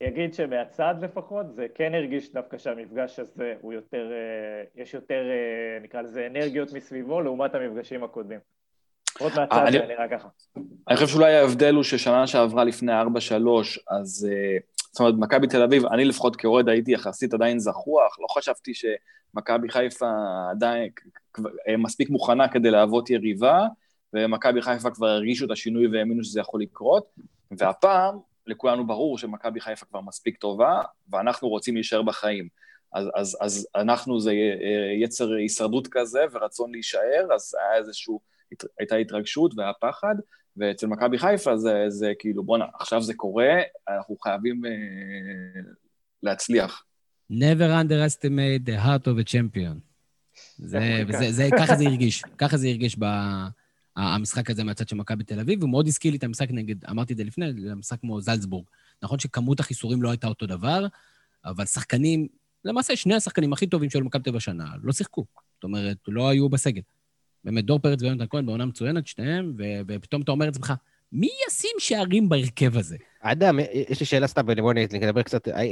אני 0.00 0.08
אגיד 0.08 0.34
שמהצד 0.34 0.94
לפחות, 1.00 1.54
זה 1.54 1.66
כן 1.74 1.94
הרגיש 1.94 2.32
דווקא 2.32 2.58
שהמפגש 2.58 3.18
הזה 3.18 3.54
הוא 3.60 3.72
יותר, 3.72 4.10
אה, 4.12 4.82
יש 4.82 4.94
יותר, 4.94 5.22
אה, 5.30 5.78
נקרא 5.82 6.02
לזה, 6.02 6.26
אנרגיות 6.26 6.72
מסביבו, 6.72 7.20
לעומת 7.20 7.54
המפגשים 7.54 8.04
הקודמים. 8.04 8.38
לפחות 9.10 9.32
מהצד 9.34 9.66
אה, 9.66 9.72
זה 9.72 9.86
נראה 9.88 10.08
ככה. 10.08 10.28
אני 10.88 10.96
חושב 10.96 11.08
שאולי 11.08 11.34
ההבדל 11.34 11.74
הוא 11.74 11.82
ששנה 11.82 12.26
שעברה 12.26 12.64
לפני 12.64 12.92
4-3, 13.02 13.04
אז... 13.88 14.28
זאת 14.94 15.00
אומרת, 15.00 15.14
מכבי 15.18 15.46
תל 15.46 15.62
אביב, 15.62 15.86
אני 15.86 16.04
לפחות 16.04 16.36
כאוהד 16.36 16.68
הייתי 16.68 16.92
יחסית 16.92 17.34
עדיין 17.34 17.58
זחוח, 17.58 18.18
לא 18.20 18.26
חשבתי 18.30 18.72
שמכבי 18.74 19.68
חיפה 19.68 20.10
עדיין 20.50 20.88
מספיק 21.78 22.10
מוכנה 22.10 22.48
כדי 22.48 22.70
להוות 22.70 23.10
יריבה, 23.10 23.66
ומכבי 24.12 24.62
חיפה 24.62 24.90
כבר 24.90 25.06
הרגישו 25.06 25.46
את 25.46 25.50
השינוי 25.50 25.86
והאמינו 25.86 26.24
שזה 26.24 26.40
יכול 26.40 26.60
לקרות, 26.62 27.06
והפעם 27.50 28.18
לכולנו 28.46 28.86
ברור 28.86 29.18
שמכבי 29.18 29.60
חיפה 29.60 29.86
כבר 29.86 30.00
מספיק 30.00 30.36
טובה, 30.36 30.82
ואנחנו 31.10 31.48
רוצים 31.48 31.74
להישאר 31.74 32.02
בחיים. 32.02 32.48
אז, 32.92 33.06
אז, 33.14 33.38
אז 33.40 33.68
אנחנו 33.76 34.20
זה 34.20 34.32
יצר 35.02 35.32
הישרדות 35.32 35.88
כזה 35.90 36.24
ורצון 36.32 36.72
להישאר, 36.72 37.26
אז 37.34 37.54
היה 37.60 37.78
איזשהו, 37.78 38.20
הייתה 38.78 38.96
התרגשות 38.96 39.52
והיה 39.56 39.72
פחד, 39.80 40.14
ואצל 40.56 40.86
מכבי 40.86 41.18
חיפה 41.18 41.56
זה, 41.56 41.84
זה 41.88 42.12
כאילו, 42.18 42.44
בואנה, 42.44 42.64
עכשיו 42.80 43.02
זה 43.02 43.14
קורה, 43.14 43.62
אנחנו 43.88 44.16
חייבים 44.16 44.64
אה, 44.66 44.70
להצליח. 46.22 46.84
never 47.32 47.70
underestimate 47.82 48.68
the 48.68 48.84
heart 48.84 49.06
of 49.06 49.18
a 49.18 49.32
champion. 49.32 49.76
זה, 50.58 51.02
וזה, 51.08 51.32
זה, 51.32 51.48
ככה 51.58 51.76
זה 51.76 51.84
הרגיש, 51.90 52.22
ככה 52.38 52.56
זה 52.56 52.68
הרגיש 52.68 52.96
ב... 52.98 53.04
המשחק 53.96 54.50
הזה 54.50 54.64
מהצד 54.64 54.88
של 54.88 54.96
מכבי 54.96 55.24
תל 55.24 55.40
אביב, 55.40 55.62
הוא 55.62 55.70
מאוד 55.70 55.86
הזכיר 55.86 56.10
לי 56.10 56.18
את 56.18 56.24
המשחק 56.24 56.50
נגד, 56.50 56.84
אמרתי 56.84 57.12
את 57.12 57.18
זה 57.18 57.24
לפני, 57.24 57.46
המשחק 57.70 58.00
כמו 58.00 58.20
זלצבורג. 58.20 58.64
נכון 59.02 59.18
שכמות 59.18 59.60
החיסורים 59.60 60.02
לא 60.02 60.10
הייתה 60.10 60.26
אותו 60.26 60.46
דבר, 60.46 60.86
אבל 61.44 61.66
שחקנים, 61.66 62.28
למעשה 62.64 62.96
שני 62.96 63.14
השחקנים 63.14 63.52
הכי 63.52 63.66
טובים 63.66 63.90
של 63.90 64.02
מכבי 64.02 64.22
תל 64.22 64.30
אביב 64.30 64.36
השנה 64.36 64.64
לא 64.82 64.92
שיחקו. 64.92 65.24
זאת 65.54 65.64
אומרת, 65.64 65.96
לא 66.08 66.28
היו 66.28 66.48
בסגל. 66.48 66.80
באמת, 67.44 67.64
דור 67.64 67.78
פרץ 67.78 68.02
ויונתן 68.02 68.24
כהן 68.30 68.46
בעונה 68.46 68.66
מצוינת, 68.66 69.06
שניהם, 69.06 69.52
ו- 69.58 69.80
ופתאום 69.88 70.22
אתה 70.22 70.32
אומר 70.32 70.46
לעצמך, 70.46 70.72
מי 71.12 71.28
ישים 71.48 71.70
שערים 71.78 72.28
בהרכב 72.28 72.76
הזה? 72.76 72.96
אדם, 73.20 73.58
יש 73.88 74.00
לי 74.00 74.06
שאלה 74.06 74.26
סתם, 74.26 74.46
בוא 74.46 74.72
נדבר 74.72 75.22
קצת, 75.22 75.48
אה, 75.48 75.62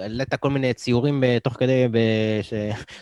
העלית 0.00 0.34
כל 0.34 0.50
מיני 0.50 0.74
ציורים 0.74 1.22
תוך 1.42 1.54
כדי, 1.54 1.86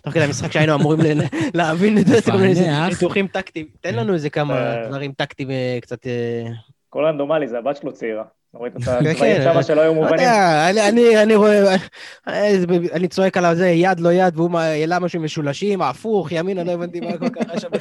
תוך 0.03 0.15
כדי 0.15 0.25
המשחק 0.25 0.53
שהיינו 0.53 0.75
אמורים 0.75 1.01
להבין 1.55 1.99
את 1.99 2.07
זה, 2.07 2.23
כל 2.23 2.37
מיני 2.37 2.55
ניתוחים 2.89 3.27
טקטיים. 3.27 3.67
תן 3.81 3.95
לנו 3.95 4.15
איזה 4.15 4.31
כמה 4.31 4.55
אה. 4.55 4.89
דברים 4.89 5.13
טקטיים 5.13 5.51
אה, 5.51 5.79
קצת... 5.81 6.07
כל 6.89 7.05
רנדומלי, 7.05 7.49
זה 7.49 7.59
הבת 7.59 7.77
שלו 7.77 7.93
צעירה. 7.93 8.25
שלא 9.63 9.81
היו 9.81 9.95
מובנים. 9.95 10.29
אני 11.23 11.37
רואה, 11.37 11.77
אני 12.93 13.09
צועק 13.09 13.37
על 13.37 13.55
זה, 13.55 13.69
יד 13.69 14.01
לא 14.01 14.13
יד, 14.13 14.37
והוא 14.37 14.59
העלה 14.59 14.99
משהו 14.99 15.21
משולשים, 15.21 15.83
הפוך, 15.83 16.33
ימינה, 16.33 16.65
לא 16.65 16.73
הבנתי 16.73 17.01
מה 17.01 17.19
כל 17.19 17.29
כך 17.29 17.61
שם. 17.61 17.69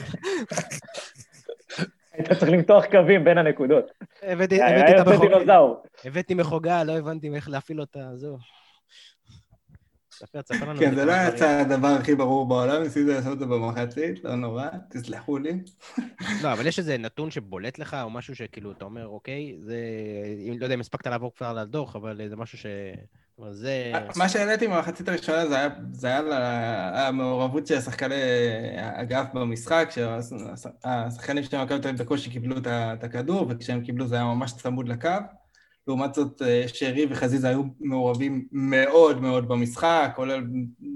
היית 2.13 2.33
צריך 2.33 2.51
למתוח 2.51 2.85
קווים 2.85 3.23
בין 3.23 3.37
הנקודות. 3.37 3.91
הבאתי 4.23 4.55
את 4.63 5.07
המחוגה. 5.07 5.37
הבאתי 6.05 6.33
מחוגה, 6.33 6.83
לא 6.83 6.97
הבנתי 6.97 7.29
איך 7.35 7.49
להפעיל 7.49 7.81
אותה, 7.81 7.99
זהו. 8.15 8.37
ספר, 10.21 10.41
תספר 10.41 10.69
לנו. 10.69 10.79
כן, 10.79 10.95
זה 10.95 11.05
לא 11.05 11.13
יצא 11.27 11.49
הדבר 11.49 11.87
הכי 11.87 12.15
ברור 12.15 12.47
בעולם, 12.47 12.83
ניסיתי 12.83 13.11
לעשות 13.11 13.33
את 13.33 13.39
זה 13.39 13.45
במחצית, 13.45 14.23
לא 14.23 14.35
נורא, 14.35 14.67
תסלחו 14.89 15.37
לי. 15.37 15.59
לא, 16.43 16.53
אבל 16.53 16.67
יש 16.67 16.79
איזה 16.79 16.97
נתון 16.97 17.31
שבולט 17.31 17.79
לך, 17.79 17.97
או 18.03 18.09
משהו 18.09 18.35
שכאילו, 18.35 18.71
אתה 18.71 18.85
אומר, 18.85 19.07
אוקיי, 19.07 19.55
זה... 19.59 19.77
לא 20.59 20.65
יודע 20.65 20.75
אם 20.75 20.79
הספקת 20.79 21.07
לעבור 21.07 21.31
כבר 21.35 21.47
על 21.47 21.57
הדוח, 21.57 21.95
אבל 21.95 22.21
זה 22.29 22.35
משהו 22.35 22.57
ש... 22.57 22.65
זה... 23.51 23.91
מה 24.15 24.29
שהעליתי 24.29 24.67
במחצית 24.67 25.09
הראשונה 25.09 25.47
זה 25.47 25.55
היה, 25.55 25.69
זה 25.91 26.07
היה 26.07 27.07
המעורבות 27.07 27.67
של 27.67 27.77
השחקני 27.77 28.15
אגף 28.77 29.25
במשחק, 29.33 29.89
שהשחקנים 29.91 31.43
של 31.43 31.63
מכבי 31.63 31.79
תל 31.79 31.87
אביב 31.87 32.01
בקושי 32.01 32.29
קיבלו 32.29 32.55
את 32.67 33.03
הכדור, 33.03 33.45
וכשהם 33.49 33.81
קיבלו 33.81 34.07
זה 34.07 34.15
היה 34.15 34.23
ממש 34.23 34.53
צמוד 34.53 34.87
לקו. 34.87 35.09
לעומת 35.87 36.13
זאת, 36.13 36.41
אה, 36.41 36.63
שרי 36.67 37.05
וחזיזה 37.09 37.49
היו 37.49 37.63
מעורבים 37.79 38.47
מאוד 38.51 39.21
מאוד 39.21 39.47
במשחק, 39.47 40.13
כולל, 40.15 40.43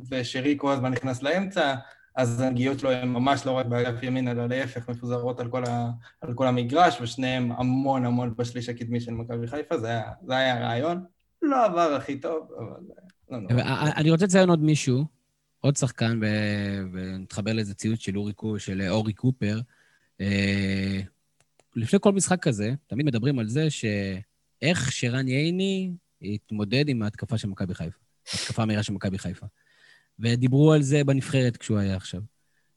ושרי 0.09 0.55
כל 0.57 0.71
הזמן 0.71 0.91
נכנס 0.91 1.23
לאמצע, 1.23 1.75
אז 2.15 2.41
הנגיעות 2.41 2.79
שלו 2.79 2.91
הן 2.91 3.07
ממש 3.07 3.45
לא 3.45 3.51
רק 3.51 3.65
באגף 3.65 4.03
ימין, 4.03 4.27
אלא 4.27 4.47
להפך, 4.47 4.89
מפוזרות 4.89 5.39
על 5.39 5.49
כל, 5.49 5.63
ה, 5.65 5.89
על 6.21 6.33
כל 6.33 6.47
המגרש, 6.47 7.01
ושניהם 7.01 7.51
המון 7.51 8.05
המון 8.05 8.33
בשליש 8.38 8.69
הקדמי 8.69 8.99
של 8.99 9.11
מכבי 9.11 9.47
חיפה, 9.47 9.77
זה 9.77 9.88
היה, 9.88 10.03
זה 10.27 10.38
היה 10.38 10.57
הרעיון. 10.57 11.03
לא 11.41 11.65
עבר 11.65 11.93
הכי 11.95 12.19
טוב, 12.19 12.47
אבל... 12.57 12.79
לא 13.29 13.39
נורא. 13.39 13.91
אני 13.95 14.11
רוצה 14.11 14.25
לציין 14.25 14.49
עוד 14.49 14.63
מישהו, 14.63 15.05
עוד 15.59 15.75
שחקן, 15.75 16.19
ונתחבר 16.93 17.53
לאיזה 17.53 17.73
ציוץ 17.73 17.99
של 17.99 18.13
של 18.57 18.81
אורי 18.89 19.13
קופר. 19.13 19.59
אה, 20.21 20.99
לפני 21.75 21.99
כל 22.01 22.11
משחק 22.11 22.41
כזה, 22.41 22.73
תמיד 22.88 23.05
מדברים 23.05 23.39
על 23.39 23.47
זה 23.47 23.69
ש... 23.69 23.86
איך 24.70 24.91
שרן 24.91 25.28
ייני 25.28 25.91
התמודד 26.22 26.89
עם 26.89 27.01
ההתקפה 27.01 27.38
של 27.38 27.47
מכבי 27.47 27.74
חיפה, 27.74 27.97
ההתקפה 28.34 28.63
המהירה 28.63 28.84
של 28.84 28.93
מכבי 28.93 29.18
חיפה. 29.18 29.45
ודיברו 30.20 30.74
על 30.74 30.82
זה 30.82 31.03
בנבחרת 31.03 31.57
כשהוא 31.57 31.78
היה 31.78 31.95
עכשיו. 31.95 32.22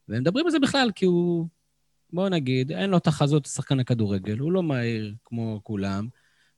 והם 0.07 0.21
מדברים 0.21 0.45
על 0.45 0.51
זה 0.51 0.59
בכלל, 0.59 0.91
כי 0.95 1.05
הוא, 1.05 1.47
בואו 2.13 2.29
נגיד, 2.29 2.71
אין 2.71 2.89
לו 2.89 2.97
את 2.97 3.07
החזות 3.07 3.45
שחקן 3.45 3.79
הכדורגל, 3.79 4.37
הוא 4.37 4.51
לא 4.51 4.63
מהיר 4.63 5.15
כמו 5.25 5.59
כולם, 5.63 6.07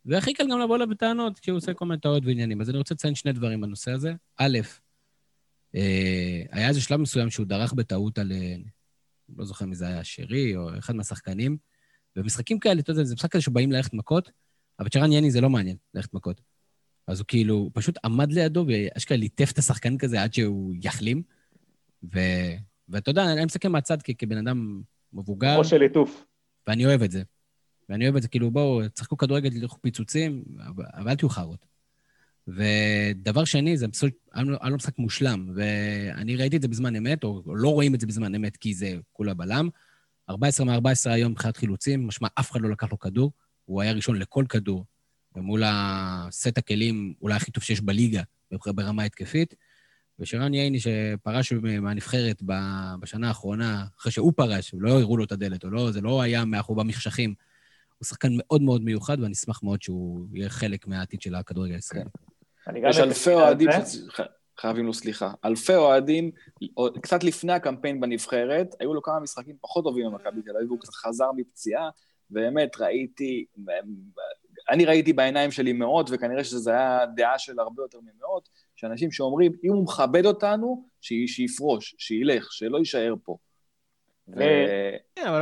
והכי 0.06 0.34
קל 0.34 0.44
גם 0.52 0.60
לבוא 0.60 0.76
אליו 0.76 0.90
בטענות 0.90 1.40
כשהוא 1.40 1.58
עושה 1.58 1.74
כל 1.74 1.86
מיני 1.86 2.00
טעות 2.00 2.26
ועניינים. 2.26 2.62
אז 2.62 2.70
אני 2.70 2.78
רוצה 2.78 2.94
לציין 2.94 3.16
שני 3.16 3.34
דברים 3.34 3.62
בנושא 3.62 3.92
הזה. 3.92 4.14
א', 4.38 4.60
אה, 5.76 6.44
היה 6.52 6.70
איזה 6.70 6.82
שלב 6.82 7.00
מסוים 7.00 7.30
שהוא 7.30 7.46
דרך 7.46 7.74
בטעות 7.74 8.18
על, 8.18 8.32
אה, 8.32 8.56
לא 9.38 9.46
זוכר 9.46 9.66
מי 9.66 9.76
זה 9.76 9.88
היה, 9.88 10.04
שרי 10.04 10.56
או 10.56 10.78
אחד 10.80 10.96
מהשחקנים, 10.96 11.58
ובמשחקים 12.16 12.60
כאלה, 12.60 12.80
אתה 12.80 12.92
יודע, 12.92 13.04
זה 13.04 13.14
משחק 13.14 13.32
כזה 13.32 13.42
שבאים 13.42 13.72
ללכת 13.72 13.94
מכות, 13.94 14.32
אבל 14.82 14.90
צ'רן 14.90 15.12
יני 15.12 15.32
זה 15.32 15.42
לא 15.42 15.50
מעניין, 15.50 15.78
ללכת 15.94 16.14
מכות. 16.14 16.42
אז 17.08 17.20
הוא 17.20 17.26
כאילו, 17.28 17.56
הוא 17.56 17.72
פשוט 17.74 17.98
עמד 18.06 18.32
לידו 18.32 18.66
ואשכרה 18.68 19.18
ליטף 19.18 19.52
את 19.52 19.58
השחקן 19.58 19.98
כזה 19.98 20.24
עד 20.24 20.34
שהוא 20.34 20.74
יחלים. 20.82 21.22
ו... 22.14 22.20
ואתה 22.90 23.12
יודע, 23.12 23.34
אני 23.34 23.46
מסתכל 23.46 23.68
מהצד 23.68 23.98
כבן 24.18 24.38
אדם 24.38 24.82
מבוגר. 25.14 25.54
כמו 25.54 25.66
של 25.66 25.78
ליטוף. 25.78 26.26
ואני 26.68 26.86
אוהב 26.86 27.04
את 27.04 27.12
זה. 27.12 27.24
ואני 27.90 28.06
אוהב 28.06 28.16
את 28.16 28.22
זה, 28.22 28.28
כאילו, 28.28 28.52
בואו, 28.52 28.88
תשחקו 28.88 29.18
כדורגל, 29.18 29.50
תלכו 29.50 29.82
פיצוצים, 29.82 30.44
אבל 30.94 31.10
אל 31.10 31.16
תהיו 31.16 31.30
חארות. 31.30 31.66
ודבר 32.48 33.46
שני, 33.46 33.78
זה 33.78 33.88
פשוט, 33.88 34.14
היה 34.34 34.70
לו 34.70 34.76
משחק 34.76 35.00
מושלם, 35.00 35.52
ואני 35.56 36.36
ראיתי 36.36 36.58
את 36.58 36.62
זה 36.62 36.68
בזמן 36.68 36.96
אמת, 36.96 37.24
או 37.24 37.56
לא 37.56 37.70
רואים 37.70 37.96
את 37.96 38.00
זה 38.00 38.08
בזמן 38.08 38.36
אמת 38.36 38.58
כי 38.58 38.74
זה 38.74 38.96
כולה 39.12 39.34
בלם. 39.34 39.70
14 40.30 40.66
מ-14 40.66 41.10
היום 41.10 41.32
מבחינת 41.32 41.58
חילוצים, 41.58 42.08
משמע 42.08 42.28
אף 42.40 42.52
אחד 42.52 42.62
לא 42.62 42.70
לקח 42.70 42.92
לו 42.92 43.00
כדור. 43.00 43.32
הוא 43.72 43.82
היה 43.82 43.92
ראשון 43.92 44.16
לכל 44.16 44.46
כדור, 44.50 44.86
ומול 45.36 45.64
הסט 45.66 46.58
הכלים 46.58 47.14
אולי 47.22 47.36
הכי 47.36 47.52
טוב 47.52 47.64
שיש 47.64 47.82
בליגה 47.82 48.22
ברמה 48.66 49.04
התקפית. 49.04 49.56
ושרן 50.20 50.54
ייני, 50.54 50.80
שפרש 50.80 51.54
מהנבחרת 51.54 52.42
בשנה 53.00 53.28
האחרונה, 53.28 53.86
אחרי 54.00 54.12
שהוא 54.12 54.34
פרש, 54.36 54.76
לא 54.78 55.00
הראו 55.00 55.18
לו 55.18 55.24
את 55.24 55.32
הדלת, 55.32 55.64
לא, 55.64 55.92
זה 55.92 56.02
לא 56.02 56.22
היה 56.22 56.46
מאחור 56.46 56.76
במחשכים. 56.76 57.34
הוא 57.98 58.06
שחקן 58.06 58.30
מאוד 58.38 58.62
מאוד 58.62 58.84
מיוחד, 58.84 59.20
ואני 59.20 59.34
אשמח 59.34 59.64
מאוד 59.64 59.82
שהוא 59.82 60.28
יהיה 60.34 60.50
חלק 60.50 60.88
מהעתיד 60.88 61.22
של 61.22 61.36
הכדורגל 61.36 61.74
הישראלי. 61.74 62.10
יש 62.90 63.00
אלפי 63.00 63.34
אוהדים 63.34 63.70
חייבים 64.58 64.86
לו 64.86 64.94
סליחה. 64.94 65.34
אלפי 65.46 65.76
אוהדים, 65.76 66.32
קצת 67.02 67.24
לפני 67.24 67.54
הקמפיין 67.54 68.02
בנבחרת, 68.02 68.76
היו 68.80 68.94
לו 68.94 69.02
כמה 69.02 69.20
משחקים 69.20 69.56
פחות 69.62 69.84
טובים 69.84 70.06
במכבי 70.12 70.42
תל 70.42 70.58
אביב, 70.58 70.70
הוא 70.70 70.80
קצת 70.80 70.94
חזר 70.94 71.32
מפציעה, 71.38 71.90
באמת 72.32 72.82
ראיתי, 72.82 73.46
אני 74.70 74.86
ראיתי 74.86 75.14
בעיניים 75.14 75.52
שלי 75.52 75.74
מאות, 75.74 76.10
וכנראה 76.12 76.44
שזו 76.44 76.72
הייתה 76.72 77.06
דעה 77.16 77.40
של 77.40 77.60
הרבה 77.60 77.84
יותר 77.84 78.00
ממאות, 78.02 78.50
שאנשים 78.76 79.12
שאומרים, 79.12 79.52
אם 79.64 79.74
הוא 79.74 79.84
מכבד 79.84 80.26
אותנו, 80.26 80.86
שיפרוש, 81.28 81.96
שילך, 81.98 82.48
שלא 82.52 82.78
יישאר 82.78 83.14
פה. 83.24 83.38
כן, 85.16 85.28
אבל 85.28 85.42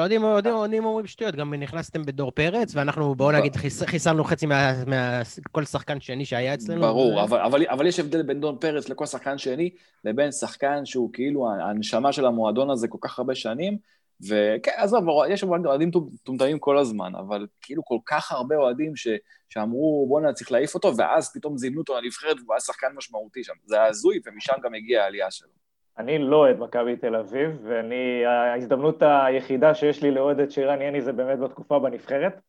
אוהדים 0.52 0.86
אומרים 0.86 1.07
שטויות, 1.07 1.36
גם 1.36 1.53
נכנסתם 1.53 2.03
בדור 2.03 2.32
פרץ, 2.32 2.76
ואנחנו, 2.76 3.16
בואו 3.16 3.32
נגיד, 3.32 3.56
חיס- 3.56 3.84
חיסלנו 3.86 4.24
חצי 4.24 4.45
מה... 4.45 4.84
מה- 4.88 5.22
כל 5.52 5.66
שחקן 5.66 5.99
שני 5.99 6.26
שהיה 6.26 6.53
אצלנו. 6.53 6.82
ברור, 6.82 7.16
ו- 7.32 7.45
אבל, 7.70 7.88
יש 7.88 7.99
הבדל 7.99 8.22
בין 8.22 8.41
דון 8.41 8.57
פרץ 8.60 8.90
לכל 8.90 9.06
שחקן 9.06 9.38
שני, 9.38 9.70
לבין 10.06 10.32
שחקן 10.32 10.86
שהוא 10.86 11.10
כאילו 11.14 11.48
הנשמה 11.52 12.14
של 12.14 12.26
המועדון 12.26 12.70
הזה 12.70 12.88
כל 12.88 12.98
כך 13.02 13.20
הרבה 13.20 13.36
שנים, 13.36 13.78
וכן, 14.28 14.72
עזוב, 14.76 15.04
יש 15.30 15.44
אוהדים 15.44 15.91
מטומטמים 16.14 16.60
כל 16.60 16.78
הזמן, 16.78 17.12
אבל 17.16 17.48
כאילו 17.62 17.86
כל 17.86 17.98
כך 18.06 18.32
הרבה 18.32 18.56
אוהדים 18.56 18.96
ש, 18.96 19.08
שאמרו, 19.50 20.06
בואנה, 20.10 20.34
צריך 20.34 20.52
להעיף 20.52 20.76
אותו, 20.76 20.98
ואז 20.98 21.34
פתאום 21.34 21.58
זימנו 21.58 21.82
אותו 21.82 22.02
לנבחרת, 22.02 22.38
והוא 22.44 22.54
היה 22.54 22.60
שחקן 22.60 22.88
משמעותי 22.96 23.44
שם. 23.44 23.54
זה 23.66 23.76
היה 23.76 23.86
הזוי, 23.86 24.20
ומשם 24.26 24.54
גם 24.64 24.74
הגיעה 24.74 25.04
העלייה 25.04 25.32
שלו. 25.32 25.50
אני 25.98 26.18
לא 26.18 26.36
אוהד 26.36 26.60
מכבי 26.60 26.96
תל 26.96 27.16
אביב, 27.16 27.60
ואני, 27.64 28.26
ההזדמנות 28.26 29.02
היחידה 29.02 29.76
שיש 29.76 30.04
לי 30.04 30.12
לאוהד 30.12 30.40
את 30.40 30.52
שירן 30.52 30.82
יני 30.82 31.02
זה 31.02 31.14
באמת 31.14 31.40
בתקופה 31.40 31.80
בנבחרת. 31.80 32.40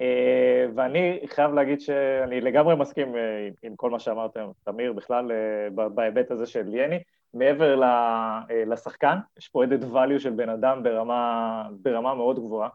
אה, 0.00 0.66
ואני 0.74 1.20
חייב 1.26 1.54
להגיד 1.54 1.80
שאני 1.80 2.40
לגמרי 2.40 2.76
מסכים 2.76 3.16
אה, 3.16 3.48
עם- 3.62 3.76
כל 3.76 3.90
מה 3.90 3.98
שאמרתם, 3.98 4.48
תמיר, 4.64 4.92
בכלל 4.92 5.32
אה, 5.32 5.88
בהיבט 5.88 6.30
הזה 6.30 6.46
של 6.46 6.74
יני. 6.74 6.98
מעבר 7.34 7.82
אה, 7.82 8.64
לשחקן, 8.66 9.18
יש 9.38 9.48
פה 9.48 9.64
added 9.64 9.84
value 9.94 10.18
של 10.18 10.30
בן 10.30 10.48
אדם 10.48 10.82
ברמה, 10.82 11.62
ברמה 11.82 12.14
מאוד 12.14 12.38
גבוהה. 12.38 12.68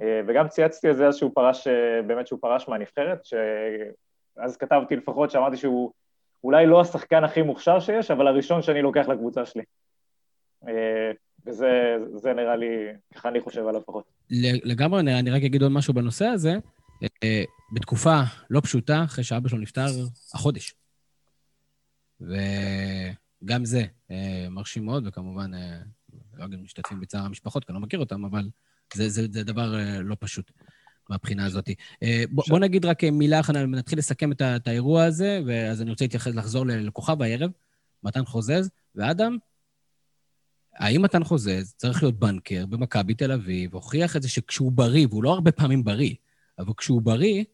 אה, 0.00 0.20
וגם 0.26 0.48
צייצתי 0.48 0.88
איזה 0.88 1.06
איזשהו 1.06 1.34
פרש, 1.34 1.66
אה, 1.66 2.02
באמת 2.06 2.26
שהוא 2.26 2.38
פרש 2.42 2.68
מהנבחרת, 2.68 3.24
שאז 3.24 4.56
כתבתי 4.56 4.96
לפחות 4.96 5.30
שאמרתי 5.30 5.56
שהוא 5.56 5.92
אולי 6.44 6.66
לא 6.66 6.80
השחקן 6.80 7.24
הכי 7.24 7.42
מוכשר 7.42 7.80
שיש, 7.80 8.10
אבל 8.10 8.26
הראשון 8.26 8.62
שאני 8.62 8.82
לוקח 8.82 9.08
לקבוצה 9.08 9.46
שלי. 9.46 9.62
וזה 11.46 11.96
זה 12.14 12.32
נראה 12.32 12.56
לי, 12.56 12.86
ככה 13.14 13.28
אני 13.28 13.40
חושב 13.40 13.66
עליו 13.66 13.80
לפחות. 13.80 14.04
לגמרי, 14.64 15.00
אני, 15.00 15.30
רק 15.30 15.42
אגיד 15.42 15.62
עוד 15.62 15.72
משהו 15.72 15.94
בנושא 15.94 16.24
הזה. 16.24 16.54
בתקופה 17.72 18.20
לא 18.50 18.60
פשוטה, 18.60 19.04
אחרי 19.04 19.24
שאבא 19.24 19.48
שלו 19.48 19.58
נפטר 19.58 19.86
החודש. 20.34 20.74
וגם 23.42 23.64
זה 23.64 23.84
אה, 24.10 24.46
מרשים 24.50 24.84
מאוד, 24.84 25.06
וכמובן, 25.06 25.54
אה, 25.54 25.78
לא 26.34 26.44
אגיד 26.44 26.60
משתתפים 26.60 27.00
בצער 27.00 27.24
המשפחות, 27.24 27.64
כי 27.64 27.72
אני 27.72 27.74
לא 27.74 27.80
מכיר 27.80 28.00
אותם, 28.00 28.24
אבל 28.24 28.48
זה, 28.94 29.08
זה, 29.08 29.26
זה 29.32 29.44
דבר 29.44 29.78
אה, 29.78 30.02
לא 30.02 30.16
פשוט 30.20 30.50
מהבחינה 31.10 31.46
הזאת. 31.46 31.70
אה, 32.02 32.24
בוא, 32.30 32.44
בוא 32.48 32.58
נגיד 32.58 32.84
רק 32.84 33.04
אה, 33.04 33.10
מילה 33.10 33.40
אחת, 33.40 33.54
נתחיל 33.54 33.98
לסכם 33.98 34.32
את, 34.32 34.42
את 34.42 34.68
האירוע 34.68 35.04
הזה, 35.04 35.40
ואז 35.46 35.82
אני 35.82 35.90
רוצה 35.90 36.04
להתייחס, 36.04 36.34
לחזור 36.34 36.66
לכוכב 36.66 37.22
הערב, 37.22 37.50
מתן 38.02 38.24
חוזז, 38.24 38.70
ואדם, 38.94 39.36
האם 40.74 41.02
מתן 41.02 41.24
חוזז 41.24 41.74
צריך 41.76 42.02
להיות 42.02 42.18
בנקר 42.18 42.66
במכבי 42.66 43.14
תל 43.14 43.32
אביב, 43.32 43.74
הוכיח 43.74 44.16
את 44.16 44.22
זה 44.22 44.28
שכשהוא 44.28 44.72
בריא, 44.72 45.06
והוא 45.10 45.22
לא 45.22 45.32
הרבה 45.32 45.52
פעמים 45.52 45.84
בריא, 45.84 46.14
אבל 46.58 46.72
כשהוא 46.76 47.02
בריא, 47.02 47.44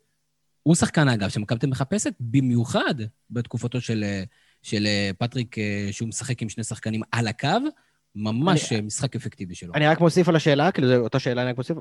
הוא 0.63 0.75
שחקן, 0.75 1.09
אגב, 1.09 1.29
שמכבי 1.29 1.59
תל 1.59 1.67
מחפשת 1.67 2.15
במיוחד 2.21 2.95
בתקופתו 3.31 3.81
של, 3.81 4.05
אה, 4.05 4.25
של 4.65 4.87
אה, 4.87 5.11
פטריק, 5.19 5.59
אה, 5.59 5.89
שהוא 5.91 6.09
משחק 6.09 6.43
עם 6.43 6.49
שני 6.49 6.65
שחקנים 6.65 7.03
על 7.13 7.27
הקו, 7.29 7.49
ממש 8.17 8.73
אני- 8.73 8.81
אה, 8.81 8.87
משחק 8.87 9.17
אפקטיבי 9.17 9.55
שלו. 9.55 9.75
אני 9.75 9.87
רק 9.87 10.01
מוסיף 10.01 10.29
על 10.29 10.37
השאלה, 10.37 10.71
כאילו, 10.73 10.89
זו 10.89 10.97
אותה 10.97 11.19
שאלה, 11.19 11.43
אני 11.43 11.51
רק 11.51 11.57
מוסיף, 11.57 11.77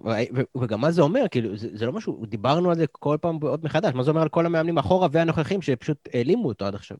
וגם 0.61 0.81
מה 0.81 0.91
זה 0.91 1.01
אומר, 1.01 1.21
כאילו, 1.31 1.57
זה, 1.57 1.67
זה 1.73 1.85
לא 1.85 1.93
משהו, 1.93 2.25
דיברנו 2.25 2.69
על 2.69 2.77
זה 2.77 2.85
כל 2.91 3.17
פעם 3.21 3.35
עוד 3.41 3.65
מחדש, 3.65 3.93
מה 3.93 4.03
זה 4.03 4.09
אומר 4.11 4.21
על 4.21 4.29
כל 4.29 4.45
המאמנים 4.45 4.77
אחורה 4.77 5.07
והנוכחים 5.11 5.61
שפשוט 5.61 5.97
העלימו 6.13 6.47
אותו 6.47 6.65
עד 6.65 6.75
עכשיו? 6.75 6.97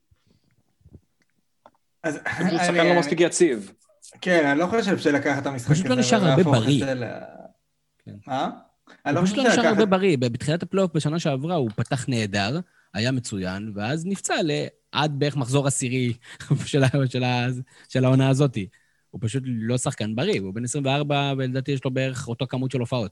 אז 2.04 2.20
אני- 2.26 2.58
שחקן 2.58 2.74
לא 2.88 3.00
מספיק 3.00 3.20
יציב. 3.20 3.72
כן, 4.22 4.46
אני 4.48 4.60
לא 4.60 4.66
חושב 4.68 4.98
שלקח 4.98 5.38
את 5.38 5.46
המשחק 5.48 5.72
הזה 5.72 5.76
פשוט 5.76 5.86
לא 5.92 5.96
נשאר 5.96 6.26
הרבה 6.28 6.44
בריא. 6.44 6.86
ל- 6.86 7.20
כן. 8.06 8.12
מה? 8.28 8.50
הוא 9.06 9.12
לא 9.14 9.22
פשוט 9.22 9.38
לא 9.38 9.44
נשאר. 9.48 9.68
הרבה 9.68 9.86
בריא. 9.86 10.18
בתחילת 10.18 10.64
הפלייאוף 10.64 10.92
בשנה 10.96 11.20
שעברה 11.20 11.56
הוא 11.56 11.70
פתח 11.76 12.06
נהדר, 12.10 12.60
היה 12.94 13.12
מצוין, 13.12 13.72
ואז 13.76 14.06
נפצע 14.06 14.34
עד 14.94 15.20
בערך 15.20 15.38
מחזור 15.38 15.68
עשירי 15.68 16.14
של, 16.66 16.84
של, 17.10 17.24
של 17.90 18.06
העונה 18.06 18.30
הזאת. 18.30 18.58
הוא 19.10 19.22
פשוט 19.24 19.44
לא 19.46 19.78
שחקן 19.78 20.16
בריא, 20.16 20.42
הוא 20.42 20.54
בן 20.54 20.64
24, 20.64 21.34
ולדעתי 21.38 21.72
יש 21.72 21.86
לו 21.86 21.92
בערך 21.92 22.28
אותו 22.28 22.48
כמות 22.48 22.72
של 22.72 22.80
הופעות. 22.80 23.12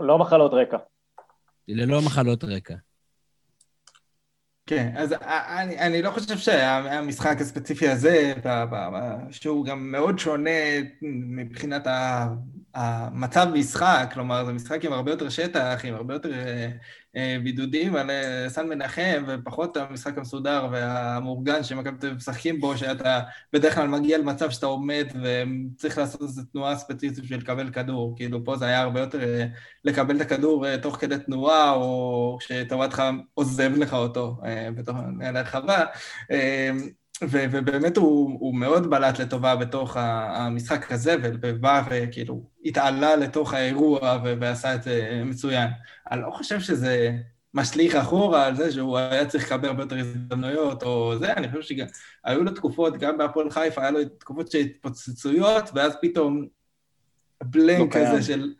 לא 0.00 0.18
מחלות 0.18 0.52
רקע. 0.54 0.76
ללא 1.68 2.02
מחלות 2.02 2.44
רקע. 2.44 2.74
כן, 4.66 4.92
אז 4.96 5.14
אני, 5.58 5.78
אני 5.78 6.02
לא 6.02 6.10
חושב 6.10 6.38
שהמשחק 6.38 7.36
הספציפי 7.40 7.88
הזה, 7.88 8.34
שהוא 9.30 9.64
גם 9.64 9.92
מאוד 9.92 10.18
שונה 10.18 10.50
מבחינת 11.02 11.86
המצב 12.74 13.46
משחק, 13.54 14.10
כלומר 14.14 14.44
זה 14.44 14.52
משחק 14.52 14.84
עם 14.84 14.92
הרבה 14.92 15.10
יותר 15.10 15.28
שטח, 15.28 15.80
עם 15.84 15.94
הרבה 15.94 16.14
יותר 16.14 16.32
אה, 16.32 16.68
בידודים 17.42 17.96
על 17.96 18.10
אה, 18.10 18.44
סן 18.48 18.68
מנחם, 18.68 19.24
ופחות 19.26 19.76
המשחק 19.76 20.18
המסודר 20.18 20.68
והמאורגן 20.72 21.64
שמכבי 21.64 21.98
תל 21.98 22.06
אביב 22.06 22.16
משחקים 22.16 22.60
בו, 22.60 22.76
שאתה 22.76 23.20
בדרך 23.52 23.74
כלל 23.74 23.88
מגיע 23.88 24.18
למצב 24.18 24.50
שאתה 24.50 24.66
עומד 24.66 25.06
וצריך 25.14 25.98
לעשות 25.98 26.22
איזו 26.22 26.42
תנועה 26.52 26.76
ספציפית 26.76 27.24
בשביל 27.24 27.38
לקבל 27.40 27.70
כדור, 27.70 28.14
כאילו 28.16 28.44
פה 28.44 28.56
זה 28.56 28.64
היה 28.66 28.80
הרבה 28.80 29.00
יותר 29.00 29.22
אה, 29.22 29.46
לקבל 29.84 30.16
את 30.16 30.20
הכדור 30.20 30.66
אה, 30.66 30.78
תוך 30.78 30.96
כדי 30.96 31.18
תנועה, 31.18 31.72
או 31.72 32.36
כשטובתך 32.40 33.02
עוזב 33.34 33.72
לך 33.76 33.92
אותו 33.92 34.36
אה, 34.44 34.68
בתוך 34.74 34.96
הרחבה. 35.20 35.84
ו- 37.22 37.44
ובאמת 37.50 37.96
הוא, 37.96 38.36
הוא 38.40 38.54
מאוד 38.54 38.90
בלט 38.90 39.18
לטובה 39.18 39.56
בתוך 39.56 39.96
המשחק 40.00 40.92
הזה, 40.92 41.16
ובא 41.22 41.82
וכאילו 41.90 42.42
התעלה 42.64 43.16
לתוך 43.16 43.54
האירוע 43.54 44.18
ו- 44.24 44.34
ועשה 44.40 44.74
את 44.74 44.82
זה 44.82 45.22
מצוין. 45.24 45.68
אני 46.10 46.20
לא 46.20 46.30
חושב 46.30 46.60
שזה 46.60 47.12
משליך 47.54 47.94
אחורה 47.94 48.46
על 48.46 48.56
זה 48.56 48.72
שהוא 48.72 48.98
היה 48.98 49.26
צריך 49.26 49.44
לקבל 49.52 49.68
הרבה 49.68 49.82
יותר 49.82 49.98
הזדמנויות 49.98 50.82
או 50.82 51.14
זה, 51.18 51.32
אני 51.32 51.48
חושב 51.48 51.62
שגם 51.62 51.86
היו 52.24 52.44
לו 52.44 52.50
תקופות, 52.50 52.96
גם 52.98 53.18
בהפועל 53.18 53.50
חיפה, 53.50 53.80
היה 53.82 53.90
לו 53.90 53.98
תקופות 54.18 54.50
של 54.50 54.58
התפוצצויות, 54.58 55.70
ואז 55.74 55.92
פתאום 56.02 56.40
לא 56.42 56.46
בלנק 57.44 57.92
קיים. 57.92 58.06
כזה 58.06 58.22
של 58.22 58.52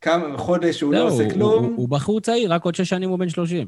כמה, 0.00 0.38
חודש 0.38 0.78
שהוא 0.78 0.92
לא 0.92 0.98
זהו, 0.98 1.08
עושה 1.08 1.22
הוא- 1.24 1.32
כלום. 1.32 1.64
הוא- 1.64 1.76
הוא 1.76 1.88
בחור 1.88 2.20
צעיר, 2.20 2.52
רק 2.52 2.64
עוד 2.64 2.74
שש 2.74 2.88
שנים 2.88 3.10
הוא 3.10 3.18
בן 3.18 3.28
30. 3.28 3.66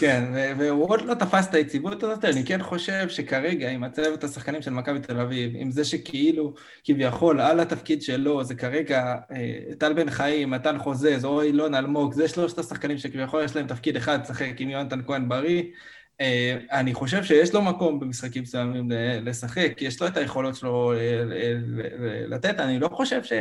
כן, 0.00 0.24
והוא 0.58 0.88
עוד 0.88 1.02
לא 1.02 1.14
תפס 1.14 1.48
את 1.48 1.54
היציבות 1.54 2.02
הזאת, 2.02 2.24
אני 2.24 2.44
כן 2.44 2.62
חושב 2.62 3.08
שכרגע, 3.08 3.70
עם 3.70 3.84
הצוות 3.84 4.24
השחקנים 4.24 4.62
של 4.62 4.70
מכבי 4.70 5.00
תל 5.00 5.20
אביב, 5.20 5.52
עם 5.54 5.70
זה 5.70 5.84
שכאילו, 5.84 6.54
כביכול, 6.84 7.40
על 7.40 7.60
התפקיד 7.60 8.02
שלו, 8.02 8.44
זה 8.44 8.54
כרגע 8.54 9.14
אה, 9.32 9.60
טל 9.78 9.92
בן 9.92 10.10
חיים, 10.10 10.50
מתן 10.50 10.78
חוזז, 10.78 11.24
או 11.24 11.42
אילון 11.42 11.74
אלמוג, 11.74 12.12
זה 12.12 12.28
שלושת 12.28 12.58
השחקנים 12.58 12.98
שכביכול 12.98 13.44
יש 13.44 13.56
להם 13.56 13.66
תפקיד 13.66 13.96
אחד, 13.96 14.20
לשחק 14.22 14.52
עם 14.58 14.70
יונתן 14.70 15.02
כהן 15.06 15.28
בריא. 15.28 15.62
אה, 16.20 16.56
אני 16.72 16.94
חושב 16.94 17.24
שיש 17.24 17.54
לו 17.54 17.62
מקום 17.62 18.00
במשחקים 18.00 18.42
מסוימים 18.42 18.88
לשחק, 19.22 19.72
כי 19.76 19.84
יש 19.84 20.02
לו 20.02 20.06
את 20.06 20.16
היכולות 20.16 20.56
שלו 20.56 20.92
אה, 20.92 21.22
לתת, 22.26 22.60
אני 22.60 22.78
לא 22.78 22.88
חושב 22.88 23.24
ש... 23.24 23.32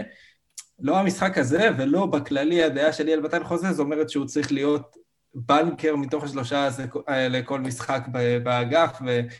לא 0.80 0.98
המשחק 0.98 1.38
הזה, 1.38 1.70
ולא 1.78 2.06
בכללי 2.06 2.64
הדעה 2.64 2.94
שלי 2.94 3.14
על 3.14 3.20
מתן 3.20 3.44
חוזז 3.44 3.80
אומרת 3.80 4.10
שהוא 4.10 4.26
צריך 4.26 4.52
להיות 4.52 5.03
בנקר 5.36 5.96
מתוך 5.96 6.24
השלושה 6.24 6.66
הזה- 6.66 6.86
האלה 7.08 7.42
כל 7.42 7.60
משחק 7.60 8.08
באגף, 8.44 9.00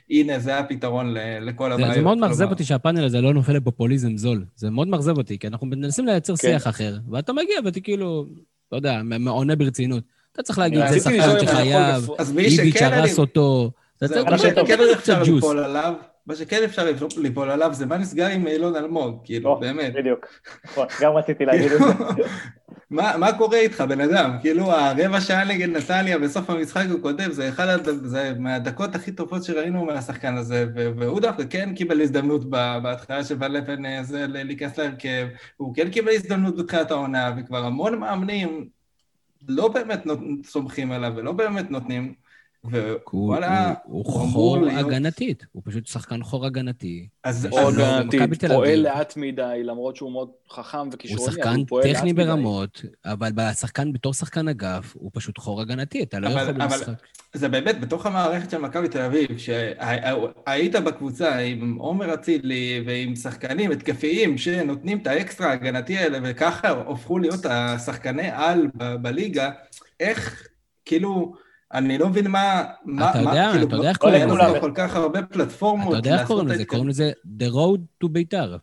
והנה, 0.10 0.40
זה 0.40 0.60
הפתרון 0.60 1.14
ל- 1.14 1.18
לכל 1.50 1.70
זה, 1.70 1.74
הבעיות. 1.76 1.94
זה 1.96 2.02
מאוד 2.02 2.18
מאכזב 2.18 2.50
אותי 2.50 2.64
שהפאנל 2.64 3.04
הזה 3.06 3.22
לא 3.22 3.34
נופל 3.34 3.54
לפופוליזם 3.54 4.18
זול. 4.18 4.46
זה 4.56 4.70
מאוד 4.70 4.88
מאכזב 4.88 5.18
אותי, 5.18 5.40
כי 5.40 5.48
אנחנו 5.48 5.68
מנסים 5.68 6.06
לייצר 6.06 6.34
כן. 6.36 6.48
שיח 6.48 6.68
אחר, 6.68 6.98
ואתה 7.12 7.34
מגיע 7.34 7.56
ואתה 7.66 7.80
כאילו, 7.80 8.26
אתה 8.68 8.76
יודע, 8.76 9.02
עונה 9.28 9.56
ברצינות. 9.56 10.04
אתה 10.34 10.44
צריך 10.44 10.60
להגיד, 10.60 10.88
זה 10.88 11.00
שחקן 11.00 11.40
שחייב, 11.42 12.04
לפ- 12.04 12.20
אז 12.20 12.32
מי 12.32 12.44
איביץ' 12.46 12.82
הרס. 12.82 13.20
אותו. 13.20 13.72
אתה 13.98 14.08
זה- 14.08 14.14
צריך 14.14 14.28
מה 14.30 14.38
שכן 14.38 14.50
אפשר 14.62 14.96
קצת 15.00 15.18
ג'וס. 15.20 15.28
ליפול 15.30 15.60
עליו, 15.60 15.94
מה 16.28 16.36
שכן 16.36 16.62
אפשר 16.64 16.86
ליפול 17.18 17.50
עליו 17.50 17.70
זה 17.74 17.86
מה 17.86 17.98
נסגר 17.98 18.26
עם 18.28 18.48
אילון 18.48 18.76
אלמוג, 18.76 19.22
כאילו, 19.24 19.50
או, 19.50 19.60
באמת. 19.60 19.94
בדיוק. 19.94 20.26
נכון, 20.66 20.88
גם 21.02 21.12
רציתי 21.12 21.46
להגיד 21.46 21.72
את 21.72 21.78
זה. 21.80 21.86
מה, 22.94 23.34
קורה 23.38 23.58
איתך, 23.58 23.82
בן 23.82 24.02
אדם? 24.02 24.38
כאילו, 24.42 24.72
הרבע 24.72 25.22
שעה 25.22 25.46
נגד 25.46 25.70
נתניה 25.70 26.20
בסוף 26.20 26.50
המשחק 26.50 26.86
הוא 26.92 27.02
כותב, 27.02 27.32
זה 27.32 27.50
אחד 27.50 27.78
מהדקות 28.40 28.96
הכי 28.96 29.12
טובות 29.12 29.44
שראינו 29.44 29.86
מהשחקן 29.86 30.38
הזה. 30.38 30.66
והוא 30.76 31.20
דווקא 31.20 31.44
כן 31.50 31.76
קיבל 31.76 32.02
הזדמנות. 32.02 32.50
בהתחלה 32.50 33.24
של 33.24 33.36
ולפן 33.40 33.86
אה, 33.86 34.04
זה 34.04 34.26
להיכנס 34.28 34.78
להרכב, 34.78 35.28
הוא 35.58 35.76
כן 35.76 35.90
קיבל 35.90 36.12
הזדמנות 36.12 36.58
בתחילת 36.58 36.92
העונה, 36.92 37.36
וכבר 37.38 37.66
המון 37.66 38.00
מאמנים 38.00 38.68
לא 39.48 39.68
באמת. 39.68 40.04
סומכים 40.46 40.92
עליו 40.92 41.14
ולא 41.16 41.32
באמת 41.32 41.72
נותנים. 41.72 42.14
ווואלה, 42.66 43.68
הוא, 43.68 43.76
הוא 43.84 44.14
הוא 44.14 44.22
אמור 44.22 44.32
חור 44.32 44.58
להיות- 44.58 44.86
הגנתית, 44.86 45.46
הוא 45.52 45.64
פשוט 45.66 45.88
שחקן 45.88 46.24
חור 46.24 46.46
הגנתי. 46.46 47.08
אז 47.24 47.46
אז- 47.46 47.78
לא, 47.78 47.84
הגנתית, 47.86 48.46
פועל. 48.48 48.80
לאט 48.80 49.14
מדי, 49.18 49.60
למרות 49.64 49.96
שהוא 49.96 50.12
מאוד 50.12 50.30
חכם 50.52 50.90
וכישרוני, 50.92 51.24
אבל 51.26 51.32
שחקן 51.36 51.56
הוא 51.70 51.80
לאט 51.80 51.96
טכני 51.96 52.12
מדי. 52.14 52.24
ברמות, 52.24 52.82
אבל 53.06 53.32
בשחקן, 53.36 53.94
בתור 53.94 54.14
שחקן 54.14 54.48
אגף, 54.48 54.94
הוא 54.96 55.12
פשוט 55.14 55.38
חור 55.38 55.62
הגנתי, 55.62 56.04
אתה 56.04 56.20
לא 56.20 56.28
אבל- 56.28 56.36
יכול 56.42 56.62
אבל- 56.62 56.72
במשחק. 56.76 56.94
זה 57.34 57.50
באמת, 57.50 57.80
בתוך 57.80 58.06
המערכת 58.06 58.50
של 58.52 58.58
מכבי 58.58 58.88
תל 58.90 59.02
אביב, 59.02 59.38
שהיית 59.38 60.76
בקבוצה 60.76 61.38
עם 61.38 61.76
עומר 61.80 62.14
אצילי 62.14 62.84
ועם 62.86 63.16
שחקנים 63.16 63.72
התקפיים 63.72 64.38
שנותנים 64.38 64.98
את 64.98 65.08
האקסטרה 65.08 65.48
ההגנתי 65.50 65.98
האלה, 65.98 66.20
וככה 66.24 66.70
הפכו 66.72 67.20
להיות 67.20 67.46
השחקני 67.50 68.30
על 68.34 68.68
בליגה, 69.02 69.52
איך, 70.00 70.48
כאילו, 70.86 71.34
אני 71.74 71.98
לא 71.98 72.10
מבין 72.10 72.28
מה... 72.28 72.64
מה- 72.86 73.10
אתה 73.12 73.22
מה- 73.22 73.32
יודע, 73.32 73.50
כאילו, 73.52 73.68
אתה 73.68 73.76
יודע 73.76 73.90
איך 73.90 73.98
לא 74.04 74.10
קוראים 74.10 74.30
אין 74.30 74.50
לזה. 74.50 74.60
כל 74.60 74.72
כך 74.76 74.96
הרבה 74.96 75.22
פלטפורמות. 75.24 76.00
אתה 76.00 76.10
יודע 76.10 76.20
איך 76.20 76.28
קוראים 76.28 76.48
לזה? 76.48 76.58
זה. 76.58 76.66
קוראים 76.66 76.90
לזה 76.90 77.12
The 77.40 77.54
Road 77.54 77.80
to 78.06 78.08
בית"ר. 78.10 78.58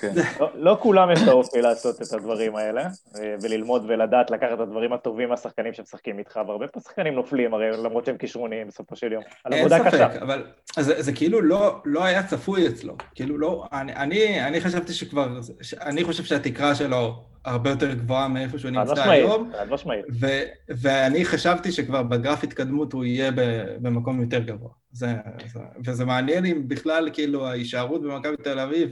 כן. 0.00 0.12
לא, 0.40 0.50
לא 0.54 0.78
כולם 0.82 1.10
יש 1.10 1.22
את 1.22 1.28
האופי 1.28 1.62
לעשות 1.62 2.02
את 2.02 2.12
הדברים 2.12 2.56
האלה, 2.56 2.82
אה, 2.84 3.34
וללמוד 3.42 3.84
ולדעת 3.88 4.30
לקחת 4.30 4.52
את 4.54 4.60
הדברים 4.60 4.92
הטובים 4.92 5.28
מהשחקנים 5.28 5.72
שמשחקים 5.72 6.18
איתך, 6.18 6.40
והרבה 6.46 6.66
פה 6.68 6.80
שחקנים 6.80 7.14
נופלים, 7.14 7.54
הרי 7.54 7.70
למרות 7.84 8.04
שהם 8.04 8.16
כישרוניים 8.16 8.66
בסופו 8.68 8.96
של 8.96 9.12
יום. 9.12 9.22
על 9.44 9.52
אין 9.52 9.60
עבודה 9.60 9.90
קשה. 9.90 10.08
ספק, 10.10 10.22
אבל 10.22 10.46
זה, 10.78 11.02
זה 11.02 11.12
כאילו 11.12 11.40
לא, 11.42 11.76
לא 11.84 12.04
היה 12.04 12.22
צפוי 12.22 12.68
אצלו. 12.68 12.94
כאילו 13.14 13.38
לא, 13.38 13.64
אני, 13.72 13.94
אני, 13.96 14.46
אני 14.46 14.60
חשבתי 14.60 14.92
שכבר, 14.92 15.28
אני 15.82 16.04
חושב 16.04 16.24
שהתקרה 16.24 16.74
שלו 16.74 17.24
הרבה 17.44 17.70
יותר 17.70 17.94
גבוהה 17.94 18.28
מאיפה 18.28 18.58
שהוא 18.58 18.70
חד 18.70 18.78
נמצא 18.78 18.92
משמעית, 18.92 19.10
היום, 19.24 19.50
חד 19.58 19.70
משמעית. 19.70 20.04
ו, 20.20 20.26
ואני 20.68 21.24
חשבתי 21.24 21.72
שכבר 21.72 22.02
בגרף 22.02 22.44
התקדמות 22.44 22.92
הוא 22.92 23.04
יהיה 23.04 23.30
ב, 23.30 23.40
במקום 23.82 24.20
יותר 24.20 24.38
גבוה. 24.38 24.70
זה, 24.92 25.14
זה, 25.52 25.60
וזה 25.86 26.04
מעניין 26.04 26.44
אם 26.44 26.68
בכלל, 26.68 27.10
כאילו, 27.12 27.46
ההישארות 27.46 28.02
במכבי 28.02 28.36
תל 28.36 28.58
אביב, 28.58 28.90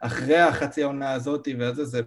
אחרי 0.00 0.36
החצי 0.36 0.82
העונה 0.82 1.12
הזאת, 1.12 1.48
וזה, 1.58 1.84
זה, 1.84 2.00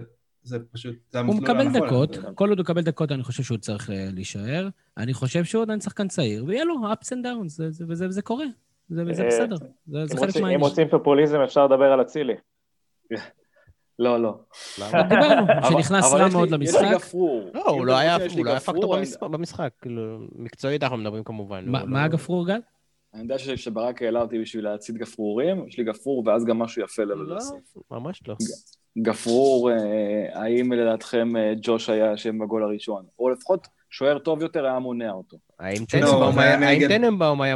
זה 0.43 0.57
פשוט, 0.71 0.95
זה 1.09 1.19
הוא 1.19 1.25
המסלול 1.25 1.43
מקבל 1.43 1.61
הנכון. 1.67 1.87
דקות, 1.87 2.17
כל 2.35 2.49
עוד 2.49 2.57
הוא 2.57 2.63
מקבל 2.63 2.81
דקות, 2.81 3.11
אני 3.11 3.23
חושב 3.23 3.43
שהוא 3.43 3.57
צריך 3.57 3.89
אה, 3.89 4.07
להישאר. 4.13 4.67
אני 4.97 5.13
חושב 5.13 5.43
שהוא 5.43 5.63
עדיין 5.63 5.79
שחקן 5.81 6.07
צעיר, 6.07 6.45
ויהיה 6.47 6.63
לו 6.65 6.75
ups 6.93 7.05
and 7.07 7.25
downs, 7.25 7.47
זה- 7.47 7.71
זה- 7.71 7.85
וזה 7.87 8.07
וזה 8.07 8.21
קורה. 8.21 8.45
זה 8.89 9.03
וזה 9.07 9.21
אה, 9.23 9.27
בסדר, 9.27 9.55
זה 9.55 9.65
זה 10.05 10.17
חלק 10.17 10.19
רוצים- 10.25 10.35
אם 10.35 10.41
מהעניין. 10.41 10.61
רוצים 10.61 10.87
פופוליזם 10.87 11.39
אפשר 11.41 11.65
לדבר 11.65 11.91
על 11.91 12.01
אצילי. 12.01 12.33
לא, 13.99 14.21
לא. 14.23 14.35
דיברנו, 15.09 15.41
אבל- 15.61 15.69
שנכנס 15.69 16.05
אבל 16.13 16.21
רע 16.21 16.27
יש 16.27 16.33
לי- 16.33 16.37
מאוד 16.39 16.47
יש 16.47 16.51
לי 16.51 16.57
למשחק. 16.57 16.95
גפרור. 16.95 17.49
לא, 17.53 17.61
הוא 17.69 17.77
אתם 17.77 17.85
לא 17.85 17.97
היה 17.97 18.15
הוא 18.35 18.45
לא 18.45 18.51
היה 18.51 18.59
פקטור 18.59 18.97
במשחק- 19.27 19.69
כאילו, 19.81 20.01
מקצועית 20.35 20.83
אנחנו 20.83 20.97
מדברים 20.97 21.23
כמובן. 21.23 21.63
מה- 21.67 21.83
לא- 21.83 21.89
לא- 21.91 21.97
הגפרור, 21.97 22.47
גל? 22.47 22.59
אני 23.13 23.21
יודע 23.23 23.37
שברק 23.39 24.01
העלה 24.01 24.21
אותי 24.21 24.39
בשביל 24.39 24.63
להצית 24.63 24.95
גפרורים, 24.97 25.67
יש 25.67 25.77
לי 25.77 25.83
גפרור 25.83 26.23
ואז 26.25 26.45
גם 26.45 26.59
משהו 26.59 26.81
יפה 26.81 27.03
לא, 27.03 27.27
להוסיף. 27.27 27.77
ממש 27.91 28.21
לא. 28.27 28.35
גפרור, 29.01 29.71
אה, 29.71 29.75
האם 30.41 30.73
לדעתכם 30.73 31.37
אה, 31.37 31.53
ג'וש 31.61 31.89
היה 31.89 32.13
אשם 32.13 32.39
בגול 32.39 32.63
הראשון? 32.63 33.05
או 33.19 33.29
לפחות 33.29 33.67
שוער 33.97 34.17
טוב 34.19 34.41
יותר 34.41 34.65
היה 34.65 34.79
מונע 34.79 35.11
אותו. 35.11 35.37
האם 35.59 35.81
לא, 35.81 35.85
טננבאום 35.85 36.39
היה 36.39 36.57
היה- 36.57 36.69
היה 37.41 37.55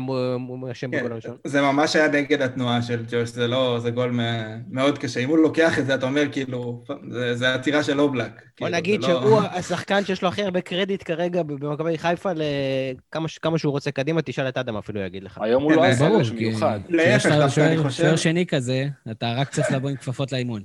אשם 0.71 0.91
כן, 0.91 0.97
בגול 0.99 1.11
הראשון? 1.11 1.37
זה 1.43 1.61
ממש 1.61 1.95
היה 1.95 2.07
נגד 2.07 2.41
התנועה 2.41 2.81
של 2.81 3.03
ג'וש, 3.11 3.29
זה 3.29 3.47
לא, 3.47 3.79
זה 3.79 3.91
גול 3.91 4.11
מ- 4.11 4.61
מאוד 4.75 4.97
קשה. 4.97 5.19
אם 5.19 5.29
הוא 5.29 5.37
לוקח 5.37 5.79
את 5.79 5.85
זה, 5.85 5.95
אתה 5.95 6.05
אומר, 6.05 6.23
כאילו, 6.31 6.83
זה, 7.09 7.35
זה 7.35 7.53
עצירה 7.53 7.83
של 7.83 7.99
אובלק. 7.99 8.31
בוא 8.31 8.41
כאילו, 8.55 8.69
נגיד 8.77 9.01
לא- 9.01 9.07
שהוא 9.07 9.39
השחקן 9.41 10.05
שיש 10.05 10.21
לו 10.21 10.27
הכי 10.29 10.43
הרבה 10.43 10.61
קרדיט 10.61 11.03
כרגע 11.05 11.43
במכבי 11.43 11.97
חיפה, 11.97 12.29
לכמה 12.35 13.57
שהוא 13.57 13.71
רוצה 13.71 13.91
קדימה, 13.91 14.21
תשאל 14.21 14.47
את 14.49 14.57
אדם 14.57 14.77
אפילו 14.77 15.01
יגיד 15.01 15.23
לך. 15.23 15.37
היום 15.41 15.63
הוא 15.63 15.71
כן, 15.71 16.03
לא 16.09 16.19
משהו 16.19 16.35
כי 16.37 16.49
מיוחד. 16.49 16.79
להפך, 16.89 17.25
דווקא 17.31 17.61
אני 17.61 17.77
חושב- 17.77 18.03
שוער 18.03 18.15
שני 18.15 18.45
כזה, 18.45 18.87
אתה 19.11 19.33
רק 19.37 19.49
צריך 19.49 19.71
לבוא 19.71 19.89
עם 19.89 19.95
כפפות 19.95 20.31
לאימון. 20.31 20.61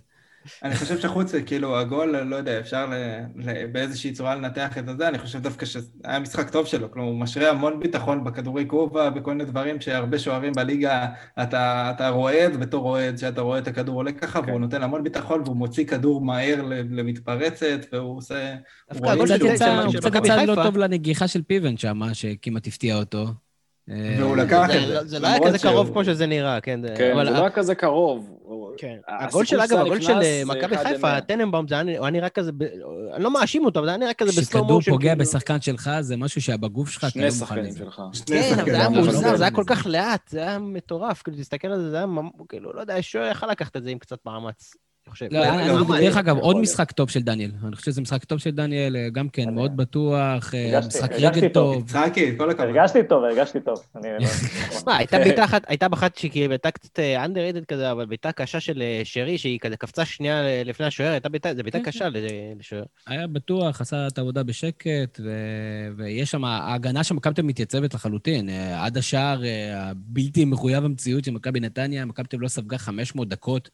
אני 0.63 0.75
חושב 0.77 0.99
שחוץ, 1.01 1.33
כאילו, 1.47 1.79
הגול, 1.79 2.17
לא 2.17 2.37
יודע, 2.37 2.61
אפשר 2.61 2.87
ל, 2.87 2.95
ל, 3.37 3.67
באיזושהי 3.73 4.13
צורה 4.13 4.35
לנתח 4.35 4.79
את 4.79 4.85
זה, 4.99 5.09
אני 5.09 5.19
חושב 5.19 5.43
דווקא 5.43 5.67
שהיה 5.67 6.19
משחק 6.21 6.51
טוב 6.51 6.67
שלו, 6.67 6.91
כלומר, 6.91 7.09
הוא 7.09 7.19
משרה 7.21 7.51
המון 7.51 7.81
ביטחון 7.81 8.25
בכדורי 8.25 8.65
כובע, 8.69 9.11
בכל 9.11 9.31
מיני 9.31 9.45
דברים 9.45 9.81
שהרבה 9.81 10.19
שוערים 10.19 10.53
בליגה, 10.53 11.07
אתה, 11.43 11.91
אתה 11.95 12.09
רועד 12.09 12.57
בתור 12.57 12.83
רועד, 12.83 13.19
שאתה 13.19 13.41
רואה 13.41 13.59
את 13.59 13.69
הכדור 13.69 13.95
עולה 13.97 14.13
ככה, 14.13 14.43
כן. 14.43 14.49
והוא 14.51 14.61
נותן 14.61 14.83
המון 14.83 15.05
ביטחון, 15.05 15.41
והוא 15.45 15.57
מוציא 15.57 15.85
כדור 15.87 16.21
מהר 16.25 16.63
ל- 16.63 17.01
למתפרצת, 17.01 17.87
והוא 17.93 18.17
עושה... 18.17 18.55
דווקא 18.93 19.07
הגול 19.09 19.27
רואה 19.27 19.39
קצת 19.39 19.47
של- 19.47 19.53
את 19.53 19.59
זה, 19.59 19.65
יצא- 19.65 19.91
של- 19.91 19.99
הוא 19.99 20.11
קצת 20.11 20.25
יצא 20.25 20.45
לא. 20.45 20.55
טוב 20.55 20.77
לנגיחה 20.79 21.29
של 21.29 21.43
פיבן 21.43 21.77
שם, 21.77 22.01
שכמעט 22.13 22.67
הפתיע 22.67 22.97
אותו. 22.97 23.25
אה, 23.91 24.17
והוא 24.19 24.37
לקח 24.37 24.67
זה- 24.67 24.83
את 24.83 24.89
זה. 24.89 25.05
זה 25.09 25.19
לא 25.19 25.27
היה 25.27 25.39
כזה 25.47 25.59
קרוב 25.59 25.91
כמו 25.93 26.05
שזה 26.05 26.27
נראה, 26.27 26.61
כן. 26.61 26.81
כן, 26.97 27.15
זה 27.25 27.31
לא 27.31 27.39
היה 27.41 27.51
כזה 27.51 27.75
קרוב. 27.75 28.31
כן. 28.79 28.97
הגול 29.09 29.45
של, 29.45 29.61
אגב, 29.61 29.79
הגול 29.79 30.01
של 30.01 30.13
אה, 30.13 30.23
זה 30.23 30.43
מכבי 30.47 30.79
חיפה. 30.79 31.21
טננבאום, 31.21 31.69
זה 31.69 31.75
היה 31.75 32.11
נראה 32.11 32.29
כזה, 32.29 32.51
אני 33.15 33.25
לא 33.25 33.33
מאשים 33.33 33.65
אותו, 33.65 33.79
אבל 33.81 33.87
זה 33.87 33.91
היה 33.91 33.99
נראה 33.99 34.15
כזה 34.15 34.31
בסלואו 34.31 34.45
כשכדור 34.47 34.73
מושן. 34.77 34.91
פוגע 34.91 35.11
כאילו. 35.11 35.21
בשחקן 35.25 35.61
שלך, 35.61 35.91
זה 36.01 36.17
משהו 36.17 36.43
שהיה 36.43 36.57
בגוף 36.59 36.91
שלך, 36.91 37.05
אתה 37.05 37.11
שני 37.11 37.23
לא 37.23 37.29
מוכן 37.29 37.39
שחקנים 37.47 37.65
לזה. 37.65 37.79
שלך. 37.79 38.03
שני 38.13 38.43
כן, 38.43 38.55
אבל 38.61 38.65
זה 38.65 38.77
היה 38.77 38.85
שחקנים, 38.85 39.05
מוזר, 39.05 39.31
לא 39.31 39.37
זה 39.37 39.45
היה 39.45 39.51
מבין 39.53 39.65
כל 39.65 39.75
זה. 39.75 39.81
כך 39.81 39.87
לאט, 39.87 40.29
זה 40.29 40.39
היה 40.39 40.59
מטורף, 40.59 41.23
כאילו, 41.23 41.37
תסתכל 41.39 41.69
על 41.69 41.81
זה, 41.81 41.91
זה 41.91 41.97
היה, 41.97 42.07
כאילו, 42.49 42.73
לא 42.73 42.81
יודע, 42.81 42.97
שוער 43.01 43.31
יכל 43.31 43.47
לקחת 43.47 43.77
את 43.77 43.83
זה 43.83 43.91
עם 43.91 43.99
קצת 43.99 44.19
מאמץ, 44.27 44.73
חושב. 45.11 45.27
לא, 45.31 46.01
דרך 46.01 46.17
אגב, 46.17 46.37
עוד. 46.37 46.57
משחק 46.57 46.93
טוב 46.93 47.11
של 47.11 47.21
דניאל. 47.21 47.51
אני 47.65 47.77
חושב 47.77 47.91
שזה 47.91 48.01
משחק 48.01 48.25
טוב 48.25 48.39
של 48.39 48.51
דניאל, 48.51 48.97
אה, 48.97 49.09
גם 49.11 49.29
כן, 49.29 49.55
מאוד 49.55 49.77
בטוח, 49.77 50.55
אה, 50.55 50.81
משחק 50.87 51.13
רגל 51.13 51.49
טוב. 51.49 51.83
יצחקי, 51.83 52.39
כל 52.39 52.51
הכבוד. 52.51 52.67
הרגשתי 52.69 52.99
טוב, 53.09 53.25
הרגשתי 53.25 53.61
טוב. 53.61 53.79
אני 53.97 54.09
לא... 54.19 54.27
מה, 54.87 54.97
הייתה 54.97 55.19
בעיטה 55.19 55.45
אחת, 55.45 55.65
הייתה 55.69 55.87
קצת 56.71 56.99
underrated 56.99 57.65
כזה, 57.69 57.91
אבל 57.91 58.07
בעיטה 58.07 58.33
קשה 58.33 58.61
של 58.61 58.83
אה, 58.83 59.01
שרי, 59.05 59.39
שהיא 59.39 59.59
כזה 59.59 59.77
קפצה 59.77 60.05
שנייה 60.05 60.43
לפני 60.65 60.87
השוער, 60.87 61.11
הייתה 61.11 61.29
בעיטה, 61.29 61.55
זו 61.55 61.63
בעיטה 61.63 61.79
כן, 61.79 61.85
קשה 61.85 62.09
ל- 62.09 62.17
לשוער. 62.59 62.85
היה 63.07 63.27
בטוח, 63.27 63.81
עשה 63.81 64.07
את 64.07 64.19
העבודה 64.19 64.43
בשקט, 64.43 65.21
ויש 65.97 66.31
שם, 66.31 66.45
ההגנה 66.45 67.05
של 67.05 67.15
מכבי 67.15 67.43
מתייצבת 67.43 67.95
לחלוטין. 67.95 68.49
אה, 68.49 68.85
עד 68.85 68.97
השער 68.97 69.45
אה, 69.45 69.91
הבלתי 69.91 70.45
מחויב 70.45 70.85
המציאות 70.85 71.25
של 71.25 71.31
מכבי 71.31 71.61
נתניה, 71.61 72.05
מכבי 72.05 72.27
לא 72.39 72.49
ספגה 72.49 72.79
500 72.79 73.29
דקות. 73.29 73.71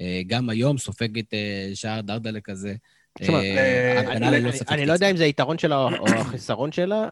אה, 0.00 0.20
גם 0.26 0.50
היום 0.50 0.78
סופגת 0.78 1.34
אה, 1.34 1.70
שער 1.74 2.00
דרדלה 2.00 2.40
כזה. 2.40 2.74
אה, 3.22 4.00
אני- 4.16 4.28
אני- 4.28 4.52
ספק 4.52 4.72
אני 4.72 4.86
לא 4.86 4.92
יודע 4.92 5.10
אם 5.10 5.16
זה 5.16 5.24
היתרון 5.24 5.58
שלה 5.58 5.76
או 5.76 6.06
החסרון 6.08 6.72
שלה, 6.72 7.08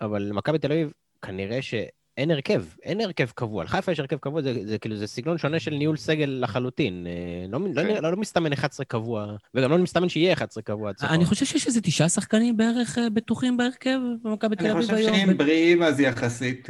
אבל 0.00 0.22
למכבי 0.22 0.58
תל 0.58 0.72
אביב, 0.72 0.92
כנראה 1.22 1.62
שאין 1.62 2.30
הרכב, 2.30 2.64
אין 2.82 3.00
הרכב 3.00 3.28
קבוע. 3.34 3.64
לחיפה 3.64 3.92
יש 3.92 4.00
הרכב 4.00 4.16
קבוע, 4.16 4.42
זה, 4.42 4.54
זה 4.66 4.78
כאילו, 4.78 4.96
זה 4.96 5.06
סגנון 5.06 5.38
שונה 5.38 5.60
של 5.60 5.74
ניהול 5.74 5.96
סגל 5.96 6.38
לחלוטין. 6.42 7.06
לא, 7.48 7.58
לא, 7.74 7.82
כן. 7.82 8.02
לא, 8.02 8.10
לא 8.10 8.16
מסתמן 8.16 8.52
11 8.52 8.84
קבוע, 8.86 9.26
וגם 9.54 9.70
לא 9.70 9.78
מסתמן 9.78 10.08
שיהיה 10.08 10.32
11 10.32 10.62
קבוע. 10.62 10.92
אני. 11.02 11.24
חושב 11.24 11.44
שיש 11.46 11.66
איזה 11.66 11.80
תשעה 11.80 12.08
שחקנים 12.08 12.56
בערך 12.56 12.98
בטוחים 13.14 13.56
בהרכב 13.56 13.98
במכבי 14.24 14.56
תל 14.56 14.64
אני 14.64 14.72
אביב 14.72 14.82
חושב 14.82 14.94
היום. 14.96 15.16
שאם 15.16 15.36
בריאים, 15.36 15.82
אז 15.82 16.00
יחסית 16.00 16.68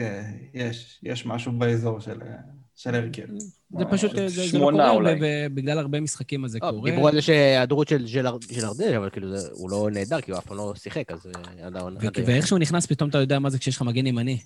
יש, 0.55 1.01
יש 1.03 1.27
משהו 1.27 1.53
באזור 1.53 2.01
של, 2.01 2.19
של 2.79 2.95
הרכב. 2.95 3.23
זה 3.79 3.85
פשוט, 3.91 4.11
זה- 4.17 4.23
לא 4.23 4.29
שמונה 4.29 4.77
קורה 4.77 4.91
אולי. 4.91 5.13
הרבה, 5.13 5.27
ובגלל 5.47 5.79
הרבה 5.79 6.01
משחקים 6.01 6.45
אז 6.45 6.51
זה 6.51 6.59
לא, 6.63 6.71
קורה. 6.71 6.91
דיברו 6.91 7.09
על 7.09 7.15
זה 7.15 7.23
שהיעדרות 7.23 7.89
של 7.89 8.05
ג'לרדל, 8.15 8.95
אבל 8.97 9.11
כאילו 9.11 9.37
זה, 9.37 9.49
הוא 9.53 9.71
לא 9.71 9.89
נהדר, 9.93 10.21
כי 10.21 10.31
הוא 10.31 10.39
אף 10.39 10.47
פעם 10.47 10.57
לא 10.57 10.73
שיחק, 10.77 11.11
אז 11.13 11.27
אה, 11.61 11.67
עד 11.67 11.77
העונה. 11.77 12.01
ואיך 12.27 12.47
שהוא 12.47 12.59
נכנס, 12.59 12.87
פתאום 12.87 13.11
אתה 13.11 13.19
יודע 13.19 13.39
מה 13.39 13.51
זה 13.51 13.59
כשיש 13.59 13.77
לך 13.77 13.83
מגן 13.83 14.07
ימני. 14.07 14.39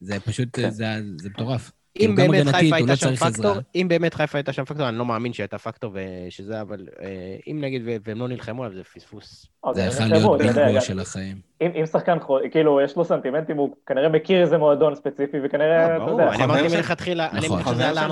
זה 0.00 0.20
פשוט, 0.20 0.48
כן. 0.52 0.70
זה 0.70 0.84
זה 1.16 1.28
מטורף. 1.28 1.70
אם 1.96 2.14
כאילו, 2.16 2.16
גם 2.16 2.30
באמת 2.30 2.46
חיפה 2.54 2.76
הוא 2.76 2.86
לא 2.86 2.92
הייתה 2.92 2.96
שם 2.96 3.14
פקטור, 3.16 3.50
עזרה. 3.50 3.62
אם 3.74 3.86
באמת 3.88 4.14
חיפה 4.14 4.38
הייתה 4.38 4.52
שם 4.52 4.64
פקטור, 4.64 4.88
אני 4.88 4.98
לא 4.98 5.04
מאמין 5.06 5.32
שהייתה 5.32 5.58
פקטור 5.58 5.92
ושזה, 5.94 6.60
אבל 6.60 6.86
אה, 7.02 7.06
אם 7.46 7.58
נגיד 7.60 7.82
והם 8.04 8.18
לא 8.18 8.28
נלחמו 8.28 8.64
עליו, 8.64 8.76
זה 8.76 8.84
פספוס. 8.84 9.46
זה 9.72 9.82
הם 10.04 10.14
יכול 10.14 10.38
להיות 10.38 10.56
אתה 10.56 10.72
גם- 10.74 10.80
של 10.80 11.00
החיים. 11.00 11.36
אם 11.60 11.70
אם 11.80 11.86
שחקן, 11.86 12.18
כאילו, 12.50 12.80
יש 12.80 12.96
לו 12.96 13.04
סנטימנטים, 13.04 13.56
הוא 13.56 13.76
כנראה 13.86 14.08
מכיר 14.08 14.40
איזה 14.42 14.58
מועדון 14.58 14.94
ספציפי, 14.94 15.36
וכנראה, 15.44 15.86
אתה 15.86 15.94
אה, 15.94 15.98
ברור, 15.98 16.20
יודע, 16.20 16.32
אני 16.34 16.44
אמרתי 16.44 16.76
מלכתחילה, 16.76 17.28
אני 17.30 17.46
נכון. 17.46 17.62
כשזה 17.62 17.74
חבר 17.74 17.84
עלה 17.84 18.08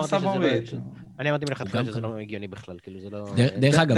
לא... 1.18 1.22
אני 1.22 1.30
אמרתי 1.30 1.44
מלכתחילה 1.48 1.84
שזה. 1.84 2.00
לא 2.00 2.18
הגיוני 2.18 2.48
בכלל, 2.48 2.76
כאילו 2.82 3.00
זה 3.00 3.08
לא... 3.10 3.24
דרך- 3.36 3.52
דרך 3.58 3.78
אגב, 3.78 3.96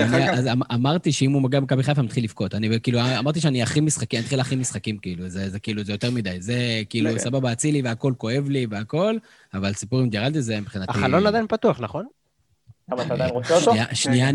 אמ- 0.52 0.62
אמרתי 0.74 1.12
שאם 1.12 1.32
הוא 1.32 1.42
מגיע 1.42 1.60
במכבי 1.60 1.82
חיפה, 1.82 2.00
אני 2.00 2.06
מתחיל 2.06 2.24
לבכות. 2.24 2.54
אני 2.54 2.80
כאילו, 2.82 2.98
אמרתי 3.18 3.40
שאני 3.40 3.62
אכין 3.62 3.84
משחקים, 3.84 4.16
אני 4.18 4.24
אתחיל 4.24 4.38
להכין 4.38 4.58
משחקים, 4.58 4.98
כאילו, 4.98 5.28
זה 5.28 5.50
זה 5.50 5.60
כאילו, 5.60 5.84
זה 5.84 5.92
יותר 5.92 6.10
מדי. 6.10 6.36
זה 6.40 6.56
כאילו, 6.90 7.10
לא. 7.12 7.18
סבבה, 7.18 7.52
אצילי 7.52 7.82
והכל 7.82 8.12
כואב 8.18 8.48
לי 8.48 8.66
והכל, 8.70 9.14
אבל 9.54 9.72
סיפור 9.72 9.98
עם 10.00 10.08
ג'רלדה 10.10 10.40
זה 10.40 10.60
מבחינתי... 10.60 10.90
החלון 10.90 11.26
עדיין 11.26 11.46
פתוח, 11.46 11.80
נכון? 11.80 12.06
למה 12.92 13.02
אתה 13.02 13.14
עדיין 13.14 13.30
רוצה 13.30 13.54
אותו? 13.56 13.72
שנייה- 13.94 14.28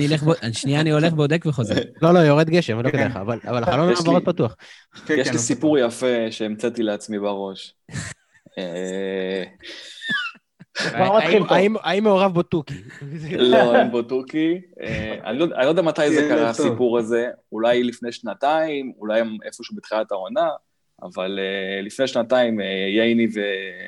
אני 0.82 0.92
הולך, 0.92 1.14
בודק 1.14 1.44
וחוזר. 1.46 1.76
לא, 2.02 2.14
לא, 2.14 2.20
יורד 2.20 2.50
גשם, 2.50 2.78
לא 2.80 2.84
כן. 2.84 2.98
כדאי 2.98 3.06
לך, 3.10 3.16
אבל 3.16 3.40
אבל 3.48 3.64
החלון 3.64 3.90
העברות 3.90 4.26
פתוח. 4.26 4.56
כן, 5.06 5.14
יש 5.18 5.26
כן, 5.28 5.32
לי 5.34 5.38
הוא- 5.38 5.44
סיפור 5.46 5.78
יפה 5.80 6.08
שהמצאתי 6.32 6.84
לעצמי 6.84 7.20
בראש. 7.20 7.74
אה, 10.82 11.20
האם- 11.84 12.04
מעורב 12.04 12.34
בו 12.34 12.44
תוכי? 12.44 12.74
לא, 13.38 13.76
אין 13.76 13.92
בו 13.92 14.02
תוכי. 14.02 14.62
אה, 14.82 15.18
אני 15.24 15.40
לא 15.40 15.46
אני 15.46 15.64
לא 15.64 15.70
יודע 15.70 15.82
מתי 15.82 16.10
זה 16.16 16.28
קרה. 16.30 16.50
הסיפור 16.50 16.98
הזה. 17.00 17.30
אולי 17.52 17.84
לפני 17.84 18.12
שנתיים, 18.12 18.94
אולי 18.98 19.22
איפשהו 19.46 19.76
בתחילת 19.76 20.12
העונה. 20.12 20.50
אבל 21.02 21.40
uh, 21.40 21.86
לפני 21.86 22.08
שנתיים 22.08 22.60
uh, 22.60 22.64
ייני 22.98 23.28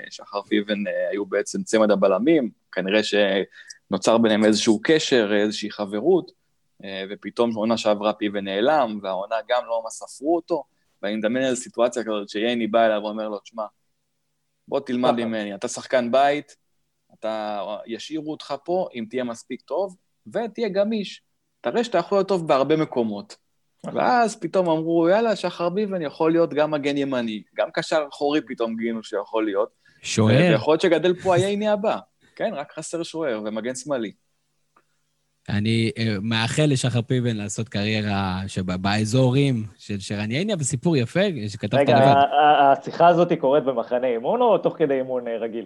ושחר 0.08 0.42
פיבן 0.42 0.84
היו 1.12 1.26
בעצם 1.26 1.64
צמד 1.64 1.92
הבלמים, 1.92 2.50
כנראה 2.72 3.00
שנוצר 3.04 4.18
ביניהם 4.18 4.46
איזשהו 4.46 4.80
קשר, 4.84 5.32
איזושהי 5.36 5.72
חברות, 5.72 6.32
ופתאום 7.10 7.54
עונה 7.56 7.78
שעברה 7.78 8.14
פיבן 8.14 8.44
נעלם, 8.44 9.00
והעונה 9.04 9.36
גם 9.50 9.62
לא 9.68 9.82
ממש 9.84 9.94
ספרו 9.94 10.36
אותו, 10.36 10.64
ואני 11.02 11.16
מדמיין 11.16 11.46
איזו 11.46 11.62
סיטואציה 11.62 12.04
כזאת 12.04 12.30
שייני 12.30 12.68
בא 12.68 12.86
אליו 12.86 13.02
ואומר 13.04 13.30
לו, 13.30 13.40
תשמע, 13.40 13.64
בוא 14.68 14.80
תלמד 14.80 15.12
ממני, 15.12 15.56
אתה 15.56 15.68
שחקן 15.68 16.12
בית, 16.12 16.56
אתה, 17.20 17.64
ישאירו 17.86 18.32
אותך 18.32 18.54
פה 18.64 18.88
אם 18.96 19.06
תהיה 19.10 19.24
מספיק 19.24 19.62
טוב, 19.62 19.96
ותהיה 20.34 20.70
גמיש. 20.70 21.22
תראה 21.62 21.84
שאתה 21.84 21.98
יכול 21.98 22.18
להיות 22.18 22.28
טוב 22.28 22.48
בהרבה 22.48 22.76
מקומות. 22.76 23.36
ואז 23.94 24.40
פתאום 24.40 24.70
אמרו, 24.70 25.10
יאללה, 25.10 25.36
שחר 25.36 25.70
ביבן 25.70 26.02
יכול 26.02 26.32
להיות 26.32 26.54
גם 26.54 26.72
מגן 26.72 26.98
ימני, 26.98 27.44
גם 27.56 27.70
קשר 27.74 28.06
אחורי 28.14 28.42
פתאום 28.48 28.76
גינו 28.76 29.04
שיכול 29.04 29.46
להיות. 29.46 29.70
שוער. 30.02 30.52
ויכול 30.52 30.72
להיות 30.72 30.82
שגדל 30.82 31.22
פה 31.22 31.36
הייני 31.36 31.68
הבא. 31.68 31.98
כן, 32.36 32.54
רק 32.54 32.72
חסר 32.72 33.04
שוער 33.04 33.42
ומגן 33.46 33.76
שמאלי. 33.76 34.12
אני 35.50 35.92
אה, 35.98 36.16
מאחל 36.22 36.66
לשחר 36.68 37.02
פיבן 37.02 37.36
לעשות 37.36 37.70
קריירה 37.70 38.42
באזורים 38.82 39.64
של 39.78 40.00
שרן 40.00 40.32
ייני, 40.32 40.54
אבל 40.54 40.64
סיפור 40.64 40.98
יפה, 40.98 41.20
שכתבת 41.48 41.74
לבד. 41.74 41.90
רגע, 41.90 42.14
השיחה 42.72 43.08
הזאת 43.08 43.32
קורית 43.40 43.64
במחנה 43.64 44.08
אימון 44.08 44.42
או 44.42 44.58
תוך 44.58 44.78
כדי 44.78 44.94
אימון 44.94 45.28
אה, 45.28 45.38
רגיל? 45.38 45.66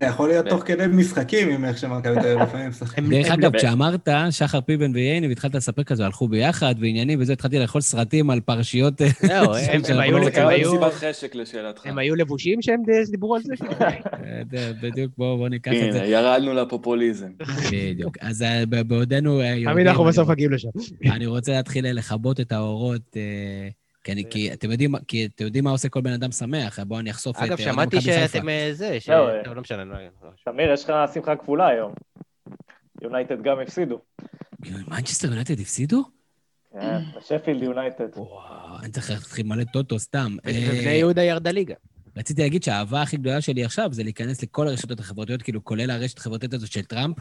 זה 0.00 0.06
יכול 0.06 0.28
להיות 0.28 0.46
תוך 0.46 0.62
כדי 0.66 0.86
משחקים, 0.86 1.48
עם 1.48 1.64
איך 1.64 1.78
שמכבי 1.78 2.14
תל 2.14 2.28
אביב 2.28 2.38
לפעמים 2.42 2.68
משחקים. 2.68 3.10
דרך 3.10 3.30
אגב, 3.30 3.56
כשאמרת 3.56 4.08
שחר 4.30 4.60
פיבן 4.60 4.94
וייני, 4.94 5.28
והתחלת 5.28 5.54
לספר 5.54 5.82
כזה, 5.82 6.04
הלכו 6.04 6.28
ביחד 6.28 6.74
ועניינים 6.80 7.20
וזה, 7.20 7.32
התחלתי 7.32 7.58
לאכול 7.58 7.80
סרטים 7.80 8.30
על 8.30 8.40
פרשיות... 8.40 8.94
זהו, 9.20 9.54
הם 9.54 9.82
היו... 10.00 10.74
מסיבת 10.74 10.92
חשק 10.92 11.34
לשאלתך. 11.34 11.86
הם 11.86 11.98
היו 11.98 12.14
לבושים 12.14 12.62
שהם 12.62 12.82
דיברו 13.10 13.34
על 13.34 13.42
זה? 13.42 13.54
אה, 13.80 14.42
בדיוק, 14.82 15.12
בואו 15.18 15.48
ניקח 15.48 15.72
את 15.72 15.92
זה. 15.92 15.98
הנה, 15.98 16.06
ירדנו 16.06 16.54
לפופוליזם. 16.54 17.28
בדיוק. 17.72 18.16
אז 18.20 18.42
אה, 18.42 18.66
בעודנו... 18.66 19.40
תמיד 19.64 19.86
אנחנו 19.86 20.04
בסוף 20.04 20.28
מגיעים 20.28 20.52
לשם. 20.52 20.68
אני 21.04 21.26
רוצה 21.26 21.52
להתחיל 21.52 21.92
לכבות 21.92 22.40
את 22.40 22.52
האורות. 22.52 23.16
כי, 24.04 24.12
אני, 24.12 24.24
כי, 24.30 24.52
אתם 24.52 24.70
יודעים, 24.70 24.94
כי 24.98 25.26
אתם 25.26 25.44
יודעים 25.44 25.64
מה 25.64 25.70
עושה 25.70 25.88
כל 25.88 26.00
בן 26.00 26.12
אדם 26.12 26.32
שמח, 26.32 26.78
בואו 26.80 27.00
אני 27.00 27.10
אחשוף 27.10 27.38
את... 27.38 27.42
אגב, 27.42 27.56
שמעתי 27.56 28.00
שאתם 28.00 28.46
זה, 28.72 29.00
ש... 29.00 29.06
טוב, 29.44 29.54
לא 29.54 29.60
משנה. 29.60 29.94
שמיר, 30.44 30.72
יש 30.72 30.84
לך 30.84 30.92
שמחה 31.14 31.36
כפולה 31.36 31.66
היום. 31.66 31.92
יונייטד 33.02 33.42
גם 33.42 33.60
הפסידו. 33.60 34.00
מנצ'סטר 34.88 35.28
יונייטד 35.28 35.60
הפסידו? 35.60 36.02
כן, 36.72 36.98
שפילד 37.20 37.62
יונייטד. 37.62 38.08
וואו, 38.16 38.78
אני 38.82 38.90
צריך 38.90 39.10
להתחיל 39.10 39.46
מלא 39.46 39.64
טוטו 39.64 39.98
סתם. 39.98 40.36
ובני 40.44 40.90
יהודה 40.90 41.22
ירדה 41.22 41.50
ליגה. 41.50 41.74
רציתי 42.16 42.42
להגיד 42.42 42.62
שהאהבה 42.62 43.02
הכי 43.02 43.16
גדולה 43.16 43.40
שלי 43.40 43.64
עכשיו 43.64 43.92
זה 43.92 44.02
להיכנס 44.02 44.42
לכל 44.42 44.68
הרשתות 44.68 45.00
החברתיות, 45.00 45.42
כאילו, 45.42 45.64
כולל 45.64 45.90
הרשת 45.90 46.18
החברתית 46.18 46.54
הזאת 46.54 46.72
של 46.72 46.84
טראמפ, 46.84 47.16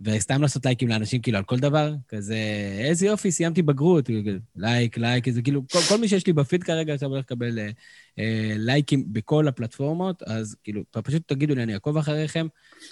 וסתם 0.00 0.42
לעשות 0.42 0.66
לייקים 0.66 0.88
לאנשים, 0.88 1.22
כאילו, 1.22 1.38
על 1.38 1.44
כל 1.44 1.58
דבר, 1.58 1.94
כזה, 2.08 2.36
איזה 2.78 3.06
יופי, 3.06 3.32
סיימתי 3.32 3.62
בגרות, 3.62 4.10
לייק, 4.56 4.98
לייק, 4.98 5.30
זה 5.30 5.42
כאילו, 5.42 5.62
כל, 5.72 5.78
כל 5.88 5.98
מי 5.98 6.08
שיש 6.08 6.26
לי 6.26 6.32
בפיד 6.32 6.62
כרגע 6.62 6.94
עכשיו 6.94 7.08
הולך 7.08 7.24
לקבל 7.24 7.58
אה, 7.58 7.70
אה, 8.18 8.52
לייקים 8.56 9.04
בכל 9.12 9.48
הפלטפורמות, 9.48 10.22
אז 10.22 10.56
כאילו, 10.64 10.82
פשוט 10.90 11.22
תגידו 11.26 11.54
לי, 11.54 11.62
אני 11.62 11.74
אעקוב 11.74 11.96
אחריכם. 11.96 12.46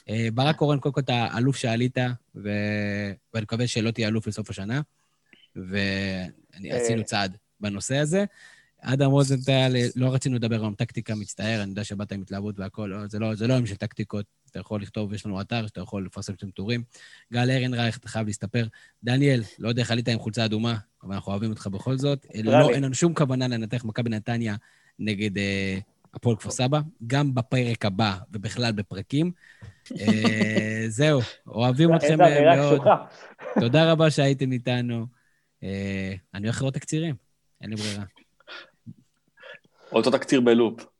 אה, 0.08 0.28
ברק 0.34 0.56
קורן, 0.56 0.78
קודם 0.78 0.92
כל 0.92 1.00
אתה 1.00 1.26
אלוף 1.38 1.56
שעלית, 1.56 1.98
ו... 2.34 2.48
ואני 3.34 3.42
מקווה 3.42 3.66
שלא 3.66 3.90
תהיה 3.90 4.08
אלוף 4.08 4.26
לסוף 4.26 4.50
השנה, 4.50 4.80
ועשינו 5.56 7.04
צעד 7.04 7.36
בנושא 7.60 7.96
הזה. 7.96 8.24
אדם 8.80 9.10
רוזנטל, 9.10 9.76
לא 9.96 10.14
רצינו 10.14 10.36
לדבר 10.36 10.64
על 10.64 10.74
טקטיקה, 10.74 11.14
מצטער, 11.14 11.62
אני 11.62 11.70
יודע 11.70 11.84
שבאת 11.84 12.12
עם 12.12 12.22
התלהבות 12.22 12.58
והכול, 12.58 12.90
לא, 12.90 13.06
זה 13.06 13.18
לא, 13.18 13.34
זה 13.34 13.46
לא 13.46 13.54
יום 13.54 13.66
של 13.66 13.76
טקטיקות, 13.76 14.26
אתה 14.50 14.58
יכול 14.58 14.82
לכתוב, 14.82 15.12
יש 15.12 15.26
לנו 15.26 15.40
אתר 15.40 15.66
שאתה 15.66 15.80
יכול 15.80 16.04
לפרסם 16.04 16.32
שם 16.40 16.50
טורים. 16.50 16.82
גל 17.32 17.50
ארנרייך, 17.50 17.98
אתה 17.98 18.08
חייב 18.08 18.26
להסתפר. 18.26 18.66
דניאל, 19.04 19.42
לא 19.58 19.68
יודע 19.68 19.82
איך 19.82 19.90
עלית 19.90 20.08
עם 20.08 20.18
חולצה 20.18 20.44
אדומה, 20.44 20.76
אבל 21.02 21.14
אנחנו 21.14 21.32
אוהבים 21.32 21.50
אותך 21.50 21.66
בכל 21.66 21.98
זאת. 21.98 22.26
לא, 22.44 22.70
אין 22.70 22.84
לנו 22.84 22.94
שום 22.94 23.14
כוונה 23.14 23.48
לנתח 23.48 23.84
מכבי 23.84 24.10
נתניה 24.10 24.56
נגד 24.98 25.38
אה, 25.38 25.78
הפועל 26.14 26.36
כפר 26.36 26.50
סבא, 26.50 26.80
גם 27.06 27.34
בפרק 27.34 27.84
הבא 27.84 28.16
ובכלל 28.32 28.72
בפרקים. 28.72 29.32
אה, 30.00 30.84
זהו, 30.98 31.20
אוהבים 31.46 31.94
אתכם 31.94 32.18
מאוד. 32.18 32.82
תודה 33.60 33.92
רבה 33.92 34.10
שהייתם 34.10 34.52
איתנו. 34.52 35.06
אה, 35.62 36.14
אני 36.34 36.46
הולך 36.46 36.60
לראות 36.60 36.74
תקצירים, 36.74 37.14
אין 37.60 37.70
לי 37.70 37.76
ברירה. 37.76 38.04
אותו 39.92 40.10
תקציר 40.10 40.40
בלופ. 40.40 40.97